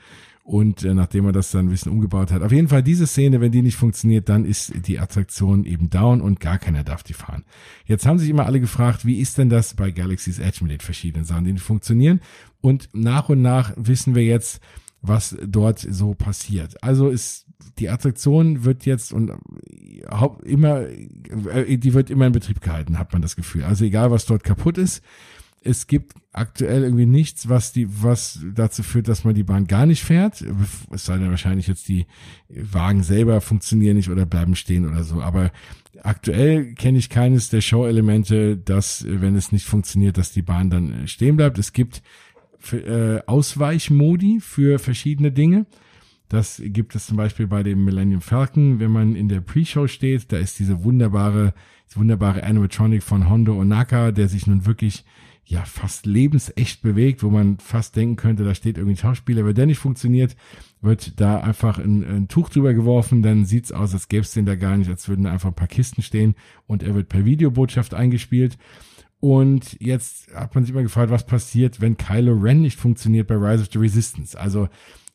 und 0.46 0.84
äh, 0.84 0.94
nachdem 0.94 1.26
er 1.26 1.32
das 1.32 1.50
dann 1.50 1.66
ein 1.66 1.70
bisschen 1.70 1.92
umgebaut 1.92 2.30
hat. 2.30 2.42
Auf 2.42 2.52
jeden 2.52 2.68
Fall 2.68 2.82
diese 2.82 3.06
Szene, 3.06 3.40
wenn 3.40 3.50
die 3.50 3.62
nicht 3.62 3.76
funktioniert, 3.76 4.28
dann 4.28 4.44
ist 4.44 4.72
die 4.86 5.00
Attraktion 5.00 5.64
eben 5.64 5.90
down 5.90 6.20
und 6.20 6.38
gar 6.38 6.58
keiner 6.58 6.84
darf 6.84 7.02
die 7.02 7.14
fahren. 7.14 7.44
Jetzt 7.84 8.06
haben 8.06 8.18
sich 8.18 8.30
immer 8.30 8.46
alle 8.46 8.60
gefragt, 8.60 9.04
wie 9.04 9.20
ist 9.20 9.38
denn 9.38 9.48
das 9.48 9.74
bei 9.74 9.90
Galaxy's 9.90 10.38
Edge 10.38 10.58
mit 10.62 10.70
den 10.70 10.80
verschiedenen 10.80 11.24
Sachen, 11.24 11.44
die 11.44 11.52
nicht 11.52 11.64
funktionieren? 11.64 12.20
Und 12.60 12.88
nach 12.92 13.28
und 13.28 13.42
nach 13.42 13.72
wissen 13.76 14.14
wir 14.14 14.24
jetzt, 14.24 14.60
was 15.08 15.36
dort 15.46 15.78
so 15.78 16.14
passiert. 16.14 16.82
Also 16.82 17.08
ist 17.08 17.46
die 17.78 17.88
Attraktion 17.88 18.64
wird 18.64 18.86
jetzt 18.86 19.12
und 19.12 19.32
immer, 20.44 20.82
äh, 20.82 21.78
die 21.78 21.94
wird 21.94 22.10
immer 22.10 22.26
in 22.26 22.32
Betrieb 22.32 22.60
gehalten, 22.60 22.98
hat 22.98 23.12
man 23.12 23.22
das 23.22 23.36
Gefühl. 23.36 23.64
Also 23.64 23.84
egal, 23.84 24.10
was 24.10 24.26
dort 24.26 24.44
kaputt 24.44 24.78
ist, 24.78 25.02
es 25.66 25.86
gibt 25.86 26.14
aktuell 26.32 26.84
irgendwie 26.84 27.06
nichts, 27.06 27.48
was 27.48 27.72
die, 27.72 27.88
was 28.02 28.40
dazu 28.54 28.82
führt, 28.82 29.08
dass 29.08 29.24
man 29.24 29.34
die 29.34 29.42
Bahn 29.42 29.66
gar 29.66 29.86
nicht 29.86 30.04
fährt. 30.04 30.44
Es 30.92 31.06
sei 31.06 31.18
denn 31.18 31.30
wahrscheinlich 31.30 31.66
jetzt 31.66 31.88
die 31.88 32.06
Wagen 32.48 33.02
selber 33.02 33.40
funktionieren 33.40 33.96
nicht 33.96 34.10
oder 34.10 34.26
bleiben 34.26 34.54
stehen 34.54 34.88
oder 34.88 35.02
so. 35.02 35.22
Aber 35.22 35.50
aktuell 36.02 36.74
kenne 36.74 36.98
ich 36.98 37.10
keines 37.10 37.48
der 37.48 37.62
Show-Elemente, 37.62 38.56
dass, 38.56 39.04
wenn 39.08 39.34
es 39.34 39.50
nicht 39.50 39.66
funktioniert, 39.66 40.18
dass 40.18 40.32
die 40.32 40.42
Bahn 40.42 40.70
dann 40.70 41.08
stehen 41.08 41.36
bleibt. 41.36 41.58
Es 41.58 41.72
gibt 41.72 42.02
äh, 42.72 43.22
Ausweichmodi 43.26 44.40
für 44.40 44.78
verschiedene 44.78 45.32
Dinge. 45.32 45.66
Das 46.28 46.60
gibt 46.64 46.94
es 46.96 47.06
zum 47.06 47.16
Beispiel 47.16 47.46
bei 47.46 47.62
dem 47.62 47.84
Millennium 47.84 48.20
Falcon, 48.20 48.80
wenn 48.80 48.90
man 48.90 49.14
in 49.14 49.28
der 49.28 49.40
Pre-Show 49.40 49.86
steht, 49.86 50.32
da 50.32 50.38
ist 50.38 50.58
diese 50.58 50.82
wunderbare, 50.82 51.54
diese 51.88 52.00
wunderbare 52.00 52.42
Animatronic 52.42 53.02
von 53.02 53.30
Hondo 53.30 53.56
Onaka, 53.56 54.10
der 54.10 54.28
sich 54.28 54.46
nun 54.46 54.66
wirklich 54.66 55.04
ja 55.44 55.64
fast 55.64 56.06
lebensecht 56.06 56.82
bewegt, 56.82 57.22
wo 57.22 57.30
man 57.30 57.58
fast 57.58 57.94
denken 57.94 58.16
könnte, 58.16 58.42
da 58.42 58.54
steht 58.54 58.78
irgendwie 58.78 58.94
ein 58.94 58.98
Schauspieler. 59.00 59.46
Wenn 59.46 59.54
der 59.54 59.66
nicht 59.66 59.78
funktioniert, 59.78 60.36
wird 60.80 61.20
da 61.20 61.38
einfach 61.38 61.78
ein, 61.78 62.02
ein 62.02 62.28
Tuch 62.28 62.48
drüber 62.48 62.74
geworfen, 62.74 63.22
dann 63.22 63.44
sieht's 63.44 63.70
aus, 63.70 63.94
als 63.94 64.08
gäbe 64.08 64.22
es 64.22 64.32
den 64.32 64.46
da 64.46 64.56
gar 64.56 64.76
nicht, 64.76 64.90
als 64.90 65.08
würden 65.08 65.24
da 65.24 65.32
einfach 65.32 65.50
ein 65.50 65.54
paar 65.54 65.68
Kisten 65.68 66.02
stehen 66.02 66.34
und 66.66 66.82
er 66.82 66.96
wird 66.96 67.08
per 67.08 67.24
Videobotschaft 67.24 67.94
eingespielt. 67.94 68.58
Und 69.20 69.76
jetzt 69.80 70.32
hat 70.34 70.54
man 70.54 70.64
sich 70.64 70.74
mal 70.74 70.82
gefragt, 70.82 71.10
was 71.10 71.26
passiert, 71.26 71.80
wenn 71.80 71.96
Kylo 71.96 72.34
Ren 72.34 72.60
nicht 72.60 72.78
funktioniert 72.78 73.26
bei 73.26 73.34
Rise 73.34 73.62
of 73.62 73.68
the 73.72 73.78
Resistance. 73.78 74.38
Also 74.38 74.68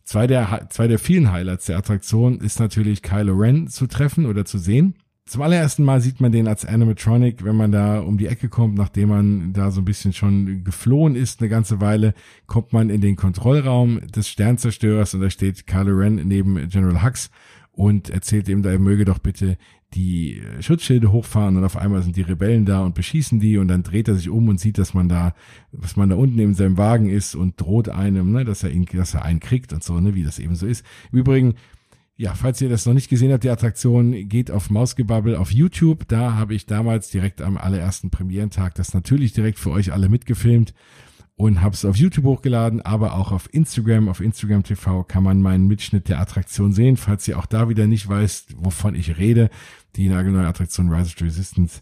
Zwei 0.03 0.27
der, 0.27 0.67
zwei 0.69 0.87
der 0.87 0.99
vielen 0.99 1.31
Highlights 1.31 1.67
der 1.67 1.77
Attraktion 1.77 2.39
ist 2.39 2.59
natürlich 2.59 3.01
Kylo 3.01 3.33
Ren 3.33 3.67
zu 3.67 3.87
treffen 3.87 4.25
oder 4.25 4.45
zu 4.45 4.57
sehen. 4.57 4.95
Zum 5.25 5.41
allerersten 5.43 5.85
Mal 5.85 6.01
sieht 6.01 6.19
man 6.19 6.31
den 6.31 6.47
als 6.47 6.65
Animatronic, 6.65 7.45
wenn 7.45 7.55
man 7.55 7.71
da 7.71 7.99
um 7.99 8.17
die 8.17 8.27
Ecke 8.27 8.49
kommt, 8.49 8.75
nachdem 8.75 9.09
man 9.09 9.53
da 9.53 9.71
so 9.71 9.79
ein 9.79 9.85
bisschen 9.85 10.11
schon 10.11 10.63
geflohen 10.65 11.15
ist, 11.15 11.39
eine 11.39 11.47
ganze 11.47 11.79
Weile, 11.79 12.13
kommt 12.47 12.73
man 12.73 12.89
in 12.89 12.99
den 12.99 13.15
Kontrollraum 13.15 14.01
des 14.07 14.27
Sternzerstörers 14.27 15.13
und 15.13 15.21
da 15.21 15.29
steht 15.29 15.67
Kylo 15.67 15.95
Ren 15.95 16.15
neben 16.15 16.67
General 16.67 17.03
Hux 17.03 17.29
und 17.71 18.09
erzählt 18.09 18.49
ihm, 18.49 18.63
da 18.63 18.71
er 18.71 18.79
möge 18.79 19.05
doch 19.05 19.19
bitte 19.19 19.57
die 19.93 20.41
Schutzschilde 20.61 21.11
hochfahren 21.11 21.57
und 21.57 21.65
auf 21.65 21.75
einmal 21.75 22.01
sind 22.01 22.15
die 22.15 22.21
Rebellen 22.21 22.65
da 22.65 22.81
und 22.81 22.95
beschießen 22.95 23.39
die 23.39 23.57
und 23.57 23.67
dann 23.67 23.83
dreht 23.83 24.07
er 24.07 24.15
sich 24.15 24.29
um 24.29 24.47
und 24.47 24.59
sieht, 24.59 24.77
dass 24.77 24.93
man 24.93 25.09
da, 25.09 25.33
dass 25.73 25.97
man 25.97 26.09
da 26.09 26.15
unten 26.15 26.39
in 26.39 26.53
seinem 26.53 26.77
Wagen 26.77 27.09
ist 27.09 27.35
und 27.35 27.59
droht 27.59 27.89
einem, 27.89 28.31
ne, 28.31 28.45
dass 28.45 28.63
er 28.63 28.71
ihn, 28.71 28.85
dass 28.85 29.13
er 29.13 29.25
einen 29.25 29.41
kriegt 29.41 29.73
und 29.73 29.83
so, 29.83 29.99
ne, 29.99 30.15
wie 30.15 30.23
das 30.23 30.39
eben 30.39 30.55
so 30.55 30.65
ist. 30.65 30.85
Im 31.11 31.19
Übrigen, 31.19 31.55
ja, 32.15 32.33
falls 32.35 32.61
ihr 32.61 32.69
das 32.69 32.85
noch 32.85 32.93
nicht 32.93 33.09
gesehen 33.09 33.33
habt, 33.33 33.43
die 33.43 33.49
Attraktion 33.49 34.29
geht 34.29 34.51
auf 34.51 34.69
Mausgebabbel 34.69 35.35
auf 35.35 35.51
YouTube. 35.51 36.07
Da 36.07 36.35
habe 36.35 36.53
ich 36.53 36.67
damals 36.67 37.09
direkt 37.09 37.41
am 37.41 37.57
allerersten 37.57 38.11
Premierentag 38.11 38.75
das 38.75 38.93
natürlich 38.93 39.33
direkt 39.33 39.59
für 39.59 39.71
euch 39.71 39.91
alle 39.91 40.07
mitgefilmt 40.07 40.73
und 41.35 41.61
habe 41.61 41.73
es 41.73 41.85
auf 41.85 41.95
YouTube 41.95 42.25
hochgeladen, 42.25 42.81
aber 42.81 43.15
auch 43.15 43.31
auf 43.31 43.51
Instagram. 43.51 44.09
Auf 44.09 44.21
Instagram 44.21 44.61
TV 44.61 45.03
kann 45.03 45.23
man 45.23 45.41
meinen 45.41 45.67
Mitschnitt 45.67 46.07
der 46.07 46.19
Attraktion 46.19 46.73
sehen, 46.73 46.97
falls 46.97 47.27
ihr 47.27 47.39
auch 47.39 47.47
da 47.47 47.69
wieder 47.69 47.87
nicht 47.87 48.07
weißt, 48.07 48.53
wovon 48.57 48.93
ich 48.93 49.17
rede. 49.17 49.49
Die 49.95 50.07
nagelneue 50.07 50.47
Attraktion 50.47 50.89
Rise 50.89 51.13
of 51.15 51.21
Resistance 51.21 51.81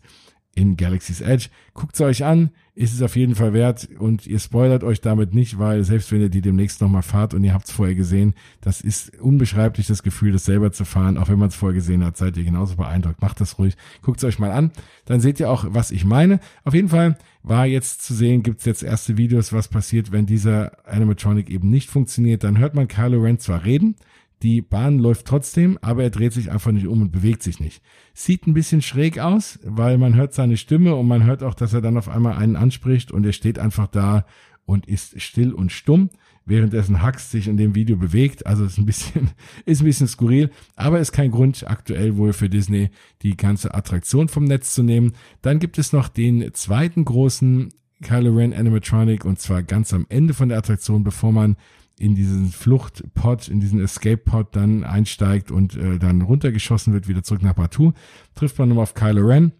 in 0.55 0.76
Galaxy's 0.76 1.22
Edge. 1.22 1.47
Guckt's 1.74 2.01
euch 2.01 2.24
an, 2.26 2.51
ist 2.76 2.93
es 2.93 3.01
auf 3.01 3.16
jeden 3.16 3.36
Fall 3.36 3.53
wert 3.53 3.88
und 3.97 4.28
ihr 4.28 4.39
spoilert 4.39 4.84
euch 4.84 4.99
damit 4.99 5.34
nicht, 5.34 5.57
weil 5.57 5.84
selbst 5.84 6.12
wenn 6.12 6.22
ihr 6.22 6.30
die 6.30 6.41
demnächst 6.41 6.82
nochmal 6.82 7.01
fahrt 7.01 7.34
und 7.34 7.43
ihr 7.43 7.53
habt's 7.53 7.72
vorher 7.72 7.95
gesehen, 7.95 8.34
das 8.62 8.82
ist 8.82 9.18
unbeschreiblich 9.20 9.88
das 9.88 10.03
Gefühl, 10.03 10.32
das 10.32 10.45
selber 10.45 10.72
zu 10.72 10.86
fahren, 10.86 11.18
auch 11.18 11.30
wenn 11.30 11.39
man 11.39 11.49
es 11.49 11.55
vorher 11.55 11.76
gesehen 11.76 12.03
hat, 12.03 12.18
seid 12.18 12.36
ihr 12.38 12.43
genauso 12.43 12.76
beeindruckt. 12.76 13.22
Macht 13.22 13.39
das 13.39 13.57
ruhig, 13.57 13.76
guckt's 14.01 14.24
euch 14.24 14.39
mal 14.39 14.51
an, 14.51 14.72
dann 15.05 15.22
seht 15.22 15.39
ihr 15.39 15.49
auch, 15.49 15.66
was 15.70 15.91
ich 15.91 16.03
meine. 16.03 16.39
Auf 16.64 16.74
jeden 16.74 16.89
Fall 16.89 17.18
war 17.43 17.66
jetzt 17.66 18.01
zu 18.03 18.14
sehen, 18.14 18.43
gibt's 18.43 18.66
jetzt 18.66 18.84
erste 18.84 19.18
Videos, 19.18 19.53
was 19.53 19.70
passiert, 19.70 20.12
wenn 20.12 20.26
dieser 20.26 20.86
Animatronic 20.86 21.49
eben 21.49 21.70
nicht 21.70 21.89
funktioniert. 21.89 22.43
Dann 22.43 22.57
hört 22.57 22.76
man 22.76 22.88
Kylo 22.88 23.22
Ren 23.22 23.39
zwar 23.39 23.64
reden, 23.64 23.95
die 24.42 24.62
Bahn 24.62 25.00
läuft 25.00 25.26
trotzdem, 25.26 25.78
aber 25.82 26.04
er 26.04 26.10
dreht 26.10 26.34
sich 26.34 26.52
einfach 26.52 26.72
nicht 26.72 26.88
um 26.88 27.02
und 27.02 27.12
bewegt 27.12 27.44
sich 27.44 27.60
nicht. 27.60 27.82
Sieht 28.14 28.48
ein 28.48 28.54
bisschen 28.54 28.82
schräg 28.82 29.20
aus, 29.20 29.60
weil 29.64 29.98
man 29.98 30.16
hört 30.16 30.34
seine 30.34 30.58
Stimme 30.58 30.96
und 30.96 31.08
man 31.08 31.26
hört 31.26 31.44
auch, 31.44 31.54
dass 31.54 31.74
er 31.74 31.82
dann 31.82 31.98
auf 31.98 32.08
einmal 32.08 32.38
einen 32.38 32.56
anspricht 32.56 33.12
und 33.12 33.26
er 33.26 33.34
steht 33.34 33.60
einfach 33.60 33.88
da 33.88 34.26
und 34.66 34.86
ist 34.86 35.20
still 35.22 35.52
und 35.52 35.72
stumm, 35.72 36.10
währenddessen 36.46 37.06
Hux 37.06 37.32
sich 37.32 37.48
in 37.48 37.58
dem 37.58 37.76
Video 37.76 37.98
bewegt. 37.98 38.46
Also 38.46 38.64
ist 38.64 38.78
ein 38.78 38.86
bisschen, 38.86 39.32
ist 39.66 39.82
ein 39.82 39.86
bisschen 39.86 40.08
skurril, 40.08 40.52
aber 40.76 41.00
ist 41.00 41.12
kein 41.12 41.32
Grund 41.32 41.66
aktuell 41.68 42.16
wohl 42.18 42.34
für 42.34 42.50
Disney 42.50 42.90
die 43.22 43.36
ganze 43.36 43.74
Attraktion 43.74 44.30
vom 44.30 44.46
Netz 44.46 44.74
zu 44.74 44.84
nehmen. 44.84 45.14
Dann 45.42 45.60
gibt 45.60 45.78
es 45.78 45.92
noch 45.92 46.08
den 46.08 46.54
zweiten 46.54 47.04
großen 47.04 47.74
Kylo 48.02 48.34
Ren 48.34 48.54
Animatronic 48.54 49.26
und 49.26 49.40
zwar 49.40 49.64
ganz 49.64 49.94
am 49.94 50.06
Ende 50.08 50.34
von 50.34 50.50
der 50.50 50.58
Attraktion, 50.58 51.04
bevor 51.04 51.34
man 51.34 51.58
in 52.00 52.16
diesen 52.16 52.47
Fluchtpod, 52.47 53.50
in 53.50 53.60
diesen 53.60 53.82
Escape-Pod 53.82 54.56
dann 54.56 54.86
einsteigt 54.86 55.52
und 55.52 55.76
äh, 55.76 56.00
dann 56.00 56.22
runtergeschossen 56.22 56.93
wird, 56.93 57.10
wieder 57.10 57.24
zurück 57.24 57.43
nach 57.43 57.54
Batu, 57.54 57.91
trifft 58.36 58.58
man 58.58 58.70
nochmal 58.70 58.84
auf 58.84 58.93
Kylo 58.93 59.28
Ren, 59.28 59.52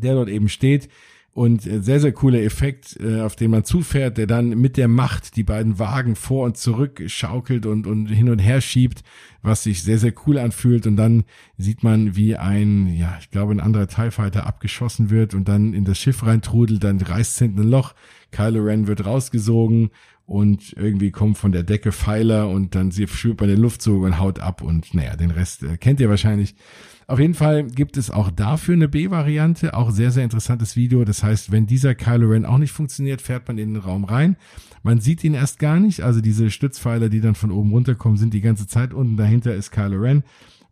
der 0.00 0.14
dort 0.14 0.28
eben 0.28 0.48
steht. 0.48 0.88
Und 1.32 1.66
äh, 1.66 1.80
sehr, 1.80 2.00
sehr 2.00 2.12
cooler 2.12 2.42
Effekt, 2.42 2.98
äh, 3.00 3.20
auf 3.20 3.34
den 3.34 3.50
man 3.50 3.64
zufährt, 3.64 4.18
der 4.18 4.26
dann 4.26 4.50
mit 4.60 4.76
der 4.76 4.88
Macht 4.88 5.36
die 5.36 5.42
beiden 5.42 5.78
Wagen 5.78 6.14
vor 6.14 6.44
und 6.44 6.56
zurück 6.56 7.02
schaukelt 7.06 7.66
und, 7.66 7.86
und 7.86 8.06
hin 8.06 8.28
und 8.28 8.38
her 8.38 8.60
schiebt, 8.60 9.02
was 9.42 9.64
sich 9.64 9.82
sehr, 9.82 9.98
sehr 9.98 10.12
cool 10.26 10.38
anfühlt. 10.38 10.86
Und 10.86 10.96
dann 10.96 11.24
sieht 11.56 11.82
man, 11.82 12.14
wie 12.14 12.36
ein, 12.36 12.94
ja, 12.94 13.16
ich 13.20 13.30
glaube, 13.30 13.52
ein 13.52 13.60
anderer 13.60 13.88
TIE 13.88 14.10
Fighter 14.10 14.46
abgeschossen 14.46 15.10
wird 15.10 15.34
und 15.34 15.48
dann 15.48 15.72
in 15.72 15.84
das 15.84 15.98
Schiff 15.98 16.24
reintrudelt, 16.24 16.82
dann 16.82 17.00
reißt 17.00 17.38
hinten 17.38 17.60
ein 17.60 17.70
Loch, 17.70 17.94
Kylo 18.30 18.62
Ren 18.62 18.86
wird 18.86 19.04
rausgesogen 19.04 19.90
und 20.30 20.74
irgendwie 20.76 21.10
kommt 21.10 21.38
von 21.38 21.50
der 21.50 21.64
Decke 21.64 21.90
Pfeiler 21.90 22.48
und 22.48 22.76
dann 22.76 22.92
sie 22.92 23.08
schwirrt 23.08 23.38
bei 23.38 23.46
der 23.48 23.58
Luftzug 23.58 24.04
und 24.04 24.20
haut 24.20 24.38
ab 24.38 24.62
und 24.62 24.94
naja, 24.94 25.16
den 25.16 25.32
Rest 25.32 25.64
äh, 25.64 25.76
kennt 25.76 25.98
ihr 25.98 26.08
wahrscheinlich. 26.08 26.54
Auf 27.08 27.18
jeden 27.18 27.34
Fall 27.34 27.64
gibt 27.64 27.96
es 27.96 28.12
auch 28.12 28.30
dafür 28.30 28.74
eine 28.74 28.86
B-Variante, 28.86 29.74
auch 29.74 29.90
sehr, 29.90 30.12
sehr 30.12 30.22
interessantes 30.22 30.76
Video. 30.76 31.04
Das 31.04 31.24
heißt, 31.24 31.50
wenn 31.50 31.66
dieser 31.66 31.96
Kylo 31.96 32.28
Ren 32.28 32.44
auch 32.46 32.58
nicht 32.58 32.70
funktioniert, 32.70 33.20
fährt 33.20 33.48
man 33.48 33.58
in 33.58 33.74
den 33.74 33.82
Raum 33.82 34.04
rein. 34.04 34.36
Man 34.84 35.00
sieht 35.00 35.24
ihn 35.24 35.34
erst 35.34 35.58
gar 35.58 35.80
nicht, 35.80 36.02
also 36.02 36.20
diese 36.20 36.48
Stützpfeiler, 36.52 37.08
die 37.08 37.20
dann 37.20 37.34
von 37.34 37.50
oben 37.50 37.72
runterkommen, 37.72 38.16
sind 38.16 38.32
die 38.32 38.40
ganze 38.40 38.68
Zeit 38.68 38.94
unten. 38.94 39.16
Dahinter 39.16 39.56
ist 39.56 39.72
Kylo 39.72 40.00
Ren. 40.00 40.22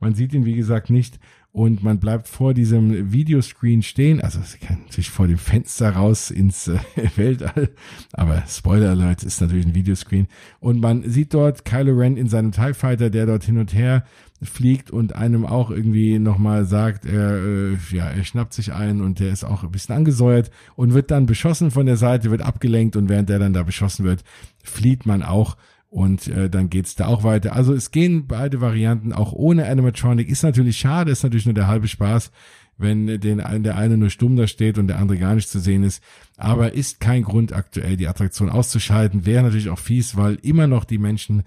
Man 0.00 0.14
sieht 0.14 0.32
ihn, 0.32 0.44
wie 0.44 0.54
gesagt, 0.56 0.90
nicht 0.90 1.18
und 1.52 1.82
man 1.82 1.98
bleibt 1.98 2.28
vor 2.28 2.54
diesem 2.54 3.10
Videoscreen 3.10 3.82
stehen, 3.82 4.20
also 4.20 4.38
es 4.38 4.60
kann 4.60 4.78
sich 4.90 5.10
vor 5.10 5.26
dem 5.26 5.38
Fenster 5.38 5.90
raus 5.90 6.30
ins 6.30 6.68
äh, 6.68 6.78
Weltall, 7.16 7.70
aber 8.12 8.44
Spoiler 8.46 8.90
Alert 8.90 9.22
ist 9.24 9.40
natürlich 9.40 9.66
ein 9.66 9.74
Videoscreen. 9.74 10.28
Und 10.60 10.80
man 10.80 11.08
sieht 11.08 11.34
dort 11.34 11.64
Kylo 11.64 11.94
Ren 11.94 12.16
in 12.16 12.28
seinem 12.28 12.52
TIE 12.52 12.74
Fighter, 12.74 13.10
der 13.10 13.26
dort 13.26 13.44
hin 13.44 13.58
und 13.58 13.74
her 13.74 14.04
fliegt 14.40 14.90
und 14.90 15.16
einem 15.16 15.44
auch 15.44 15.70
irgendwie 15.70 16.18
nochmal 16.18 16.64
sagt, 16.64 17.04
er, 17.06 17.42
äh, 17.42 17.76
ja, 17.90 18.08
er 18.08 18.24
schnappt 18.24 18.52
sich 18.52 18.72
ein 18.72 19.00
und 19.00 19.18
der 19.18 19.32
ist 19.32 19.42
auch 19.42 19.64
ein 19.64 19.72
bisschen 19.72 19.96
angesäuert 19.96 20.50
und 20.76 20.94
wird 20.94 21.10
dann 21.10 21.26
beschossen 21.26 21.70
von 21.72 21.86
der 21.86 21.96
Seite, 21.96 22.30
wird 22.30 22.42
abgelenkt 22.42 22.94
und 22.94 23.08
während 23.08 23.30
der 23.30 23.40
dann 23.40 23.52
da 23.52 23.64
beschossen 23.64 24.04
wird, 24.04 24.22
flieht 24.62 25.06
man 25.06 25.24
auch 25.24 25.56
und 25.90 26.28
äh, 26.28 26.50
dann 26.50 26.70
geht's 26.70 26.96
da 26.96 27.06
auch 27.06 27.24
weiter. 27.24 27.54
Also 27.54 27.72
es 27.72 27.90
gehen 27.90 28.26
beide 28.26 28.60
Varianten 28.60 29.12
auch 29.12 29.32
ohne 29.32 29.66
Animatronic. 29.66 30.28
Ist 30.28 30.42
natürlich 30.42 30.78
schade, 30.78 31.10
ist 31.10 31.22
natürlich 31.22 31.46
nur 31.46 31.54
der 31.54 31.66
halbe 31.66 31.88
Spaß, 31.88 32.30
wenn 32.76 33.06
den, 33.20 33.38
der 33.62 33.76
eine 33.76 33.96
nur 33.96 34.10
stumm 34.10 34.36
da 34.36 34.46
steht 34.46 34.78
und 34.78 34.88
der 34.88 34.98
andere 34.98 35.18
gar 35.18 35.34
nicht 35.34 35.48
zu 35.48 35.58
sehen 35.58 35.84
ist. 35.84 36.02
Aber 36.36 36.74
ist 36.74 37.00
kein 37.00 37.22
Grund 37.22 37.52
aktuell, 37.52 37.96
die 37.96 38.06
Attraktion 38.06 38.50
auszuschalten. 38.50 39.26
Wäre 39.26 39.42
natürlich 39.42 39.70
auch 39.70 39.78
fies, 39.78 40.16
weil 40.16 40.34
immer 40.42 40.66
noch 40.66 40.84
die 40.84 40.98
Menschen 40.98 41.42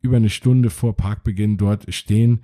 über 0.00 0.16
eine 0.16 0.30
Stunde 0.30 0.70
vor 0.70 0.96
Parkbeginn 0.96 1.56
dort 1.56 1.92
stehen 1.94 2.42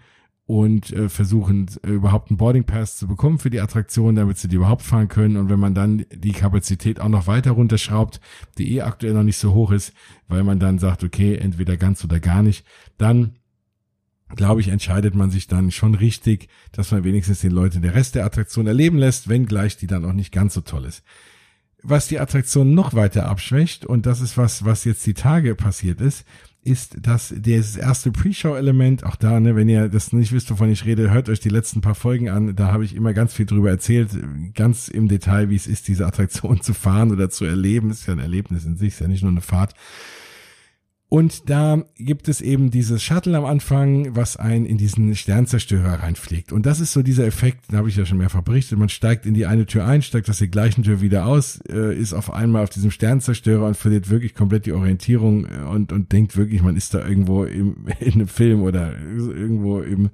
und 0.51 0.93
äh, 0.93 1.09
versuchen 1.09 1.69
äh, 1.85 1.91
überhaupt 1.91 2.29
einen 2.29 2.37
Boarding 2.37 2.65
Pass 2.65 2.97
zu 2.97 3.07
bekommen 3.07 3.39
für 3.39 3.51
die 3.51 3.61
Attraktion, 3.61 4.17
damit 4.17 4.37
sie 4.37 4.49
die 4.49 4.57
überhaupt 4.57 4.83
fahren 4.83 5.07
können. 5.07 5.37
Und 5.37 5.49
wenn 5.49 5.61
man 5.61 5.77
dann 5.77 6.05
die 6.13 6.33
Kapazität 6.33 7.01
auch 7.01 7.09
noch 7.09 7.29
weiter 7.29 7.53
runterschraubt, 7.53 8.21
die 8.59 8.75
eh 8.75 8.81
aktuell 8.81 9.15
noch 9.15 9.23
nicht 9.23 9.37
so 9.37 9.55
hoch 9.55 9.71
ist, 9.71 9.93
weil 10.27 10.43
man 10.43 10.59
dann 10.59 10.81
sagt, 10.81 11.05
okay, 11.05 11.37
entweder 11.37 11.77
ganz 11.77 12.03
oder 12.03 12.19
gar 12.19 12.43
nicht, 12.43 12.67
dann 12.99 13.37
glaube 14.35 14.61
ich, 14.61 14.69
entscheidet 14.69 15.15
man 15.15 15.31
sich 15.31 15.47
dann 15.47 15.71
schon 15.71 15.95
richtig, 15.95 16.49
dass 16.73 16.91
man 16.91 17.05
wenigstens 17.05 17.43
den 17.43 17.53
Leuten 17.53 17.83
der 17.83 17.95
Rest 17.95 18.17
der 18.17 18.25
Attraktion 18.25 18.67
erleben 18.67 18.99
lässt, 18.99 19.29
wenngleich 19.29 19.77
die 19.77 19.87
dann 19.87 20.05
auch 20.05 20.13
nicht 20.13 20.33
ganz 20.33 20.55
so 20.55 20.63
toll 20.63 20.85
ist. 20.85 21.05
Was 21.85 22.09
die 22.09 22.19
Attraktion 22.19 22.75
noch 22.75 22.95
weiter 22.95 23.29
abschwächt, 23.29 23.87
und 23.87 24.05
das 24.05 24.21
ist 24.21 24.37
was, 24.37 24.65
was 24.65 24.85
jetzt 24.85 25.07
die 25.07 25.15
Tage 25.15 25.55
passiert 25.55 26.01
ist, 26.01 26.25
ist 26.63 26.99
das 27.01 27.35
das 27.37 27.77
erste 27.77 28.13
Pre-Show-Element. 28.13 29.05
Auch 29.05 29.17
da, 29.17 29.41
ne, 29.41 29.57
wenn 29.57 29.69
ihr 29.69 29.89
das 29.89 30.13
nicht 30.13 30.33
wisst, 30.33 30.51
wovon 30.51 30.71
ich 30.71 30.85
rede, 30.85 31.11
hört 31.11 31.29
euch 31.29 31.41
die 31.41 31.49
letzten 31.49 31.81
paar 31.81 31.95
Folgen 31.95 32.29
an. 32.29 32.55
Da 32.55 32.71
habe 32.71 32.85
ich 32.85 32.95
immer 32.95 33.15
ganz 33.15 33.33
viel 33.33 33.47
drüber 33.47 33.71
erzählt, 33.71 34.11
ganz 34.55 34.89
im 34.89 35.09
Detail, 35.09 35.49
wie 35.49 35.57
es 35.57 35.67
ist, 35.67 35.89
diese 35.89 36.07
Attraktion 36.07 36.61
zu 36.63 36.75
fahren 36.75 37.13
oder 37.13 37.31
zu 37.31 37.45
erleben. 37.45 37.91
Ist 37.91 38.07
ja 38.07 38.13
ein 38.13 38.19
Erlebnis 38.19 38.65
in 38.65 38.77
sich, 38.77 38.89
ist 38.89 39.01
ja 39.01 39.09
nicht 39.09 39.23
nur 39.23 39.33
eine 39.33 39.41
Fahrt. 39.41 39.75
Und 41.11 41.51
da 41.51 41.83
gibt 41.97 42.29
es 42.29 42.41
eben 42.41 42.71
dieses 42.71 43.03
Shuttle 43.03 43.37
am 43.37 43.45
Anfang, 43.45 44.15
was 44.15 44.37
einen 44.37 44.65
in 44.65 44.79
diesen 44.79 45.13
Sternzerstörer 45.17 46.05
reinfliegt. 46.05 46.53
Und 46.53 46.67
das 46.67 46.79
ist 46.79 46.93
so 46.93 47.03
dieser 47.03 47.27
Effekt, 47.27 47.65
da 47.69 47.79
habe 47.79 47.89
ich 47.89 47.97
ja 47.97 48.07
schon 48.07 48.19
mehrfach 48.19 48.43
berichtet. 48.43 48.79
Man 48.79 48.89
steigt 48.89 49.27
in 49.27 49.35
die 49.35 49.45
eine 49.45 49.67
Tür 49.67 49.85
ein, 49.85 50.03
steigt 50.03 50.31
aus 50.31 50.39
der 50.39 50.47
gleichen 50.47 50.85
Tür 50.85 51.01
wieder 51.01 51.27
aus, 51.27 51.61
äh, 51.69 51.99
ist 51.99 52.13
auf 52.13 52.33
einmal 52.33 52.63
auf 52.63 52.71
diesem 52.71 52.93
Sternzerstörer 52.93 53.67
und 53.67 53.77
verliert 53.77 54.09
wirklich 54.09 54.37
komplett 54.37 54.67
die 54.67 54.73
Orientierung 54.73 55.47
äh, 55.47 55.65
und, 55.69 55.91
und 55.91 56.13
denkt 56.13 56.37
wirklich, 56.37 56.63
man 56.63 56.77
ist 56.77 56.95
da 56.95 57.05
irgendwo 57.05 57.43
im, 57.43 57.89
in 57.99 58.13
einem 58.13 58.29
Film 58.29 58.63
oder 58.63 58.97
irgendwo 58.97 59.81
im, 59.81 60.11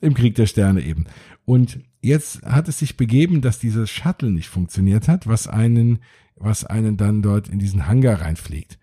im 0.00 0.14
Krieg 0.14 0.36
der 0.36 0.46
Sterne 0.46 0.80
eben. 0.80 1.06
Und 1.44 1.80
jetzt 2.02 2.42
hat 2.42 2.68
es 2.68 2.78
sich 2.78 2.96
begeben, 2.96 3.40
dass 3.40 3.58
dieses 3.58 3.90
Shuttle 3.90 4.30
nicht 4.30 4.48
funktioniert 4.48 5.08
hat, 5.08 5.26
was 5.26 5.48
einen, 5.48 5.98
was 6.36 6.64
einen 6.64 6.96
dann 6.96 7.20
dort 7.20 7.48
in 7.48 7.58
diesen 7.58 7.88
Hangar 7.88 8.20
reinfliegt. 8.20 8.78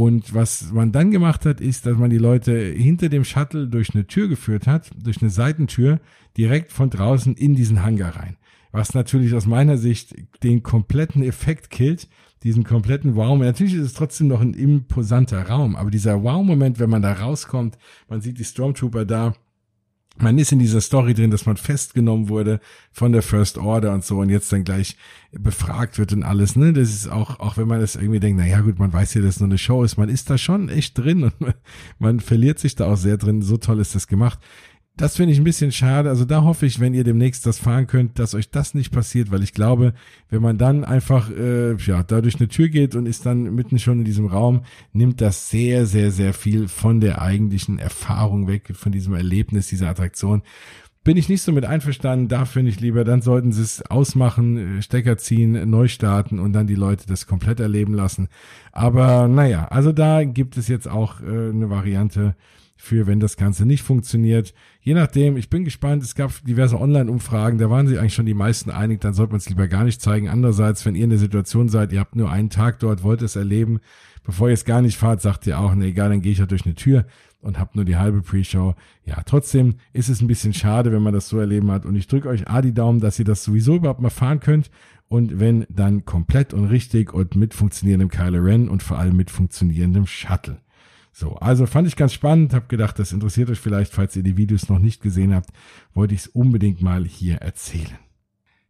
Und 0.00 0.32
was 0.32 0.72
man 0.72 0.92
dann 0.92 1.10
gemacht 1.10 1.44
hat, 1.44 1.60
ist, 1.60 1.84
dass 1.84 1.98
man 1.98 2.08
die 2.08 2.16
Leute 2.16 2.58
hinter 2.58 3.10
dem 3.10 3.22
Shuttle 3.22 3.68
durch 3.68 3.94
eine 3.94 4.06
Tür 4.06 4.28
geführt 4.28 4.66
hat, 4.66 4.90
durch 4.96 5.20
eine 5.20 5.28
Seitentür, 5.28 6.00
direkt 6.38 6.72
von 6.72 6.88
draußen 6.88 7.34
in 7.34 7.54
diesen 7.54 7.82
Hangar 7.84 8.16
rein. 8.16 8.38
Was 8.72 8.94
natürlich 8.94 9.34
aus 9.34 9.44
meiner 9.44 9.76
Sicht 9.76 10.14
den 10.42 10.62
kompletten 10.62 11.22
Effekt 11.22 11.68
killt, 11.68 12.08
diesen 12.42 12.64
kompletten 12.64 13.14
Wow. 13.14 13.38
Natürlich 13.40 13.74
ist 13.74 13.84
es 13.84 13.92
trotzdem 13.92 14.28
noch 14.28 14.40
ein 14.40 14.54
imposanter 14.54 15.46
Raum, 15.46 15.76
aber 15.76 15.90
dieser 15.90 16.22
Wow-Moment, 16.22 16.78
wenn 16.78 16.88
man 16.88 17.02
da 17.02 17.12
rauskommt, 17.12 17.76
man 18.08 18.22
sieht 18.22 18.38
die 18.38 18.44
Stormtrooper 18.44 19.04
da, 19.04 19.34
man 20.22 20.38
ist 20.38 20.52
in 20.52 20.58
dieser 20.58 20.80
Story 20.80 21.14
drin, 21.14 21.30
dass 21.30 21.46
man 21.46 21.56
festgenommen 21.56 22.28
wurde 22.28 22.60
von 22.92 23.12
der 23.12 23.22
First 23.22 23.58
Order 23.58 23.92
und 23.92 24.04
so 24.04 24.18
und 24.18 24.28
jetzt 24.28 24.52
dann 24.52 24.64
gleich 24.64 24.96
befragt 25.32 25.98
wird 25.98 26.12
und 26.12 26.22
alles, 26.22 26.56
ne? 26.56 26.72
Das 26.72 26.90
ist 26.90 27.08
auch, 27.08 27.40
auch 27.40 27.56
wenn 27.56 27.68
man 27.68 27.80
das 27.80 27.96
irgendwie 27.96 28.20
denkt, 28.20 28.40
na 28.40 28.46
ja 28.46 28.60
gut, 28.60 28.78
man 28.78 28.92
weiß 28.92 29.14
ja, 29.14 29.22
dass 29.22 29.36
es 29.36 29.40
nur 29.40 29.48
eine 29.48 29.58
Show 29.58 29.84
ist, 29.84 29.96
man 29.96 30.08
ist 30.08 30.28
da 30.28 30.38
schon 30.38 30.68
echt 30.68 30.98
drin 30.98 31.24
und 31.24 31.40
man, 31.40 31.54
man 31.98 32.20
verliert 32.20 32.58
sich 32.58 32.74
da 32.74 32.92
auch 32.92 32.96
sehr 32.96 33.16
drin. 33.16 33.42
So 33.42 33.56
toll 33.56 33.80
ist 33.80 33.94
das 33.94 34.06
gemacht. 34.06 34.38
Das 35.00 35.16
finde 35.16 35.32
ich 35.32 35.38
ein 35.38 35.44
bisschen 35.44 35.72
schade. 35.72 36.10
Also 36.10 36.26
da 36.26 36.44
hoffe 36.44 36.66
ich, 36.66 36.78
wenn 36.78 36.92
ihr 36.92 37.04
demnächst 37.04 37.46
das 37.46 37.58
fahren 37.58 37.86
könnt, 37.86 38.18
dass 38.18 38.34
euch 38.34 38.50
das 38.50 38.74
nicht 38.74 38.92
passiert, 38.92 39.30
weil 39.30 39.42
ich 39.42 39.54
glaube, 39.54 39.94
wenn 40.28 40.42
man 40.42 40.58
dann 40.58 40.84
einfach 40.84 41.30
äh, 41.30 41.74
ja 41.76 42.02
da 42.02 42.20
durch 42.20 42.38
eine 42.38 42.48
Tür 42.48 42.68
geht 42.68 42.94
und 42.94 43.06
ist 43.06 43.24
dann 43.24 43.54
mitten 43.54 43.78
schon 43.78 44.00
in 44.00 44.04
diesem 44.04 44.26
Raum, 44.26 44.60
nimmt 44.92 45.22
das 45.22 45.48
sehr, 45.48 45.86
sehr, 45.86 46.10
sehr 46.10 46.34
viel 46.34 46.68
von 46.68 47.00
der 47.00 47.22
eigentlichen 47.22 47.78
Erfahrung 47.78 48.46
weg, 48.46 48.72
von 48.74 48.92
diesem 48.92 49.14
Erlebnis 49.14 49.68
dieser 49.68 49.88
Attraktion. 49.88 50.42
bin 51.02 51.16
ich 51.16 51.30
nicht 51.30 51.40
so 51.40 51.52
mit 51.52 51.64
einverstanden. 51.64 52.28
Da 52.28 52.44
finde 52.44 52.70
ich 52.70 52.80
lieber, 52.80 53.04
dann 53.04 53.22
sollten 53.22 53.52
sie 53.52 53.62
es 53.62 53.80
ausmachen, 53.90 54.80
äh, 54.80 54.82
Stecker 54.82 55.16
ziehen, 55.16 55.70
neu 55.70 55.88
starten 55.88 56.38
und 56.38 56.52
dann 56.52 56.66
die 56.66 56.74
Leute 56.74 57.06
das 57.06 57.26
komplett 57.26 57.58
erleben 57.58 57.94
lassen. 57.94 58.28
Aber 58.70 59.28
naja, 59.28 59.66
also 59.68 59.92
da 59.92 60.24
gibt 60.24 60.58
es 60.58 60.68
jetzt 60.68 60.88
auch 60.88 61.22
äh, 61.22 61.24
eine 61.24 61.70
Variante 61.70 62.34
für, 62.80 63.06
wenn 63.06 63.20
das 63.20 63.36
Ganze 63.36 63.66
nicht 63.66 63.82
funktioniert. 63.82 64.54
Je 64.80 64.94
nachdem, 64.94 65.36
ich 65.36 65.50
bin 65.50 65.64
gespannt, 65.64 66.02
es 66.02 66.14
gab 66.14 66.32
diverse 66.44 66.80
Online-Umfragen, 66.80 67.58
da 67.58 67.68
waren 67.68 67.86
sich 67.86 67.98
eigentlich 67.98 68.14
schon 68.14 68.26
die 68.26 68.34
meisten 68.34 68.70
einig, 68.70 69.00
dann 69.00 69.14
sollte 69.14 69.32
man 69.32 69.38
es 69.38 69.48
lieber 69.48 69.68
gar 69.68 69.84
nicht 69.84 70.00
zeigen. 70.00 70.28
Andererseits, 70.28 70.86
wenn 70.86 70.94
ihr 70.94 71.04
in 71.04 71.10
der 71.10 71.18
Situation 71.18 71.68
seid, 71.68 71.92
ihr 71.92 72.00
habt 72.00 72.16
nur 72.16 72.30
einen 72.30 72.50
Tag 72.50 72.78
dort, 72.78 73.02
wollt 73.02 73.22
es 73.22 73.36
erleben, 73.36 73.80
bevor 74.24 74.48
ihr 74.48 74.54
es 74.54 74.64
gar 74.64 74.80
nicht 74.82 74.96
fahrt, 74.96 75.20
sagt 75.20 75.46
ihr 75.46 75.58
auch, 75.58 75.74
ne, 75.74 75.86
egal, 75.86 76.08
dann 76.08 76.22
gehe 76.22 76.32
ich 76.32 76.38
ja 76.38 76.46
durch 76.46 76.64
eine 76.64 76.74
Tür 76.74 77.04
und 77.42 77.58
habt 77.58 77.76
nur 77.76 77.84
die 77.84 77.96
halbe 77.96 78.22
Pre-Show. 78.22 78.74
Ja, 79.04 79.22
trotzdem 79.24 79.76
ist 79.92 80.08
es 80.08 80.20
ein 80.20 80.26
bisschen 80.26 80.54
schade, 80.54 80.92
wenn 80.92 81.02
man 81.02 81.14
das 81.14 81.28
so 81.28 81.38
erleben 81.38 81.70
hat. 81.70 81.84
Und 81.84 81.96
ich 81.96 82.06
drücke 82.06 82.28
euch 82.28 82.48
A 82.48 82.62
die 82.62 82.74
Daumen, 82.74 83.00
dass 83.00 83.18
ihr 83.18 83.24
das 83.24 83.44
sowieso 83.44 83.76
überhaupt 83.76 84.00
mal 84.00 84.10
fahren 84.10 84.40
könnt. 84.40 84.70
Und 85.08 85.40
wenn, 85.40 85.66
dann 85.68 86.04
komplett 86.04 86.54
und 86.54 86.66
richtig 86.66 87.12
und 87.12 87.34
mit 87.36 87.52
funktionierendem 87.52 88.10
Kylo 88.10 88.38
Ren 88.38 88.68
und 88.68 88.82
vor 88.82 88.98
allem 88.98 89.16
mit 89.16 89.30
funktionierendem 89.30 90.06
Shuttle. 90.06 90.60
So, 91.12 91.34
also 91.36 91.66
fand 91.66 91.88
ich 91.88 91.96
ganz 91.96 92.12
spannend, 92.12 92.54
habe 92.54 92.66
gedacht, 92.68 92.98
das 92.98 93.12
interessiert 93.12 93.50
euch 93.50 93.58
vielleicht, 93.58 93.92
falls 93.92 94.16
ihr 94.16 94.22
die 94.22 94.36
Videos 94.36 94.68
noch 94.68 94.78
nicht 94.78 95.02
gesehen 95.02 95.34
habt, 95.34 95.50
wollte 95.92 96.14
ich 96.14 96.20
es 96.20 96.26
unbedingt 96.28 96.82
mal 96.82 97.04
hier 97.04 97.36
erzählen. 97.36 97.98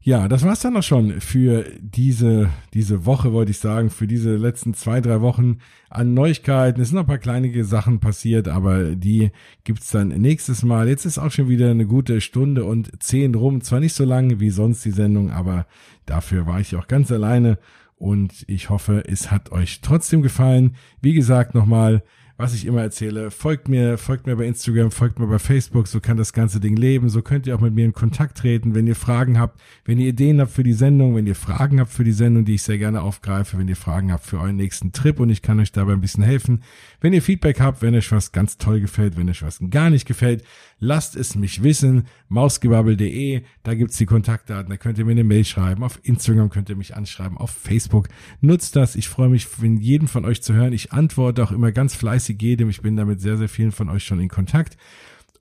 Ja, 0.03 0.29
das 0.29 0.45
war's 0.45 0.61
dann 0.61 0.79
auch 0.79 0.83
schon 0.83 1.21
für 1.21 1.67
diese, 1.79 2.49
diese 2.73 3.05
Woche, 3.05 3.35
wollte 3.35 3.51
ich 3.51 3.59
sagen, 3.59 3.91
für 3.91 4.07
diese 4.07 4.35
letzten 4.37 4.73
zwei, 4.73 5.03
drei 5.03 5.21
Wochen 5.21 5.59
an 5.91 6.15
Neuigkeiten. 6.15 6.81
Es 6.81 6.89
sind 6.89 6.97
noch 6.97 7.03
ein 7.03 7.07
paar 7.07 7.19
kleinige 7.19 7.67
Sachen 7.67 8.01
passiert, 8.01 8.49
aber 8.49 8.95
die 8.97 9.31
gibt's 9.63 9.91
dann 9.91 10.09
nächstes 10.09 10.63
Mal. 10.63 10.89
Jetzt 10.89 11.05
ist 11.05 11.19
auch 11.19 11.31
schon 11.31 11.51
wieder 11.51 11.71
eine 11.71 11.85
gute 11.85 12.23
Stunde 12.23 12.65
und 12.65 13.03
zehn 13.03 13.35
rum. 13.35 13.61
Zwar 13.61 13.81
nicht 13.81 13.93
so 13.93 14.07
lang 14.07 14.41
wie 14.41 14.49
sonst 14.49 14.87
die 14.87 14.91
Sendung, 14.91 15.31
aber 15.31 15.67
dafür 16.07 16.47
war 16.47 16.61
ich 16.61 16.77
auch 16.77 16.89
ganz 16.89 17.13
alleine 17.13 17.59
und 17.97 18.47
ich 18.49 18.71
hoffe, 18.71 19.05
es 19.07 19.31
hat 19.31 19.53
euch 19.53 19.83
trotzdem 19.83 20.23
gefallen. 20.23 20.77
Wie 21.03 21.13
gesagt, 21.13 21.55
nochmal, 21.55 22.03
was 22.41 22.55
ich 22.55 22.65
immer 22.65 22.81
erzähle. 22.81 23.31
Folgt 23.31 23.69
mir, 23.69 23.99
folgt 23.99 24.27
mir 24.27 24.35
bei 24.35 24.47
Instagram, 24.47 24.91
folgt 24.91 25.19
mir 25.19 25.27
bei 25.27 25.39
Facebook, 25.39 25.87
so 25.87 26.01
kann 26.01 26.17
das 26.17 26.33
ganze 26.33 26.59
Ding 26.59 26.75
leben. 26.75 27.11
So 27.11 27.21
könnt 27.21 27.47
ihr 27.47 27.55
auch 27.55 27.61
mit 27.61 27.75
mir 27.75 27.85
in 27.85 27.93
Kontakt 27.93 28.39
treten, 28.39 28.75
wenn 28.75 28.87
ihr 28.87 28.97
Fragen 28.97 29.39
habt, 29.39 29.61
wenn 29.85 29.99
ihr 29.99 30.09
Ideen 30.09 30.41
habt 30.41 30.51
für 30.51 30.63
die 30.63 30.73
Sendung, 30.73 31.15
wenn 31.15 31.27
ihr 31.27 31.35
Fragen 31.35 31.81
habt 31.81 31.93
für 31.93 32.03
die 32.03 32.13
Sendung, 32.13 32.47
die 32.47 32.55
ich 32.55 32.63
sehr 32.63 32.79
gerne 32.79 33.03
aufgreife, 33.03 33.59
wenn 33.59 33.69
ihr 33.69 33.77
Fragen 33.77 34.11
habt 34.11 34.25
für 34.25 34.39
euren 34.39 34.57
nächsten 34.57 34.93
Trip 34.93 35.21
und 35.21 35.29
ich 35.29 35.43
kann 35.43 35.61
euch 35.61 35.73
dabei 35.73 35.93
ein 35.93 36.01
bisschen 36.01 36.25
helfen. 36.25 36.63
Wenn 37.01 37.13
ihr 37.13 37.23
Feedback 37.23 37.61
habt, 37.61 37.83
wenn 37.83 37.95
euch 37.95 38.11
was 38.11 38.33
ganz 38.33 38.57
toll 38.57 38.81
gefällt, 38.81 39.19
wenn 39.19 39.29
euch 39.29 39.43
was 39.43 39.61
gar 39.71 39.91
nicht 39.91 40.07
gefällt, 40.07 40.43
lasst 40.79 41.17
es 41.17 41.35
mich 41.35 41.63
wissen. 41.63 42.05
Mausgebabbel.de, 42.29 43.43
da 43.63 43.75
gibt's 43.75 43.99
die 43.99 44.07
Kontaktdaten, 44.07 44.71
da 44.71 44.77
könnt 44.79 44.99
ihr 44.99 45.05
mir 45.05 45.13
eine 45.13 45.25
Mail 45.25 45.45
schreiben. 45.45 45.83
Auf 45.83 46.01
Instagram 46.03 46.49
könnt 46.49 46.71
ihr 46.71 46.77
mich 46.77 46.97
anschreiben, 46.97 47.37
auf 47.37 47.51
Facebook. 47.51 48.09
Nutzt 48.41 48.77
das. 48.77 48.97
Ich 48.97 49.09
freue 49.09 49.29
mich, 49.29 49.47
von 49.47 49.77
jedem 49.77 50.09
von 50.09 50.25
euch 50.25 50.43
zu 50.43 50.55
hören. 50.55 50.73
Ich 50.73 50.93
antworte 50.93 51.43
auch 51.43 51.53
immer 51.53 51.73
ganz 51.73 51.95
fleißig 51.95 52.30
jedem. 52.33 52.71
Ich 52.71 52.83
bin 52.83 52.97
damit 52.97 53.21
sehr, 53.21 53.37
sehr 53.37 53.49
vielen 53.49 53.73
von 53.73 53.89
euch 53.89 54.05
schon 54.05 54.21
in 54.21 54.29
Kontakt. 54.29 54.77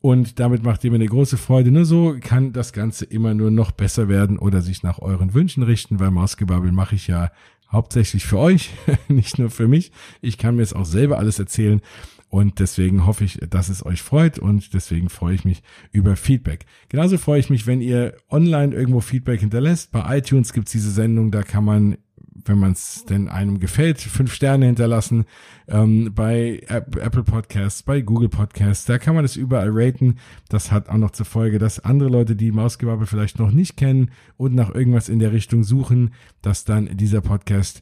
Und 0.02 0.40
damit 0.40 0.64
macht 0.64 0.84
ihr 0.84 0.92
mir 0.92 0.96
eine 0.96 1.08
große 1.08 1.38
Freude. 1.38 1.72
Nur 1.72 1.86
so 1.86 2.16
kann 2.22 2.54
das 2.54 2.72
Ganze 2.72 3.06
immer 3.06 3.34
nur 3.34 3.52
noch 3.52 3.72
besser 3.72 4.08
werden 4.08 4.40
oder 4.40 4.62
sich 4.62 4.82
nach 4.82 5.00
euren 5.00 5.34
Wünschen 5.34 5.64
richten, 5.64 6.00
weil 6.00 6.12
Mausgebabbel 6.12 6.72
mache 6.72 6.96
ich 6.96 7.08
ja 7.08 7.32
hauptsächlich 7.72 8.26
für 8.26 8.40
euch, 8.40 8.72
nicht 9.08 9.40
nur 9.40 9.50
für 9.50 9.68
mich. 9.68 9.92
Ich 10.22 10.38
kann 10.38 10.56
mir 10.56 10.64
es 10.64 10.74
auch 10.74 10.86
selber 10.86 11.18
alles 11.18 11.40
erzählen. 11.40 11.82
Und 12.30 12.60
deswegen 12.60 13.08
hoffe 13.08 13.24
ich, 13.24 13.40
dass 13.50 13.70
es 13.70 13.84
euch 13.84 14.04
freut 14.04 14.38
und 14.38 14.76
deswegen 14.76 15.10
freue 15.10 15.34
ich 15.34 15.46
mich 15.46 15.64
über 15.92 16.16
Feedback. 16.16 16.68
Genauso 16.88 17.18
freue 17.18 17.40
ich 17.40 17.50
mich, 17.50 17.66
wenn 17.66 17.82
ihr 17.82 18.14
online 18.30 18.76
irgendwo 18.76 19.00
Feedback 19.00 19.40
hinterlässt. 19.40 19.92
Bei 19.92 20.18
iTunes 20.18 20.54
gibt's 20.54 20.72
diese 20.72 20.92
Sendung, 20.92 21.32
da 21.32 21.42
kann 21.42 21.66
man 21.66 21.98
wenn 22.46 22.58
man 22.58 22.72
es 22.72 23.06
denn 23.06 23.28
einem 23.28 23.60
gefällt, 23.60 24.00
fünf 24.00 24.34
Sterne 24.34 24.66
hinterlassen. 24.66 25.26
Ähm, 25.68 26.12
bei 26.14 26.62
Apple 26.68 27.24
Podcasts, 27.24 27.84
bei 27.84 28.02
Google 28.02 28.30
Podcasts, 28.30 28.86
da 28.86 28.98
kann 28.98 29.16
man 29.16 29.26
es 29.26 29.36
überall 29.36 29.70
raten. 29.72 30.18
Das 30.50 30.72
hat 30.72 30.90
auch 30.90 30.98
noch 30.98 31.12
zur 31.12 31.26
Folge, 31.26 31.60
dass 31.60 31.80
andere 31.80 32.10
Leute, 32.10 32.36
die 32.36 32.52
Mausgebabbel 32.52 33.08
vielleicht 33.08 33.40
noch 33.40 33.52
nicht 33.52 33.78
kennen 33.78 34.12
und 34.38 34.56
nach 34.56 34.74
irgendwas 34.74 35.10
in 35.10 35.20
der 35.20 35.32
Richtung 35.32 35.64
suchen, 35.64 36.12
dass 36.42 36.66
dann 36.66 36.98
dieser 36.98 37.22
Podcast 37.22 37.82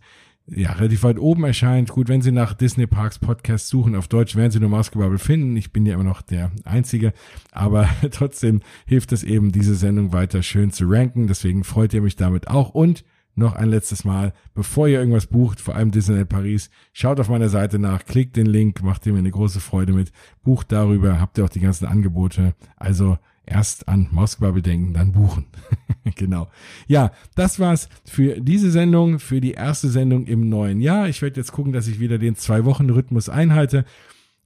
ja, 0.49 0.71
relativ 0.71 1.03
weit 1.03 1.19
oben 1.19 1.43
erscheint. 1.43 1.89
Gut, 1.89 2.07
wenn 2.07 2.21
Sie 2.21 2.31
nach 2.31 2.53
Disney 2.53 2.87
Parks 2.87 3.19
Podcast 3.19 3.67
suchen, 3.67 3.95
auf 3.95 4.07
Deutsch 4.07 4.35
werden 4.35 4.51
Sie 4.51 4.59
nur 4.59 4.69
Mausgebabbel 4.69 5.17
finden. 5.17 5.57
Ich 5.57 5.73
bin 5.73 5.85
ja 5.85 5.95
immer 5.95 6.03
noch 6.03 6.21
der 6.21 6.51
Einzige, 6.63 7.13
aber 7.51 7.89
trotzdem 8.11 8.61
hilft 8.85 9.11
es 9.11 9.23
eben, 9.23 9.51
diese 9.51 9.75
Sendung 9.75 10.13
weiter 10.13 10.43
schön 10.43 10.71
zu 10.71 10.85
ranken. 10.87 11.27
Deswegen 11.27 11.63
freut 11.63 11.93
ihr 11.93 12.01
mich 12.01 12.15
damit 12.15 12.47
auch. 12.47 12.69
Und 12.69 13.03
noch 13.37 13.55
ein 13.55 13.69
letztes 13.69 14.03
Mal, 14.03 14.33
bevor 14.53 14.87
ihr 14.87 14.99
irgendwas 14.99 15.27
bucht, 15.27 15.61
vor 15.61 15.75
allem 15.75 15.91
Disneyland 15.91 16.29
Paris, 16.29 16.69
schaut 16.93 17.19
auf 17.19 17.29
meiner 17.29 17.49
Seite 17.49 17.79
nach, 17.79 18.05
klickt 18.05 18.35
den 18.35 18.47
Link, 18.47 18.83
macht 18.83 19.05
ihr 19.05 19.13
mir 19.13 19.19
eine 19.19 19.31
große 19.31 19.59
Freude 19.59 19.93
mit, 19.93 20.11
bucht 20.43 20.71
darüber, 20.71 21.19
habt 21.19 21.37
ihr 21.37 21.45
auch 21.45 21.49
die 21.49 21.59
ganzen 21.59 21.85
Angebote. 21.85 22.55
Also 22.75 23.17
erst 23.45 23.87
an 23.87 24.07
Mausgebabbel 24.11 24.61
denken, 24.61 24.93
dann 24.93 25.13
buchen. 25.13 25.45
genau. 26.15 26.49
Ja, 26.87 27.11
das 27.35 27.59
war's 27.59 27.89
für 28.05 28.41
diese 28.41 28.71
Sendung, 28.71 29.19
für 29.19 29.41
die 29.41 29.53
erste 29.53 29.87
Sendung 29.89 30.25
im 30.25 30.49
neuen 30.49 30.81
Jahr. 30.81 31.07
Ich 31.07 31.21
werde 31.21 31.39
jetzt 31.39 31.51
gucken, 31.51 31.73
dass 31.73 31.87
ich 31.87 31.99
wieder 31.99 32.17
den 32.17 32.35
zwei 32.35 32.65
Wochen 32.65 32.89
Rhythmus 32.89 33.29
einhalte. 33.29 33.85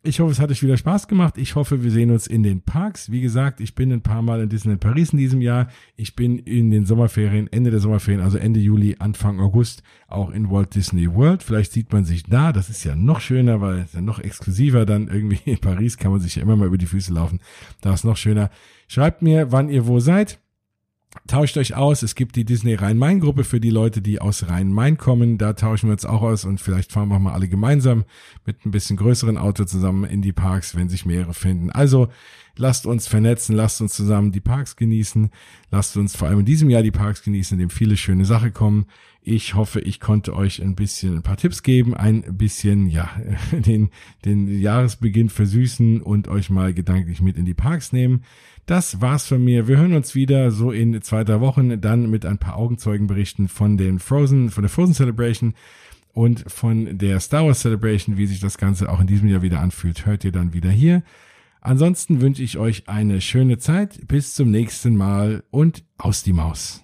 Ich 0.04 0.20
hoffe, 0.20 0.32
es 0.32 0.40
hat 0.40 0.50
euch 0.50 0.64
wieder 0.64 0.78
Spaß 0.78 1.08
gemacht. 1.08 1.38
Ich 1.38 1.54
hoffe, 1.54 1.84
wir 1.84 1.92
sehen 1.92 2.10
uns 2.10 2.26
in 2.26 2.42
den 2.42 2.64
Parks. 2.64 3.12
Wie 3.12 3.22
gesagt, 3.22 3.62
ich 3.62 3.76
bin 3.76 3.94
ein 3.94 4.02
paar 4.02 4.24
Mal 4.24 4.42
in 4.42 4.50
Disneyland 4.50 4.82
Paris 4.82 5.12
in 5.12 5.20
diesem 5.20 5.42
Jahr. 5.42 5.68
Ich 5.96 6.16
bin 6.16 6.40
in 6.40 6.72
den 6.72 6.88
Sommerferien, 6.88 7.48
Ende 7.54 7.70
der 7.70 7.80
Sommerferien, 7.80 8.20
also 8.20 8.40
Ende 8.40 8.60
Juli, 8.60 8.96
Anfang 8.98 9.40
August, 9.40 9.84
auch 10.08 10.32
in 10.32 10.50
Walt 10.50 10.74
Disney 10.74 11.14
World. 11.14 11.44
Vielleicht 11.44 11.72
sieht 11.72 11.94
man 11.94 12.04
sich 12.04 12.24
da. 12.24 12.52
Das 12.52 12.72
ist 12.72 12.84
ja 12.84 12.96
noch 12.96 13.20
schöner, 13.20 13.62
weil 13.62 13.82
es 13.82 13.94
ja 13.94 14.02
noch 14.02 14.18
exklusiver 14.18 14.88
dann 14.88 15.08
irgendwie 15.08 15.38
in 15.46 15.60
Paris 15.60 16.00
kann 16.00 16.12
man 16.12 16.20
sich 16.20 16.36
ja 16.36 16.42
immer 16.42 16.56
mal 16.56 16.66
über 16.66 16.80
die 16.80 16.88
Füße 16.88 17.14
laufen. 17.14 17.40
Da 17.82 17.94
ist 17.94 18.04
noch 18.04 18.18
schöner. 18.18 18.50
Schreibt 18.88 19.22
mir, 19.22 19.52
wann 19.52 19.70
ihr 19.70 19.86
wo 19.86 20.00
seid. 20.00 20.40
Tauscht 21.28 21.58
euch 21.58 21.76
aus. 21.76 22.04
Es 22.04 22.16
gibt 22.16 22.38
die 22.38 22.46
Disney 22.46 22.74
Rhein-Main-Gruppe 22.74 23.44
für 23.44 23.60
die 23.60 23.70
Leute, 23.70 24.02
die 24.02 24.22
aus 24.22 24.48
Rhein-Main 24.48 24.98
kommen. 24.98 25.38
Da 25.38 25.54
tauschen 25.54 25.88
wir 25.88 25.94
uns 25.94 26.06
auch 26.06 26.22
aus 26.22 26.46
und 26.46 26.62
vielleicht 26.62 26.94
fahren 26.94 27.10
wir 27.10 27.20
mal 27.20 27.34
alle 27.34 27.50
gemeinsam 27.50 28.06
mit 28.46 28.66
ein 28.66 28.72
bisschen 28.72 28.96
größeren 28.96 29.38
Auto 29.38 29.66
zusammen 29.66 30.06
in 30.06 30.22
die 30.22 30.32
Parks, 30.32 30.74
wenn 30.74 30.88
sich 30.88 31.06
mehrere 31.06 31.34
finden. 31.34 31.70
Also 31.70 32.08
lasst 32.56 32.86
uns 32.86 33.08
vernetzen, 33.08 33.56
lasst 33.56 33.82
uns 33.82 33.94
zusammen 33.94 34.32
die 34.32 34.40
Parks 34.40 34.78
genießen. 34.78 35.32
Lasst 35.70 35.98
uns 35.98 36.16
vor 36.16 36.30
allem 36.30 36.40
in 36.40 36.46
diesem 36.46 36.70
Jahr 36.70 36.82
die 36.82 36.92
Parks 36.92 37.24
genießen, 37.24 37.56
in 37.56 37.68
dem 37.68 37.70
viele 37.70 37.98
schöne 37.98 38.24
Sachen 38.24 38.54
kommen. 38.54 38.86
Ich 39.22 39.54
hoffe, 39.54 39.82
ich 39.82 40.00
konnte 40.00 40.34
euch 40.34 40.62
ein 40.62 40.76
bisschen 40.76 41.18
ein 41.18 41.24
paar 41.24 41.38
Tipps 41.38 41.62
geben, 41.62 41.94
ein 41.94 42.38
bisschen, 42.38 42.88
ja, 42.88 43.10
den, 43.52 43.90
den 44.24 44.48
Jahresbeginn 44.62 45.30
versüßen 45.30 46.02
und 46.02 46.30
euch 46.30 46.50
mal 46.50 46.74
gedanklich 46.74 47.22
mit 47.22 47.38
in 47.38 47.46
die 47.46 47.54
Parks 47.54 47.92
nehmen. 47.92 48.24
Das 48.66 49.02
war's 49.02 49.28
von 49.28 49.44
mir. 49.44 49.68
Wir 49.68 49.78
hören 49.78 49.94
uns 49.94 50.16
wieder 50.16 50.52
so 50.52 50.72
in 50.72 51.02
zwei, 51.02 51.24
drei 51.24 51.40
Wochen 51.42 51.82
dann 51.82 52.10
mit 52.10 52.26
ein 52.26 52.38
paar 52.38 52.56
Augenzeugenberichten 52.58 53.48
von 53.48 53.78
den 53.78 54.00
Frozen, 54.00 54.50
von 54.50 54.64
der 54.64 54.70
Frozen 54.70 54.94
Celebration 54.94 55.54
und 56.14 56.44
von 56.52 56.98
der 56.98 57.20
Star 57.20 57.46
Wars 57.46 57.62
Celebration, 57.62 58.18
wie 58.18 58.28
sich 58.28 58.40
das 58.40 58.58
Ganze 58.58 58.90
auch 58.90 59.00
in 59.00 59.08
diesem 59.08 59.30
Jahr 59.30 59.42
wieder 59.42 59.62
anfühlt, 59.62 60.06
hört 60.06 60.24
ihr 60.24 60.32
dann 60.32 60.54
wieder 60.54 60.70
hier. 60.70 61.04
Ansonsten 61.62 62.22
wünsche 62.22 62.44
ich 62.44 62.58
euch 62.58 62.90
eine 62.90 63.22
schöne 63.22 63.58
Zeit. 63.58 64.08
Bis 64.08 64.34
zum 64.34 64.50
nächsten 64.50 64.96
Mal 64.96 65.44
und 65.52 65.84
aus 65.98 66.24
die 66.24 66.34
Maus. 66.34 66.84